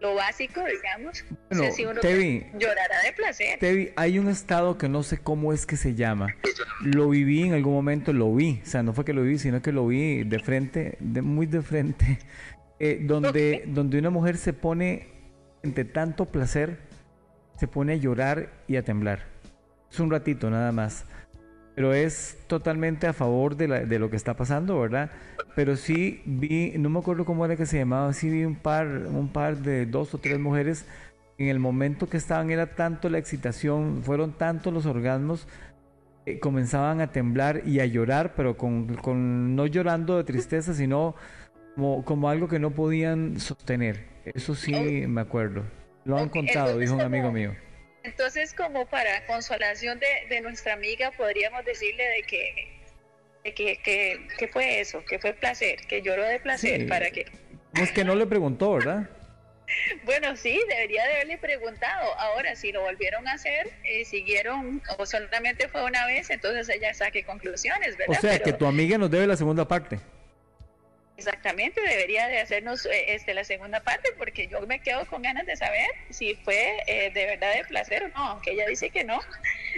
lo 0.01 0.15
básico, 0.15 0.61
digamos. 0.65 1.25
no 1.31 1.37
Bueno, 1.51 1.65
sé 1.65 1.73
si 1.73 1.85
uno 1.85 2.01
Tevi. 2.01 2.47
llorará 2.59 3.03
de 3.05 3.12
placer. 3.12 3.59
Tevi, 3.59 3.91
hay 3.97 4.19
un 4.19 4.29
estado 4.29 4.77
que 4.77 4.89
no 4.89 5.03
sé 5.03 5.19
cómo 5.19 5.53
es 5.53 5.65
que 5.66 5.77
se 5.77 5.95
llama. 5.95 6.35
Lo 6.83 7.09
viví 7.09 7.43
en 7.43 7.55
algún 7.55 7.73
momento, 7.73 8.12
lo 8.12 8.35
vi. 8.35 8.61
O 8.62 8.66
sea, 8.66 8.83
no 8.83 8.93
fue 8.93 9.05
que 9.05 9.12
lo 9.15 9.23
vi, 9.23 9.39
sino 9.39 9.62
que 9.62 9.73
lo 9.73 9.87
vi 9.87 10.25
de 10.25 10.39
frente, 10.41 10.97
de 11.01 11.23
muy 11.23 11.47
de 11.47 11.62
frente. 11.62 12.19
eh, 12.79 12.99
donde, 13.03 13.65
donde 13.66 13.99
una 13.99 14.11
mujer 14.11 14.37
se 14.37 14.53
pone, 14.53 15.09
entre 15.62 15.85
tanto 15.85 16.27
placer, 16.27 16.79
se 17.59 17.66
pone 17.69 17.95
a 17.95 17.97
llorar 17.97 18.53
y 18.66 18.77
a 18.77 18.83
temblar. 18.83 19.25
Es 19.91 20.01
un 20.01 20.11
ratito 20.11 20.51
nada 20.51 20.73
más. 20.73 21.07
Pero 21.75 21.93
es 21.93 22.39
totalmente 22.47 23.07
a 23.07 23.13
favor 23.13 23.57
de, 23.57 23.69
la- 23.69 23.81
de 23.85 23.99
lo 23.99 24.09
que 24.11 24.17
está 24.17 24.35
pasando, 24.35 24.79
¿verdad? 24.81 25.11
Pero 25.57 25.77
sí 25.77 26.23
vi, 26.25 26.73
no 26.79 26.89
me 26.89 26.99
acuerdo 27.01 27.25
cómo 27.25 27.45
era 27.45 27.57
que 27.57 27.67
se 27.67 27.79
llamaba, 27.79 28.13
sí 28.13 28.29
vi 28.31 28.45
un 28.45 28.55
par, 28.57 28.87
un 28.87 29.29
par 29.29 29.57
de 29.59 29.87
dos 29.87 30.15
o 30.15 30.19
tres 30.19 30.39
mujeres 30.39 30.87
en 31.39 31.49
el 31.49 31.59
momento 31.59 32.09
que 32.09 32.17
estaban 32.17 32.51
era 32.51 32.67
tanto 32.77 33.09
la 33.11 33.19
excitación, 33.19 34.03
fueron 34.05 34.33
tantos 34.33 34.73
los 34.73 34.87
orgasmos, 34.87 35.49
eh, 36.27 36.39
comenzaban 36.39 37.01
a 37.01 37.09
temblar 37.11 37.63
y 37.67 37.81
a 37.81 37.87
llorar, 37.87 38.35
pero 38.37 38.57
con, 38.57 38.95
con- 38.97 39.57
no 39.57 39.67
llorando 39.67 40.17
de 40.17 40.23
tristeza, 40.25 40.75
sino 40.75 41.17
como, 41.75 42.05
como 42.05 42.29
algo 42.29 42.47
que 42.49 42.61
no 42.61 42.71
podían 42.71 43.41
sostener. 43.41 44.05
Eso 44.25 44.55
sí 44.55 45.05
me 45.09 45.21
acuerdo. 45.21 45.65
Lo 46.05 46.19
han 46.19 46.29
contado, 46.29 46.79
dijo 46.79 46.95
un 46.95 47.01
amigo 47.01 47.33
mío. 47.33 47.53
Entonces, 48.05 48.55
como 48.55 48.87
para 48.87 49.25
consolación 49.27 49.99
de, 49.99 50.07
de 50.29 50.41
nuestra 50.41 50.75
amiga, 50.75 51.11
podríamos 51.13 51.65
decirle 51.65 52.05
de 52.05 52.23
que, 52.23 52.69
de 53.45 53.55
que, 53.55 53.77
que, 53.83 54.29
que 54.39 54.49
fue 54.49 54.81
eso, 54.81 55.05
que 55.05 55.19
fue 55.19 55.33
placer, 55.35 55.81
que 55.89 56.03
lloró 56.03 56.23
de 56.25 56.39
placer, 56.39 56.83
Sí. 56.83 56.87
para 56.87 57.11
que... 57.11 57.27
No 57.73 57.83
es 57.83 57.91
que 57.91 58.05
no 58.05 58.15
le 58.15 58.27
preguntó, 58.27 58.75
¿verdad? 58.75 59.09
Bueno, 60.05 60.37
sí, 60.37 60.61
debería 60.69 61.05
de 61.07 61.15
haberle 61.15 61.39
preguntado. 61.39 62.15
Ahora, 62.19 62.55
si 62.55 62.71
lo 62.71 62.83
volvieron 62.83 63.27
a 63.27 63.33
hacer, 63.33 63.71
eh, 63.85 64.05
siguieron, 64.05 64.83
o 64.99 65.07
solamente 65.07 65.69
fue 65.69 65.83
una 65.85 66.05
vez, 66.07 66.29
entonces 66.29 66.69
ella 66.69 66.93
saque 66.93 67.25
conclusiones, 67.25 67.95
O 67.95 67.97
¿verdad? 67.97 68.21
sea, 68.21 68.33
Pero 68.33 68.45
que 68.45 68.53
tu 68.53 68.67
amiga 68.67 68.99
nos 68.99 69.11
debe 69.11 69.27
la 69.27 69.39
segunda 69.39 69.67
parte. 69.67 69.99
Exactamente, 71.16 71.81
debería 71.81 72.27
de 72.27 72.41
hacernos 72.41 72.86
eh, 72.86 73.15
este, 73.15 73.35
la 73.35 73.45
segunda 73.45 73.81
parte, 73.81 74.11
porque 74.19 74.49
yo 74.49 74.61
me 74.66 74.81
quedo 74.81 75.07
con 75.07 75.23
ganas 75.23 75.47
de 75.47 75.57
saber 75.57 75.86
si 76.11 76.35
fue 76.35 76.78
eh, 76.89 77.12
de 77.15 77.27
verdad 77.27 77.55
de 77.55 77.65
placer 77.65 78.05
o 78.05 78.09
no, 78.09 78.31
aunque 78.31 78.51
ella 78.51 78.66
dice 78.66 78.91
que 78.91 79.05
no, 79.05 79.20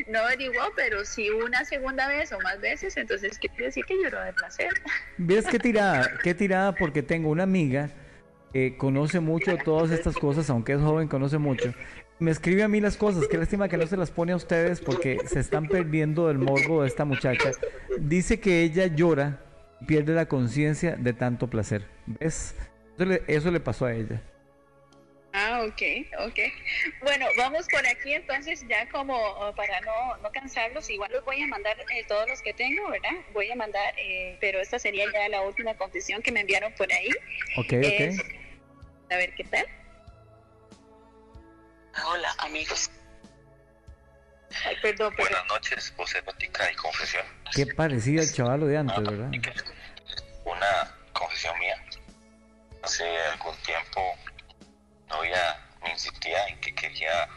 no 0.08 0.20
averiguó, 0.20 0.62
pero 0.74 1.04
si 1.04 1.28
una 1.28 1.66
segunda 1.66 2.08
vez 2.08 2.32
o 2.32 2.40
más 2.40 2.58
veces, 2.60 2.96
entonces 2.96 3.38
quiere 3.38 3.66
decir 3.66 3.84
que 3.84 4.02
lloró 4.02 4.22
de 4.22 4.32
placer. 4.32 4.70
¿Ves 5.18 5.46
qué 5.46 5.58
tirada? 5.58 6.10
Qué 6.22 6.34
tirada 6.34 6.74
porque 6.74 7.02
tengo 7.02 7.28
una 7.28 7.42
amiga 7.42 7.90
que 8.54 8.78
conoce 8.78 9.20
mucho 9.20 9.58
todas 9.58 9.90
estas 9.90 10.16
cosas, 10.16 10.48
aunque 10.48 10.72
es 10.72 10.80
joven, 10.80 11.06
conoce 11.06 11.36
mucho. 11.36 11.74
Me 12.18 12.30
escribe 12.30 12.62
a 12.62 12.68
mí 12.68 12.80
las 12.80 12.96
cosas, 12.96 13.28
qué 13.28 13.36
lástima 13.36 13.68
que 13.68 13.76
no 13.76 13.86
se 13.86 13.98
las 13.98 14.10
pone 14.10 14.32
a 14.32 14.36
ustedes 14.36 14.80
porque 14.80 15.18
se 15.26 15.40
están 15.40 15.68
perdiendo 15.68 16.28
del 16.28 16.38
morbo 16.38 16.80
de 16.80 16.88
esta 16.88 17.04
muchacha. 17.04 17.50
Dice 17.98 18.40
que 18.40 18.62
ella 18.62 18.86
llora 18.86 19.45
pierde 19.86 20.14
la 20.14 20.26
conciencia 20.26 20.96
de 20.96 21.12
tanto 21.12 21.48
placer. 21.48 21.86
¿Ves? 22.06 22.54
Eso 22.94 23.04
le, 23.04 23.22
eso 23.26 23.50
le 23.50 23.60
pasó 23.60 23.86
a 23.86 23.92
ella. 23.92 24.22
Ah, 25.38 25.60
ok, 25.68 25.82
ok. 26.26 26.38
Bueno, 27.02 27.26
vamos 27.36 27.66
por 27.70 27.86
aquí 27.86 28.14
entonces 28.14 28.64
ya 28.66 28.88
como 28.88 29.14
oh, 29.14 29.54
para 29.54 29.82
no, 29.82 30.16
no 30.22 30.30
cansarlos, 30.32 30.88
igual 30.88 31.12
los 31.12 31.22
voy 31.26 31.42
a 31.42 31.46
mandar 31.46 31.76
eh, 31.94 32.04
todos 32.08 32.26
los 32.26 32.40
que 32.40 32.54
tengo, 32.54 32.88
¿verdad? 32.88 33.10
Voy 33.34 33.50
a 33.50 33.54
mandar, 33.54 33.92
eh, 33.98 34.38
pero 34.40 34.60
esta 34.60 34.78
sería 34.78 35.04
ya 35.12 35.28
la 35.28 35.42
última 35.42 35.74
confesión 35.74 36.22
que 36.22 36.32
me 36.32 36.40
enviaron 36.40 36.72
por 36.72 36.90
ahí. 36.90 37.10
Ok, 37.58 37.72
Es- 37.74 38.18
ok. 38.18 38.26
a 39.10 39.16
ver 39.18 39.34
qué 39.34 39.44
tal. 39.44 39.66
Hola, 42.06 42.28
amigos. 42.38 42.90
Ay, 44.86 44.92
perdón, 44.92 45.14
perdón. 45.16 45.32
Buenas 45.32 45.46
noches, 45.48 45.94
voz 45.96 46.14
erótica 46.14 46.70
y 46.70 46.74
confesión. 46.76 47.24
Qué 47.52 47.66
parecida 47.66 48.22
al 48.22 48.32
chavalo 48.32 48.66
de 48.66 48.76
antes, 48.78 49.02
¿verdad? 49.02 49.30
Una 50.44 50.94
confesión 51.12 51.58
mía. 51.58 51.76
Hace 52.82 53.04
algún 53.32 53.56
tiempo, 53.62 54.14
novia 55.08 55.58
me 55.82 55.90
insistía 55.90 56.46
en 56.46 56.60
que 56.60 56.72
quería 56.74 57.28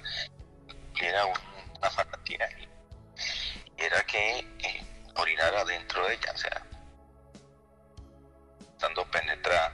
que 0.96 1.08
era 1.08 1.26
un- 1.26 1.40
una 1.78 1.90
fantasía 1.90 2.48
y, 2.60 2.68
y 3.78 3.84
era 3.84 4.04
que 4.04 4.40
eh, 4.40 4.84
orinara 5.16 5.66
dentro 5.66 6.06
de 6.08 6.14
ella, 6.16 6.32
o 6.34 6.38
sea, 6.38 6.62
estando 8.74 9.10
penetrada. 9.10 9.74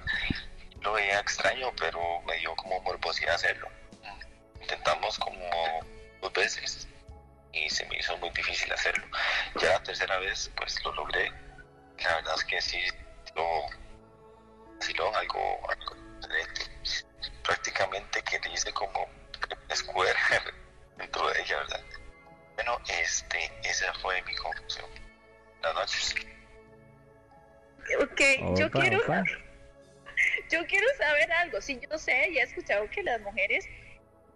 Lo 0.81 0.93
veía 0.93 1.19
extraño, 1.19 1.73
pero 1.77 2.21
me 2.21 2.37
dio 2.37 2.55
como 2.55 2.79
morbosidad 2.81 3.35
hacerlo. 3.35 3.67
Intentamos 4.61 5.17
como 5.19 5.39
dos 6.21 6.31
veces 6.33 6.87
y 7.55 7.69
se 7.69 7.85
me 7.85 7.97
hizo 7.97 8.17
muy 8.17 8.29
difícil 8.31 8.71
hacerlo. 8.71 9.05
Ya 9.61 9.69
la 9.69 9.83
tercera 9.83 10.19
vez, 10.19 10.51
pues 10.57 10.83
lo 10.83 10.93
logré. 10.93 11.31
La 12.03 12.15
verdad 12.15 12.35
es 12.35 12.43
que 12.43 12.61
sí, 12.61 12.81
lo, 13.35 13.45
sí 14.81 14.93
lo 14.93 15.15
algo, 15.15 15.69
algo 15.69 15.95
diferente. 16.21 16.61
Prácticamente 17.43 18.21
que 18.23 18.39
le 18.39 18.53
hice 18.53 18.71
como 18.73 19.07
square 19.73 20.13
dentro 20.97 21.29
de 21.29 21.41
ella, 21.41 21.57
¿verdad? 21.59 21.81
Bueno, 22.55 22.79
este, 22.87 23.51
esa 23.63 23.93
fue 23.95 24.21
mi 24.23 24.35
conclusión. 24.35 24.89
Buenas 25.61 25.75
noches. 25.75 26.15
Ok, 28.01 28.57
yo 28.57 28.69
quiero, 28.71 28.99
opa. 28.99 29.23
yo 30.51 30.65
quiero 30.67 30.87
saber 30.97 31.31
algo. 31.31 31.61
Sí, 31.61 31.79
yo 31.89 31.97
sé 31.97 32.29
y 32.29 32.37
he 32.37 32.41
escuchado 32.41 32.89
que 32.89 33.03
las 33.03 33.21
mujeres, 33.21 33.65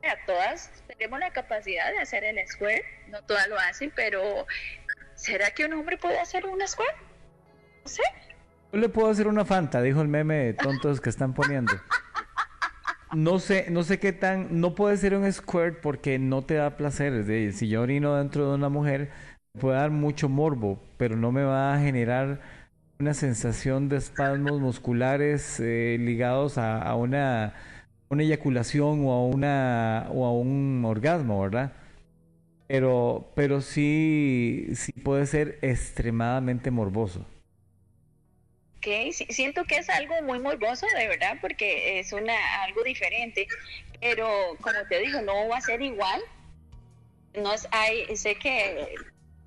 a 0.07 0.25
todas 0.25 0.71
tenemos 0.87 1.19
la 1.19 1.31
capacidad 1.31 1.91
de 1.91 1.99
hacer 1.99 2.23
el 2.23 2.37
square. 2.47 2.83
No 3.09 3.21
todas 3.23 3.47
lo 3.47 3.57
hacen, 3.57 3.91
pero 3.95 4.45
¿será 5.15 5.51
que 5.51 5.65
un 5.65 5.73
hombre 5.73 5.97
puede 5.97 6.19
hacer 6.19 6.45
un 6.45 6.65
square? 6.67 6.93
No 7.83 7.89
sé. 7.89 8.03
Yo 8.71 8.79
le 8.79 8.89
puedo 8.89 9.09
hacer 9.09 9.27
una 9.27 9.45
fanta, 9.45 9.81
dijo 9.81 10.01
el 10.01 10.07
meme 10.07 10.35
de 10.35 10.53
tontos 10.53 11.01
que 11.01 11.09
están 11.09 11.33
poniendo. 11.33 11.73
No 13.13 13.39
sé, 13.39 13.67
no 13.71 13.83
sé 13.83 13.99
qué 13.99 14.13
tan, 14.13 14.61
no 14.61 14.75
puede 14.75 14.95
ser 14.97 15.15
un 15.15 15.31
squirt 15.31 15.81
porque 15.81 16.19
no 16.19 16.43
te 16.43 16.55
da 16.55 16.77
placer. 16.77 17.13
Es 17.13 17.27
decir, 17.27 17.53
si 17.53 17.67
yo 17.67 17.81
orino 17.81 18.15
dentro 18.15 18.47
de 18.47 18.55
una 18.55 18.69
mujer, 18.69 19.09
puede 19.59 19.77
dar 19.77 19.89
mucho 19.89 20.29
morbo, 20.29 20.79
pero 20.97 21.15
no 21.15 21.31
me 21.31 21.43
va 21.43 21.73
a 21.73 21.79
generar 21.79 22.39
una 22.99 23.15
sensación 23.15 23.89
de 23.89 23.97
espasmos 23.97 24.59
musculares 24.59 25.59
eh, 25.59 25.97
ligados 25.99 26.59
a, 26.59 26.79
a 26.81 26.95
una, 26.95 27.55
una 28.09 28.23
eyaculación 28.23 29.05
o 29.05 29.11
a 29.11 29.25
una 29.25 30.07
o 30.11 30.25
a 30.25 30.33
un 30.33 30.83
orgasmo, 30.85 31.41
¿verdad? 31.41 31.71
Pero, 32.67 33.31
pero 33.35 33.61
sí, 33.61 34.67
sí 34.75 34.91
puede 34.91 35.25
ser 35.25 35.59
extremadamente 35.61 36.71
morboso. 36.71 37.25
Ok, 38.77 38.87
siento 39.11 39.65
que 39.65 39.77
es 39.77 39.89
algo 39.89 40.21
muy 40.23 40.39
morboso, 40.39 40.85
de 40.97 41.07
verdad, 41.07 41.37
porque 41.41 41.99
es 41.99 42.13
una 42.13 42.33
algo 42.63 42.83
diferente, 42.83 43.47
pero 43.99 44.27
como 44.61 44.77
te 44.87 44.99
digo, 44.99 45.21
no 45.21 45.47
va 45.49 45.57
a 45.57 45.61
ser 45.61 45.81
igual. 45.81 46.21
No 47.35 47.53
es, 47.53 47.67
hay, 47.71 48.15
sé 48.15 48.35
que 48.35 48.95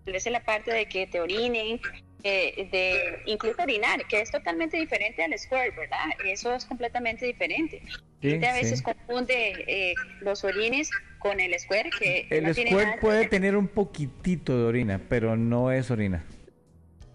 es 0.06 0.26
la 0.26 0.44
parte 0.44 0.72
de 0.72 0.86
que 0.86 1.06
te 1.06 1.20
orinen, 1.20 1.80
eh, 2.22 2.68
de 2.70 3.22
incluso 3.26 3.62
orinar, 3.62 4.06
que 4.06 4.20
es 4.20 4.30
totalmente 4.30 4.76
diferente 4.76 5.24
al 5.24 5.36
squirt, 5.39 5.74
¿verdad? 5.76 6.06
Eso 6.24 6.55
es 6.55 6.64
completamente 6.64 7.26
diferente. 7.26 7.82
Gente 8.31 8.49
a 8.49 8.55
veces 8.55 8.82
confunde 8.82 9.65
eh, 9.66 9.94
los 10.20 10.44
orines 10.44 10.90
con 11.19 11.39
el 11.40 11.59
squirt, 11.59 11.93
que 11.99 12.27
el 12.31 12.44
no 12.44 12.55
squirt 12.55 13.01
puede 13.01 13.28
tener 13.28 13.57
un 13.57 13.69
poquitito 13.69 14.57
de 14.57 14.65
orina, 14.65 15.01
pero 15.09 15.36
no 15.36 15.70
es 15.70 15.90
orina. 15.90 16.24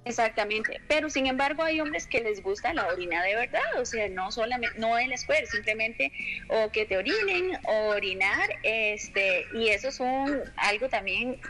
Exactamente, 0.05 0.79
pero 0.88 1.09
sin 1.09 1.27
embargo 1.27 1.63
hay 1.63 1.81
hombres 1.81 2.07
que 2.07 2.21
les 2.21 2.41
gusta 2.41 2.73
la 2.73 2.88
orina 2.88 3.21
de 3.23 3.35
verdad, 3.35 3.61
o 3.77 3.85
sea, 3.85 4.07
no 4.07 4.31
solamente, 4.31 4.79
no 4.79 4.97
el 4.97 5.15
squirt, 5.17 5.47
simplemente 5.47 6.13
o 6.47 6.71
que 6.71 6.85
te 6.85 6.97
orinen 6.97 7.57
o 7.65 7.89
orinar, 7.89 8.49
este, 8.63 9.45
y 9.53 9.67
eso 9.67 9.89
es 9.89 9.99
un 9.99 10.39
algo 10.55 10.88
también 10.88 11.41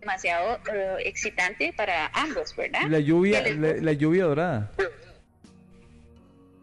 demasiado 0.00 0.58
eh, 0.74 0.96
excitante 1.04 1.72
para 1.76 2.08
ambos, 2.08 2.56
¿verdad? 2.56 2.82
La 2.88 2.98
lluvia, 2.98 3.40
la, 3.54 3.92
lluvia 3.92 4.24
dorada. 4.24 4.72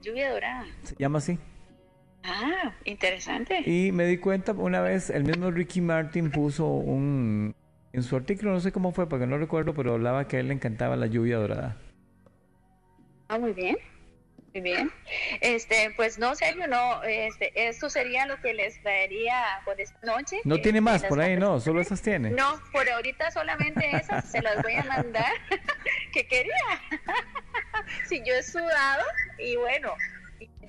Lluvia 0.02 0.32
dorada. 0.32 0.66
Se 0.84 0.96
llama 0.98 1.20
así. 1.20 1.40
Ah, 2.24 2.74
interesante. 2.86 3.62
Y 3.66 3.92
me 3.92 4.06
di 4.06 4.18
cuenta 4.18 4.52
una 4.54 4.82
vez, 4.82 5.10
el 5.10 5.24
mismo 5.24 5.52
Ricky 5.52 5.82
Martin 5.82 6.32
puso 6.32 6.68
un, 6.68 7.56
en 7.94 8.04
su 8.04 8.16
artículo, 8.16 8.52
no 8.52 8.60
sé 8.60 8.72
cómo 8.72 8.92
fue, 8.92 9.08
porque 9.08 9.26
no 9.26 9.38
recuerdo, 9.38 9.74
pero 9.74 9.94
hablaba 9.94 10.28
que 10.28 10.38
a 10.38 10.40
él 10.40 10.50
le 10.50 10.54
encantaba 10.54 10.96
la 10.96 11.08
lluvia 11.08 11.38
dorada. 11.38 11.78
Ah, 13.28 13.38
muy 13.38 13.54
bien. 13.54 13.78
Muy 14.54 14.62
bien. 14.62 14.92
Este, 15.42 15.92
pues 15.96 16.18
no, 16.18 16.36
serio, 16.36 16.68
no, 16.68 17.04
este, 17.04 17.52
esto 17.68 17.90
sería 17.90 18.26
lo 18.26 18.42
que 18.42 18.54
les 18.54 18.82
traería 18.82 19.62
por 19.64 19.80
esta 19.80 20.00
noche. 20.04 20.38
No 20.44 20.60
tiene 20.60 20.82
más 20.82 21.04
por 21.04 21.20
ahí, 21.20 21.38
no, 21.38 21.60
solo 21.60 21.82
esas 21.82 22.02
tiene. 22.02 22.32
No, 22.32 22.60
por 22.72 22.90
ahorita 22.90 23.30
solamente 23.30 23.96
esas 23.96 24.30
se 24.30 24.42
las 24.42 24.62
voy 24.64 24.74
a 24.74 24.84
mandar 24.86 25.32
que 26.14 26.28
quería. 26.28 26.82
si 28.08 28.24
yo 28.24 28.34
he 28.34 28.44
sudado 28.44 29.04
y 29.38 29.56
bueno, 29.56 29.94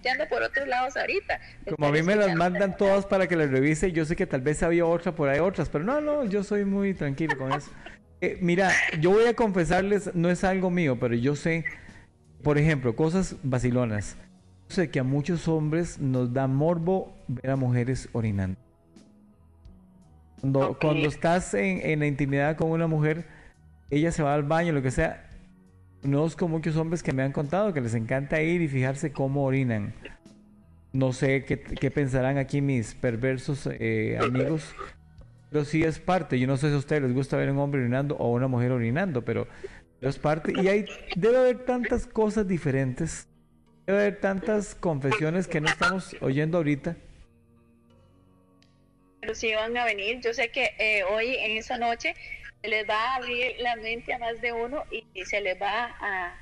ando 0.08 0.28
por 0.28 0.42
otros 0.42 0.66
lados 0.66 0.96
ahorita. 0.96 1.40
Como 1.68 1.86
a 1.86 1.92
mí 1.92 2.02
me 2.02 2.16
las 2.16 2.34
mandan 2.34 2.76
todas 2.76 3.06
para 3.06 3.26
que 3.26 3.36
las 3.36 3.50
revise, 3.50 3.92
yo 3.92 4.04
sé 4.04 4.16
que 4.16 4.26
tal 4.26 4.40
vez 4.40 4.62
había 4.62 4.86
otra 4.86 5.14
por 5.14 5.28
ahí, 5.28 5.40
otras, 5.40 5.68
pero 5.68 5.84
no, 5.84 6.00
no, 6.00 6.24
yo 6.24 6.42
soy 6.42 6.64
muy 6.64 6.94
tranquilo 6.94 7.36
con 7.36 7.52
eso. 7.52 7.70
Eh, 8.22 8.36
mira, 8.42 8.70
yo 9.00 9.12
voy 9.12 9.24
a 9.24 9.34
confesarles, 9.34 10.14
no 10.14 10.28
es 10.28 10.44
algo 10.44 10.68
mío, 10.68 10.98
pero 11.00 11.14
yo 11.14 11.34
sé, 11.36 11.64
por 12.42 12.58
ejemplo, 12.58 12.94
cosas 12.94 13.36
vacilonas. 13.42 14.18
Yo 14.68 14.74
sé 14.74 14.90
que 14.90 15.00
a 15.00 15.04
muchos 15.04 15.48
hombres 15.48 15.98
nos 15.98 16.30
da 16.30 16.46
morbo 16.46 17.16
ver 17.28 17.50
a 17.50 17.56
mujeres 17.56 18.10
orinando. 18.12 18.60
Cuando, 20.42 20.78
cuando 20.78 21.08
estás 21.08 21.54
en, 21.54 21.80
en 21.80 22.00
la 22.00 22.06
intimidad 22.06 22.58
con 22.58 22.70
una 22.70 22.86
mujer, 22.86 23.24
ella 23.88 24.12
se 24.12 24.22
va 24.22 24.34
al 24.34 24.42
baño, 24.42 24.74
lo 24.74 24.82
que 24.82 24.90
sea, 24.90 25.29
Conozco 26.02 26.48
muchos 26.48 26.76
hombres 26.76 27.02
que 27.02 27.12
me 27.12 27.22
han 27.22 27.32
contado 27.32 27.74
que 27.74 27.80
les 27.80 27.94
encanta 27.94 28.40
ir 28.40 28.62
y 28.62 28.68
fijarse 28.68 29.12
cómo 29.12 29.44
orinan. 29.44 29.92
No 30.92 31.12
sé 31.12 31.44
qué, 31.44 31.90
pensarán 31.90 32.38
aquí 32.38 32.60
mis 32.62 32.94
perversos 32.94 33.68
eh, 33.70 34.18
amigos, 34.20 34.74
pero 35.50 35.64
sí 35.64 35.84
es 35.84 35.98
parte. 35.98 36.38
Yo 36.38 36.46
no 36.46 36.56
sé 36.56 36.68
si 36.68 36.74
a 36.74 36.78
ustedes 36.78 37.02
les 37.02 37.12
gusta 37.12 37.36
ver 37.36 37.50
un 37.50 37.58
hombre 37.58 37.82
orinando 37.82 38.16
o 38.16 38.32
una 38.32 38.48
mujer 38.48 38.72
orinando, 38.72 39.24
pero 39.24 39.46
es 40.00 40.18
parte. 40.18 40.52
Y 40.60 40.68
hay, 40.68 40.86
debe 41.16 41.36
haber 41.36 41.64
tantas 41.64 42.06
cosas 42.06 42.48
diferentes, 42.48 43.28
debe 43.86 44.00
haber 44.00 44.20
tantas 44.20 44.74
confesiones 44.74 45.46
que 45.46 45.60
no 45.60 45.68
estamos 45.68 46.16
oyendo 46.22 46.56
ahorita. 46.58 46.96
Pero 49.20 49.34
sí 49.34 49.54
van 49.54 49.76
a 49.76 49.84
venir. 49.84 50.20
Yo 50.22 50.32
sé 50.32 50.50
que 50.50 50.70
eh, 50.78 51.04
hoy 51.04 51.36
en 51.36 51.58
esa 51.58 51.76
noche 51.76 52.14
se 52.62 52.68
les 52.68 52.88
va 52.88 53.12
a 53.12 53.16
abrir 53.16 53.56
la 53.58 53.76
mente 53.76 54.12
a 54.12 54.18
más 54.18 54.40
de 54.40 54.52
uno 54.52 54.84
y, 54.90 55.24
se 55.24 55.40
les 55.40 55.60
va 55.60 55.96
a 56.00 56.38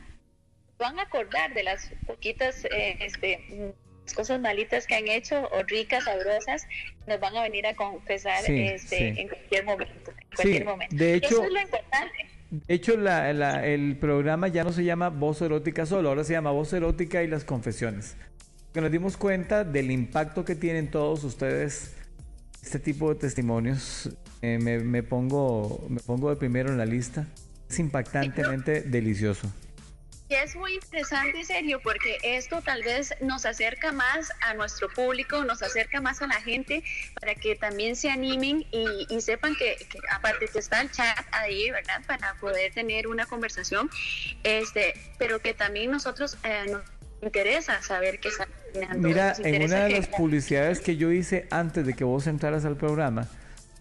van 0.78 0.98
a 0.98 1.02
acordar 1.02 1.52
de 1.54 1.64
las 1.64 1.90
poquitas 2.06 2.64
eh, 2.66 2.96
este, 3.00 3.74
cosas 4.14 4.40
malitas 4.40 4.86
que 4.86 4.94
han 4.94 5.08
hecho 5.08 5.48
o 5.50 5.62
ricas, 5.64 6.04
sabrosas, 6.04 6.66
nos 7.06 7.18
van 7.20 7.36
a 7.36 7.42
venir 7.42 7.66
a 7.66 7.74
confesar 7.74 8.48
este, 8.48 9.20
en 9.20 9.28
cualquier 9.28 9.64
momento. 9.64 10.12
cualquier 10.34 10.64
momento. 10.64 10.96
De 10.96 11.14
hecho, 11.14 11.26
Eso 11.26 11.44
es 11.44 11.52
lo 11.52 11.60
importante. 11.60 12.26
De 12.50 12.74
hecho, 12.74 12.96
la, 12.96 13.66
el 13.66 13.96
programa 13.98 14.48
ya 14.48 14.64
no 14.64 14.72
se 14.72 14.84
llama 14.84 15.10
Voz 15.10 15.42
Erótica 15.42 15.84
solo, 15.84 16.08
ahora 16.08 16.24
se 16.24 16.32
llama 16.32 16.50
Voz 16.50 16.72
Erótica 16.72 17.22
y 17.22 17.26
las 17.26 17.44
Confesiones. 17.44 18.16
Que 18.72 18.80
nos 18.80 18.90
dimos 18.90 19.16
cuenta 19.16 19.64
del 19.64 19.90
impacto 19.90 20.44
que 20.44 20.54
tienen 20.54 20.90
todos 20.90 21.24
ustedes 21.24 21.94
este 22.62 22.78
tipo 22.78 23.12
de 23.12 23.20
testimonios 23.20 24.10
eh, 24.42 24.58
me, 24.58 25.02
pongo, 25.02 25.84
me 25.88 26.00
pongo 26.00 26.30
de 26.30 26.36
primero 26.36 26.70
en 26.70 26.78
la 26.78 26.86
lista. 26.86 27.26
Es 27.68 27.78
impactantemente 27.78 28.80
delicioso. 28.86 29.52
Y 30.30 30.34
es 30.34 30.54
muy 30.56 30.74
interesante, 30.74 31.42
serio, 31.42 31.80
porque 31.82 32.18
esto 32.22 32.60
tal 32.60 32.82
vez 32.82 33.14
nos 33.22 33.46
acerca 33.46 33.92
más 33.92 34.30
a 34.42 34.52
nuestro 34.52 34.90
público, 34.90 35.42
nos 35.44 35.62
acerca 35.62 36.02
más 36.02 36.20
a 36.20 36.26
la 36.26 36.38
gente 36.42 36.84
para 37.18 37.34
que 37.34 37.56
también 37.56 37.96
se 37.96 38.10
animen 38.10 38.66
y, 38.70 39.20
sepan 39.22 39.54
que, 39.54 39.76
aparte 40.10 40.46
que 40.48 40.58
está 40.58 40.82
el 40.82 40.90
chat 40.90 41.18
ahí, 41.32 41.70
¿verdad? 41.70 42.02
Para 42.06 42.34
poder 42.34 42.74
tener 42.74 43.08
una 43.08 43.24
conversación, 43.24 43.88
este, 44.44 44.92
pero 45.18 45.40
que 45.40 45.54
también 45.54 45.90
nosotros 45.90 46.36
eh, 46.44 46.66
nos 46.70 46.82
interesa 47.22 47.80
saber 47.82 48.20
qué 48.20 48.28
está 48.28 48.46
Mira, 48.96 49.34
en 49.38 49.62
una 49.62 49.84
de 49.84 49.90
las 49.90 50.08
publicidades 50.08 50.80
que 50.80 50.96
yo 50.96 51.10
hice 51.10 51.46
antes 51.50 51.86
de 51.86 51.94
que 51.94 52.04
vos 52.04 52.26
entraras 52.26 52.66
al 52.66 52.76
programa, 52.76 53.28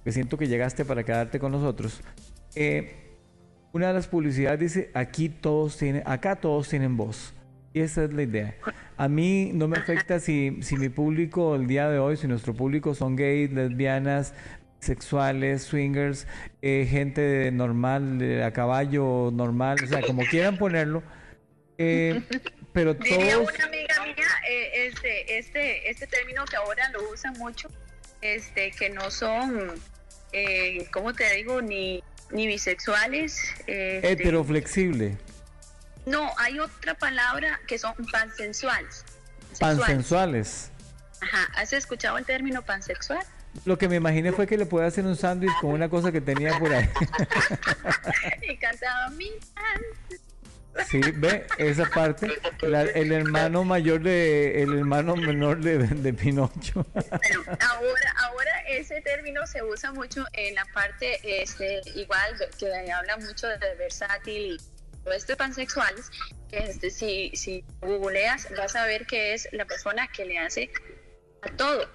que 0.08 0.14
siento 0.14 0.38
que 0.38 0.48
llegaste 0.48 0.86
para 0.86 1.04
quedarte 1.04 1.38
con 1.38 1.52
nosotros. 1.52 2.00
Eh, 2.56 2.96
una 3.74 3.90
de 3.90 3.94
las 3.94 4.08
publicidades 4.08 4.58
dice, 4.58 4.90
aquí 4.94 5.28
todos 5.28 5.78
tienen, 5.78 6.02
acá 6.06 6.38
todos 6.38 6.70
tienen 6.70 6.96
voz. 6.96 7.34
Y 7.74 7.82
esa 7.82 8.06
es 8.06 8.14
la 8.14 8.24
idea. 8.24 8.56
A 8.96 9.10
mí 9.10 9.52
no 9.54 9.68
me 9.68 9.78
afecta 9.78 10.22
si, 10.22 10.60
si 10.62 10.78
mi 10.78 10.88
público 10.88 11.56
el 11.56 11.68
día 11.68 11.90
de 11.90 12.00
hoy, 12.00 12.16
si 12.16 12.26
nuestro 12.26 12.54
público 12.54 12.96
son 12.96 13.18
gays, 13.18 13.52
lesbianas, 13.52 14.34
sexuales, 14.80 15.64
swingers, 15.64 16.26
eh, 16.62 16.88
gente 16.90 17.52
normal, 17.52 18.42
a 18.42 18.54
caballo 18.54 19.30
normal, 19.34 19.78
o 19.84 19.88
sea, 19.88 20.02
como 20.04 20.22
quieran 20.24 20.58
ponerlo. 20.58 21.04
Eh, 21.78 22.24
pero 22.72 22.96
todos... 22.96 23.10
Diría 23.10 23.40
una 23.40 23.66
amiga 23.66 24.06
mía, 24.06 24.26
este, 24.74 25.38
este, 25.38 25.90
este 25.90 26.08
término 26.08 26.46
que 26.46 26.56
ahora 26.56 26.90
lo 26.92 27.12
usan 27.12 27.34
mucho, 27.34 27.68
este, 28.22 28.72
que 28.72 28.90
no 28.90 29.12
son 29.12 29.74
eh, 30.32 30.88
¿cómo 30.92 31.14
te 31.14 31.34
digo? 31.36 31.62
Ni, 31.62 32.04
ni 32.32 32.48
bisexuales. 32.48 33.42
Este, 33.60 34.12
Heteroflexible. 34.12 35.18
No, 36.06 36.32
hay 36.38 36.60
otra 36.60 36.94
palabra 36.94 37.60
que 37.68 37.78
son 37.78 37.94
pansensuales. 38.12 39.04
Pansensuales. 39.60 40.72
Ajá, 41.22 41.48
¿has 41.56 41.74
escuchado 41.74 42.18
el 42.18 42.26
término 42.26 42.62
pansexual? 42.62 43.26
Lo 43.66 43.78
que 43.78 43.90
me 43.90 43.96
imaginé 43.96 44.32
fue 44.32 44.46
que 44.48 44.58
le 44.58 44.66
puede 44.66 44.86
hacer 44.86 45.06
un 45.06 45.16
sándwich 45.16 45.52
con 45.62 45.72
una 45.72 45.90
cosa 45.90 46.12
que 46.12 46.22
tenía 46.22 46.58
por 46.60 46.72
ahí. 46.72 46.88
y 48.50 48.58
cantaba 48.58 49.10
mi 49.10 49.32
Sí, 50.86 51.02
ve 51.16 51.46
esa 51.58 51.86
parte, 51.86 52.28
el 52.62 53.12
hermano 53.12 53.64
mayor 53.64 54.02
de, 54.02 54.62
el 54.62 54.78
hermano 54.78 55.16
menor 55.16 55.60
de, 55.60 55.80
de 55.80 56.14
Pinocho. 56.14 56.86
ahora, 56.96 58.16
ahora 58.18 58.62
ese 58.68 59.02
término 59.02 59.46
se 59.48 59.64
usa 59.64 59.92
mucho 59.92 60.26
en 60.34 60.56
la 60.56 60.66
parte, 60.74 61.20
este, 61.42 61.82
igual 61.96 62.38
que 62.58 62.92
habla 62.92 63.18
mucho 63.18 63.48
de 63.48 63.76
versátil 63.76 64.54
y 64.54 64.58
todo 65.04 65.14
esto 65.14 65.34
de 65.34 65.38
pansexuales. 65.38 66.10
Este, 66.52 66.90
si, 66.90 67.32
si 67.36 67.66
googleas, 67.82 68.48
vas 68.56 68.76
a 68.76 68.86
ver 68.86 69.06
que 69.06 69.34
es 69.34 69.50
la 69.52 69.66
persona 69.66 70.08
que 70.08 70.26
le 70.26 70.40
hace 70.40 70.70
a 71.42 71.50
todo. 71.56 71.90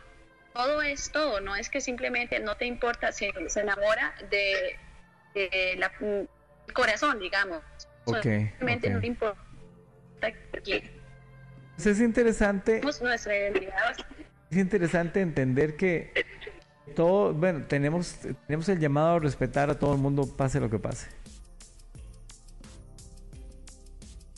Todo 0.53 0.83
es 0.83 1.11
todo, 1.11 1.41
no 1.41 1.57
es 1.57 1.71
que 1.71 1.81
simplemente 1.81 2.39
no 2.39 2.57
te 2.59 2.67
importa, 2.67 3.11
se, 3.11 3.33
se 3.49 3.61
enamora 3.61 4.15
de, 4.31 4.79
la 5.79 5.91
corazón, 6.75 7.19
digamos 7.19 7.63
Okay, 8.05 8.53
Solamente 8.59 8.91
no 8.91 9.01
importa 9.05 9.41
pues 11.77 11.87
es 11.87 12.01
interesante. 12.01 12.81
Es 14.51 14.57
interesante 14.57 15.21
entender 15.21 15.77
que 15.77 16.13
todo, 16.95 17.33
bueno, 17.33 17.65
tenemos, 17.67 18.19
tenemos 18.47 18.69
el 18.69 18.79
llamado 18.79 19.17
a 19.17 19.19
respetar 19.19 19.71
a 19.71 19.79
todo 19.79 19.95
el 19.95 19.99
mundo, 19.99 20.27
pase 20.37 20.61
lo 20.61 20.69
que 20.71 20.79
pase. 20.79 21.09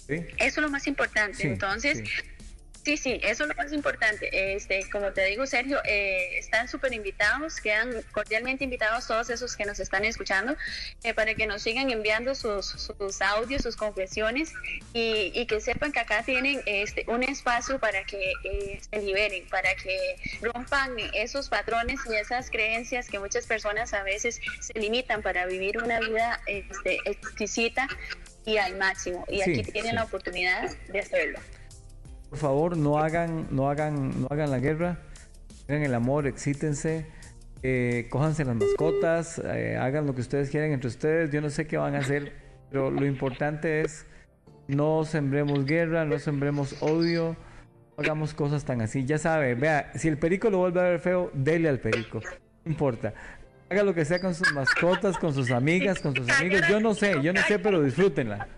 Eso 0.07 0.29
es 0.39 0.57
lo 0.59 0.71
más 0.71 0.87
importante. 0.87 1.47
Entonces, 1.47 1.99
Sí, 1.99 2.05
sí, 2.85 3.21
eso 3.23 3.45
es 3.45 3.49
lo 3.49 3.55
más 3.55 3.73
importante. 3.73 4.55
Este, 4.55 4.89
como 4.91 5.13
te 5.13 5.25
digo, 5.25 5.47
Sergio, 5.47 5.81
eh, 5.85 6.39
están 6.39 6.69
súper 6.69 6.93
invitados, 6.93 7.61
quedan 7.61 8.03
cordialmente 8.13 8.65
invitados 8.65 9.07
todos 9.07 9.31
esos 9.31 9.57
que 9.57 9.65
nos 9.65 9.81
están 9.81 10.05
escuchando 10.05 10.57
eh, 11.03 11.15
para 11.15 11.35
que 11.35 11.47
nos 11.47 11.63
sigan 11.63 11.91
enviando 11.91 12.35
sus, 12.35 12.67
sus 12.67 13.23
audios, 13.23 13.63
sus 13.63 13.77
confesiones 13.77 14.53
y, 14.93 15.45
que 15.47 15.61
sepan 15.61 15.93
que 15.93 16.01
acá 16.01 16.23
tienen 16.23 16.63
este, 16.67 17.05
un 17.09 17.23
espacio 17.23 17.79
para 17.79 18.05
que 18.05 18.33
eh, 18.45 18.81
se 18.91 18.99
liberen, 19.01 19.47
para 19.49 19.75
que 19.75 20.17
rompan 20.41 20.97
esos 21.13 21.49
patrones 21.49 22.01
y 22.11 22.15
esas 22.15 22.51
creencias 22.51 23.09
que 23.09 23.19
muchas 23.19 23.47
personas 23.47 23.93
a 23.93 24.03
veces 24.03 24.41
se 24.61 24.79
limitan 24.79 25.23
para 25.23 25.47
vivir 25.47 25.79
una 25.79 26.01
vida 26.01 26.41
este, 26.47 26.99
exquisita 27.05 27.89
y 28.47 28.57
al 28.59 28.77
máximo. 28.77 29.25
Y 29.29 29.43
aquí 29.43 29.63
tienen 29.63 29.97
la 29.97 30.05
oportunidad 30.05 30.71
de 30.89 31.01
hacerlo. 31.01 31.39
Por 32.35 32.41
favor, 32.41 32.77
no 32.77 32.99
hagan, 32.99 33.47
no 33.53 33.71
hagan, 33.71 34.23
no 34.23 34.27
hagan 34.29 34.51
la 34.51 34.59
guerra, 34.59 34.99
hagan 35.69 35.85
el 35.85 35.95
amor, 35.95 36.27
excítense, 36.27 37.07
eh, 37.63 38.09
cójanse 38.11 38.45
las 38.45 38.57
mascotas, 38.57 39.41
eh, 39.45 39.77
hagan 39.81 40.05
lo 40.05 40.17
que 40.17 40.21
ustedes 40.21 40.51
quieran 40.51 40.73
entre 40.73 40.89
ustedes. 40.89 41.31
Yo 41.31 41.41
no 41.41 41.49
sé 41.49 41.69
qué 41.69 41.77
van 41.77 41.95
a 41.95 41.99
hacer, 41.99 42.33
pero 42.73 42.91
lo 42.91 43.07
importante 43.07 43.83
es 43.83 44.05
no 44.67 45.05
sembremos 45.05 45.65
guerra, 45.65 46.05
no 46.05 46.19
sembremos 46.19 46.83
odio, 46.83 47.37
no 47.97 48.03
hagamos 48.03 48.35
cosas 48.35 48.65
tan 48.65 48.81
así. 48.81 49.05
Ya 49.05 49.19
sabe, 49.19 49.55
vea, 49.55 49.93
si 49.95 50.09
el 50.09 50.19
perico 50.19 50.51
lo 50.51 50.59
vuelve 50.59 50.81
a 50.81 50.85
ver 50.85 50.99
feo, 50.99 51.31
dele 51.35 51.69
al 51.69 51.79
perico. 51.79 52.19
No 52.65 52.73
importa. 52.73 53.15
Haga 53.71 53.85
lo 53.85 53.95
que 53.95 54.05
sea 54.05 54.21
con 54.21 54.35
sus 54.35 54.53
mascotas, 54.53 55.19
con 55.19 55.33
sus 55.33 55.53
amigas, 55.53 56.01
con 56.01 56.17
sus 56.17 56.29
amigos. 56.31 56.63
Yo 56.69 56.81
no 56.81 56.95
sé, 56.95 57.15
yo 57.23 57.33
no 57.33 57.43
sé, 57.43 57.61
pero 57.61 57.81
disfrútenla. 57.81 58.49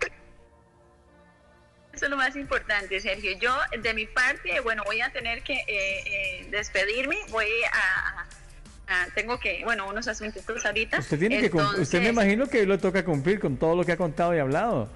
Eso 1.97 2.05
es 2.05 2.11
lo 2.11 2.17
más 2.17 2.35
importante, 2.35 2.99
Sergio. 2.99 3.31
Yo, 3.39 3.57
de 3.81 3.91
mi 3.95 4.05
parte, 4.05 4.59
bueno, 4.59 4.83
voy 4.85 5.01
a 5.01 5.11
tener 5.11 5.41
que 5.41 5.53
eh, 5.53 5.65
eh, 5.67 6.47
despedirme. 6.51 7.17
Voy 7.31 7.47
a, 7.73 9.07
Tengo 9.15 9.39
que, 9.39 9.63
bueno, 9.63 9.89
unos 9.89 10.07
asuntos 10.07 10.63
ahorita. 10.63 10.99
Usted 10.99 11.17
tiene 11.17 11.49
que 11.49 11.57
Usted 11.57 11.99
me 12.03 12.09
imagino 12.09 12.45
que 12.45 12.67
lo 12.67 12.77
toca 12.77 13.03
cumplir 13.03 13.39
con 13.39 13.57
todo 13.57 13.75
lo 13.75 13.83
que 13.83 13.93
ha 13.93 13.97
contado 13.97 14.35
y 14.35 14.37
hablado. 14.37 14.91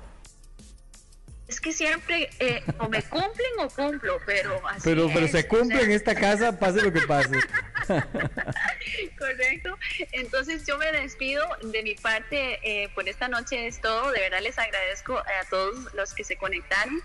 Es 1.48 1.60
que 1.60 1.74
siempre 1.74 2.30
eh, 2.40 2.62
o 2.78 2.88
me 2.88 3.02
cumplen 3.02 3.52
o 3.58 3.68
cumplo, 3.68 4.20
pero 4.28 4.62
así 4.68 4.82
Pero, 4.84 5.10
pero 5.12 5.28
se 5.28 5.48
cumple 5.48 5.82
en 5.82 5.92
esta 5.92 6.14
casa, 6.14 6.60
pase 6.60 6.84
lo 6.84 6.94
que 6.94 7.02
pase. 7.02 7.32
Correcto. 9.18 9.78
Entonces 10.12 10.66
yo 10.66 10.78
me 10.78 10.92
despido 10.92 11.44
de 11.64 11.84
mi 11.84 11.96
parte 11.96 12.60
eh, 12.64 12.90
por 12.94 13.08
esta 13.08 13.28
noche 13.28 13.68
es 13.68 13.82
todo. 13.82 14.12
De 14.12 14.20
verdad 14.20 14.40
les 14.42 14.58
agradezco 14.58 15.18
a 15.18 15.50
todos 15.50 15.94
los 15.94 16.14
que 16.14 16.24
se 16.24 16.36
conectaron. 16.38 17.02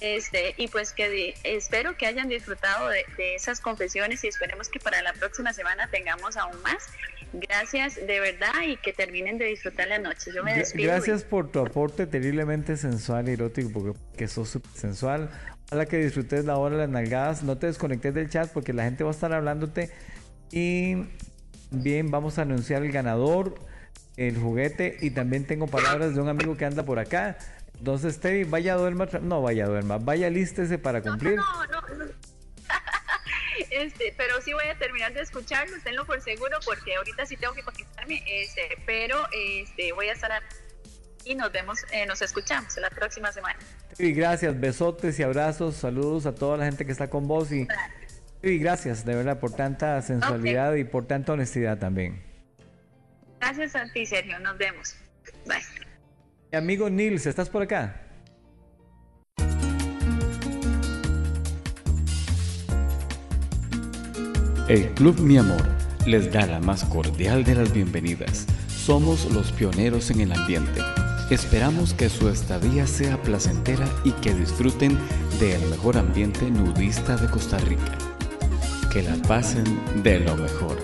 Este, 0.00 0.54
y 0.56 0.68
pues 0.68 0.94
que 0.94 1.34
espero 1.44 1.96
que 1.96 2.06
hayan 2.06 2.28
disfrutado 2.28 2.88
de, 2.88 3.04
de 3.18 3.34
esas 3.34 3.60
confesiones 3.60 4.24
y 4.24 4.28
esperemos 4.28 4.70
que 4.70 4.80
para 4.80 5.02
la 5.02 5.12
próxima 5.12 5.52
semana 5.52 5.88
tengamos 5.88 6.36
aún 6.38 6.60
más. 6.62 6.88
Gracias 7.32 7.94
de 7.94 8.18
verdad 8.18 8.52
y 8.66 8.76
que 8.76 8.92
terminen 8.92 9.38
de 9.38 9.44
disfrutar 9.46 9.86
la 9.88 9.98
noche. 9.98 10.32
Yo 10.34 10.42
me 10.42 10.54
despido. 10.54 10.90
Gracias 10.90 11.22
por 11.22 11.50
tu 11.50 11.60
aporte 11.60 12.06
terriblemente 12.06 12.76
sensual 12.76 13.28
y 13.28 13.32
erótico, 13.32 13.70
porque 13.72 13.98
que 14.16 14.26
sos 14.26 14.48
súper 14.48 14.72
sensual. 14.72 15.30
Ojalá 15.68 15.86
que 15.86 15.98
disfrutes 15.98 16.44
la 16.44 16.56
hora 16.56 16.74
de 16.74 16.82
las 16.82 16.90
nalgadas. 16.90 17.44
No 17.44 17.56
te 17.56 17.68
desconectes 17.68 18.12
del 18.14 18.28
chat 18.28 18.50
porque 18.50 18.72
la 18.72 18.82
gente 18.84 19.04
va 19.04 19.10
a 19.10 19.12
estar 19.12 19.32
hablándote. 19.32 19.90
Y 20.50 21.06
bien, 21.70 22.10
vamos 22.10 22.38
a 22.38 22.42
anunciar 22.42 22.82
el 22.82 22.92
ganador, 22.92 23.54
el 24.16 24.38
juguete. 24.38 24.96
Y 25.00 25.10
también 25.10 25.46
tengo 25.46 25.66
palabras 25.66 26.14
de 26.14 26.20
un 26.20 26.28
amigo 26.28 26.56
que 26.56 26.64
anda 26.64 26.84
por 26.84 26.98
acá. 26.98 27.38
Entonces, 27.78 28.20
Teddy, 28.20 28.44
vaya 28.44 28.74
a 28.74 28.76
duerma. 28.76 29.06
No, 29.22 29.42
vaya 29.42 29.64
a 29.64 29.68
duerma. 29.68 29.98
Vaya 29.98 30.28
lístese 30.30 30.78
para 30.78 31.02
cumplir. 31.02 31.36
no, 31.36 31.66
no. 31.66 31.80
no. 31.96 32.04
Este, 33.70 34.14
pero 34.16 34.40
sí 34.40 34.52
voy 34.52 34.66
a 34.66 34.78
terminar 34.78 35.12
de 35.12 35.20
escucharlo, 35.20 35.76
tenlo 35.84 36.06
por 36.06 36.20
seguro, 36.22 36.58
porque 36.64 36.96
ahorita 36.96 37.26
sí 37.26 37.36
tengo 37.36 37.52
que 37.52 37.62
conectarme, 37.62 38.22
este, 38.26 38.78
pero 38.86 39.16
este, 39.32 39.92
voy 39.92 40.08
a 40.08 40.12
estar 40.12 40.32
y 41.24 41.34
nos 41.34 41.52
vemos, 41.52 41.84
eh, 41.92 42.06
nos 42.06 42.22
escuchamos 42.22 42.76
la 42.78 42.90
próxima 42.90 43.32
semana. 43.32 43.58
Y 43.98 44.12
gracias, 44.12 44.58
besotes 44.58 45.18
y 45.18 45.22
abrazos, 45.22 45.76
saludos 45.76 46.26
a 46.26 46.34
toda 46.34 46.56
la 46.56 46.64
gente 46.64 46.86
que 46.86 46.92
está 46.92 47.10
con 47.10 47.28
vos 47.28 47.52
y, 47.52 47.68
y 48.42 48.58
gracias 48.58 49.04
de 49.04 49.14
verdad 49.14 49.38
por 49.38 49.52
tanta 49.52 50.00
sensualidad 50.02 50.74
y 50.74 50.84
por 50.84 51.06
tanta 51.06 51.32
honestidad 51.32 51.78
también. 51.78 52.22
Gracias 53.40 53.74
a 53.76 53.90
ti, 53.92 54.06
Sergio, 54.06 54.38
nos 54.38 54.56
vemos. 54.58 54.96
Bye. 55.46 55.58
Mi 56.52 56.58
amigo 56.58 56.90
Nils, 56.90 57.26
¿estás 57.26 57.48
por 57.48 57.62
acá? 57.62 58.06
El 64.68 64.88
Club 64.94 65.18
Mi 65.20 65.36
Amor 65.36 65.62
les 66.06 66.32
da 66.32 66.46
la 66.46 66.60
más 66.60 66.84
cordial 66.84 67.44
de 67.44 67.56
las 67.56 67.72
bienvenidas. 67.72 68.46
Somos 68.68 69.30
los 69.32 69.52
pioneros 69.52 70.10
en 70.10 70.20
el 70.20 70.32
ambiente. 70.32 70.80
Esperamos 71.30 71.92
que 71.94 72.08
su 72.08 72.28
estadía 72.28 72.86
sea 72.86 73.20
placentera 73.20 73.86
y 74.04 74.12
que 74.12 74.32
disfruten 74.32 74.98
del 75.38 75.60
mejor 75.70 75.98
ambiente 75.98 76.50
nudista 76.50 77.16
de 77.16 77.28
Costa 77.28 77.58
Rica. 77.58 77.98
Que 78.92 79.02
la 79.02 79.16
pasen 79.28 79.64
de 80.02 80.20
lo 80.20 80.36
mejor. 80.36 80.76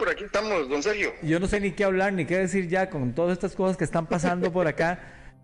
por 0.00 0.08
aquí 0.08 0.24
estamos, 0.24 0.66
don 0.66 0.82
Sergio. 0.82 1.12
Yo 1.22 1.38
no 1.38 1.46
sé 1.46 1.60
ni 1.60 1.72
qué 1.72 1.84
hablar 1.84 2.14
ni 2.14 2.24
qué 2.24 2.38
decir 2.38 2.68
ya 2.68 2.88
con 2.88 3.12
todas 3.12 3.34
estas 3.34 3.54
cosas 3.54 3.76
que 3.76 3.84
están 3.84 4.06
pasando 4.06 4.50
por 4.50 4.66
acá. 4.66 4.98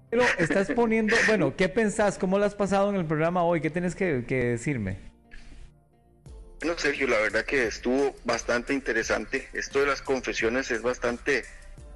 Pero 0.09 0.23
estás 0.39 0.70
poniendo, 0.70 1.14
bueno, 1.27 1.55
¿qué 1.55 1.68
pensás? 1.68 2.16
¿Cómo 2.16 2.39
lo 2.39 2.47
has 2.47 2.55
pasado 2.55 2.89
en 2.89 2.97
el 2.97 3.05
programa 3.05 3.43
hoy? 3.43 3.60
¿Qué 3.60 3.68
tienes 3.68 3.94
que, 3.94 4.24
decirme? 4.27 4.97
Bueno, 6.60 6.78
Sergio, 6.78 7.06
la 7.06 7.18
verdad 7.18 7.44
que 7.44 7.66
estuvo 7.66 8.16
bastante 8.24 8.72
interesante. 8.72 9.48
Esto 9.52 9.80
de 9.80 9.86
las 9.86 10.02
confesiones 10.02 10.70
es 10.70 10.82
bastante 10.82 11.44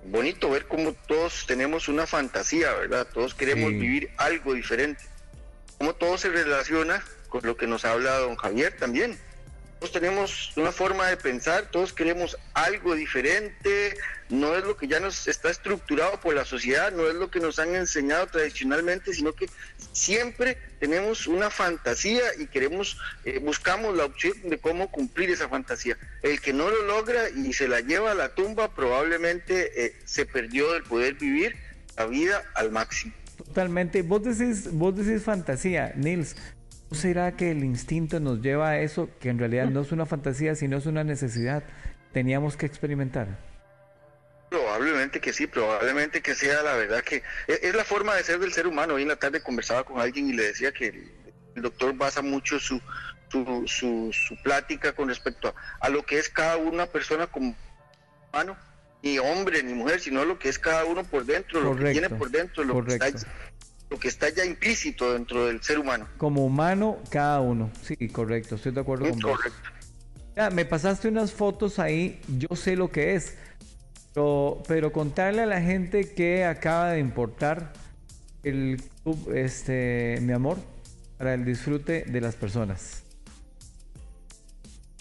bonito 0.05 0.51
ver 0.51 0.67
cómo 0.67 0.93
todos 0.93 1.47
tenemos 1.47 1.89
una 1.89 2.07
fantasía, 2.07 2.73
¿verdad? 2.75 3.07
Todos 3.13 3.35
queremos 3.35 3.71
vivir 3.71 4.11
algo 4.17 4.55
diferente. 4.55 5.03
Cómo 5.79 5.95
todo 5.95 6.19
se 6.19 6.29
relaciona 6.29 7.03
con 7.29 7.41
lo 7.45 7.57
que 7.57 7.67
nos 7.67 7.85
habla 7.85 8.19
don 8.19 8.37
Javier 8.37 8.77
también 8.77 9.19
todos 9.81 9.93
tenemos 9.93 10.53
una 10.57 10.73
forma 10.73 11.09
de 11.09 11.17
pensar, 11.17 11.71
todos 11.71 11.95
queremos 11.95 12.37
algo 12.53 12.95
diferente, 12.95 13.97
no 14.31 14.55
es 14.55 14.65
lo 14.65 14.77
que 14.77 14.87
ya 14.89 15.01
nos 15.01 15.29
está 15.29 15.51
estructurado 15.51 16.21
por 16.21 16.35
la 16.35 16.45
sociedad, 16.45 16.93
no 16.93 17.09
es 17.09 17.15
lo 17.15 17.31
que 17.31 17.41
nos 17.41 17.59
han 17.59 17.75
enseñado 17.75 18.27
tradicionalmente, 18.29 19.13
sino 19.13 19.33
que 19.33 19.47
siempre 19.93 20.57
tenemos 20.79 21.27
una 21.27 21.51
fantasía 21.51 22.23
y 22.39 22.47
queremos, 22.47 22.99
eh, 23.25 23.39
buscamos 23.39 23.97
la 23.97 24.05
opción 24.05 24.35
de 24.45 24.59
cómo 24.59 24.91
cumplir 24.91 25.31
esa 25.31 25.49
fantasía. 25.49 25.97
El 26.23 26.41
que 26.41 26.53
no 26.53 26.71
lo 26.71 26.83
logra 26.85 27.29
y 27.29 27.53
se 27.53 27.69
la 27.69 27.81
lleva 27.81 28.13
a 28.13 28.15
la 28.15 28.35
tumba 28.35 28.75
probablemente 28.75 29.85
eh, 29.85 29.97
se 30.05 30.27
perdió 30.27 30.73
del 30.73 30.85
poder 30.85 31.15
vivir 31.15 31.57
la 31.97 32.07
vida 32.07 32.43
al 32.55 32.71
máximo. 32.71 33.13
Totalmente. 33.37 34.03
Vos 34.03 34.23
decís, 34.23 34.71
vos 34.73 34.95
decís 34.95 35.23
fantasía, 35.23 35.93
Nils, 35.97 36.37
¿No 36.91 36.97
será 36.97 37.37
que 37.37 37.53
el 37.53 37.63
instinto 37.63 38.19
nos 38.19 38.43
lleva 38.43 38.71
a 38.71 38.81
eso, 38.81 39.09
que 39.21 39.29
en 39.29 39.39
realidad 39.39 39.71
no 39.71 39.83
es 39.83 39.93
una 39.93 40.07
fantasía, 40.07 40.57
sino 40.57 40.77
es 40.77 40.87
una 40.87 41.05
necesidad? 41.05 41.63
Teníamos 42.13 42.57
que 42.57 42.67
experimentar. 42.67 43.50
Probablemente 44.51 45.21
que 45.21 45.33
sí, 45.33 45.47
probablemente 45.47 46.21
que 46.21 46.35
sea 46.35 46.63
la 46.65 46.75
verdad 46.75 47.03
que 47.03 47.23
e-, 47.47 47.61
es, 47.63 47.75
la 47.75 47.85
forma 47.85 48.17
de 48.17 48.25
ser 48.25 48.41
del 48.41 48.53
ser 48.53 48.67
humano. 48.67 48.95
Hoy 48.95 49.03
en 49.03 49.09
la 49.09 49.17
tarde 49.17 49.41
conversaba 49.41 49.85
con 49.85 50.01
alguien 50.01 50.29
y 50.29 50.33
le 50.33 50.49
decía 50.49 50.73
que 50.73 50.89
el, 50.89 51.63
doctor 51.63 51.95
basa 51.95 52.21
mucho 52.21 52.59
su, 52.59 52.81
su, 53.31 54.11
su, 54.13 54.37
plática 54.43 54.93
con 54.93 55.09
respecto 55.09 55.55
a, 55.81 55.89
lo 55.89 56.05
que 56.05 56.19
es 56.19 56.29
cada 56.29 56.57
una 56.57 56.87
persona 56.87 57.29
como 57.29 57.55
humano, 58.33 58.57
ni 59.03 59.19
hombre 59.19 59.63
ni 59.63 59.75
mujer, 59.75 60.01
sino 60.01 60.25
lo 60.25 60.39
que 60.39 60.49
es 60.49 60.59
cada 60.59 60.85
uno 60.85 61.05
por 61.05 61.25
dentro, 61.25 61.61
lo 61.61 61.77
que 61.77 61.93
tiene 61.93 62.11
por 62.11 62.31
dentro, 62.31 62.65
lo 62.65 62.85
que 62.85 62.95
está 62.95 63.11
lo 63.91 63.99
que 63.99 64.09
está 64.09 64.29
ya 64.31 64.45
implícito 64.45 65.13
dentro 65.13 65.47
del 65.47 65.63
ser 65.63 65.79
humano. 65.79 66.09
Como 66.17 66.45
humano, 66.45 66.99
cada 67.11 67.41
uno. 67.41 67.71
Sí, 67.83 67.97
correcto, 68.09 68.55
estoy 68.55 68.73
de 68.73 68.81
acuerdo 68.81 69.11
con 69.11 69.21
correcto. 69.21 69.59
Ya, 70.37 70.49
me 70.51 70.65
pasaste 70.65 71.09
unas 71.09 71.33
fotos 71.33 71.79
ahí, 71.81 72.21
yo 72.39 72.55
sé 72.55 72.77
lo 72.77 72.91
que 72.91 73.15
es, 73.17 73.37
pero, 74.15 74.63
pero 74.67 74.93
contarle 74.93 75.43
a 75.43 75.47
la 75.47 75.61
gente 75.61 76.15
que 76.15 76.45
acaba 76.45 76.93
de 76.93 77.01
importar 77.01 77.73
el 78.43 78.83
club, 79.03 79.33
este, 79.35 80.19
mi 80.23 80.33
amor, 80.33 80.59
para 81.19 81.35
el 81.35 81.45
disfrute 81.45 82.05
de 82.07 82.21
las 82.21 82.35
personas. 82.35 83.03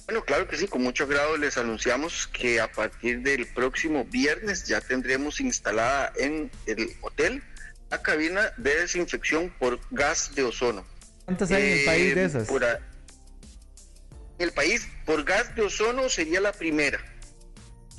Bueno, 0.05 0.25
claro 0.25 0.47
que 0.47 0.57
sí, 0.57 0.67
con 0.67 0.81
mucho 0.81 1.05
grado 1.05 1.37
les 1.37 1.57
anunciamos 1.57 2.27
que 2.27 2.59
a 2.59 2.71
partir 2.71 3.21
del 3.21 3.45
próximo 3.45 4.05
viernes 4.05 4.65
ya 4.65 4.81
tendremos 4.81 5.39
instalada 5.39 6.11
en 6.17 6.49
el 6.65 6.89
hotel 7.01 7.43
la 7.91 8.01
cabina 8.01 8.51
de 8.57 8.75
desinfección 8.75 9.53
por 9.59 9.79
gas 9.91 10.31
de 10.33 10.43
ozono. 10.43 10.83
¿Cuántas 11.25 11.51
hay 11.51 11.63
en 11.63 11.79
el 11.79 11.85
país 11.85 12.15
de 12.15 12.21
eh, 12.21 12.25
esas? 12.25 12.49
en 12.49 14.47
el 14.47 14.51
país, 14.51 14.87
por 15.05 15.23
gas 15.25 15.53
de 15.55 15.61
ozono 15.61 16.09
sería 16.09 16.41
la 16.41 16.53
primera. 16.53 16.99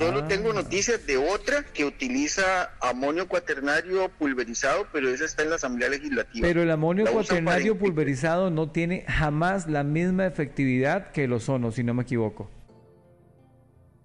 Solo 0.01 0.20
ah. 0.20 0.28
tengo 0.28 0.55
noticias 0.55 1.06
de 1.06 1.18
otra 1.18 1.62
que 1.62 1.85
utiliza 1.85 2.72
amonio 2.81 3.28
cuaternario 3.28 4.09
pulverizado, 4.09 4.89
pero 4.94 5.10
esa 5.10 5.27
está 5.27 5.43
en 5.43 5.51
la 5.51 5.56
Asamblea 5.56 5.90
Legislativa. 5.90 6.48
Pero 6.48 6.62
el 6.62 6.70
amonio 6.70 7.05
cuaternario 7.05 7.77
pulverizado 7.77 8.48
no 8.48 8.70
tiene 8.70 9.05
jamás 9.06 9.68
la 9.68 9.85
misma 9.85 10.24
efectividad 10.24 11.12
que 11.12 11.24
el 11.24 11.35
ozono, 11.35 11.70
si 11.70 11.85
no 11.85 11.93
me 11.93 12.05
equivoco. 12.05 12.51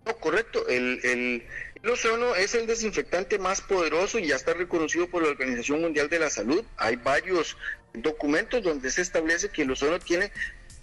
No, 0.06 0.18
correcto. 0.18 0.68
El, 0.68 1.00
el, 1.04 1.46
el 1.82 1.90
ozono 1.90 2.36
es 2.36 2.56
el 2.56 2.68
desinfectante 2.68 3.40
más 3.40 3.62
poderoso 3.62 4.20
y 4.20 4.28
ya 4.28 4.36
está 4.36 4.54
reconocido 4.54 5.08
por 5.10 5.24
la 5.24 5.30
Organización 5.30 5.80
Mundial 5.80 6.10
de 6.10 6.20
la 6.20 6.30
Salud. 6.30 6.62
Hay 6.76 6.98
varios 6.98 7.56
documentos 7.94 8.62
donde 8.62 8.92
se 8.92 9.02
establece 9.02 9.48
que 9.48 9.62
el 9.62 9.72
ozono 9.72 9.98
tiene 10.00 10.30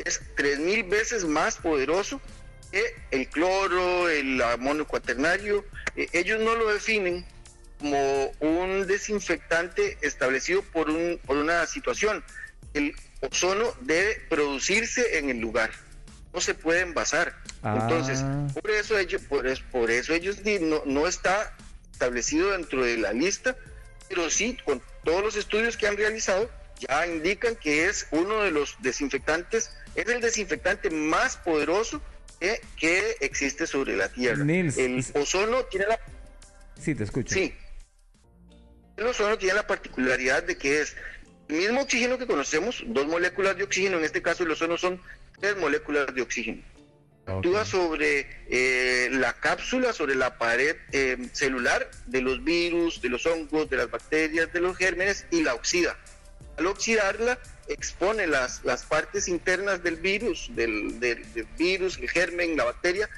es 0.06 0.22
3.000 0.36 0.88
veces 0.88 1.26
más 1.26 1.58
poderoso 1.58 2.18
el 3.10 3.28
cloro, 3.28 4.08
el 4.08 4.40
amonio 4.42 4.86
cuaternario, 4.86 5.64
eh, 5.96 6.08
ellos 6.12 6.40
no 6.40 6.54
lo 6.54 6.72
definen 6.72 7.24
como 7.78 8.26
un 8.40 8.86
desinfectante 8.86 9.98
establecido 10.02 10.62
por, 10.62 10.88
un, 10.88 11.18
por 11.26 11.36
una 11.36 11.66
situación. 11.66 12.24
El 12.74 12.94
ozono 13.20 13.74
debe 13.80 14.14
producirse 14.28 15.18
en 15.18 15.30
el 15.30 15.38
lugar, 15.40 15.70
no 16.32 16.40
se 16.40 16.54
puede 16.54 16.80
envasar. 16.80 17.34
Entonces, 17.64 18.20
Ah. 18.22 18.48
por 18.60 18.70
eso 18.70 18.98
ellos, 18.98 19.22
por, 19.22 19.46
es- 19.46 19.60
por 19.60 19.90
eso 19.90 20.14
ellos 20.14 20.38
no, 20.60 20.82
no 20.86 21.06
está 21.06 21.54
establecido 21.92 22.52
dentro 22.52 22.84
de 22.84 22.96
la 22.96 23.12
lista, 23.12 23.56
pero 24.08 24.30
sí, 24.30 24.56
con 24.64 24.82
todos 25.04 25.22
los 25.22 25.36
estudios 25.36 25.76
que 25.76 25.86
han 25.86 25.96
realizado, 25.96 26.50
ya 26.80 27.06
indican 27.06 27.54
que 27.56 27.86
es 27.86 28.06
uno 28.10 28.42
de 28.42 28.50
los 28.50 28.76
desinfectantes, 28.80 29.70
es 29.94 30.06
el 30.08 30.20
desinfectante 30.20 30.90
más 30.90 31.36
poderoso 31.36 32.00
que, 32.42 32.60
que 32.76 33.16
existe 33.20 33.66
sobre 33.66 33.96
la 33.96 34.08
Tierra. 34.08 34.44
Nils, 34.44 34.76
el 34.78 35.04
ozono 35.14 35.64
tiene 35.64 35.86
la 35.86 36.00
Sí, 36.80 36.94
te 36.94 37.04
escucho. 37.04 37.34
Sí. 37.34 37.54
El 38.96 39.06
ozono 39.06 39.38
tiene 39.38 39.54
la 39.54 39.66
particularidad 39.66 40.42
de 40.42 40.56
que 40.56 40.80
es 40.80 40.96
el 41.48 41.56
mismo 41.56 41.82
oxígeno 41.82 42.18
que 42.18 42.26
conocemos, 42.26 42.82
dos 42.86 43.06
moléculas 43.06 43.56
de 43.56 43.64
oxígeno, 43.64 43.98
en 43.98 44.04
este 44.04 44.22
caso 44.22 44.42
el 44.42 44.50
ozono 44.50 44.76
son 44.76 45.00
tres 45.40 45.56
moléculas 45.56 46.12
de 46.14 46.22
oxígeno. 46.22 46.62
Actúa 47.26 47.64
sobre 47.64 48.26
eh, 48.48 49.08
la 49.12 49.34
cápsula, 49.34 49.92
sobre 49.92 50.16
la 50.16 50.38
pared 50.38 50.74
eh, 50.90 51.16
celular 51.32 51.88
de 52.06 52.20
los 52.20 52.42
virus, 52.42 53.00
de 53.00 53.10
los 53.10 53.24
hongos, 53.26 53.70
de 53.70 53.76
las 53.76 53.90
bacterias, 53.90 54.52
de 54.52 54.60
los 54.60 54.76
gérmenes 54.76 55.26
y 55.30 55.42
la 55.42 55.54
oxida. 55.54 55.96
Al 56.58 56.66
oxidarla, 56.66 57.38
expone 57.72 58.26
las, 58.26 58.64
las 58.64 58.84
partes 58.84 59.28
internas 59.28 59.82
del 59.82 59.96
virus, 59.96 60.50
del, 60.54 60.98
del- 61.00 61.32
del 61.34 61.46
virus, 61.58 61.98
el 61.98 62.08
germen, 62.08 62.56
la 62.56 62.64
bacteria, 62.64 63.08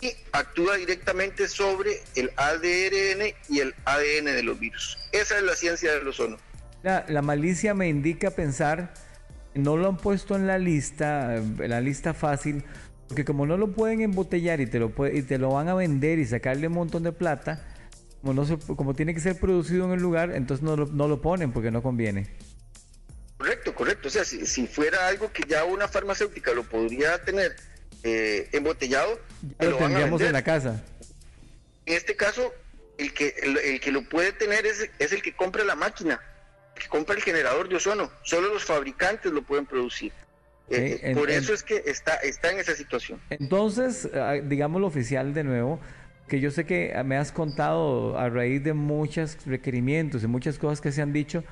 y 0.00 0.12
actúa 0.32 0.76
directamente 0.76 1.48
sobre 1.48 2.02
el 2.16 2.30
ADRN 2.36 3.34
y 3.48 3.60
el 3.60 3.74
ADN 3.84 4.26
de 4.26 4.42
los 4.42 4.58
virus. 4.58 4.98
Esa 5.12 5.38
es 5.38 5.42
la 5.44 5.54
ciencia 5.56 5.92
del 5.94 6.06
ozono. 6.08 6.36
La, 6.82 7.04
la 7.08 7.22
malicia 7.22 7.74
me 7.74 7.88
indica 7.88 8.30
pensar 8.30 8.92
no 9.54 9.78
lo 9.78 9.88
han 9.88 9.96
puesto 9.96 10.36
en 10.36 10.46
la 10.46 10.58
lista, 10.58 11.36
en 11.36 11.70
la 11.70 11.80
lista 11.80 12.12
fácil, 12.12 12.62
porque 13.08 13.24
como 13.24 13.46
no 13.46 13.56
lo 13.56 13.72
pueden 13.72 14.02
embotellar 14.02 14.60
y 14.60 14.66
te 14.66 14.78
lo, 14.78 14.92
y 15.10 15.22
te 15.22 15.38
lo 15.38 15.50
van 15.52 15.68
a 15.68 15.74
vender 15.74 16.18
y 16.18 16.26
sacarle 16.26 16.66
un 16.66 16.74
montón 16.74 17.02
de 17.04 17.12
plata, 17.12 17.64
como, 18.20 18.34
no 18.34 18.44
se- 18.44 18.58
como 18.58 18.92
tiene 18.94 19.14
que 19.14 19.20
ser 19.20 19.40
producido 19.40 19.86
en 19.86 19.92
el 19.92 20.00
lugar, 20.00 20.32
entonces 20.34 20.62
no 20.62 20.76
lo, 20.76 20.86
no 20.88 21.08
lo 21.08 21.22
ponen 21.22 21.52
porque 21.52 21.70
no 21.70 21.82
conviene. 21.82 22.26
Correcto, 23.38 23.74
correcto. 23.74 24.08
O 24.08 24.10
sea, 24.10 24.24
si, 24.24 24.46
si 24.46 24.66
fuera 24.66 25.08
algo 25.08 25.30
que 25.32 25.42
ya 25.46 25.64
una 25.64 25.88
farmacéutica 25.88 26.52
lo 26.52 26.64
podría 26.64 27.22
tener 27.22 27.54
eh, 28.02 28.48
embotellado, 28.52 29.20
Ya 29.60 29.68
lo 29.70 29.76
tendríamos 29.76 30.20
en 30.22 30.32
la 30.32 30.42
casa. 30.42 30.82
En 31.84 31.94
este 31.96 32.16
caso, 32.16 32.52
el 32.98 33.12
que, 33.12 33.34
el, 33.42 33.58
el 33.58 33.80
que 33.80 33.92
lo 33.92 34.02
puede 34.08 34.32
tener 34.32 34.64
es, 34.66 34.88
es 34.98 35.12
el 35.12 35.22
que 35.22 35.34
compra 35.34 35.64
la 35.64 35.74
máquina, 35.76 36.20
el 36.74 36.82
que 36.82 36.88
compra 36.88 37.14
el 37.14 37.22
generador 37.22 37.68
de 37.68 37.76
ozono. 37.76 38.10
Solo 38.22 38.52
los 38.52 38.64
fabricantes 38.64 39.30
lo 39.32 39.42
pueden 39.42 39.66
producir. 39.66 40.12
Eh, 40.68 40.98
en- 41.02 41.16
por 41.16 41.30
en- 41.30 41.38
eso 41.38 41.52
es 41.54 41.62
que 41.62 41.82
está, 41.86 42.14
está 42.16 42.50
en 42.50 42.58
esa 42.58 42.74
situación. 42.74 43.20
Entonces, 43.30 44.08
ah, 44.14 44.34
digamos 44.42 44.80
lo 44.80 44.86
oficial 44.88 45.32
de 45.34 45.44
nuevo, 45.44 45.78
que 46.26 46.40
yo 46.40 46.50
sé 46.50 46.64
que 46.66 46.92
me 47.04 47.16
has 47.16 47.30
contado 47.30 48.18
a 48.18 48.28
raíz 48.30 48.64
de 48.64 48.72
muchos 48.72 49.36
requerimientos 49.46 50.24
y 50.24 50.26
muchas 50.26 50.58
cosas 50.58 50.80
que 50.80 50.90
se 50.90 51.02
han 51.02 51.12
dicho, 51.12 51.44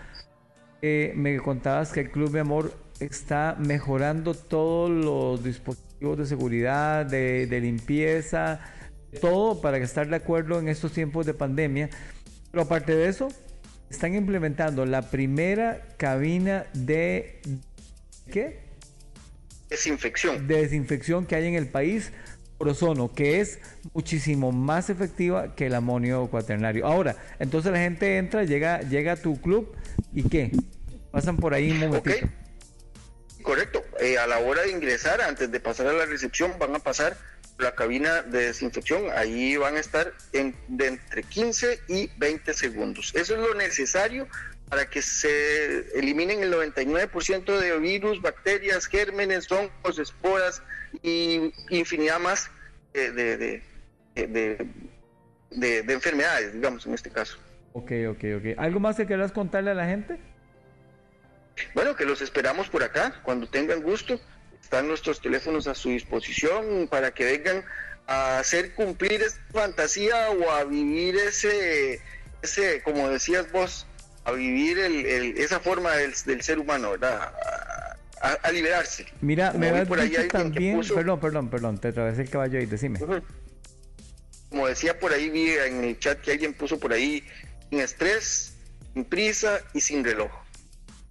eh, 0.87 1.15
me 1.17 1.39
contabas 1.39 1.93
que 1.93 2.01
el 2.01 2.11
Club 2.11 2.31
de 2.31 2.41
Amor 2.41 2.75
está 3.01 3.57
mejorando 3.59 4.35
todos 4.35 4.91
los 4.91 5.43
dispositivos 5.43 6.19
de 6.19 6.27
seguridad, 6.27 7.07
de, 7.07 7.47
de 7.47 7.61
limpieza, 7.63 8.61
todo 9.19 9.63
para 9.63 9.79
estar 9.79 10.07
de 10.07 10.17
acuerdo 10.17 10.59
en 10.59 10.69
estos 10.69 10.93
tiempos 10.93 11.25
de 11.25 11.33
pandemia. 11.33 11.89
Pero 12.51 12.65
aparte 12.65 12.95
de 12.95 13.09
eso, 13.09 13.29
están 13.89 14.15
implementando 14.15 14.85
la 14.85 15.11
primera 15.11 15.89
cabina 15.97 16.67
de... 16.75 17.41
¿Qué? 18.31 18.59
Desinfección. 19.71 20.47
de 20.47 20.61
desinfección 20.61 21.25
que 21.25 21.35
hay 21.35 21.47
en 21.47 21.55
el 21.55 21.69
país 21.69 22.13
por 22.59 22.69
ozono, 22.69 23.11
que 23.15 23.41
es 23.41 23.59
muchísimo 23.95 24.53
más 24.53 24.91
efectiva 24.91 25.55
que 25.55 25.69
el 25.69 25.75
amonio 25.75 26.27
cuaternario. 26.27 26.87
Ahora, 26.87 27.17
entonces 27.39 27.73
la 27.73 27.79
gente 27.79 28.19
entra, 28.19 28.45
llega, 28.45 28.83
llega 28.83 29.13
a 29.13 29.17
tu 29.17 29.41
club 29.41 29.75
y 30.13 30.25
¿qué? 30.25 30.53
Pasan 31.15 31.37
por 31.37 31.55
ahí 31.55 31.71
un 31.71 31.79
momentito. 31.79 32.27
Correcto. 33.43 33.85
Eh, 34.01 34.19
a 34.19 34.27
la 34.27 34.39
hora 34.41 34.63
de 34.63 34.71
ingresar, 34.73 35.21
antes 35.21 35.49
de 35.51 35.61
pasar 35.61 35.87
a 35.87 35.93
la 35.93 36.07
recepción, 36.07 36.55
van 36.59 36.75
a 36.75 36.81
pasar 36.81 37.17
por 37.57 37.65
la 37.67 37.75
cabina 37.77 38.23
de 38.23 38.47
desinfección. 38.47 39.05
Ahí 39.15 39.57
van 39.57 39.77
a 39.77 39.81
estar 39.81 40.13
en, 40.33 40.57
de 40.67 40.89
entre 40.89 41.23
15 41.23 41.79
y 41.89 42.11
20 42.17 42.53
segundos. 42.53 43.13
Eso 43.15 43.35
es 43.35 43.41
lo 43.41 43.55
necesario 43.55 44.27
para 44.69 44.91
que 44.91 45.03
se 45.03 45.97
eliminen 45.97 46.43
el 46.43 46.53
99% 46.53 47.59
de 47.61 47.79
virus, 47.79 48.21
bacterias, 48.21 48.87
gérmenes, 48.87 49.47
hongos, 49.53 49.99
esporas 50.01 50.63
y 51.03 51.53
infinidad 51.71 52.19
más 52.19 52.51
de, 52.93 53.13
de- 53.13 53.63
de- 54.17 54.67
de 55.83 55.93
enfermedades, 55.93 56.53
digamos, 56.55 56.85
en 56.87 56.95
este 56.95 57.11
caso. 57.11 57.39
Ok, 57.73 57.93
ok, 58.11 58.25
ok. 58.39 58.45
¿Algo 58.59 58.81
más 58.81 58.97
que 58.97 59.07
quieras 59.07 59.31
contarle 59.31 59.71
a 59.71 59.75
la 59.75 59.87
gente? 59.87 60.19
Bueno, 61.75 61.95
que 61.97 62.05
los 62.05 62.21
esperamos 62.21 62.69
por 62.69 62.83
acá 62.83 63.21
cuando 63.23 63.49
tengan 63.49 63.83
gusto. 63.83 64.21
Están 64.63 64.89
nuestros 64.89 65.21
teléfonos 65.21 65.67
a 65.69 65.75
su 65.75 65.91
disposición 65.91 66.89
para 66.91 67.13
que 67.13 67.25
vengan 67.25 67.65
a 68.07 68.39
hacer 68.39 68.75
cumplir 68.75 69.23
esa 69.23 69.39
fantasía 69.53 70.31
o 70.31 70.51
a 70.51 70.65
vivir 70.65 71.17
ese, 71.17 72.01
ese 72.43 72.83
como 72.83 73.09
decías 73.09 73.51
vos, 73.53 73.87
a 74.25 74.33
vivir 74.33 74.79
el, 74.79 75.05
el- 75.07 75.39
esa 75.39 75.61
forma 75.61 75.93
del, 75.97 76.15
del 76.27 76.43
ser 76.43 76.59
humano, 76.59 76.93
¿verdad? 76.93 77.33
A, 78.43 78.51
liberarse. 78.53 79.05
Mira, 79.21 79.49
Como 79.49 79.61
me 79.61 79.69
habías 79.69 79.87
por 79.87 80.01
ahí 80.01 80.11
también, 80.29 80.77
puso- 80.79 80.95
perdón, 80.95 81.21
perdón, 81.21 81.51
perdón, 81.51 81.79
te 81.79 81.89
atravesé 81.89 82.23
el 82.23 82.31
caballo 82.31 82.59
ahí, 82.59 82.65
decime. 82.65 82.99
Como 84.49 84.67
decía 84.67 84.99
por 84.99 85.13
ahí, 85.13 85.29
vi 85.29 85.51
en 85.51 85.85
el 85.85 85.99
chat 85.99 86.21
que 86.23 86.31
alguien 86.33 86.55
puso 86.55 86.79
por 86.81 86.93
ahí, 86.95 87.23
sin 87.69 87.81
estrés, 87.81 88.55
sin 88.95 89.05
prisa 89.05 89.61
y 89.75 89.81
sin 89.83 90.03
reloj. 90.05 90.31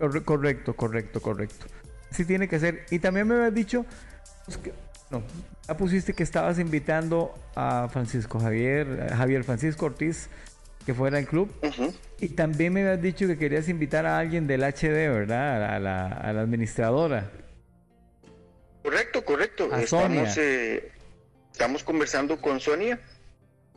Corre- 0.03 0.23
Correcto, 0.25 0.73
correcto, 0.75 1.21
correcto. 1.21 1.65
Sí 2.11 2.25
tiene 2.25 2.49
que 2.49 2.59
ser. 2.59 2.85
Y 2.91 2.99
también 2.99 3.25
me 3.27 3.35
habías 3.35 3.53
dicho, 3.53 3.85
pues, 4.45 4.57
que- 4.57 4.73
no, 5.09 5.23
ya 5.65 5.77
pusiste 5.77 6.11
que 6.13 6.23
estabas 6.23 6.59
invitando 6.59 7.34
a 7.55 7.88
Francisco 7.89 8.38
Javier, 8.39 9.07
a 9.11 9.15
Javier 9.15 9.45
Francisco 9.45 9.85
Ortiz, 9.85 10.27
que 10.85 10.93
fuera 10.93 11.17
al 11.19 11.25
club. 11.25 11.49
Y 12.19 12.30
también 12.30 12.73
me 12.73 12.81
habías 12.81 13.01
dicho 13.01 13.27
que 13.27 13.38
querías 13.38 13.69
invitar 13.69 14.05
a 14.05 14.17
alguien 14.19 14.45
del 14.45 14.63
HD, 14.63 15.07
¿verdad? 15.09 15.73
A 15.75 15.80
la, 15.80 16.07
a 16.07 16.34
la 16.34 16.41
administradora. 16.41 17.31
Correcto, 18.84 19.23
correcto. 19.23 19.69
A 19.71 19.81
estamos, 19.81 20.34
Sonia. 20.34 20.34
eh, 20.38 20.91
estamos 21.53 21.84
conversando 21.85 22.41
con 22.41 22.59
Sonia, 22.59 22.99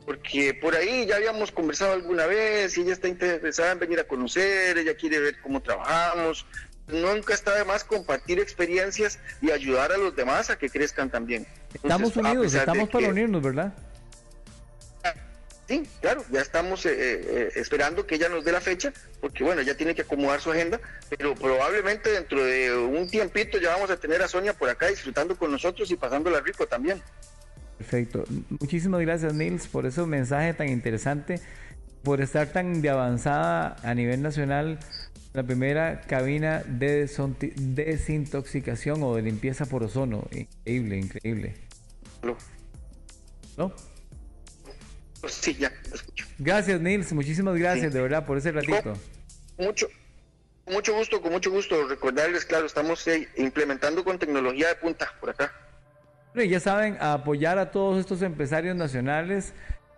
porque 0.07 0.53
por 0.53 0.73
ahí 0.73 1.05
ya 1.05 1.17
habíamos 1.17 1.51
conversado 1.51 1.91
alguna 1.91 2.25
vez 2.27 2.77
y 2.77 2.81
ella 2.81 2.93
está 2.93 3.09
interesada 3.09 3.73
en 3.73 3.79
venir 3.79 3.99
a 3.99 4.05
conocer, 4.05 4.77
ella 4.77 4.95
quiere 4.95 5.19
ver 5.19 5.35
cómo 5.41 5.61
trabajamos. 5.61 6.45
Nunca 6.87 7.33
está 7.33 7.53
de 7.55 7.65
más 7.65 7.83
compartir 7.83 8.39
experiencias 8.39 9.19
y 9.41 9.51
ayudar 9.51 9.91
a 9.91 9.97
los 9.97 10.15
demás 10.15 10.49
a 10.49 10.57
que 10.57 10.69
crezcan 10.69 11.09
también. 11.09 11.45
Estamos 11.73 12.07
Entonces, 12.15 12.23
unidos, 12.23 12.53
estamos 12.53 12.87
para 12.87 13.05
que- 13.05 13.11
unirnos, 13.11 13.43
¿verdad? 13.43 13.73
Sí, 15.67 15.83
claro, 15.99 16.23
ya 16.31 16.39
estamos 16.39 16.85
eh, 16.85 16.93
eh, 16.95 17.49
esperando 17.55 18.07
que 18.07 18.15
ella 18.15 18.29
nos 18.29 18.45
dé 18.45 18.53
la 18.53 18.61
fecha, 18.61 18.93
porque 19.19 19.43
bueno, 19.43 19.61
ya 19.61 19.75
tiene 19.75 19.93
que 19.93 20.03
acomodar 20.03 20.39
su 20.39 20.49
agenda, 20.49 20.79
pero 21.09 21.35
probablemente 21.35 22.09
dentro 22.09 22.41
de 22.41 22.73
un 22.73 23.09
tiempito 23.09 23.57
ya 23.57 23.71
vamos 23.71 23.91
a 23.91 23.97
tener 23.97 24.21
a 24.21 24.29
Sonia 24.29 24.53
por 24.53 24.69
acá 24.69 24.87
disfrutando 24.87 25.35
con 25.35 25.51
nosotros 25.51 25.91
y 25.91 25.97
pasándola 25.97 26.39
rico 26.39 26.65
también. 26.65 27.03
Perfecto. 27.77 28.23
Muchísimas 28.59 29.01
gracias, 29.01 29.33
Nils, 29.33 29.67
por 29.67 29.85
ese 29.85 30.01
mensaje 30.03 30.53
tan 30.53 30.69
interesante, 30.69 31.39
por 32.03 32.21
estar 32.21 32.47
tan 32.47 32.81
de 32.81 32.89
avanzada 32.89 33.75
a 33.83 33.93
nivel 33.93 34.21
nacional. 34.21 34.79
La 35.33 35.43
primera 35.43 36.01
cabina 36.01 36.63
de 36.65 37.07
desintoxicación 37.57 39.03
o 39.03 39.15
de 39.15 39.21
limpieza 39.21 39.67
por 39.67 39.83
ozono. 39.83 40.27
Increíble, 40.31 40.97
increíble. 40.97 41.53
¿No? 43.55 43.71
Pues 45.21 45.33
sí, 45.33 45.53
ya, 45.53 45.71
lo 45.89 45.95
escucho. 45.95 46.25
Gracias, 46.39 46.81
Nils. 46.81 47.13
Muchísimas 47.13 47.55
gracias, 47.55 47.93
de 47.93 48.01
verdad, 48.01 48.25
por 48.25 48.37
ese 48.37 48.51
ratito. 48.51 48.93
Mucho, 49.59 49.87
mucho 50.65 50.93
gusto, 50.95 51.21
con 51.21 51.31
mucho 51.31 51.51
gusto. 51.51 51.87
Recordarles, 51.87 52.45
claro, 52.45 52.65
estamos 52.65 53.05
eh, 53.07 53.27
implementando 53.37 54.03
con 54.03 54.17
tecnología 54.17 54.69
de 54.69 54.75
punta 54.75 55.13
por 55.19 55.29
acá. 55.29 55.51
Bueno, 56.37 56.51
ya 56.51 56.59
saben, 56.59 56.97
apoyar 56.99 57.57
a 57.57 57.71
todos 57.71 57.99
estos 57.99 58.21
empresarios 58.21 58.75
nacionales 58.75 59.55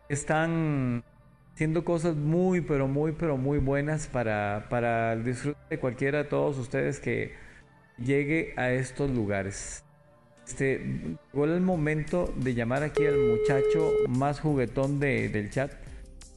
que 0.07 0.13
están 0.13 1.03
haciendo 1.53 1.83
cosas 1.83 2.15
muy, 2.15 2.61
pero 2.61 2.87
muy, 2.87 3.11
pero 3.11 3.35
muy 3.35 3.57
buenas 3.57 4.07
para, 4.07 4.67
para 4.69 5.11
el 5.11 5.25
disfrute 5.25 5.59
de 5.69 5.79
cualquiera 5.79 6.19
de 6.19 6.23
todos 6.23 6.57
ustedes 6.57 7.01
que 7.01 7.33
llegue 7.97 8.53
a 8.55 8.71
estos 8.71 9.11
lugares. 9.11 9.83
Este, 10.47 11.11
llegó 11.33 11.43
el 11.43 11.59
momento 11.59 12.33
de 12.37 12.53
llamar 12.53 12.83
aquí 12.83 13.05
al 13.05 13.17
muchacho 13.17 13.91
más 14.07 14.39
juguetón 14.39 14.97
de, 15.01 15.27
del 15.27 15.49
chat. 15.49 15.73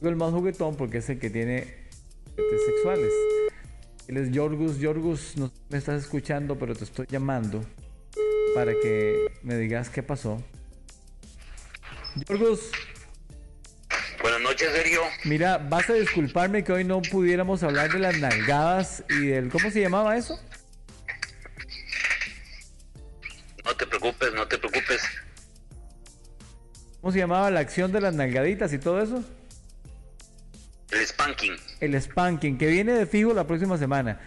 Digo 0.01 0.09
el 0.09 0.17
más 0.17 0.33
juguetón 0.33 0.75
porque 0.75 0.97
es 0.97 1.09
el 1.09 1.17
que 1.17 1.29
tiene 1.29 1.65
juguetes 2.35 2.65
sexuales. 2.65 3.13
Él 4.09 4.17
es 4.17 4.31
Yorgus. 4.31 4.79
Yorgus, 4.79 5.37
no 5.37 5.49
me 5.69 5.77
estás 5.77 6.03
escuchando, 6.03 6.59
pero 6.59 6.75
te 6.75 6.83
estoy 6.83 7.05
llamando 7.09 7.61
para 8.53 8.73
que 8.73 9.27
me 9.41 9.57
digas 9.57 9.89
qué 9.89 10.03
pasó. 10.03 10.43
Yorgus. 12.27 12.71
Buenas 14.21 14.41
noches, 14.41 14.71
Sergio. 14.71 15.01
Mira, 15.25 15.57
vas 15.57 15.89
a 15.89 15.93
disculparme 15.93 16.63
que 16.63 16.71
hoy 16.71 16.83
no 16.83 17.01
pudiéramos 17.01 17.63
hablar 17.63 17.91
de 17.91 17.99
las 17.99 18.17
nalgadas 18.19 19.03
y 19.09 19.27
del... 19.27 19.49
¿Cómo 19.49 19.69
se 19.69 19.81
llamaba 19.81 20.15
eso? 20.15 20.39
No 23.65 23.75
te 23.75 23.85
preocupes, 23.87 24.33
no 24.33 24.47
te 24.47 24.57
preocupes. 24.57 25.01
¿Cómo 27.01 27.11
se 27.11 27.19
llamaba 27.19 27.51
la 27.51 27.59
acción 27.59 27.91
de 27.91 27.99
las 27.99 28.13
nalgaditas 28.13 28.71
y 28.71 28.77
todo 28.77 29.01
eso? 29.01 29.23
El 30.91 31.05
spanking. 31.05 31.55
El 31.79 32.01
spanking, 32.01 32.57
que 32.57 32.67
viene 32.67 32.93
de 32.93 33.05
fijo 33.05 33.33
la 33.33 33.45
próxima 33.45 33.77
semana. 33.77 34.21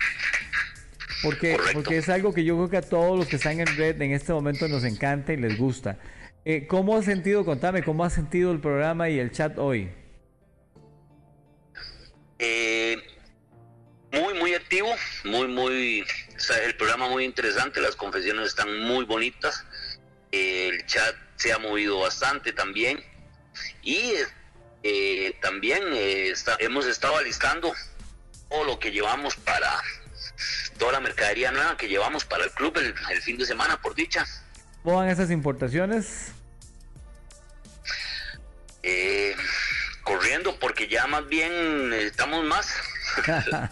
Porque, 1.22 1.56
porque 1.72 1.98
es 1.98 2.08
algo 2.08 2.34
que 2.34 2.44
yo 2.44 2.56
creo 2.56 2.70
que 2.70 2.76
a 2.76 2.82
todos 2.82 3.18
los 3.18 3.26
que 3.26 3.36
están 3.36 3.60
en 3.60 3.66
red 3.76 4.00
en 4.00 4.12
este 4.12 4.32
momento 4.32 4.68
nos 4.68 4.84
encanta 4.84 5.32
y 5.32 5.36
les 5.36 5.56
gusta. 5.56 5.98
Eh, 6.44 6.66
¿Cómo 6.68 6.96
has 6.96 7.04
sentido, 7.04 7.44
contame, 7.44 7.82
cómo 7.82 8.04
has 8.04 8.12
sentido 8.12 8.52
el 8.52 8.60
programa 8.60 9.08
y 9.08 9.18
el 9.18 9.32
chat 9.32 9.58
hoy? 9.58 9.90
Eh, 12.38 12.96
muy, 14.12 14.34
muy 14.34 14.54
activo, 14.54 14.88
muy, 15.24 15.48
muy, 15.48 16.04
el 16.64 16.76
programa 16.76 17.08
muy 17.08 17.24
interesante, 17.24 17.80
las 17.80 17.96
confesiones 17.96 18.48
están 18.48 18.78
muy 18.80 19.04
bonitas, 19.04 19.64
el 20.30 20.86
chat 20.86 21.16
se 21.34 21.52
ha 21.52 21.58
movido 21.58 21.98
bastante 22.00 22.52
también 22.52 23.02
y 23.82 24.12
eh, 24.82 25.36
también 25.42 25.82
hemos 26.60 26.86
estado 26.86 27.16
alistando 27.16 27.72
todo 28.48 28.64
lo 28.64 28.78
que 28.78 28.92
llevamos 28.92 29.34
para 29.34 29.82
toda 30.78 30.92
la 30.92 31.00
mercadería 31.00 31.50
nueva 31.50 31.76
que 31.76 31.88
llevamos 31.88 32.24
para 32.24 32.44
el 32.44 32.50
club 32.50 32.76
el, 32.78 33.22
fin 33.22 33.36
de 33.36 33.46
semana, 33.46 33.80
por 33.80 33.94
dicha. 33.94 34.26
¿Cómo 34.82 34.96
van 34.96 35.08
esas 35.08 35.30
importaciones? 35.30 36.32
Eh, 38.82 39.34
corriendo 40.02 40.58
porque 40.58 40.86
ya 40.88 41.06
más 41.06 41.26
bien 41.28 41.90
necesitamos 41.90 42.44
más. 42.44 42.68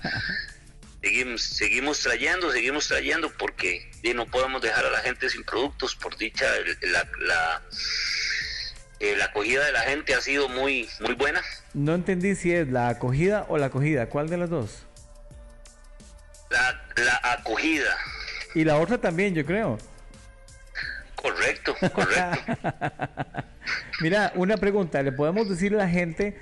seguimos, 1.02 1.42
seguimos 1.42 2.00
trayendo, 2.00 2.50
seguimos 2.50 2.88
trayendo 2.88 3.30
porque 3.38 3.90
no 4.14 4.26
podemos 4.26 4.60
dejar 4.60 4.84
a 4.84 4.90
la 4.90 4.98
gente 5.00 5.28
sin 5.30 5.44
productos. 5.44 5.94
Por 5.94 6.16
dicha, 6.16 6.46
la, 6.82 7.08
la, 7.20 7.62
eh, 9.00 9.16
la 9.16 9.26
acogida 9.26 9.64
de 9.64 9.72
la 9.72 9.80
gente 9.82 10.14
ha 10.14 10.20
sido 10.20 10.48
muy, 10.48 10.88
muy 11.00 11.14
buena. 11.14 11.42
No 11.72 11.94
entendí 11.94 12.34
si 12.34 12.52
es 12.52 12.68
la 12.68 12.88
acogida 12.88 13.46
o 13.48 13.58
la 13.58 13.66
acogida. 13.66 14.08
¿Cuál 14.08 14.28
de 14.28 14.36
las 14.36 14.50
dos? 14.50 14.83
La, 16.54 17.04
la 17.04 17.32
acogida. 17.32 17.96
Y 18.54 18.64
la 18.64 18.78
otra 18.78 18.98
también, 18.98 19.34
yo 19.34 19.44
creo. 19.44 19.76
Correcto, 21.16 21.74
correcto. 21.92 22.52
Mira, 24.00 24.32
una 24.36 24.56
pregunta, 24.56 25.02
¿le 25.02 25.10
podemos 25.10 25.48
decir 25.48 25.74
a 25.74 25.78
la 25.78 25.88
gente, 25.88 26.36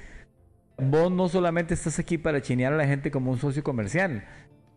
vos 0.77 1.11
no 1.11 1.29
solamente 1.29 1.75
estás 1.75 1.99
aquí 1.99 2.19
para 2.19 2.43
chinear 2.43 2.73
a 2.73 2.77
la 2.77 2.87
gente 2.87 3.11
como 3.11 3.31
un 3.31 3.39
socio 3.39 3.63
comercial, 3.63 4.25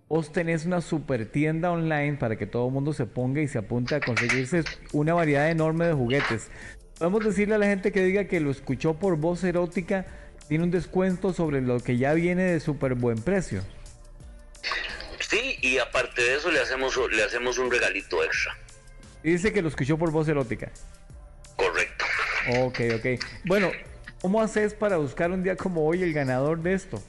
vos 0.07 0.31
tenés 0.31 0.65
una 0.65 0.81
super 0.81 1.25
tienda 1.31 1.71
online 1.71 2.17
para 2.17 2.37
que 2.37 2.45
todo 2.45 2.67
el 2.67 2.73
mundo 2.73 2.93
se 2.93 3.05
ponga 3.05 3.41
y 3.41 3.47
se 3.47 3.57
apunte 3.57 3.95
a 3.95 3.99
conseguirse 3.99 4.63
una 4.93 5.13
variedad 5.13 5.49
enorme 5.49 5.87
de 5.87 5.93
juguetes. 5.93 6.49
Podemos 6.97 7.25
decirle 7.25 7.55
a 7.55 7.57
la 7.57 7.65
gente 7.65 7.91
que 7.91 8.03
diga 8.03 8.25
que 8.25 8.39
lo 8.39 8.51
escuchó 8.51 8.93
por 8.93 9.17
voz 9.17 9.43
erótica, 9.43 10.05
tiene 10.47 10.63
un 10.63 10.71
descuento 10.71 11.33
sobre 11.33 11.61
lo 11.61 11.79
que 11.79 11.97
ya 11.97 12.13
viene 12.13 12.43
de 12.43 12.59
súper 12.59 12.93
buen 12.93 13.17
precio. 13.17 13.63
Y 15.65 15.79
aparte 15.79 16.21
de 16.21 16.35
eso 16.35 16.51
le 16.51 16.59
hacemos, 16.59 16.95
le 17.11 17.23
hacemos 17.23 17.57
un 17.57 17.71
regalito 17.71 18.23
extra. 18.23 18.55
dice 19.23 19.51
que 19.51 19.63
lo 19.63 19.69
escuchó 19.69 19.97
por 19.97 20.11
voz 20.11 20.27
erótica. 20.27 20.71
Correcto. 21.55 22.05
Ok, 22.59 22.81
ok. 22.97 23.25
Bueno, 23.45 23.71
¿cómo 24.21 24.43
haces 24.43 24.75
para 24.75 24.97
buscar 24.97 25.31
un 25.31 25.41
día 25.41 25.55
como 25.55 25.83
hoy 25.87 26.03
el 26.03 26.13
ganador 26.13 26.61
de 26.61 26.75
esto? 26.75 27.01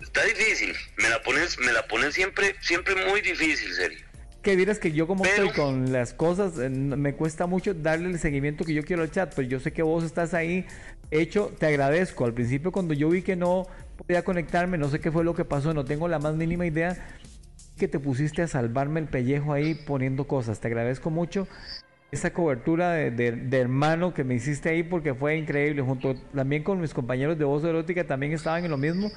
está 0.00 0.24
difícil. 0.24 0.74
Me 0.96 1.08
la 1.08 1.22
pones, 1.22 1.56
me 1.60 1.72
la 1.72 1.86
pones 1.86 2.12
siempre, 2.12 2.56
siempre 2.60 2.96
muy 3.08 3.20
difícil, 3.20 3.72
serio. 3.72 4.00
Que 4.42 4.56
dirás 4.56 4.80
que 4.80 4.90
yo 4.90 5.06
como 5.06 5.24
estoy 5.24 5.50
con 5.50 5.92
las 5.92 6.14
cosas, 6.14 6.58
eh, 6.58 6.68
me 6.68 7.14
cuesta 7.14 7.46
mucho 7.46 7.74
darle 7.74 8.08
el 8.08 8.18
seguimiento 8.18 8.64
que 8.64 8.74
yo 8.74 8.82
quiero 8.82 9.02
al 9.02 9.12
chat, 9.12 9.32
pero 9.36 9.46
yo 9.46 9.60
sé 9.60 9.72
que 9.72 9.82
vos 9.82 10.02
estás 10.02 10.34
ahí 10.34 10.66
hecho, 11.12 11.52
te 11.58 11.66
agradezco. 11.66 12.24
Al 12.24 12.34
principio 12.34 12.72
cuando 12.72 12.92
yo 12.92 13.08
vi 13.08 13.22
que 13.22 13.36
no 13.36 13.68
podía 14.02 14.24
conectarme, 14.24 14.78
no 14.78 14.88
sé 14.88 15.00
qué 15.00 15.10
fue 15.10 15.24
lo 15.24 15.34
que 15.34 15.44
pasó, 15.44 15.74
no 15.74 15.84
tengo 15.84 16.08
la 16.08 16.18
más 16.18 16.34
mínima 16.34 16.66
idea 16.66 16.96
que 17.78 17.88
te 17.88 17.98
pusiste 17.98 18.42
a 18.42 18.46
salvarme 18.46 19.00
el 19.00 19.06
pellejo 19.06 19.52
ahí 19.52 19.74
poniendo 19.74 20.26
cosas. 20.26 20.60
Te 20.60 20.68
agradezco 20.68 21.10
mucho 21.10 21.48
esa 22.12 22.32
cobertura 22.32 22.92
de, 22.92 23.48
hermano 23.52 24.12
que 24.12 24.24
me 24.24 24.34
hiciste 24.34 24.68
ahí 24.68 24.82
porque 24.82 25.14
fue 25.14 25.36
increíble. 25.36 25.82
Junto 25.82 26.14
también 26.34 26.62
con 26.62 26.80
mis 26.80 26.92
compañeros 26.92 27.38
de 27.38 27.44
voz 27.44 27.64
erótica 27.64 28.06
también 28.06 28.32
estaban 28.32 28.64
en 28.64 28.70
lo 28.70 28.76
mismo. 28.76 29.10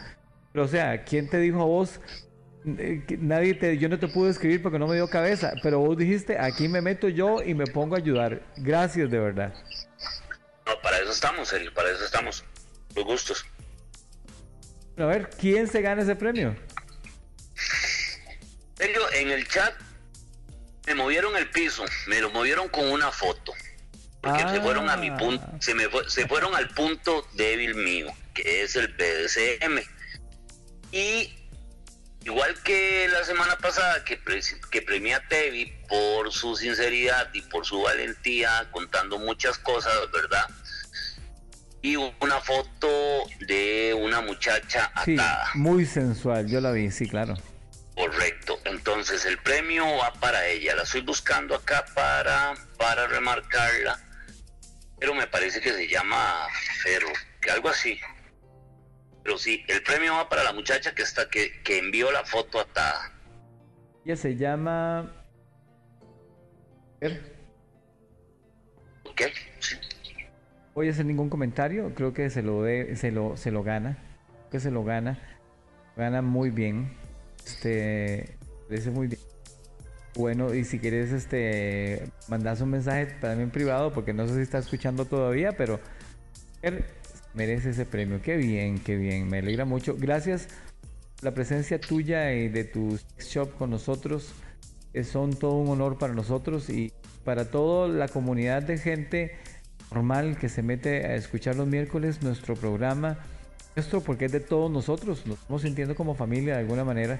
Pero 0.51 0.65
o 0.65 0.67
sea, 0.67 1.03
¿quién 1.03 1.29
te 1.29 1.39
dijo 1.39 1.61
a 1.61 1.65
vos? 1.65 1.99
Eh, 2.65 3.03
nadie 3.19 3.53
te, 3.55 3.77
yo 3.77 3.89
no 3.89 3.99
te 3.99 4.07
pude 4.07 4.29
escribir 4.29 4.61
porque 4.61 4.79
no 4.79 4.87
me 4.87 4.95
dio 4.95 5.09
cabeza, 5.09 5.53
pero 5.61 5.79
vos 5.79 5.97
dijiste, 5.97 6.39
aquí 6.39 6.69
me 6.69 6.81
meto 6.81 7.09
yo 7.09 7.43
y 7.43 7.53
me 7.53 7.65
pongo 7.65 7.95
a 7.95 7.97
ayudar. 7.97 8.41
Gracias 8.57 9.11
de 9.11 9.19
verdad. 9.19 9.53
No, 10.65 10.73
para 10.81 10.99
eso 10.99 11.11
estamos, 11.11 11.49
Sergio, 11.49 11.73
para 11.73 11.89
eso 11.89 12.05
estamos. 12.05 12.45
Los 12.95 13.05
gustos. 13.05 13.45
A 14.97 15.05
ver, 15.05 15.29
¿quién 15.29 15.67
se 15.67 15.81
gana 15.81 16.03
ese 16.03 16.15
premio? 16.15 16.55
Sergio, 18.77 19.11
en 19.13 19.31
el 19.31 19.47
chat 19.47 19.73
me 20.85 20.95
movieron 20.95 21.35
el 21.35 21.49
piso, 21.49 21.85
me 22.07 22.19
lo 22.19 22.29
movieron 22.29 22.69
con 22.69 22.85
una 22.91 23.11
foto. 23.11 23.53
Porque 24.21 24.47
se 24.47 24.61
fueron 24.61 24.89
a 24.89 24.95
mi 24.95 25.09
ah. 25.09 25.17
punto, 25.17 25.45
se, 25.59 25.73
me 25.73 25.85
se 26.07 26.27
fueron 26.27 26.55
al 26.55 26.69
punto 26.69 27.27
débil 27.33 27.75
mío, 27.75 28.07
que 28.33 28.63
es 28.63 28.75
el 28.75 28.87
BDCM. 28.87 29.81
Y 30.91 31.33
igual 32.23 32.55
que 32.63 33.09
la 33.11 33.25
semana 33.25 33.57
pasada 33.57 34.05
que, 34.05 34.21
que 34.71 34.81
premié 34.81 35.15
a 35.15 35.27
Tevi 35.27 35.73
por 35.89 36.31
su 36.31 36.55
sinceridad 36.55 37.29
y 37.33 37.41
por 37.41 37.65
su 37.65 37.81
valentía, 37.81 38.69
contando 38.71 39.19
muchas 39.19 39.57
cosas, 39.57 39.93
¿verdad? 40.13 40.45
Y 41.83 41.97
una 41.97 42.39
foto 42.39 42.87
de 43.41 43.93
una 43.93 44.21
muchacha 44.21 44.89
atada. 44.95 45.51
muy 45.53 45.85
sensual, 45.85 46.47
yo 46.47 46.61
la 46.61 46.71
vi, 46.71 46.89
sí, 46.89 47.07
claro. 47.07 47.35
Correcto, 47.95 48.57
entonces 48.63 49.25
el 49.25 49.37
premio 49.37 49.85
va 49.97 50.13
para 50.13 50.47
ella. 50.47 50.75
La 50.75 50.83
estoy 50.83 51.01
buscando 51.01 51.53
acá 51.53 51.85
para, 51.93 52.53
para 52.77 53.05
remarcarla, 53.07 53.99
pero 54.97 55.13
me 55.13 55.27
parece 55.27 55.59
que 55.59 55.73
se 55.73 55.87
llama 55.89 56.47
Ferro, 56.81 57.11
que 57.41 57.51
algo 57.51 57.67
así. 57.67 57.99
Pero 59.21 59.37
sí, 59.37 59.63
el 59.67 59.83
premio 59.83 60.13
va 60.13 60.29
para 60.29 60.43
la 60.43 60.53
muchacha 60.53 60.95
que 60.95 61.03
está 61.03 61.29
que, 61.29 61.61
que 61.63 61.79
envió 61.79 62.11
la 62.13 62.23
foto 62.23 62.61
atada. 62.61 63.11
Ella 64.05 64.15
se 64.15 64.37
llama. 64.37 65.13
Ok, 69.03 69.21
sí. 69.59 69.75
Voy 70.75 70.87
a 70.87 70.91
hacer 70.91 71.05
ningún 71.05 71.29
comentario, 71.29 71.93
creo 71.93 72.13
que 72.13 72.29
se 72.29 72.41
lo 72.41 72.63
de, 72.63 72.95
se 72.95 73.11
lo, 73.11 73.37
se 73.37 73.51
lo 73.51 73.63
gana. 73.63 73.97
que 74.51 74.59
se 74.59 74.71
lo 74.71 74.83
gana. 74.83 75.19
Gana 75.95 76.21
muy 76.21 76.49
bien. 76.49 76.93
Este. 77.45 78.37
Parece 78.67 78.91
muy 78.91 79.07
bien. 79.07 79.21
Bueno, 80.15 80.53
y 80.53 80.63
si 80.63 80.79
quieres 80.79 81.11
este 81.11 82.07
mandas 82.27 82.61
un 82.61 82.69
mensaje 82.69 83.07
también 83.19 83.49
privado, 83.49 83.91
porque 83.93 84.13
no 84.13 84.27
sé 84.27 84.35
si 84.35 84.41
está 84.41 84.59
escuchando 84.59 85.05
todavía, 85.05 85.53
pero 85.53 85.79
merece 87.33 87.71
ese 87.71 87.85
premio. 87.85 88.21
Qué 88.21 88.37
bien, 88.37 88.79
qué 88.79 88.95
bien, 88.95 89.27
me 89.27 89.39
alegra 89.39 89.65
mucho. 89.65 89.95
Gracias 89.97 90.47
la 91.23 91.33
presencia 91.33 91.79
tuya 91.79 92.33
y 92.33 92.49
de 92.49 92.63
tu 92.63 92.99
shop 93.17 93.55
con 93.57 93.69
nosotros. 93.71 94.33
Son 95.03 95.33
todo 95.33 95.53
un 95.53 95.69
honor 95.69 95.97
para 95.97 96.13
nosotros 96.13 96.69
y 96.69 96.91
para 97.23 97.49
toda 97.49 97.87
la 97.87 98.07
comunidad 98.07 98.61
de 98.61 98.77
gente 98.77 99.37
normal 99.93 100.37
que 100.37 100.49
se 100.49 100.63
mete 100.63 101.05
a 101.05 101.15
escuchar 101.15 101.55
los 101.55 101.67
miércoles 101.67 102.21
nuestro 102.23 102.55
programa. 102.55 103.17
Nuestro 103.75 104.01
porque 104.01 104.25
es 104.25 104.31
de 104.31 104.39
todos 104.39 104.69
nosotros, 104.71 105.25
nos 105.25 105.39
estamos 105.39 105.61
sintiendo 105.61 105.95
como 105.95 106.15
familia 106.15 106.53
de 106.55 106.59
alguna 106.59 106.83
manera. 106.83 107.19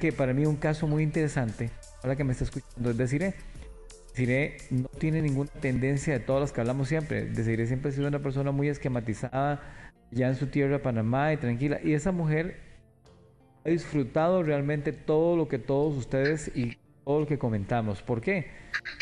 Que 0.00 0.12
para 0.12 0.32
mí 0.32 0.46
un 0.46 0.56
caso 0.56 0.86
muy 0.86 1.02
interesante, 1.02 1.70
ahora 2.02 2.16
que 2.16 2.24
me 2.24 2.32
está 2.32 2.44
escuchando, 2.44 2.90
es 2.90 2.96
decir, 2.96 3.34
Desiree 4.14 4.56
no 4.70 4.88
tiene 4.88 5.20
ninguna 5.20 5.50
tendencia 5.60 6.14
de 6.14 6.20
todas 6.20 6.40
las 6.40 6.52
que 6.52 6.62
hablamos 6.62 6.88
siempre. 6.88 7.26
Desiree 7.26 7.66
siempre 7.66 7.90
ha 7.90 7.92
sido 7.94 8.08
una 8.08 8.20
persona 8.20 8.52
muy 8.52 8.68
esquematizada, 8.68 9.60
ya 10.10 10.28
en 10.28 10.36
su 10.36 10.46
tierra, 10.46 10.80
Panamá, 10.80 11.34
y 11.34 11.36
tranquila. 11.36 11.78
Y 11.84 11.92
esa 11.92 12.12
mujer 12.12 12.56
ha 13.66 13.68
disfrutado 13.68 14.42
realmente 14.42 14.92
todo 14.92 15.36
lo 15.36 15.48
que 15.48 15.58
todos 15.58 15.94
ustedes 15.94 16.50
y 16.56 16.78
todo 17.06 17.20
lo 17.20 17.26
que 17.28 17.38
comentamos. 17.38 18.02
¿Por 18.02 18.20
qué? 18.20 18.48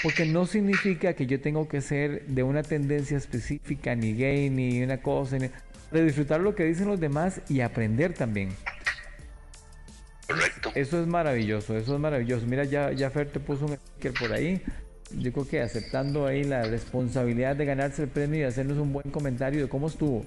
Porque 0.02 0.26
no 0.26 0.44
significa 0.44 1.14
que 1.14 1.24
yo 1.24 1.40
tengo 1.40 1.66
que 1.68 1.81
ser 1.81 2.26
de 2.26 2.43
una 2.43 2.62
tendencia 2.62 3.16
específica, 3.16 3.94
ni 3.94 4.12
gay, 4.12 4.51
ni 4.51 4.82
una 4.82 5.01
cosa, 5.01 5.39
de 5.39 6.05
disfrutar 6.05 6.40
lo 6.43 6.55
que 6.55 6.64
dicen 6.64 6.86
los 6.86 7.01
demás 7.01 7.40
y 7.48 7.62
aprender 7.62 8.12
también. 8.12 8.51
Correcto. 10.26 10.70
Eso 10.74 11.01
es 11.01 11.06
maravilloso, 11.06 11.78
eso 11.78 11.94
es 11.94 12.01
maravilloso. 12.01 12.47
Mira, 12.47 12.64
ya, 12.64 12.93
ya 12.93 13.09
Fer 13.09 13.31
te 13.31 13.40
puso 13.40 13.64
un 13.64 13.74
sticker 13.74 14.12
por 14.12 14.32
ahí. 14.35 14.62
Yo 15.10 15.32
creo 15.32 15.48
que 15.48 15.62
aceptando 15.62 16.26
ahí 16.26 16.44
la 16.44 16.62
responsabilidad 16.64 17.56
de 17.56 17.64
ganarse 17.64 18.02
el 18.02 18.09
premio 18.09 18.40
y 18.40 18.43
hacernos 18.43 18.76
un 18.76 18.93
buen 18.93 19.10
comentario 19.10 19.62
de 19.62 19.68
cómo 19.70 19.86
estuvo. 19.86 20.26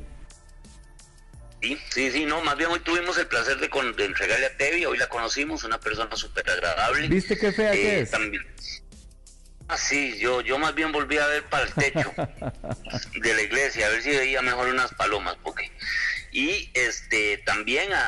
Sí, 1.62 1.78
sí, 1.90 2.12
sí, 2.12 2.26
no, 2.26 2.42
más 2.42 2.56
bien 2.56 2.70
hoy 2.70 2.80
tuvimos 2.82 3.18
el 3.18 3.28
placer 3.28 3.58
de, 3.58 3.70
con, 3.70 3.96
de 3.96 4.06
entregarle 4.06 4.46
a 4.46 4.58
Tevi, 4.58 4.86
hoy 4.86 4.98
la 4.98 5.08
conocimos, 5.10 5.64
una 5.64 5.80
persona 5.80 6.16
súper 6.16 6.48
agradable. 6.50 7.08
¿Viste 7.08 7.38
qué 7.38 7.52
fea 7.52 7.72
que 7.72 7.98
Eh, 7.98 8.02
es? 8.02 8.12
también- 8.12 8.46
Ah, 9.70 9.78
sí, 9.78 10.18
yo, 10.18 10.40
yo 10.42 10.58
más 10.60 10.74
bien 10.76 10.94
volví 10.94 11.18
a 11.18 11.28
ver 11.28 11.44
para 11.46 11.66
el 11.66 11.74
techo 11.74 12.14
de 13.22 13.34
la 13.34 13.42
iglesia, 13.42 13.88
a 13.88 13.90
ver 13.90 14.02
si 14.02 14.12
veía 14.12 14.42
mejor 14.42 14.68
unas 14.70 14.94
palomas, 14.94 15.36
porque... 15.44 15.72
Y 16.32 16.70
este 16.74 17.40
también 17.40 17.92
a, 17.92 18.06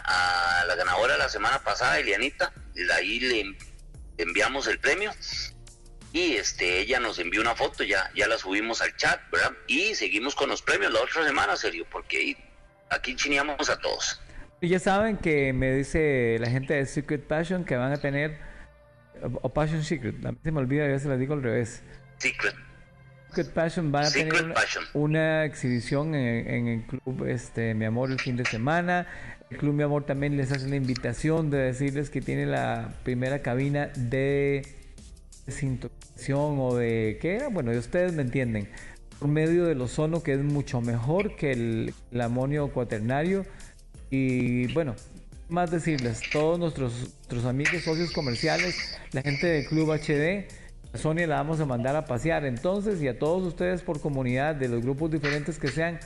a 0.62 0.66
la 0.66 0.76
ganadora 0.76 1.18
la 1.18 1.28
semana 1.28 1.60
pasada, 1.64 2.00
Elianita, 2.00 2.54
ahí 2.94 3.20
le 3.20 3.40
en- 3.42 3.58
enviamos 4.18 4.68
el 4.68 4.80
premio 4.80 5.12
y 6.14 6.36
este 6.36 6.80
ella 6.80 7.00
nos 7.00 7.18
envió 7.20 7.42
una 7.42 7.56
foto, 7.56 7.84
ya, 7.84 8.12
ya 8.16 8.28
la 8.28 8.38
subimos 8.38 8.82
al 8.82 8.96
chat, 8.98 9.20
¿verdad? 9.32 9.52
Y 9.68 9.96
seguimos 9.96 10.36
con 10.36 10.50
los 10.50 10.62
premios 10.62 10.92
la 10.94 11.02
otra 11.02 11.26
semana, 11.26 11.56
serio, 11.58 11.86
porque 11.92 12.38
aquí 12.90 13.16
chineamos 13.16 13.70
a 13.70 13.78
todos. 13.78 14.22
Y 14.62 14.68
ya 14.68 14.80
saben 14.80 15.18
que 15.18 15.54
me 15.54 15.74
dice 15.74 16.38
la 16.40 16.50
gente 16.50 16.74
de 16.74 16.86
Secret 16.86 17.26
Passion 17.26 17.64
que 17.64 17.78
van 17.78 17.94
a 17.94 17.98
tener, 17.98 18.38
o 19.42 19.50
Passion 19.50 19.84
Secret, 19.84 20.26
a 20.26 20.32
mí 20.32 20.38
se 20.44 20.52
me 20.52 20.60
olvida, 20.60 20.88
ya 20.88 21.00
se 21.00 21.08
la 21.08 21.18
digo 21.18 21.34
al 21.34 21.44
revés. 21.44 21.82
Secret. 22.18 22.56
Secret 23.30 23.54
Passion 23.54 23.92
van 23.92 24.04
a 24.04 24.08
Secret 24.08 24.30
tener 24.30 24.46
una, 24.46 24.54
Passion. 24.56 24.84
una 24.94 25.46
exhibición 25.46 26.16
en, 26.16 26.48
en 26.50 26.68
el 26.68 26.86
club 26.88 27.26
este 27.26 27.74
Mi 27.74 27.86
Amor 27.86 28.12
el 28.12 28.20
fin 28.20 28.36
de 28.36 28.46
semana. 28.46 29.08
El 29.50 29.58
club 29.58 29.74
Mi 29.74 29.84
Amor 29.84 30.06
también 30.06 30.36
les 30.36 30.52
hace 30.52 30.68
la 30.68 30.76
invitación 30.76 31.50
de 31.50 31.58
decirles 31.60 32.10
que 32.10 32.22
tiene 32.22 32.46
la 32.46 32.94
primera 33.04 33.42
cabina 33.42 33.88
de 33.96 34.64
desintoxicación 35.46 36.60
o 36.60 36.76
de 36.76 37.18
qué 37.22 37.36
era, 37.36 37.48
bueno, 37.48 37.72
ustedes 37.72 38.14
me 38.14 38.24
entienden. 38.24 38.70
Por 39.20 39.28
medio 39.30 39.66
del 39.66 39.82
ozono 39.82 40.24
que 40.24 40.34
es 40.34 40.44
mucho 40.44 40.82
mejor 40.82 41.36
que 41.36 41.52
el, 41.52 41.94
el 42.12 42.22
amonio 42.22 42.72
cuaternario 42.72 43.46
y 44.10 44.72
bueno, 44.74 44.96
más 45.50 45.72
decirles, 45.72 46.22
todos 46.32 46.60
nuestros, 46.60 46.94
nuestros 47.18 47.46
amigos 47.46 47.84
socios 47.84 48.12
comerciales, 48.12 48.98
la 49.12 49.22
gente 49.22 49.48
del 49.48 49.66
Club 49.66 49.92
HD, 49.92 50.48
a 50.94 50.98
Sonia 50.98 51.28
la 51.28 51.36
vamos 51.36 51.60
a 51.60 51.66
mandar 51.66 51.96
a 51.96 52.06
pasear 52.06 52.46
entonces 52.46 53.02
y 53.02 53.08
a 53.08 53.20
todos 53.20 53.44
ustedes 53.46 53.82
por 53.82 54.00
comunidad 54.00 54.56
de 54.56 54.70
los 54.70 54.82
grupos 54.82 55.12
diferentes 55.12 55.60
que 55.60 55.68
sean 55.68 56.00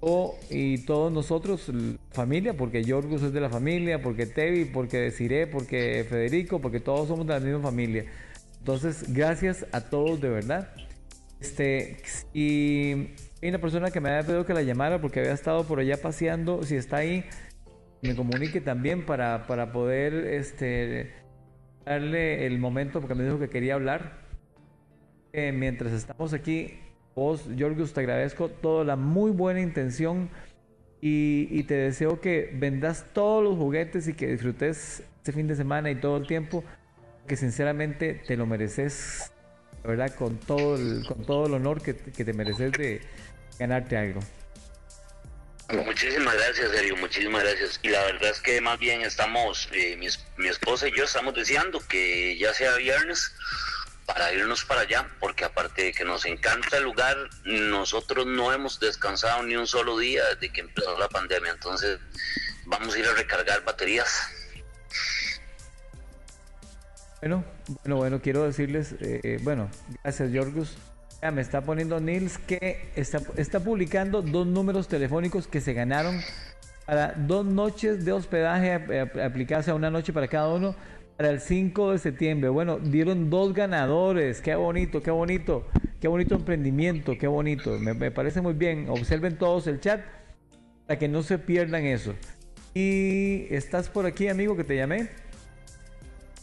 o, 0.00 0.38
y 0.50 0.78
todos 0.78 1.12
nosotros, 1.12 1.70
familia, 2.12 2.56
porque 2.56 2.84
Yorgos 2.84 3.22
es 3.22 3.32
de 3.32 3.40
la 3.40 3.48
familia, 3.48 4.02
porque 4.02 4.26
Tevi, 4.26 4.66
porque 4.66 4.98
Desiree, 4.98 5.46
porque 5.46 6.04
Federico, 6.08 6.60
porque 6.60 6.80
todos 6.80 7.08
somos 7.08 7.26
de 7.26 7.34
la 7.34 7.40
misma 7.40 7.60
familia. 7.60 8.04
Entonces, 8.58 9.12
gracias 9.12 9.66
a 9.72 9.80
todos 9.80 10.20
de 10.20 10.28
verdad. 10.28 10.70
Este, 11.46 11.96
y 12.34 13.14
hay 13.40 13.48
una 13.50 13.60
persona 13.60 13.92
que 13.92 14.00
me 14.00 14.10
había 14.10 14.26
pedido 14.26 14.44
que 14.44 14.52
la 14.52 14.62
llamara 14.62 15.00
porque 15.00 15.20
había 15.20 15.32
estado 15.32 15.62
por 15.64 15.78
allá 15.78 15.96
paseando. 15.96 16.64
Si 16.64 16.74
está 16.74 16.96
ahí, 16.96 17.24
me 18.02 18.16
comunique 18.16 18.60
también 18.60 19.06
para, 19.06 19.46
para 19.46 19.70
poder 19.70 20.12
este, 20.26 21.12
darle 21.84 22.46
el 22.46 22.58
momento 22.58 23.00
porque 23.00 23.14
me 23.14 23.22
dijo 23.22 23.38
que 23.38 23.48
quería 23.48 23.74
hablar. 23.74 24.18
Eh, 25.32 25.52
mientras 25.52 25.92
estamos 25.92 26.32
aquí, 26.32 26.80
vos, 27.14 27.48
Jorgus, 27.56 27.92
te 27.92 28.00
agradezco 28.00 28.48
toda 28.48 28.84
la 28.84 28.96
muy 28.96 29.30
buena 29.30 29.60
intención 29.60 30.28
y, 31.00 31.46
y 31.50 31.62
te 31.62 31.74
deseo 31.74 32.20
que 32.20 32.50
vendas 32.54 33.06
todos 33.12 33.44
los 33.44 33.56
juguetes 33.56 34.08
y 34.08 34.14
que 34.14 34.26
disfrutes 34.26 35.04
este 35.18 35.32
fin 35.32 35.46
de 35.46 35.54
semana 35.54 35.92
y 35.92 35.94
todo 35.94 36.16
el 36.16 36.26
tiempo, 36.26 36.64
que 37.28 37.36
sinceramente 37.36 38.14
te 38.26 38.36
lo 38.36 38.46
mereces, 38.46 39.32
verdad, 39.86 40.14
con 40.14 40.38
todo 40.38 40.76
el, 40.76 41.04
con 41.06 41.24
todo 41.24 41.46
el 41.46 41.54
honor 41.54 41.82
que, 41.82 41.94
te- 41.94 42.12
que 42.12 42.24
te 42.24 42.32
mereces 42.32 42.72
de 42.72 43.00
ganarte 43.58 43.96
algo. 43.96 44.20
Muchísimas 45.68 46.34
gracias, 46.34 46.70
Sergio, 46.70 46.96
muchísimas 46.96 47.42
gracias. 47.42 47.80
Y 47.82 47.88
la 47.88 48.02
verdad 48.04 48.30
es 48.30 48.40
que 48.40 48.60
más 48.60 48.78
bien 48.78 49.00
estamos, 49.02 49.68
eh, 49.72 49.96
mi, 49.96 50.06
mi 50.36 50.48
esposa 50.48 50.86
y 50.86 50.92
yo 50.96 51.04
estamos 51.04 51.34
deseando 51.34 51.80
que 51.88 52.36
ya 52.38 52.54
sea 52.54 52.76
viernes 52.76 53.32
para 54.06 54.32
irnos 54.32 54.64
para 54.64 54.82
allá, 54.82 55.08
porque 55.18 55.44
aparte 55.44 55.82
de 55.82 55.92
que 55.92 56.04
nos 56.04 56.24
encanta 56.24 56.76
el 56.76 56.84
lugar, 56.84 57.16
nosotros 57.44 58.24
no 58.26 58.52
hemos 58.52 58.78
descansado 58.78 59.42
ni 59.42 59.56
un 59.56 59.66
solo 59.66 59.98
día 59.98 60.22
desde 60.34 60.52
que 60.52 60.60
empezó 60.60 60.96
la 60.96 61.08
pandemia, 61.08 61.50
entonces 61.50 61.98
vamos 62.66 62.94
a 62.94 62.98
ir 63.00 63.06
a 63.06 63.14
recargar 63.14 63.64
baterías. 63.64 64.08
Bueno, 67.20 67.44
bueno, 67.82 67.96
bueno, 67.96 68.20
quiero 68.20 68.44
decirles, 68.44 68.94
eh, 69.00 69.38
bueno, 69.42 69.68
gracias 70.02 70.30
Jorgus. 70.34 70.76
Ya 71.22 71.30
me 71.30 71.40
está 71.40 71.62
poniendo 71.62 71.98
Nils 71.98 72.38
que 72.38 72.90
está, 72.94 73.20
está 73.36 73.60
publicando 73.60 74.22
dos 74.22 74.46
números 74.46 74.86
telefónicos 74.86 75.46
que 75.48 75.60
se 75.60 75.72
ganaron 75.72 76.20
para 76.84 77.12
dos 77.16 77.44
noches 77.44 78.04
de 78.04 78.12
hospedaje 78.12 78.74
ap- 78.74 78.90
ap- 78.90 79.16
aplicarse 79.18 79.70
a 79.70 79.74
una 79.74 79.90
noche 79.90 80.12
para 80.12 80.28
cada 80.28 80.52
uno 80.52 80.76
para 81.16 81.30
el 81.30 81.40
5 81.40 81.92
de 81.92 81.98
septiembre. 81.98 82.50
Bueno, 82.50 82.78
dieron 82.78 83.30
dos 83.30 83.54
ganadores. 83.54 84.40
Qué 84.42 84.54
bonito, 84.54 85.02
qué 85.02 85.10
bonito, 85.10 85.66
qué 86.00 86.06
bonito 86.08 86.34
emprendimiento, 86.34 87.16
qué 87.18 87.26
bonito. 87.26 87.78
Me, 87.78 87.94
me 87.94 88.10
parece 88.10 88.42
muy 88.42 88.52
bien. 88.52 88.88
Observen 88.90 89.36
todos 89.38 89.66
el 89.66 89.80
chat 89.80 90.02
para 90.86 90.98
que 90.98 91.08
no 91.08 91.22
se 91.22 91.38
pierdan 91.38 91.84
eso. 91.86 92.14
Y 92.74 93.46
estás 93.52 93.88
por 93.88 94.04
aquí, 94.04 94.28
amigo, 94.28 94.54
que 94.56 94.64
te 94.64 94.76
llamé. 94.76 95.08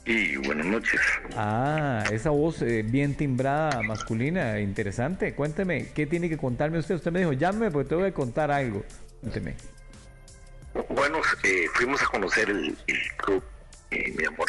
Y 0.05 0.35
buenas 0.35 0.65
noches. 0.65 0.99
Ah, 1.35 2.03
esa 2.11 2.29
voz 2.29 2.61
eh, 2.61 2.83
bien 2.83 3.15
timbrada 3.15 3.81
masculina, 3.83 4.59
interesante. 4.59 5.33
Cuénteme, 5.33 5.91
¿qué 5.93 6.05
tiene 6.05 6.27
que 6.27 6.37
contarme 6.37 6.79
usted? 6.79 6.95
Usted 6.95 7.11
me 7.11 7.19
dijo, 7.19 7.31
llámeme 7.31 7.71
porque 7.71 7.89
te 7.89 7.95
voy 7.95 8.07
a 8.07 8.13
contar 8.13 8.51
algo. 8.51 8.83
Cuénteme. 9.21 9.55
Bueno, 10.89 11.19
eh, 11.43 11.67
fuimos 11.73 12.01
a 12.01 12.07
conocer 12.07 12.49
el, 12.49 12.75
el 12.87 12.99
club, 13.17 13.43
eh, 13.91 14.13
mi 14.17 14.25
amor. 14.25 14.47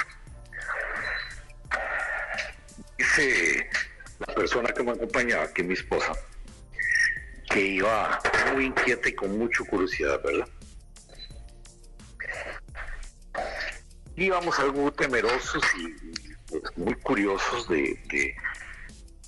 Dice 2.98 3.68
la 4.26 4.34
persona 4.34 4.70
que 4.70 4.82
me 4.82 4.92
acompañaba, 4.92 5.52
que 5.52 5.62
es 5.62 5.68
mi 5.68 5.74
esposa, 5.74 6.12
que 7.48 7.60
iba 7.60 8.18
muy 8.54 8.66
inquieta 8.66 9.08
y 9.08 9.12
con 9.14 9.38
mucha 9.38 9.62
curiosidad, 9.64 10.20
¿verdad? 10.24 10.48
Íbamos 14.16 14.58
algo 14.60 14.92
temerosos 14.92 15.62
y 15.78 15.88
pues, 16.48 16.62
muy 16.76 16.94
curiosos 16.96 17.68
de, 17.68 17.98
de 18.10 18.34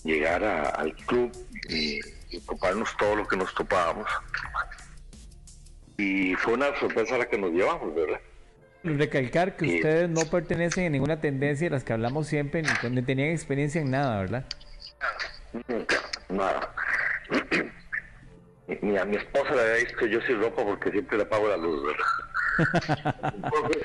llegar 0.04 0.44
a- 0.44 0.68
al 0.70 0.94
club 0.94 1.32
y, 1.68 1.98
y 2.30 2.40
toparnos 2.40 2.96
todo 2.96 3.16
lo 3.16 3.26
que 3.26 3.36
nos 3.36 3.52
topábamos. 3.54 4.06
Y 5.98 6.34
fue 6.36 6.54
una 6.54 6.76
sorpresa 6.78 7.18
la 7.18 7.26
que 7.26 7.38
nos 7.38 7.50
llevamos, 7.52 7.94
¿verdad? 7.94 8.20
Recalcar 8.84 9.56
que 9.56 9.64
ustedes 9.76 10.08
no 10.08 10.20
pertenecen 10.26 10.86
a 10.86 10.90
ninguna 10.90 11.20
tendencia 11.20 11.66
de 11.66 11.70
las 11.70 11.82
que 11.82 11.92
hablamos 11.92 12.28
siempre, 12.28 12.62
ni, 12.90 13.02
tenían 13.02 13.30
experiencia 13.30 13.80
en 13.80 13.90
nada, 13.90 14.20
¿verdad? 14.20 14.44
Nunca, 15.66 15.96
nada. 16.28 16.74
Ni 18.82 18.96
a 18.98 19.04
mi 19.04 19.16
esposa 19.16 19.54
le 19.54 19.60
había 19.62 19.84
visto 19.84 20.06
yo 20.06 20.20
sin 20.22 20.40
ropa 20.40 20.64
porque 20.64 20.90
siempre 20.90 21.16
le 21.16 21.22
apago 21.24 21.48
la 21.48 21.56
luz, 21.56 21.82
¿verdad? 21.86 23.32
Entonces, 23.34 23.82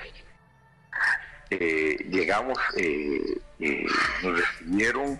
eh, 1.51 1.97
llegamos, 2.09 2.57
eh, 2.77 3.39
eh, 3.59 3.85
nos 4.23 4.39
recibieron, 4.39 5.19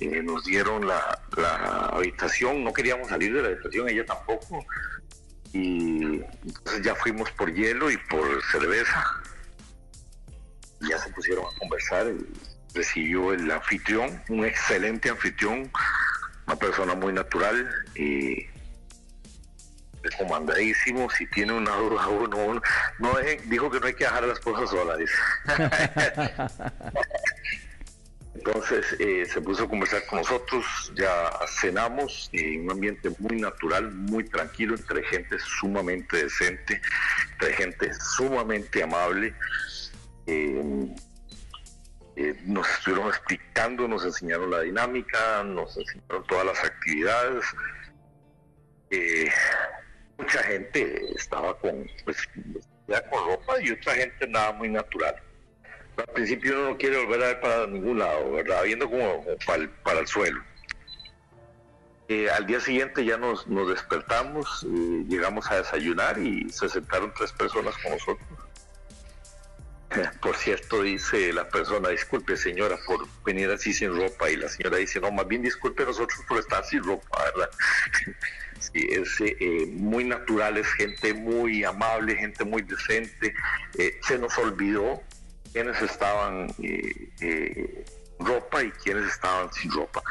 eh, 0.00 0.22
nos 0.22 0.44
dieron 0.44 0.86
la, 0.86 1.20
la 1.36 1.86
habitación, 1.86 2.62
no 2.64 2.72
queríamos 2.72 3.08
salir 3.08 3.34
de 3.34 3.42
la 3.42 3.48
habitación, 3.48 3.88
ella 3.88 4.06
tampoco, 4.06 4.64
y 5.52 6.22
entonces 6.46 6.82
ya 6.82 6.94
fuimos 6.94 7.30
por 7.32 7.52
hielo 7.52 7.90
y 7.90 7.96
por 8.08 8.26
cerveza, 8.50 9.04
ya 10.88 10.98
se 10.98 11.10
pusieron 11.10 11.44
a 11.44 11.58
conversar, 11.58 12.12
recibió 12.72 13.32
el 13.32 13.50
anfitrión, 13.50 14.22
un 14.28 14.44
excelente 14.44 15.10
anfitrión, 15.10 15.70
una 16.46 16.56
persona 16.56 16.94
muy 16.94 17.12
natural 17.12 17.68
y 17.94 18.46
recomendadísimo. 20.04 21.08
Si 21.10 21.26
tiene 21.26 21.52
una 21.52 21.74
duda 21.76 22.06
uno, 22.08 22.60
no 22.98 23.12
deje- 23.14 23.40
dijo 23.46 23.70
que 23.70 23.80
no 23.80 23.86
hay 23.86 23.94
que 23.94 24.04
dejar 24.04 24.24
a 24.24 24.26
las 24.28 24.38
cosas 24.40 24.70
solas. 24.70 24.98
Entonces 28.34 28.96
eh, 28.98 29.24
se 29.26 29.40
puso 29.40 29.64
a 29.64 29.68
conversar 29.68 30.04
con 30.06 30.18
nosotros, 30.18 30.64
ya 30.96 31.30
cenamos 31.60 32.28
en 32.32 32.64
un 32.64 32.72
ambiente 32.72 33.10
muy 33.18 33.40
natural, 33.40 33.90
muy 33.92 34.24
tranquilo, 34.24 34.74
entre 34.74 35.04
gente 35.04 35.38
sumamente 35.38 36.24
decente, 36.24 36.82
entre 37.32 37.52
gente 37.54 37.90
sumamente 38.16 38.82
amable. 38.82 39.34
Eh, 40.26 40.88
eh, 42.16 42.34
nos 42.44 42.68
estuvieron 42.70 43.08
explicando, 43.08 43.86
nos 43.88 44.04
enseñaron 44.04 44.50
la 44.50 44.60
dinámica, 44.60 45.42
nos 45.44 45.76
enseñaron 45.76 46.26
todas 46.26 46.44
las 46.46 46.64
actividades. 46.64 47.44
Eh, 48.90 49.30
mucha 50.18 50.42
gente 50.42 51.12
estaba 51.14 51.56
con, 51.58 51.88
pues, 52.04 52.16
con 52.86 53.26
ropa 53.26 53.60
y 53.60 53.70
otra 53.70 53.94
gente 53.94 54.26
nada 54.28 54.52
muy 54.52 54.68
natural. 54.68 55.14
Al 55.96 56.06
principio 56.06 56.58
uno 56.58 56.70
no 56.70 56.76
quiere 56.76 56.98
volver 57.04 57.22
a 57.22 57.26
ver 57.26 57.40
para 57.40 57.66
ningún 57.66 57.98
lado, 57.98 58.32
¿verdad? 58.32 58.64
Viendo 58.64 58.90
como, 58.90 59.24
para, 59.46 60.00
el, 60.00 60.06
suelo. 60.06 60.42
Eh, 62.08 62.28
al 62.30 62.46
día 62.46 62.60
siguiente 62.60 63.04
ya 63.04 63.16
nos, 63.16 63.46
nos 63.46 63.68
despertamos, 63.68 64.66
llegamos 65.08 65.50
a 65.50 65.56
desayunar 65.56 66.18
y 66.18 66.50
se 66.50 66.68
sentaron 66.68 67.12
tres 67.14 67.32
personas 67.32 67.76
con 67.78 67.92
nosotros 67.92 68.28
Por 70.20 70.36
cierto, 70.36 70.82
dice 70.82 71.32
la 71.32 71.48
persona, 71.48 71.88
disculpe 71.88 72.36
señora 72.36 72.76
por 72.86 73.06
venir 73.24 73.50
así 73.50 73.72
sin 73.72 73.96
ropa 73.96 74.30
y 74.30 74.36
la 74.36 74.48
señora 74.48 74.78
dice, 74.78 75.00
no, 75.00 75.10
más 75.10 75.26
bien 75.26 75.42
disculpe 75.42 75.84
nosotros 75.84 76.18
por 76.28 76.38
estar 76.38 76.64
sin 76.64 76.82
ropa, 76.82 77.24
¿verdad? 77.24 77.50
Es 78.72 79.20
eh, 79.20 79.66
muy 79.68 80.04
natural, 80.04 80.56
es 80.56 80.66
gente 80.74 81.14
muy 81.14 81.64
amable, 81.64 82.16
gente 82.16 82.44
muy 82.44 82.62
decente. 82.62 83.34
Eh, 83.78 83.98
se 84.06 84.18
nos 84.18 84.36
olvidó 84.38 85.02
quiénes 85.52 85.80
estaban 85.82 86.52
eh, 86.62 87.84
ropa 88.18 88.62
y 88.62 88.70
quiénes 88.70 89.06
estaban 89.06 89.52
sin 89.52 89.70
ropa. 89.70 90.02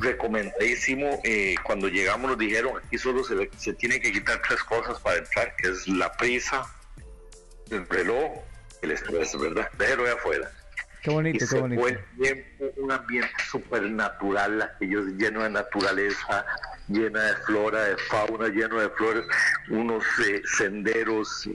recomendadísimo, 0.00 1.20
cuando 1.64 1.88
llegamos 1.88 2.30
nos 2.30 2.38
dijeron, 2.38 2.74
aquí 2.76 2.98
solo 2.98 3.24
se, 3.24 3.50
se 3.56 3.72
tiene 3.74 4.00
que 4.00 4.12
quitar 4.12 4.42
tres 4.46 4.62
cosas 4.64 5.00
para 5.00 5.18
entrar, 5.18 5.54
que 5.56 5.68
es 5.68 5.88
la 5.88 6.12
prisa, 6.12 6.66
el 7.70 7.88
reloj, 7.88 8.32
el 8.82 8.90
estrés, 8.90 9.38
¿verdad? 9.38 9.70
Déjelo 9.78 10.04
de 10.04 10.12
afuera. 10.12 10.50
Qué 11.06 11.12
bonito, 11.12 11.46
qué 11.48 11.60
bonito. 11.60 11.84
un 12.78 12.90
ambiente 12.90 13.30
súper 13.48 13.82
natural, 13.82 14.60
aquellos 14.60 15.06
lleno 15.16 15.44
de 15.44 15.50
naturaleza, 15.50 16.44
llena 16.88 17.22
de 17.22 17.36
flora, 17.44 17.84
de 17.84 17.96
fauna, 17.96 18.48
lleno 18.48 18.80
de 18.80 18.90
flores, 18.90 19.24
unos 19.70 20.02
eh, 20.26 20.42
senderos. 20.58 21.48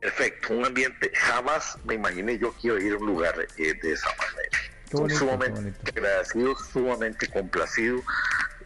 perfecto, 0.00 0.52
un 0.52 0.66
ambiente. 0.66 1.12
Jamás 1.14 1.78
me 1.84 1.94
imaginé 1.94 2.36
yo 2.40 2.52
quiero 2.60 2.80
ir 2.80 2.94
a 2.94 2.96
un 2.96 3.06
lugar 3.06 3.36
eh, 3.56 3.74
de 3.80 3.92
esa 3.92 4.08
manera. 4.08 4.58
Bonito, 4.90 5.20
sumamente 5.20 5.90
agradecido, 5.90 6.56
sumamente 6.58 7.28
complacido 7.28 8.02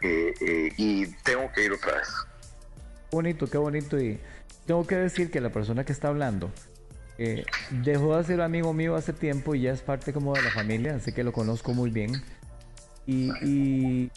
eh, 0.01 0.33
y 0.77 1.05
tengo 1.21 1.51
que 1.53 1.65
ir 1.65 1.73
otra 1.73 1.97
vez. 1.97 2.09
Qué 3.11 3.15
bonito, 3.15 3.47
qué 3.47 3.59
bonito 3.59 3.99
y 3.99 4.19
tengo 4.65 4.87
que 4.87 4.95
decir 4.95 5.29
que 5.29 5.39
la 5.41 5.51
persona 5.51 5.83
que 5.83 5.91
está 5.91 6.07
hablando 6.07 6.49
eh, 7.23 7.45
dejó 7.69 8.17
de 8.17 8.23
ser 8.25 8.41
amigo 8.41 8.73
mío 8.73 8.95
hace 8.95 9.13
tiempo 9.13 9.55
y 9.55 9.61
ya 9.61 9.71
es 9.71 9.81
parte 9.81 10.11
como 10.11 10.33
de 10.33 10.41
la 10.41 10.51
familia, 10.51 10.95
así 10.95 11.13
que 11.13 11.23
lo 11.23 11.31
conozco 11.31 11.73
muy 11.73 11.89
bien. 11.89 12.11
Y, 13.05 14.09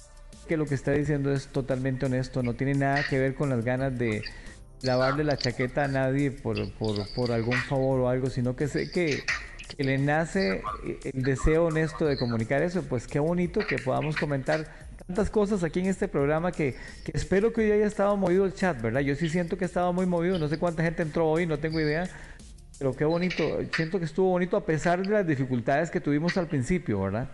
que 0.49 0.57
lo 0.57 0.67
que 0.67 0.77
está 0.77 0.93
diciendo 0.93 1.33
es 1.33 1.49
totalmente 1.49 2.07
honesto, 2.07 2.43
no 2.43 2.55
tiene 2.55 2.75
nada 2.75 3.05
que 3.09 3.19
ver 3.19 3.35
con 3.35 3.49
las 3.51 3.65
ganas 3.65 3.99
de 3.99 4.23
lavarle 4.83 5.25
la 5.25 5.37
chaqueta 5.37 5.85
a 5.85 5.89
nadie 5.89 6.31
por, 6.31 6.57
por, 6.75 7.33
algún 7.33 7.57
favor 7.69 8.01
o 8.01 8.09
algo, 8.09 8.31
sino 8.31 8.55
que 8.55 8.69
sé 8.69 8.91
que, 8.93 9.25
que 9.77 9.83
le 9.83 9.99
nace 9.99 10.63
el 11.03 11.23
deseo 11.23 11.67
honesto 11.67 12.07
de 12.07 12.17
comunicar 12.17 12.63
eso, 12.63 12.85
pues 12.85 13.09
qué 13.09 13.19
bonito 13.19 13.61
que 13.67 13.79
podamos 13.79 14.15
comentar 14.15 14.69
tantas 15.07 15.31
cosas 15.31 15.63
aquí 15.63 15.81
en 15.81 15.87
este 15.87 16.09
programa 16.09 16.53
que, 16.53 16.75
espero 17.13 17.53
que 17.53 17.63
hoy 17.63 17.73
haya 17.73 17.87
estado 17.87 18.17
movido 18.17 18.45
el 18.45 18.55
chat, 18.55 18.81
¿verdad? 18.81 19.01
Yo 19.01 19.15
sí 19.15 19.29
siento 19.29 19.57
que 19.57 19.65
ha 19.65 19.67
estado 19.67 19.93
muy 19.93 20.07
movido, 20.07 20.39
no 20.39 20.49
sé 20.49 20.59
cuánta 20.59 20.83
gente 20.83 21.03
entró 21.03 21.29
hoy, 21.29 21.47
no 21.47 21.59
tengo 21.59 21.81
idea, 21.81 22.09
pero 22.79 22.95
qué 22.95 23.05
bonito, 23.05 23.43
siento 23.75 23.99
que 23.99 24.05
estuvo 24.05 24.31
bonito 24.31 24.57
a 24.57 24.65
pesar 24.65 25.03
de 25.03 25.11
las 25.11 25.27
dificultades 25.27 25.91
que 25.91 26.01
tuvimos 26.01 26.37
al 26.37 26.47
principio, 26.47 27.03
¿verdad? 27.03 27.29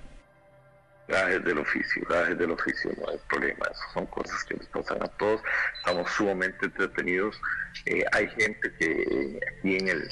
Gajes 1.09 1.45
del 1.45 1.59
oficio, 1.59 2.03
gajes 2.09 2.39
del 2.39 2.53
oficio, 2.53 2.91
no 2.99 3.11
hay 3.11 3.19
problema, 3.29 3.67
son 3.93 4.07
cosas 4.07 4.45
que 4.45 4.55
nos 4.55 4.67
pasan 4.69 5.03
a 5.03 5.09
todos, 5.09 5.41
estamos 5.79 6.11
sumamente 6.13 6.67
entretenidos, 6.67 7.41
eh, 7.87 8.05
hay 8.13 8.29
gente 8.29 8.73
que 8.79 9.41
aquí 9.59 9.77
en 9.77 9.89
el... 9.89 10.09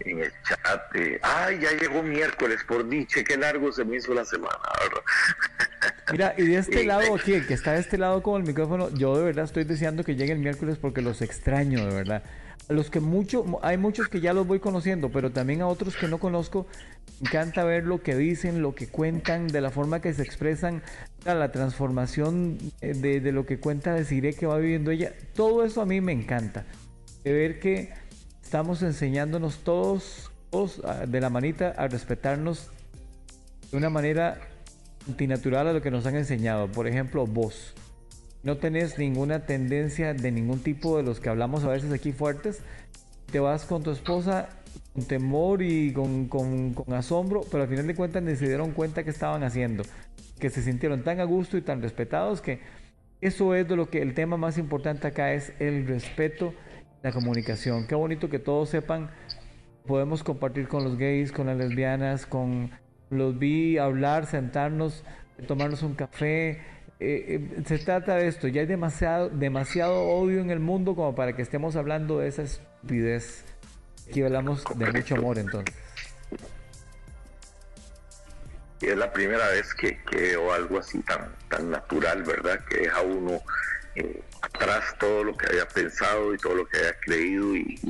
En, 0.00 0.18
el 0.18 0.30
chat, 0.42 0.96
eh, 0.96 1.18
ay, 1.22 1.60
ya 1.60 1.70
llegó 1.70 2.02
miércoles, 2.02 2.62
por 2.64 2.86
diche, 2.86 3.24
qué 3.24 3.38
largo 3.38 3.72
se 3.72 3.86
me 3.86 3.96
hizo 3.96 4.12
la 4.12 4.24
semana, 4.24 4.58
¿verdad? 4.82 5.02
Mira, 6.12 6.34
y 6.36 6.46
de 6.46 6.58
este 6.58 6.84
lado 6.84 7.14
aquí, 7.14 7.32
el 7.32 7.46
que 7.46 7.54
está 7.54 7.72
de 7.72 7.80
este 7.80 7.96
lado 7.96 8.22
con 8.22 8.42
el 8.42 8.46
micrófono, 8.46 8.90
yo 8.90 9.16
de 9.16 9.24
verdad 9.24 9.46
estoy 9.46 9.64
deseando 9.64 10.04
que 10.04 10.14
llegue 10.14 10.32
el 10.32 10.40
miércoles 10.40 10.76
porque 10.78 11.00
los 11.00 11.22
extraño, 11.22 11.86
de 11.86 11.94
verdad. 11.94 12.22
A 12.68 12.72
los 12.72 12.90
que 12.90 13.00
mucho, 13.00 13.60
hay 13.62 13.76
muchos 13.76 14.08
que 14.08 14.20
ya 14.20 14.32
los 14.32 14.46
voy 14.46 14.58
conociendo, 14.58 15.10
pero 15.10 15.30
también 15.30 15.60
a 15.60 15.66
otros 15.66 15.96
que 15.96 16.08
no 16.08 16.18
conozco, 16.18 16.66
me 17.20 17.28
encanta 17.28 17.62
ver 17.62 17.84
lo 17.84 18.02
que 18.02 18.16
dicen, 18.16 18.62
lo 18.62 18.74
que 18.74 18.88
cuentan, 18.88 19.48
de 19.48 19.60
la 19.60 19.70
forma 19.70 20.00
que 20.00 20.14
se 20.14 20.22
expresan, 20.22 20.82
la 21.24 21.52
transformación 21.52 22.58
eh, 22.80 22.94
de, 22.94 23.32
lo 23.32 23.44
que 23.44 23.58
cuenta 23.58 23.94
deciré 23.94 24.32
que 24.32 24.46
va 24.46 24.58
viviendo 24.58 24.90
ella. 24.90 25.12
Todo 25.34 25.64
eso 25.64 25.82
a 25.82 25.86
mí 25.86 26.00
me 26.00 26.12
encanta. 26.12 26.64
De 27.22 27.32
ver 27.32 27.60
que 27.60 27.92
estamos 28.42 28.82
enseñándonos 28.82 29.58
todos, 29.58 30.30
todos 30.50 30.80
ah, 30.84 31.06
de 31.06 31.20
la 31.20 31.30
manita 31.30 31.74
a 31.76 31.88
respetarnos 31.88 32.70
de 33.70 33.76
una 33.76 33.90
manera 33.90 34.38
antinatural 35.06 35.68
a 35.68 35.72
lo 35.72 35.82
que 35.82 35.90
nos 35.90 36.06
han 36.06 36.16
enseñado. 36.16 36.68
Por 36.68 36.88
ejemplo, 36.88 37.26
vos. 37.26 37.74
No 38.44 38.58
tenés 38.58 38.98
ninguna 38.98 39.46
tendencia 39.46 40.14
de 40.14 40.30
ningún 40.30 40.60
tipo 40.60 40.96
de 40.96 41.02
los 41.02 41.18
que 41.18 41.30
hablamos 41.30 41.64
a 41.64 41.68
veces 41.68 41.92
aquí 41.92 42.12
fuertes. 42.12 42.60
Te 43.32 43.40
vas 43.40 43.64
con 43.64 43.82
tu 43.82 43.90
esposa 43.90 44.50
con 44.92 45.04
temor 45.04 45.62
y 45.62 45.92
con, 45.92 46.28
con, 46.28 46.74
asombro, 46.94 47.42
pero 47.50 47.64
al 47.64 47.68
final 47.68 47.86
de 47.86 47.94
cuentas 47.94 48.22
ni 48.22 48.36
se 48.36 48.46
dieron 48.46 48.70
cuenta 48.72 49.02
que 49.02 49.10
estaban 49.10 49.42
haciendo. 49.42 49.82
Que 50.38 50.50
se 50.50 50.62
sintieron 50.62 51.02
tan 51.02 51.20
a 51.20 51.24
gusto 51.24 51.56
y 51.56 51.62
tan 51.62 51.82
respetados 51.82 52.40
que 52.40 52.60
eso 53.20 53.54
es 53.54 53.66
de 53.66 53.76
lo 53.76 53.88
que 53.88 54.02
el 54.02 54.14
tema 54.14 54.36
más 54.36 54.58
importante 54.58 55.06
acá 55.06 55.32
es 55.32 55.52
el 55.58 55.86
respeto, 55.86 56.54
la 57.02 57.12
comunicación. 57.12 57.86
Qué 57.86 57.94
bonito 57.94 58.28
que 58.28 58.38
todos 58.38 58.68
sepan, 58.68 59.10
podemos 59.86 60.22
compartir 60.22 60.68
con 60.68 60.84
los 60.84 60.96
gays, 60.96 61.32
con 61.32 61.46
las 61.46 61.56
lesbianas, 61.56 62.26
con 62.26 62.70
los 63.10 63.38
vi 63.38 63.78
hablar, 63.78 64.26
sentarnos, 64.26 65.02
tomarnos 65.48 65.82
un 65.82 65.94
café. 65.94 66.60
Eh, 67.00 67.40
eh, 67.56 67.62
se 67.66 67.78
trata 67.78 68.16
de 68.16 68.28
esto, 68.28 68.46
ya 68.48 68.60
hay 68.60 68.66
demasiado, 68.66 70.02
odio 70.02 70.40
en 70.40 70.50
el 70.50 70.60
mundo 70.60 70.94
como 70.94 71.14
para 71.14 71.34
que 71.34 71.42
estemos 71.42 71.76
hablando 71.76 72.20
de 72.20 72.28
esa 72.28 72.42
estupidez. 72.42 73.44
Aquí 74.08 74.22
hablamos 74.22 74.64
de 74.76 74.92
mucho 74.92 75.16
amor 75.16 75.38
entonces. 75.38 75.74
Y 78.80 78.86
es 78.86 78.96
la 78.96 79.12
primera 79.12 79.48
vez 79.48 79.74
que, 79.74 79.98
veo 80.12 80.52
algo 80.52 80.78
así 80.78 81.00
tan, 81.00 81.34
tan 81.48 81.70
natural, 81.70 82.22
¿verdad? 82.22 82.60
Que 82.68 82.82
deja 82.82 83.00
uno 83.00 83.40
eh, 83.94 84.22
atrás 84.42 84.94
todo 84.98 85.24
lo 85.24 85.36
que 85.36 85.46
había 85.46 85.66
pensado 85.66 86.34
y 86.34 86.38
todo 86.38 86.54
lo 86.56 86.66
que 86.66 86.78
había 86.78 86.94
creído 87.00 87.56
y 87.56 87.80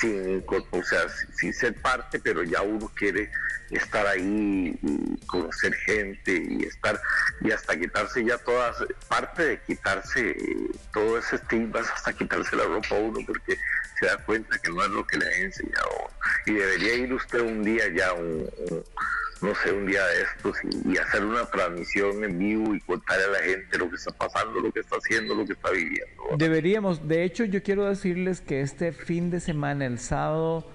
sin, 0.00 0.44
o 0.48 0.82
sea, 0.82 1.06
sin 1.36 1.52
ser 1.52 1.74
parte, 1.80 2.18
pero 2.18 2.42
ya 2.42 2.62
uno 2.62 2.90
quiere 2.94 3.30
estar 3.70 4.06
ahí 4.06 4.78
y 4.82 5.26
conocer 5.26 5.72
gente 5.74 6.42
y 6.48 6.64
estar 6.64 7.00
y 7.40 7.50
hasta 7.50 7.78
quitarse 7.78 8.24
ya 8.24 8.36
todas 8.38 8.76
parte 9.08 9.44
de 9.44 9.60
quitarse 9.62 10.30
eh, 10.30 10.70
todo 10.92 11.18
ese 11.18 11.36
estigma 11.36 11.80
hasta 11.80 12.12
quitarse 12.12 12.56
la 12.56 12.64
ropa 12.64 12.96
a 12.96 12.98
uno 12.98 13.20
porque 13.26 13.56
se 13.98 14.06
da 14.06 14.16
cuenta 14.24 14.58
que 14.58 14.70
no 14.70 14.82
es 14.82 14.90
lo 14.90 15.06
que 15.06 15.18
le 15.18 15.26
han 15.26 15.42
enseñado. 15.42 15.88
Y 16.46 16.52
debería 16.52 16.94
ir 16.94 17.12
usted 17.12 17.40
un 17.40 17.62
día 17.62 17.84
ya 17.94 18.12
un, 18.12 18.48
no 19.42 19.54
sé 19.56 19.72
un 19.72 19.86
día 19.86 20.04
de 20.06 20.22
estos 20.22 20.56
y, 20.86 20.96
hacer 20.96 21.24
una 21.24 21.44
transmisión 21.46 22.24
en 22.24 22.38
vivo 22.38 22.74
y 22.74 22.80
contarle 22.80 23.24
a 23.24 23.28
la 23.28 23.38
gente 23.38 23.78
lo 23.78 23.90
que 23.90 23.96
está 23.96 24.12
pasando 24.12 24.60
lo 24.60 24.72
que 24.72 24.80
está 24.80 24.96
haciendo 24.96 25.34
lo 25.34 25.44
que 25.44 25.52
está 25.52 25.70
viviendo 25.70 26.22
deberíamos 26.38 27.06
de 27.06 27.24
hecho 27.24 27.44
yo 27.44 27.62
quiero 27.62 27.84
decirles 27.84 28.40
que 28.40 28.62
este 28.62 28.92
fin 28.92 29.30
de 29.30 29.40
semana 29.40 29.84
el 29.84 29.98
sábado 29.98 30.66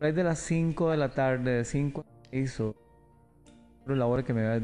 es 0.00 0.14
de 0.14 0.24
las 0.24 0.40
5 0.40 0.90
de 0.90 0.96
la 0.96 1.14
tarde 1.14 1.50
de 1.52 1.64
5 1.64 2.04
hizo 2.32 2.74
la 3.86 4.06
hora 4.06 4.24
que 4.24 4.34
me 4.34 4.44
va 4.44 4.54
a 4.54 4.60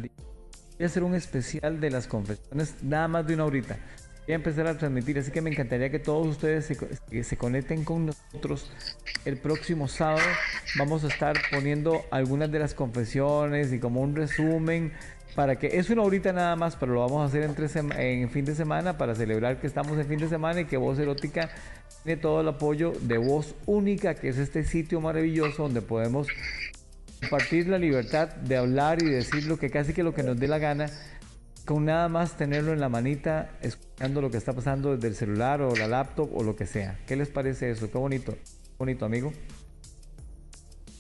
Voy 0.77 0.83
a 0.83 0.87
hacer 0.87 1.05
un 1.05 1.15
especial 1.15 1.81
de 1.81 1.89
las 1.89 2.09
confesiones, 2.09 2.83
nada 2.83 3.07
más 3.07 3.27
de 3.27 3.35
una 3.35 3.45
horita. 3.45 3.79
Voy 4.27 4.33
a 4.33 4.37
empezar 4.37 4.67
a 4.67 4.79
transmitir, 4.79 5.19
así 5.19 5.31
que 5.31 5.43
me 5.43 5.51
encantaría 5.51 5.91
que 5.91 5.99
todos 5.99 6.27
ustedes 6.27 6.65
se, 6.65 7.37
conecten 7.37 7.85
con 7.85 8.07
nosotros 8.07 8.71
el 9.27 9.37
próximo 9.37 9.87
sábado. 9.87 10.25
Vamos 10.79 11.05
a 11.05 11.09
estar 11.09 11.37
poniendo 11.51 12.07
algunas 12.11 12.51
de 12.51 12.59
las 12.59 12.73
confesiones 12.73 13.71
y 13.75 13.79
como 13.79 14.01
un 14.01 14.17
resumen 14.17 14.93
para 15.35 15.57
que 15.57 15.79
es 15.79 15.91
una 15.91 16.03
horita 16.03 16.33
nada 16.33 16.57
más, 16.57 16.75
pero 16.77 16.95
lo 16.95 17.01
vamos 17.01 17.21
a 17.21 17.25
hacer 17.27 17.43
en, 17.43 17.93
en 18.01 18.31
fin 18.31 18.47
de 18.47 18.55
semana 18.55 18.97
para 18.97 19.15
celebrar 19.15 19.61
que 19.61 19.67
estamos 19.67 19.99
en 19.99 20.07
fin 20.07 20.19
de 20.19 20.29
semana 20.31 20.63
y 20.63 20.65
que 20.65 20.79
Voz 20.79 20.99
Erótica 20.99 21.51
tiene 22.03 22.19
todo 22.19 22.41
el 22.41 22.49
apoyo 22.49 22.93
de 23.03 23.19
Voz 23.19 23.55
Única, 23.67 24.15
que 24.15 24.31
es 24.31 24.39
este 24.39 24.65
sitio 24.65 25.03
maravilloso 25.03 25.65
donde 25.65 25.83
podemos 25.83 26.29
compartir 27.21 27.69
la 27.69 27.79
libertad 27.79 28.29
de 28.29 28.57
hablar 28.57 29.03
y 29.03 29.07
decir 29.07 29.45
lo 29.45 29.59
que 29.59 29.69
casi 29.69 29.93
que 29.93 30.03
lo 30.03 30.15
que 30.15 30.23
nos 30.23 30.39
dé 30.39 30.49
la 30.49 30.59
gana, 30.59 30.87
con 31.65 31.85
nada 31.87 32.09
más 32.09 32.37
tenerlo 32.37 32.73
en 32.73 32.81
la 32.81 32.89
manita, 32.89 33.51
escuchando 33.63 34.21
lo 34.21 34.31
que 34.31 34.37
está 34.37 34.53
pasando 34.53 34.95
desde 34.95 35.09
el 35.09 35.15
celular 35.15 35.63
o 35.63 35.75
la 35.75 35.89
laptop 35.89 36.31
o 36.35 36.43
lo 36.43 36.57
que 36.57 36.67
sea. 36.67 36.99
¿Qué 37.07 37.17
les 37.17 37.29
parece 37.29 37.71
eso? 37.71 37.91
Qué 37.91 37.99
bonito, 37.99 38.37
bonito 38.79 39.05
amigo. 39.05 39.33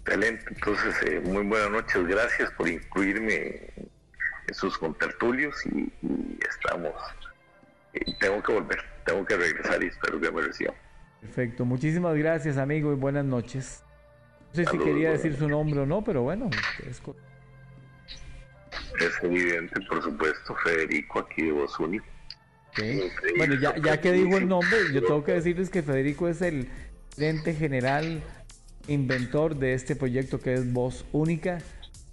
Excelente, 0.06 0.44
entonces 0.48 0.94
eh, 1.06 1.20
muy 1.20 1.44
buenas 1.44 1.70
noches, 1.70 2.06
gracias 2.06 2.50
por 2.52 2.68
incluirme 2.68 3.72
en 4.46 4.54
sus 4.54 4.76
contertulios 4.76 5.54
y, 5.66 5.90
estamos, 6.46 6.92
y 7.94 8.14
tengo 8.18 8.42
que 8.42 8.52
volver, 8.52 8.78
tengo 9.06 9.24
que 9.24 9.36
regresar 9.36 9.82
y 9.82 9.86
espero 9.86 10.20
que 10.20 10.30
me 10.30 10.42
reciban. 10.42 10.74
Perfecto, 11.22 11.64
muchísimas 11.64 12.14
gracias 12.16 12.58
amigo 12.58 12.92
y 12.92 12.96
buenas 12.96 13.24
noches. 13.24 13.82
No 14.52 14.62
sé 14.62 14.70
si 14.70 14.78
quería 14.78 15.10
decir 15.10 15.36
su 15.36 15.48
nombre 15.48 15.80
o 15.80 15.86
no, 15.86 16.04
pero 16.04 16.22
bueno. 16.22 16.48
Es, 16.86 17.02
es 19.00 19.12
evidente, 19.22 19.80
por 19.88 20.02
supuesto, 20.02 20.54
Federico 20.64 21.20
aquí 21.20 21.42
de 21.42 21.52
Voz 21.52 21.78
Única. 21.78 22.04
Bueno, 23.36 23.54
ya, 23.54 23.76
ya 23.76 24.00
que 24.00 24.12
dijo 24.12 24.36
el 24.36 24.48
nombre, 24.48 24.78
yo 24.92 25.02
tengo 25.02 25.22
que 25.22 25.32
decirles 25.32 25.70
que 25.70 25.82
Federico 25.82 26.28
es 26.28 26.42
el 26.42 26.68
gerente 27.14 27.54
general 27.54 28.22
inventor 28.88 29.56
de 29.56 29.74
este 29.74 29.96
proyecto 29.96 30.40
que 30.40 30.54
es 30.54 30.72
Voz 30.72 31.04
Única, 31.12 31.58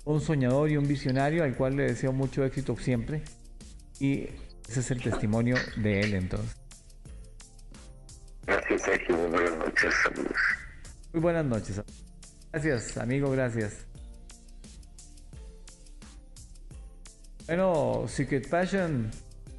un 0.05 0.21
soñador 0.21 0.69
y 0.69 0.77
un 0.77 0.87
visionario 0.87 1.43
al 1.43 1.55
cual 1.55 1.75
le 1.75 1.83
deseo 1.83 2.11
mucho 2.11 2.43
éxito 2.45 2.77
siempre. 2.77 3.23
Y 3.99 4.29
ese 4.69 4.79
es 4.79 4.91
el 4.91 5.01
testimonio 5.01 5.55
de 5.77 6.01
él 6.01 6.13
entonces. 6.13 6.55
Gracias, 8.45 8.81
Sergio. 8.81 9.15
Buenas 9.17 9.57
noches. 9.57 9.93
Saludos. 10.03 10.37
Muy 11.13 11.21
buenas 11.21 11.45
noches. 11.45 11.81
Gracias, 12.51 12.97
amigo. 12.97 13.31
Gracias. 13.31 13.90
Bueno, 17.47 18.05
Secret 18.07 18.49
Passion, 18.49 19.09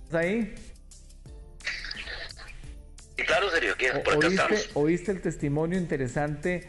¿estás 0.05 0.15
ahí? 0.15 0.55
claro, 3.27 3.51
serio, 3.51 3.75
por 4.05 4.25
¿Oíste, 4.25 4.55
¿Oíste 4.75 5.13
el 5.13 5.21
testimonio 5.21 5.79
interesante? 5.79 6.69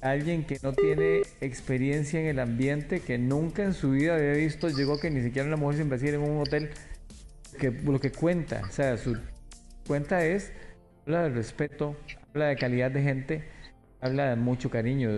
Alguien 0.00 0.44
que 0.44 0.58
no 0.62 0.72
tiene 0.72 1.22
experiencia 1.40 2.20
en 2.20 2.26
el 2.26 2.38
ambiente, 2.38 3.00
que 3.00 3.18
nunca 3.18 3.64
en 3.64 3.74
su 3.74 3.92
vida 3.92 4.14
había 4.14 4.32
visto, 4.32 4.68
llegó 4.68 5.00
que 5.00 5.10
ni 5.10 5.22
siquiera 5.22 5.48
una 5.48 5.56
mujer 5.56 5.78
sin 5.78 5.88
Brasil 5.88 6.14
en 6.14 6.20
un 6.20 6.42
hotel, 6.42 6.70
que 7.58 7.70
lo 7.70 7.98
que 7.98 8.12
cuenta, 8.12 8.62
o 8.68 8.72
sea, 8.72 8.96
su 8.98 9.16
cuenta 9.86 10.24
es, 10.24 10.52
habla 11.06 11.24
de 11.24 11.28
respeto, 11.30 11.96
habla 12.30 12.48
de 12.48 12.56
calidad 12.56 12.90
de 12.90 13.02
gente, 13.02 13.48
habla 14.00 14.30
de 14.30 14.36
mucho 14.36 14.70
cariño. 14.70 15.10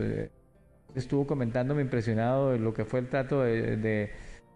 Estuvo 0.94 1.26
comentándome 1.26 1.82
impresionado 1.82 2.52
de 2.52 2.58
lo 2.58 2.72
que 2.72 2.84
fue 2.84 3.00
el 3.00 3.08
trato 3.08 3.42
de, 3.42 4.12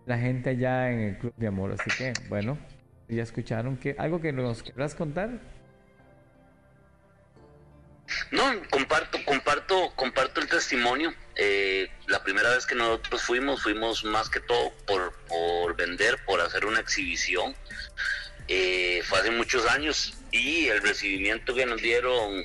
la 0.06 0.18
gente 0.18 0.50
allá 0.50 0.90
en 0.90 1.00
el 1.00 1.18
Club 1.18 1.34
de 1.36 1.46
Amor. 1.46 1.72
Así 1.72 1.90
que, 1.96 2.12
bueno, 2.28 2.58
ya 3.08 3.22
escucharon 3.22 3.76
que 3.76 3.94
algo 3.98 4.20
que 4.20 4.32
nos 4.32 4.62
querrás 4.62 4.94
contar. 4.94 5.30
No, 8.30 8.42
comparto, 8.70 9.18
comparto, 9.24 9.92
comparto 9.94 10.40
el 10.40 10.48
testimonio. 10.48 11.14
Eh, 11.36 11.88
la 12.08 12.22
primera 12.22 12.50
vez 12.50 12.66
que 12.66 12.74
nosotros 12.74 13.22
fuimos, 13.22 13.62
fuimos 13.62 14.04
más 14.04 14.28
que 14.28 14.40
todo 14.40 14.72
por, 14.86 15.14
por 15.28 15.76
vender, 15.76 16.18
por 16.26 16.40
hacer 16.40 16.66
una 16.66 16.80
exhibición. 16.80 17.54
Eh, 18.48 19.02
fue 19.04 19.20
hace 19.20 19.30
muchos 19.30 19.66
años 19.66 20.14
y 20.30 20.66
el 20.66 20.82
recibimiento 20.82 21.54
que 21.54 21.64
nos 21.64 21.80
dieron 21.80 22.42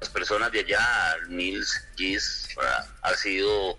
las 0.00 0.10
personas 0.10 0.50
de 0.50 0.60
allá, 0.60 1.16
Nils, 1.28 1.86
Gis, 1.96 2.48
ha 3.02 3.14
sido, 3.14 3.78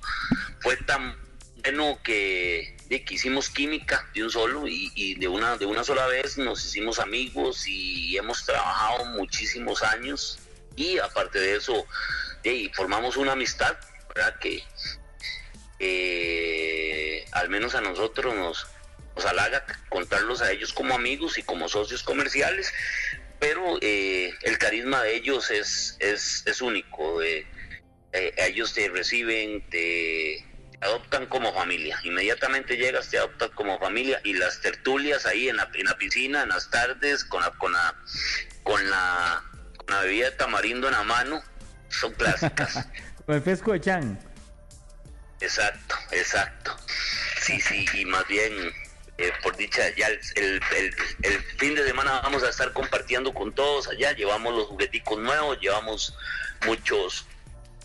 fue 0.62 0.78
tan 0.78 1.16
bueno 1.64 2.00
que, 2.02 2.78
que 3.02 3.16
hicimos 3.16 3.50
química 3.50 4.08
de 4.14 4.24
un 4.24 4.30
solo 4.30 4.68
y, 4.68 5.16
de 5.16 5.28
una 5.28 5.58
de 5.58 5.66
una 5.66 5.84
sola 5.84 6.06
vez 6.08 6.38
nos 6.38 6.66
hicimos 6.66 7.00
amigos 7.00 7.68
y 7.68 8.16
hemos 8.18 8.46
trabajado 8.46 9.06
muchísimos 9.06 9.82
años 9.84 10.40
y 10.76 11.00
aparte 11.00 11.40
de 11.40 11.56
eso 11.56 11.86
formamos 12.74 13.18
una 13.18 13.34
amistad 13.34 13.76
¿verdad? 14.14 14.40
que 14.40 14.64
al 17.32 17.50
menos 17.50 17.76
a 17.76 17.82
nosotros 17.82 18.34
nos, 18.36 18.68
nos 19.16 19.26
halaga 19.26 19.66
contarlos 19.90 20.42
a 20.42 20.52
ellos 20.52 20.72
como 20.74 20.94
amigos 20.94 21.38
y 21.38 21.44
como 21.44 21.68
socios 21.68 22.04
comerciales 22.04 22.74
pero 23.40 23.78
eh, 23.82 24.34
el 24.44 24.58
carisma 24.58 25.02
de 25.04 25.16
ellos 25.18 25.52
es, 25.52 25.98
es, 26.00 26.44
es 26.46 26.62
único 26.62 27.22
eh, 27.22 27.46
eh, 28.14 28.34
ellos 28.38 28.74
te 28.74 28.88
reciben 28.88 29.68
te 29.70 30.46
adoptan 30.84 31.26
como 31.28 31.54
familia. 31.54 32.00
Inmediatamente 32.04 32.78
llegas, 32.78 33.10
te 33.10 33.18
adoptan 33.18 33.50
como 33.52 33.80
familia 33.80 34.22
y 34.24 34.34
las 34.34 34.62
tertulias 34.62 35.26
ahí 35.26 35.50
en 35.50 35.58
la, 35.58 35.70
en 35.74 35.86
la 35.86 35.98
piscina, 35.98 36.44
en 36.44 36.50
las 36.50 36.70
tardes, 36.70 37.24
con 37.24 37.42
la, 37.42 37.52
con 37.52 37.72
la, 37.72 37.96
con 38.64 38.90
la 38.90 39.44
una 39.88 40.00
bebida 40.02 40.30
de 40.30 40.36
tamarindo 40.38 40.88
en 40.88 40.94
la 40.94 41.04
mano 41.04 41.42
son 41.90 42.14
clásicas. 42.18 42.88
Con 43.26 43.36
el 43.36 43.42
fresco 43.42 43.74
de 43.74 43.82
Chan. 43.82 44.20
Exacto, 45.40 45.96
exacto. 46.12 46.76
Sí, 47.42 47.60
sí, 47.60 47.86
y 47.94 48.06
más 48.06 48.26
bien, 48.28 48.54
eh, 49.18 49.32
por 49.42 49.56
dicha, 49.58 49.82
ya 49.98 50.08
el, 50.08 50.22
el, 50.36 51.44
fin 51.58 51.76
de 51.76 51.86
semana 51.86 52.22
vamos 52.22 52.44
a 52.44 52.50
estar 52.50 52.72
compartiendo 52.72 53.34
con 53.34 53.54
todos 53.54 53.90
allá. 53.90 54.14
Llevamos 54.14 54.54
los 54.54 54.68
jugueticos 54.68 55.20
nuevos, 55.20 55.60
llevamos 55.60 56.16
muchos, 56.66 57.26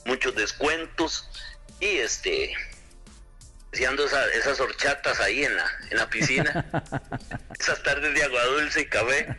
muchos 0.05 0.35
descuentos 0.37 1.29
y 1.81 1.99
este 1.99 2.55
haciendo 3.73 4.05
esas 4.05 4.61
horchatas 4.61 5.21
ahí 5.21 5.45
en 5.45 5.57
la, 5.57 5.67
en 5.91 5.99
la 5.99 6.09
piscina, 6.09 6.67
esas 7.59 7.83
tardes 7.83 8.15
de 8.15 8.23
agua 8.23 8.45
dulce 8.45 8.83
y 8.83 8.87
café. 8.87 9.37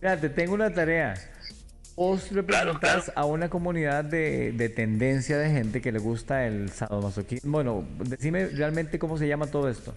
te 0.00 0.28
tengo 0.28 0.54
una 0.54 0.72
tarea. 0.72 1.14
Vos 1.96 2.30
representas 2.30 3.10
a 3.14 3.24
una 3.24 3.48
comunidad 3.48 4.04
de, 4.04 4.52
de, 4.52 4.68
tendencia 4.68 5.38
de 5.38 5.50
gente 5.50 5.80
que 5.80 5.92
le 5.92 5.98
gusta 5.98 6.46
el 6.46 6.70
sadomasoquismo. 6.70 7.50
Bueno, 7.50 7.88
decime 8.00 8.48
realmente 8.48 8.98
cómo 8.98 9.16
se 9.16 9.26
llama 9.26 9.46
todo 9.46 9.70
esto. 9.70 9.94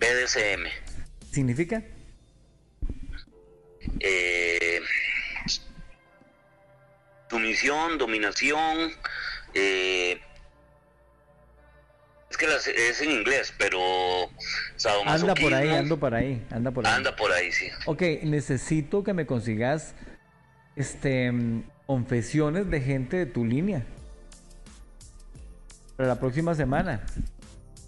BDSM. 0.00 0.64
¿Significa? 1.30 1.82
Eh, 4.00 4.80
sumisión, 7.28 7.98
dominación, 7.98 8.92
eh, 9.52 10.20
es 12.34 12.64
que 12.64 12.88
es 12.88 13.00
en 13.00 13.10
inglés, 13.10 13.54
pero 13.58 13.78
anda 15.06 15.34
por 15.34 15.54
ahí, 15.54 15.68
ando 15.70 15.98
por 15.98 16.14
ahí, 16.14 16.44
anda 16.50 16.70
por 16.70 16.86
ahí. 16.86 16.92
Anda 16.92 17.16
por 17.16 17.32
ahí, 17.32 17.52
sí. 17.52 17.66
Ok, 17.86 18.02
necesito 18.24 19.04
que 19.04 19.12
me 19.12 19.26
consigas 19.26 19.94
este 20.76 21.32
confesiones 21.86 22.70
de 22.70 22.80
gente 22.80 23.18
de 23.18 23.26
tu 23.26 23.44
línea 23.44 23.84
para 25.96 26.08
la 26.08 26.18
próxima 26.18 26.54
semana 26.54 27.04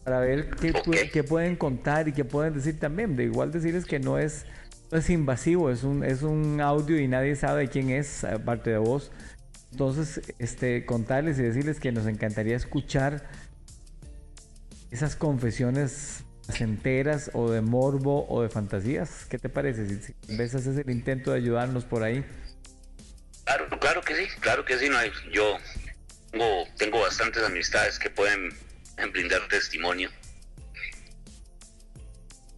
para 0.05 0.21
ver 0.21 0.51
qué, 0.51 1.25
pueden 1.25 1.57
contar 1.57 2.07
y 2.07 2.13
qué 2.13 2.25
pueden 2.25 2.55
decir 2.55 2.79
también. 2.79 3.17
De 3.17 3.25
igual 3.25 3.51
decirles 3.51 3.85
que 3.85 3.99
no 3.99 4.21
es, 4.21 4.47
no 4.93 4.99
es 4.99 5.11
invasivo, 5.11 5.69
es 5.69 5.83
un, 5.83 6.05
es 6.05 6.23
un 6.23 6.61
audio 6.61 7.01
y 7.01 7.09
nadie 7.09 7.35
sabe 7.35 7.67
quién 7.67 7.91
es, 7.91 8.23
aparte 8.23 8.71
de 8.71 8.79
vos. 8.79 9.11
Entonces, 9.73 10.23
este, 10.39 10.87
contarles 10.87 11.41
y 11.41 11.43
decirles 11.43 11.81
que 11.81 11.91
nos 11.91 12.07
encantaría 12.07 12.55
escuchar 12.55 13.25
esas 14.91 15.17
confesiones 15.17 16.25
enteras 16.61 17.31
o 17.35 17.51
de 17.51 17.61
morbo 17.61 18.27
o 18.29 18.43
de 18.43 18.49
fantasías. 18.49 19.27
¿Qué 19.29 19.39
te 19.39 19.49
parece? 19.49 19.89
Si, 19.89 20.15
si 20.23 20.37
ves 20.37 20.55
haces 20.55 20.77
el 20.77 20.91
intento 20.91 21.33
de 21.33 21.39
ayudarnos 21.39 21.85
por 21.85 22.03
ahí. 22.03 22.25
Claro, 23.45 23.69
claro 23.79 24.01
que 24.01 24.17
sí, 24.17 24.27
claro 24.41 24.65
que 24.65 24.79
sí. 24.79 24.89
No 24.89 24.99
hay, 24.99 25.11
yo 25.33 25.57
tengo, 26.31 26.65
tengo 26.77 27.01
bastantes 27.01 27.43
amistades 27.45 27.99
que 27.99 28.11
pueden 28.11 28.51
brindar 29.13 29.47
testimonio. 29.49 30.11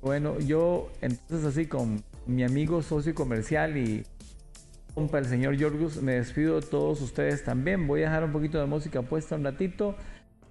Bueno, 0.00 0.38
yo 0.38 0.92
entonces 1.00 1.44
así 1.44 1.66
con 1.66 2.04
mi 2.26 2.44
amigo 2.44 2.82
socio 2.82 3.14
comercial 3.14 3.76
y 3.76 4.06
compa 4.94 5.18
el 5.18 5.26
señor 5.26 5.56
Yorgus, 5.56 5.96
me 6.02 6.14
despido 6.14 6.60
de 6.60 6.66
todos 6.66 7.00
ustedes 7.00 7.44
también. 7.44 7.86
Voy 7.86 8.02
a 8.02 8.04
dejar 8.04 8.24
un 8.24 8.32
poquito 8.32 8.58
de 8.58 8.66
música 8.66 9.02
puesta 9.02 9.34
un 9.34 9.44
ratito 9.44 9.96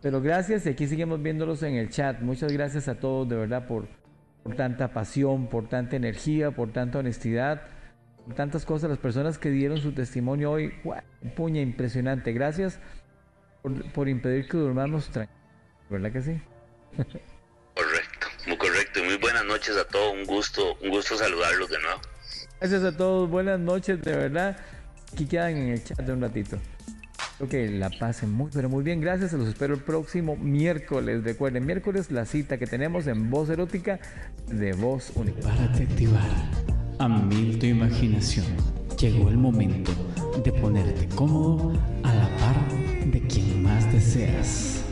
pero 0.02 0.22
gracias 0.22 0.66
y 0.66 0.70
aquí 0.70 0.88
seguimos 0.88 1.22
viéndolos 1.22 1.64
en 1.64 1.76
el 1.76 1.90
chat. 1.90 2.20
Muchas 2.22 2.52
gracias 2.52 2.88
a 2.88 2.96
todos 2.96 3.28
de 3.28 3.36
verdad 3.36 3.68
por, 3.68 3.88
por 4.44 4.56
tanta 4.56 4.94
pasión, 4.94 5.48
por 5.48 5.68
tanta 5.68 5.96
energía, 5.96 6.52
por 6.52 6.72
tanta 6.72 7.00
honestidad, 7.00 7.64
por 8.26 8.36
tantas 8.36 8.66
cosas. 8.66 8.90
Las 8.90 9.00
personas 9.00 9.38
que 9.38 9.50
dieron 9.50 9.80
su 9.80 9.94
testimonio 9.94 10.52
hoy, 10.52 10.74
puña 11.36 11.62
impresionante. 11.62 12.32
Gracias 12.32 12.80
por, 13.62 13.92
por 13.92 14.08
impedir 14.08 14.48
que 14.48 14.58
durmamos 14.58 15.10
tranquilos. 15.10 15.42
¿Verdad 15.90 16.12
que 16.12 16.22
sí? 16.22 16.42
correcto, 17.76 18.28
muy 18.46 18.58
correcto. 18.58 19.04
Muy 19.04 19.18
buenas 19.18 19.46
noches 19.46 19.76
a 19.78 19.88
todos. 19.88 20.14
Un 20.14 20.26
gusto, 20.26 20.76
un 20.84 20.90
gusto 20.90 21.18
saludarlos 21.18 21.70
de 21.70 21.80
nuevo. 21.82 22.02
Gracias 22.60 22.84
a 22.84 22.96
todos. 22.96 23.30
Buenas 23.30 23.60
noches, 23.60 24.02
de 24.02 24.16
verdad. 24.16 24.58
Aquí 25.14 25.26
quedan 25.26 25.58
en 25.58 25.70
el 25.70 25.84
chat 25.84 26.00
de 26.00 26.14
un 26.14 26.22
ratito. 26.22 26.58
Espero 27.40 27.52
que 27.52 27.70
la 27.70 27.92
pasen 27.92 28.32
muy, 28.32 28.50
pero 28.52 28.68
muy 28.68 28.84
bien. 28.84 29.00
Gracias. 29.00 29.32
Los 29.34 29.48
espero 29.48 29.76
el 29.76 29.82
próximo 29.82 30.36
miércoles. 30.36 31.24
Recuerden, 31.24 31.68
miércoles 31.68 32.10
la 32.10 32.26
cita 32.26 32.58
que 32.58 32.66
tenemos 32.66 33.06
en 33.06 33.30
Voz 33.30 33.52
Erótica 33.52 34.00
de 34.48 34.74
Voz 34.74 35.12
Única. 35.14 35.42
Para 35.42 35.66
activar 35.66 36.32
a 36.98 37.08
mil 37.08 37.60
tu 37.60 37.68
imaginación. 37.68 38.48
Llegó 39.00 39.30
el 39.30 39.38
momento 39.38 39.92
de 40.44 40.52
ponerte 40.52 41.08
cómodo 41.10 41.80
a 42.02 42.12
la 42.12 42.28
par 42.38 42.56
de 43.06 43.22
quien 43.28 43.62
más 43.62 43.92
deseas 43.94 44.84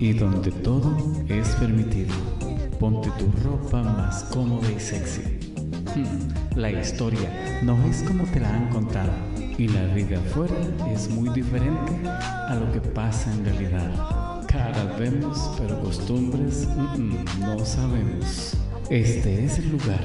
y 0.00 0.12
donde 0.12 0.50
todo 0.50 0.96
es 1.28 1.50
permitido. 1.50 2.16
Ponte 2.80 3.10
tu 3.16 3.30
ropa 3.48 3.80
más 3.80 4.24
cómoda 4.24 4.68
y 4.72 4.80
sexy. 4.80 5.38
Hmm, 5.94 6.58
la 6.58 6.72
historia 6.72 7.60
no 7.62 7.80
es 7.86 8.02
como 8.02 8.24
te 8.24 8.40
la 8.40 8.52
han 8.52 8.70
contado 8.70 9.31
y 9.58 9.68
la 9.68 9.84
vida 9.94 10.18
afuera 10.18 10.54
es 10.92 11.08
muy 11.08 11.28
diferente 11.30 12.08
a 12.08 12.54
lo 12.54 12.72
que 12.72 12.80
pasa 12.80 13.32
en 13.32 13.44
realidad. 13.44 14.46
Caras 14.46 14.98
vemos, 14.98 15.50
pero 15.58 15.80
costumbres 15.80 16.66
mm, 16.68 16.80
mm, 16.80 17.40
no 17.40 17.64
sabemos. 17.64 18.56
Este 18.90 19.44
es 19.44 19.58
el 19.58 19.70
lugar 19.72 20.00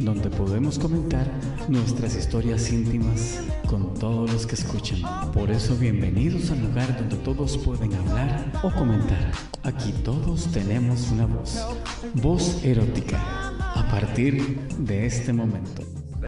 donde 0.00 0.28
podemos 0.30 0.78
comentar 0.78 1.30
nuestras 1.68 2.16
historias 2.16 2.72
íntimas 2.72 3.40
con 3.68 3.94
todos 3.94 4.32
los 4.32 4.46
que 4.46 4.56
escuchan. 4.56 4.98
Por 5.32 5.50
eso 5.50 5.76
bienvenidos 5.76 6.50
al 6.50 6.62
lugar 6.62 6.96
donde 6.98 7.16
todos 7.16 7.56
pueden 7.58 7.94
hablar 7.94 8.52
o 8.62 8.70
comentar. 8.72 9.30
Aquí 9.62 9.92
todos 10.04 10.50
tenemos 10.52 11.10
una 11.12 11.26
voz, 11.26 11.64
voz 12.14 12.64
erótica, 12.64 13.20
a 13.74 13.88
partir 13.90 14.58
de 14.78 15.06
este 15.06 15.32
momento. 15.32 15.82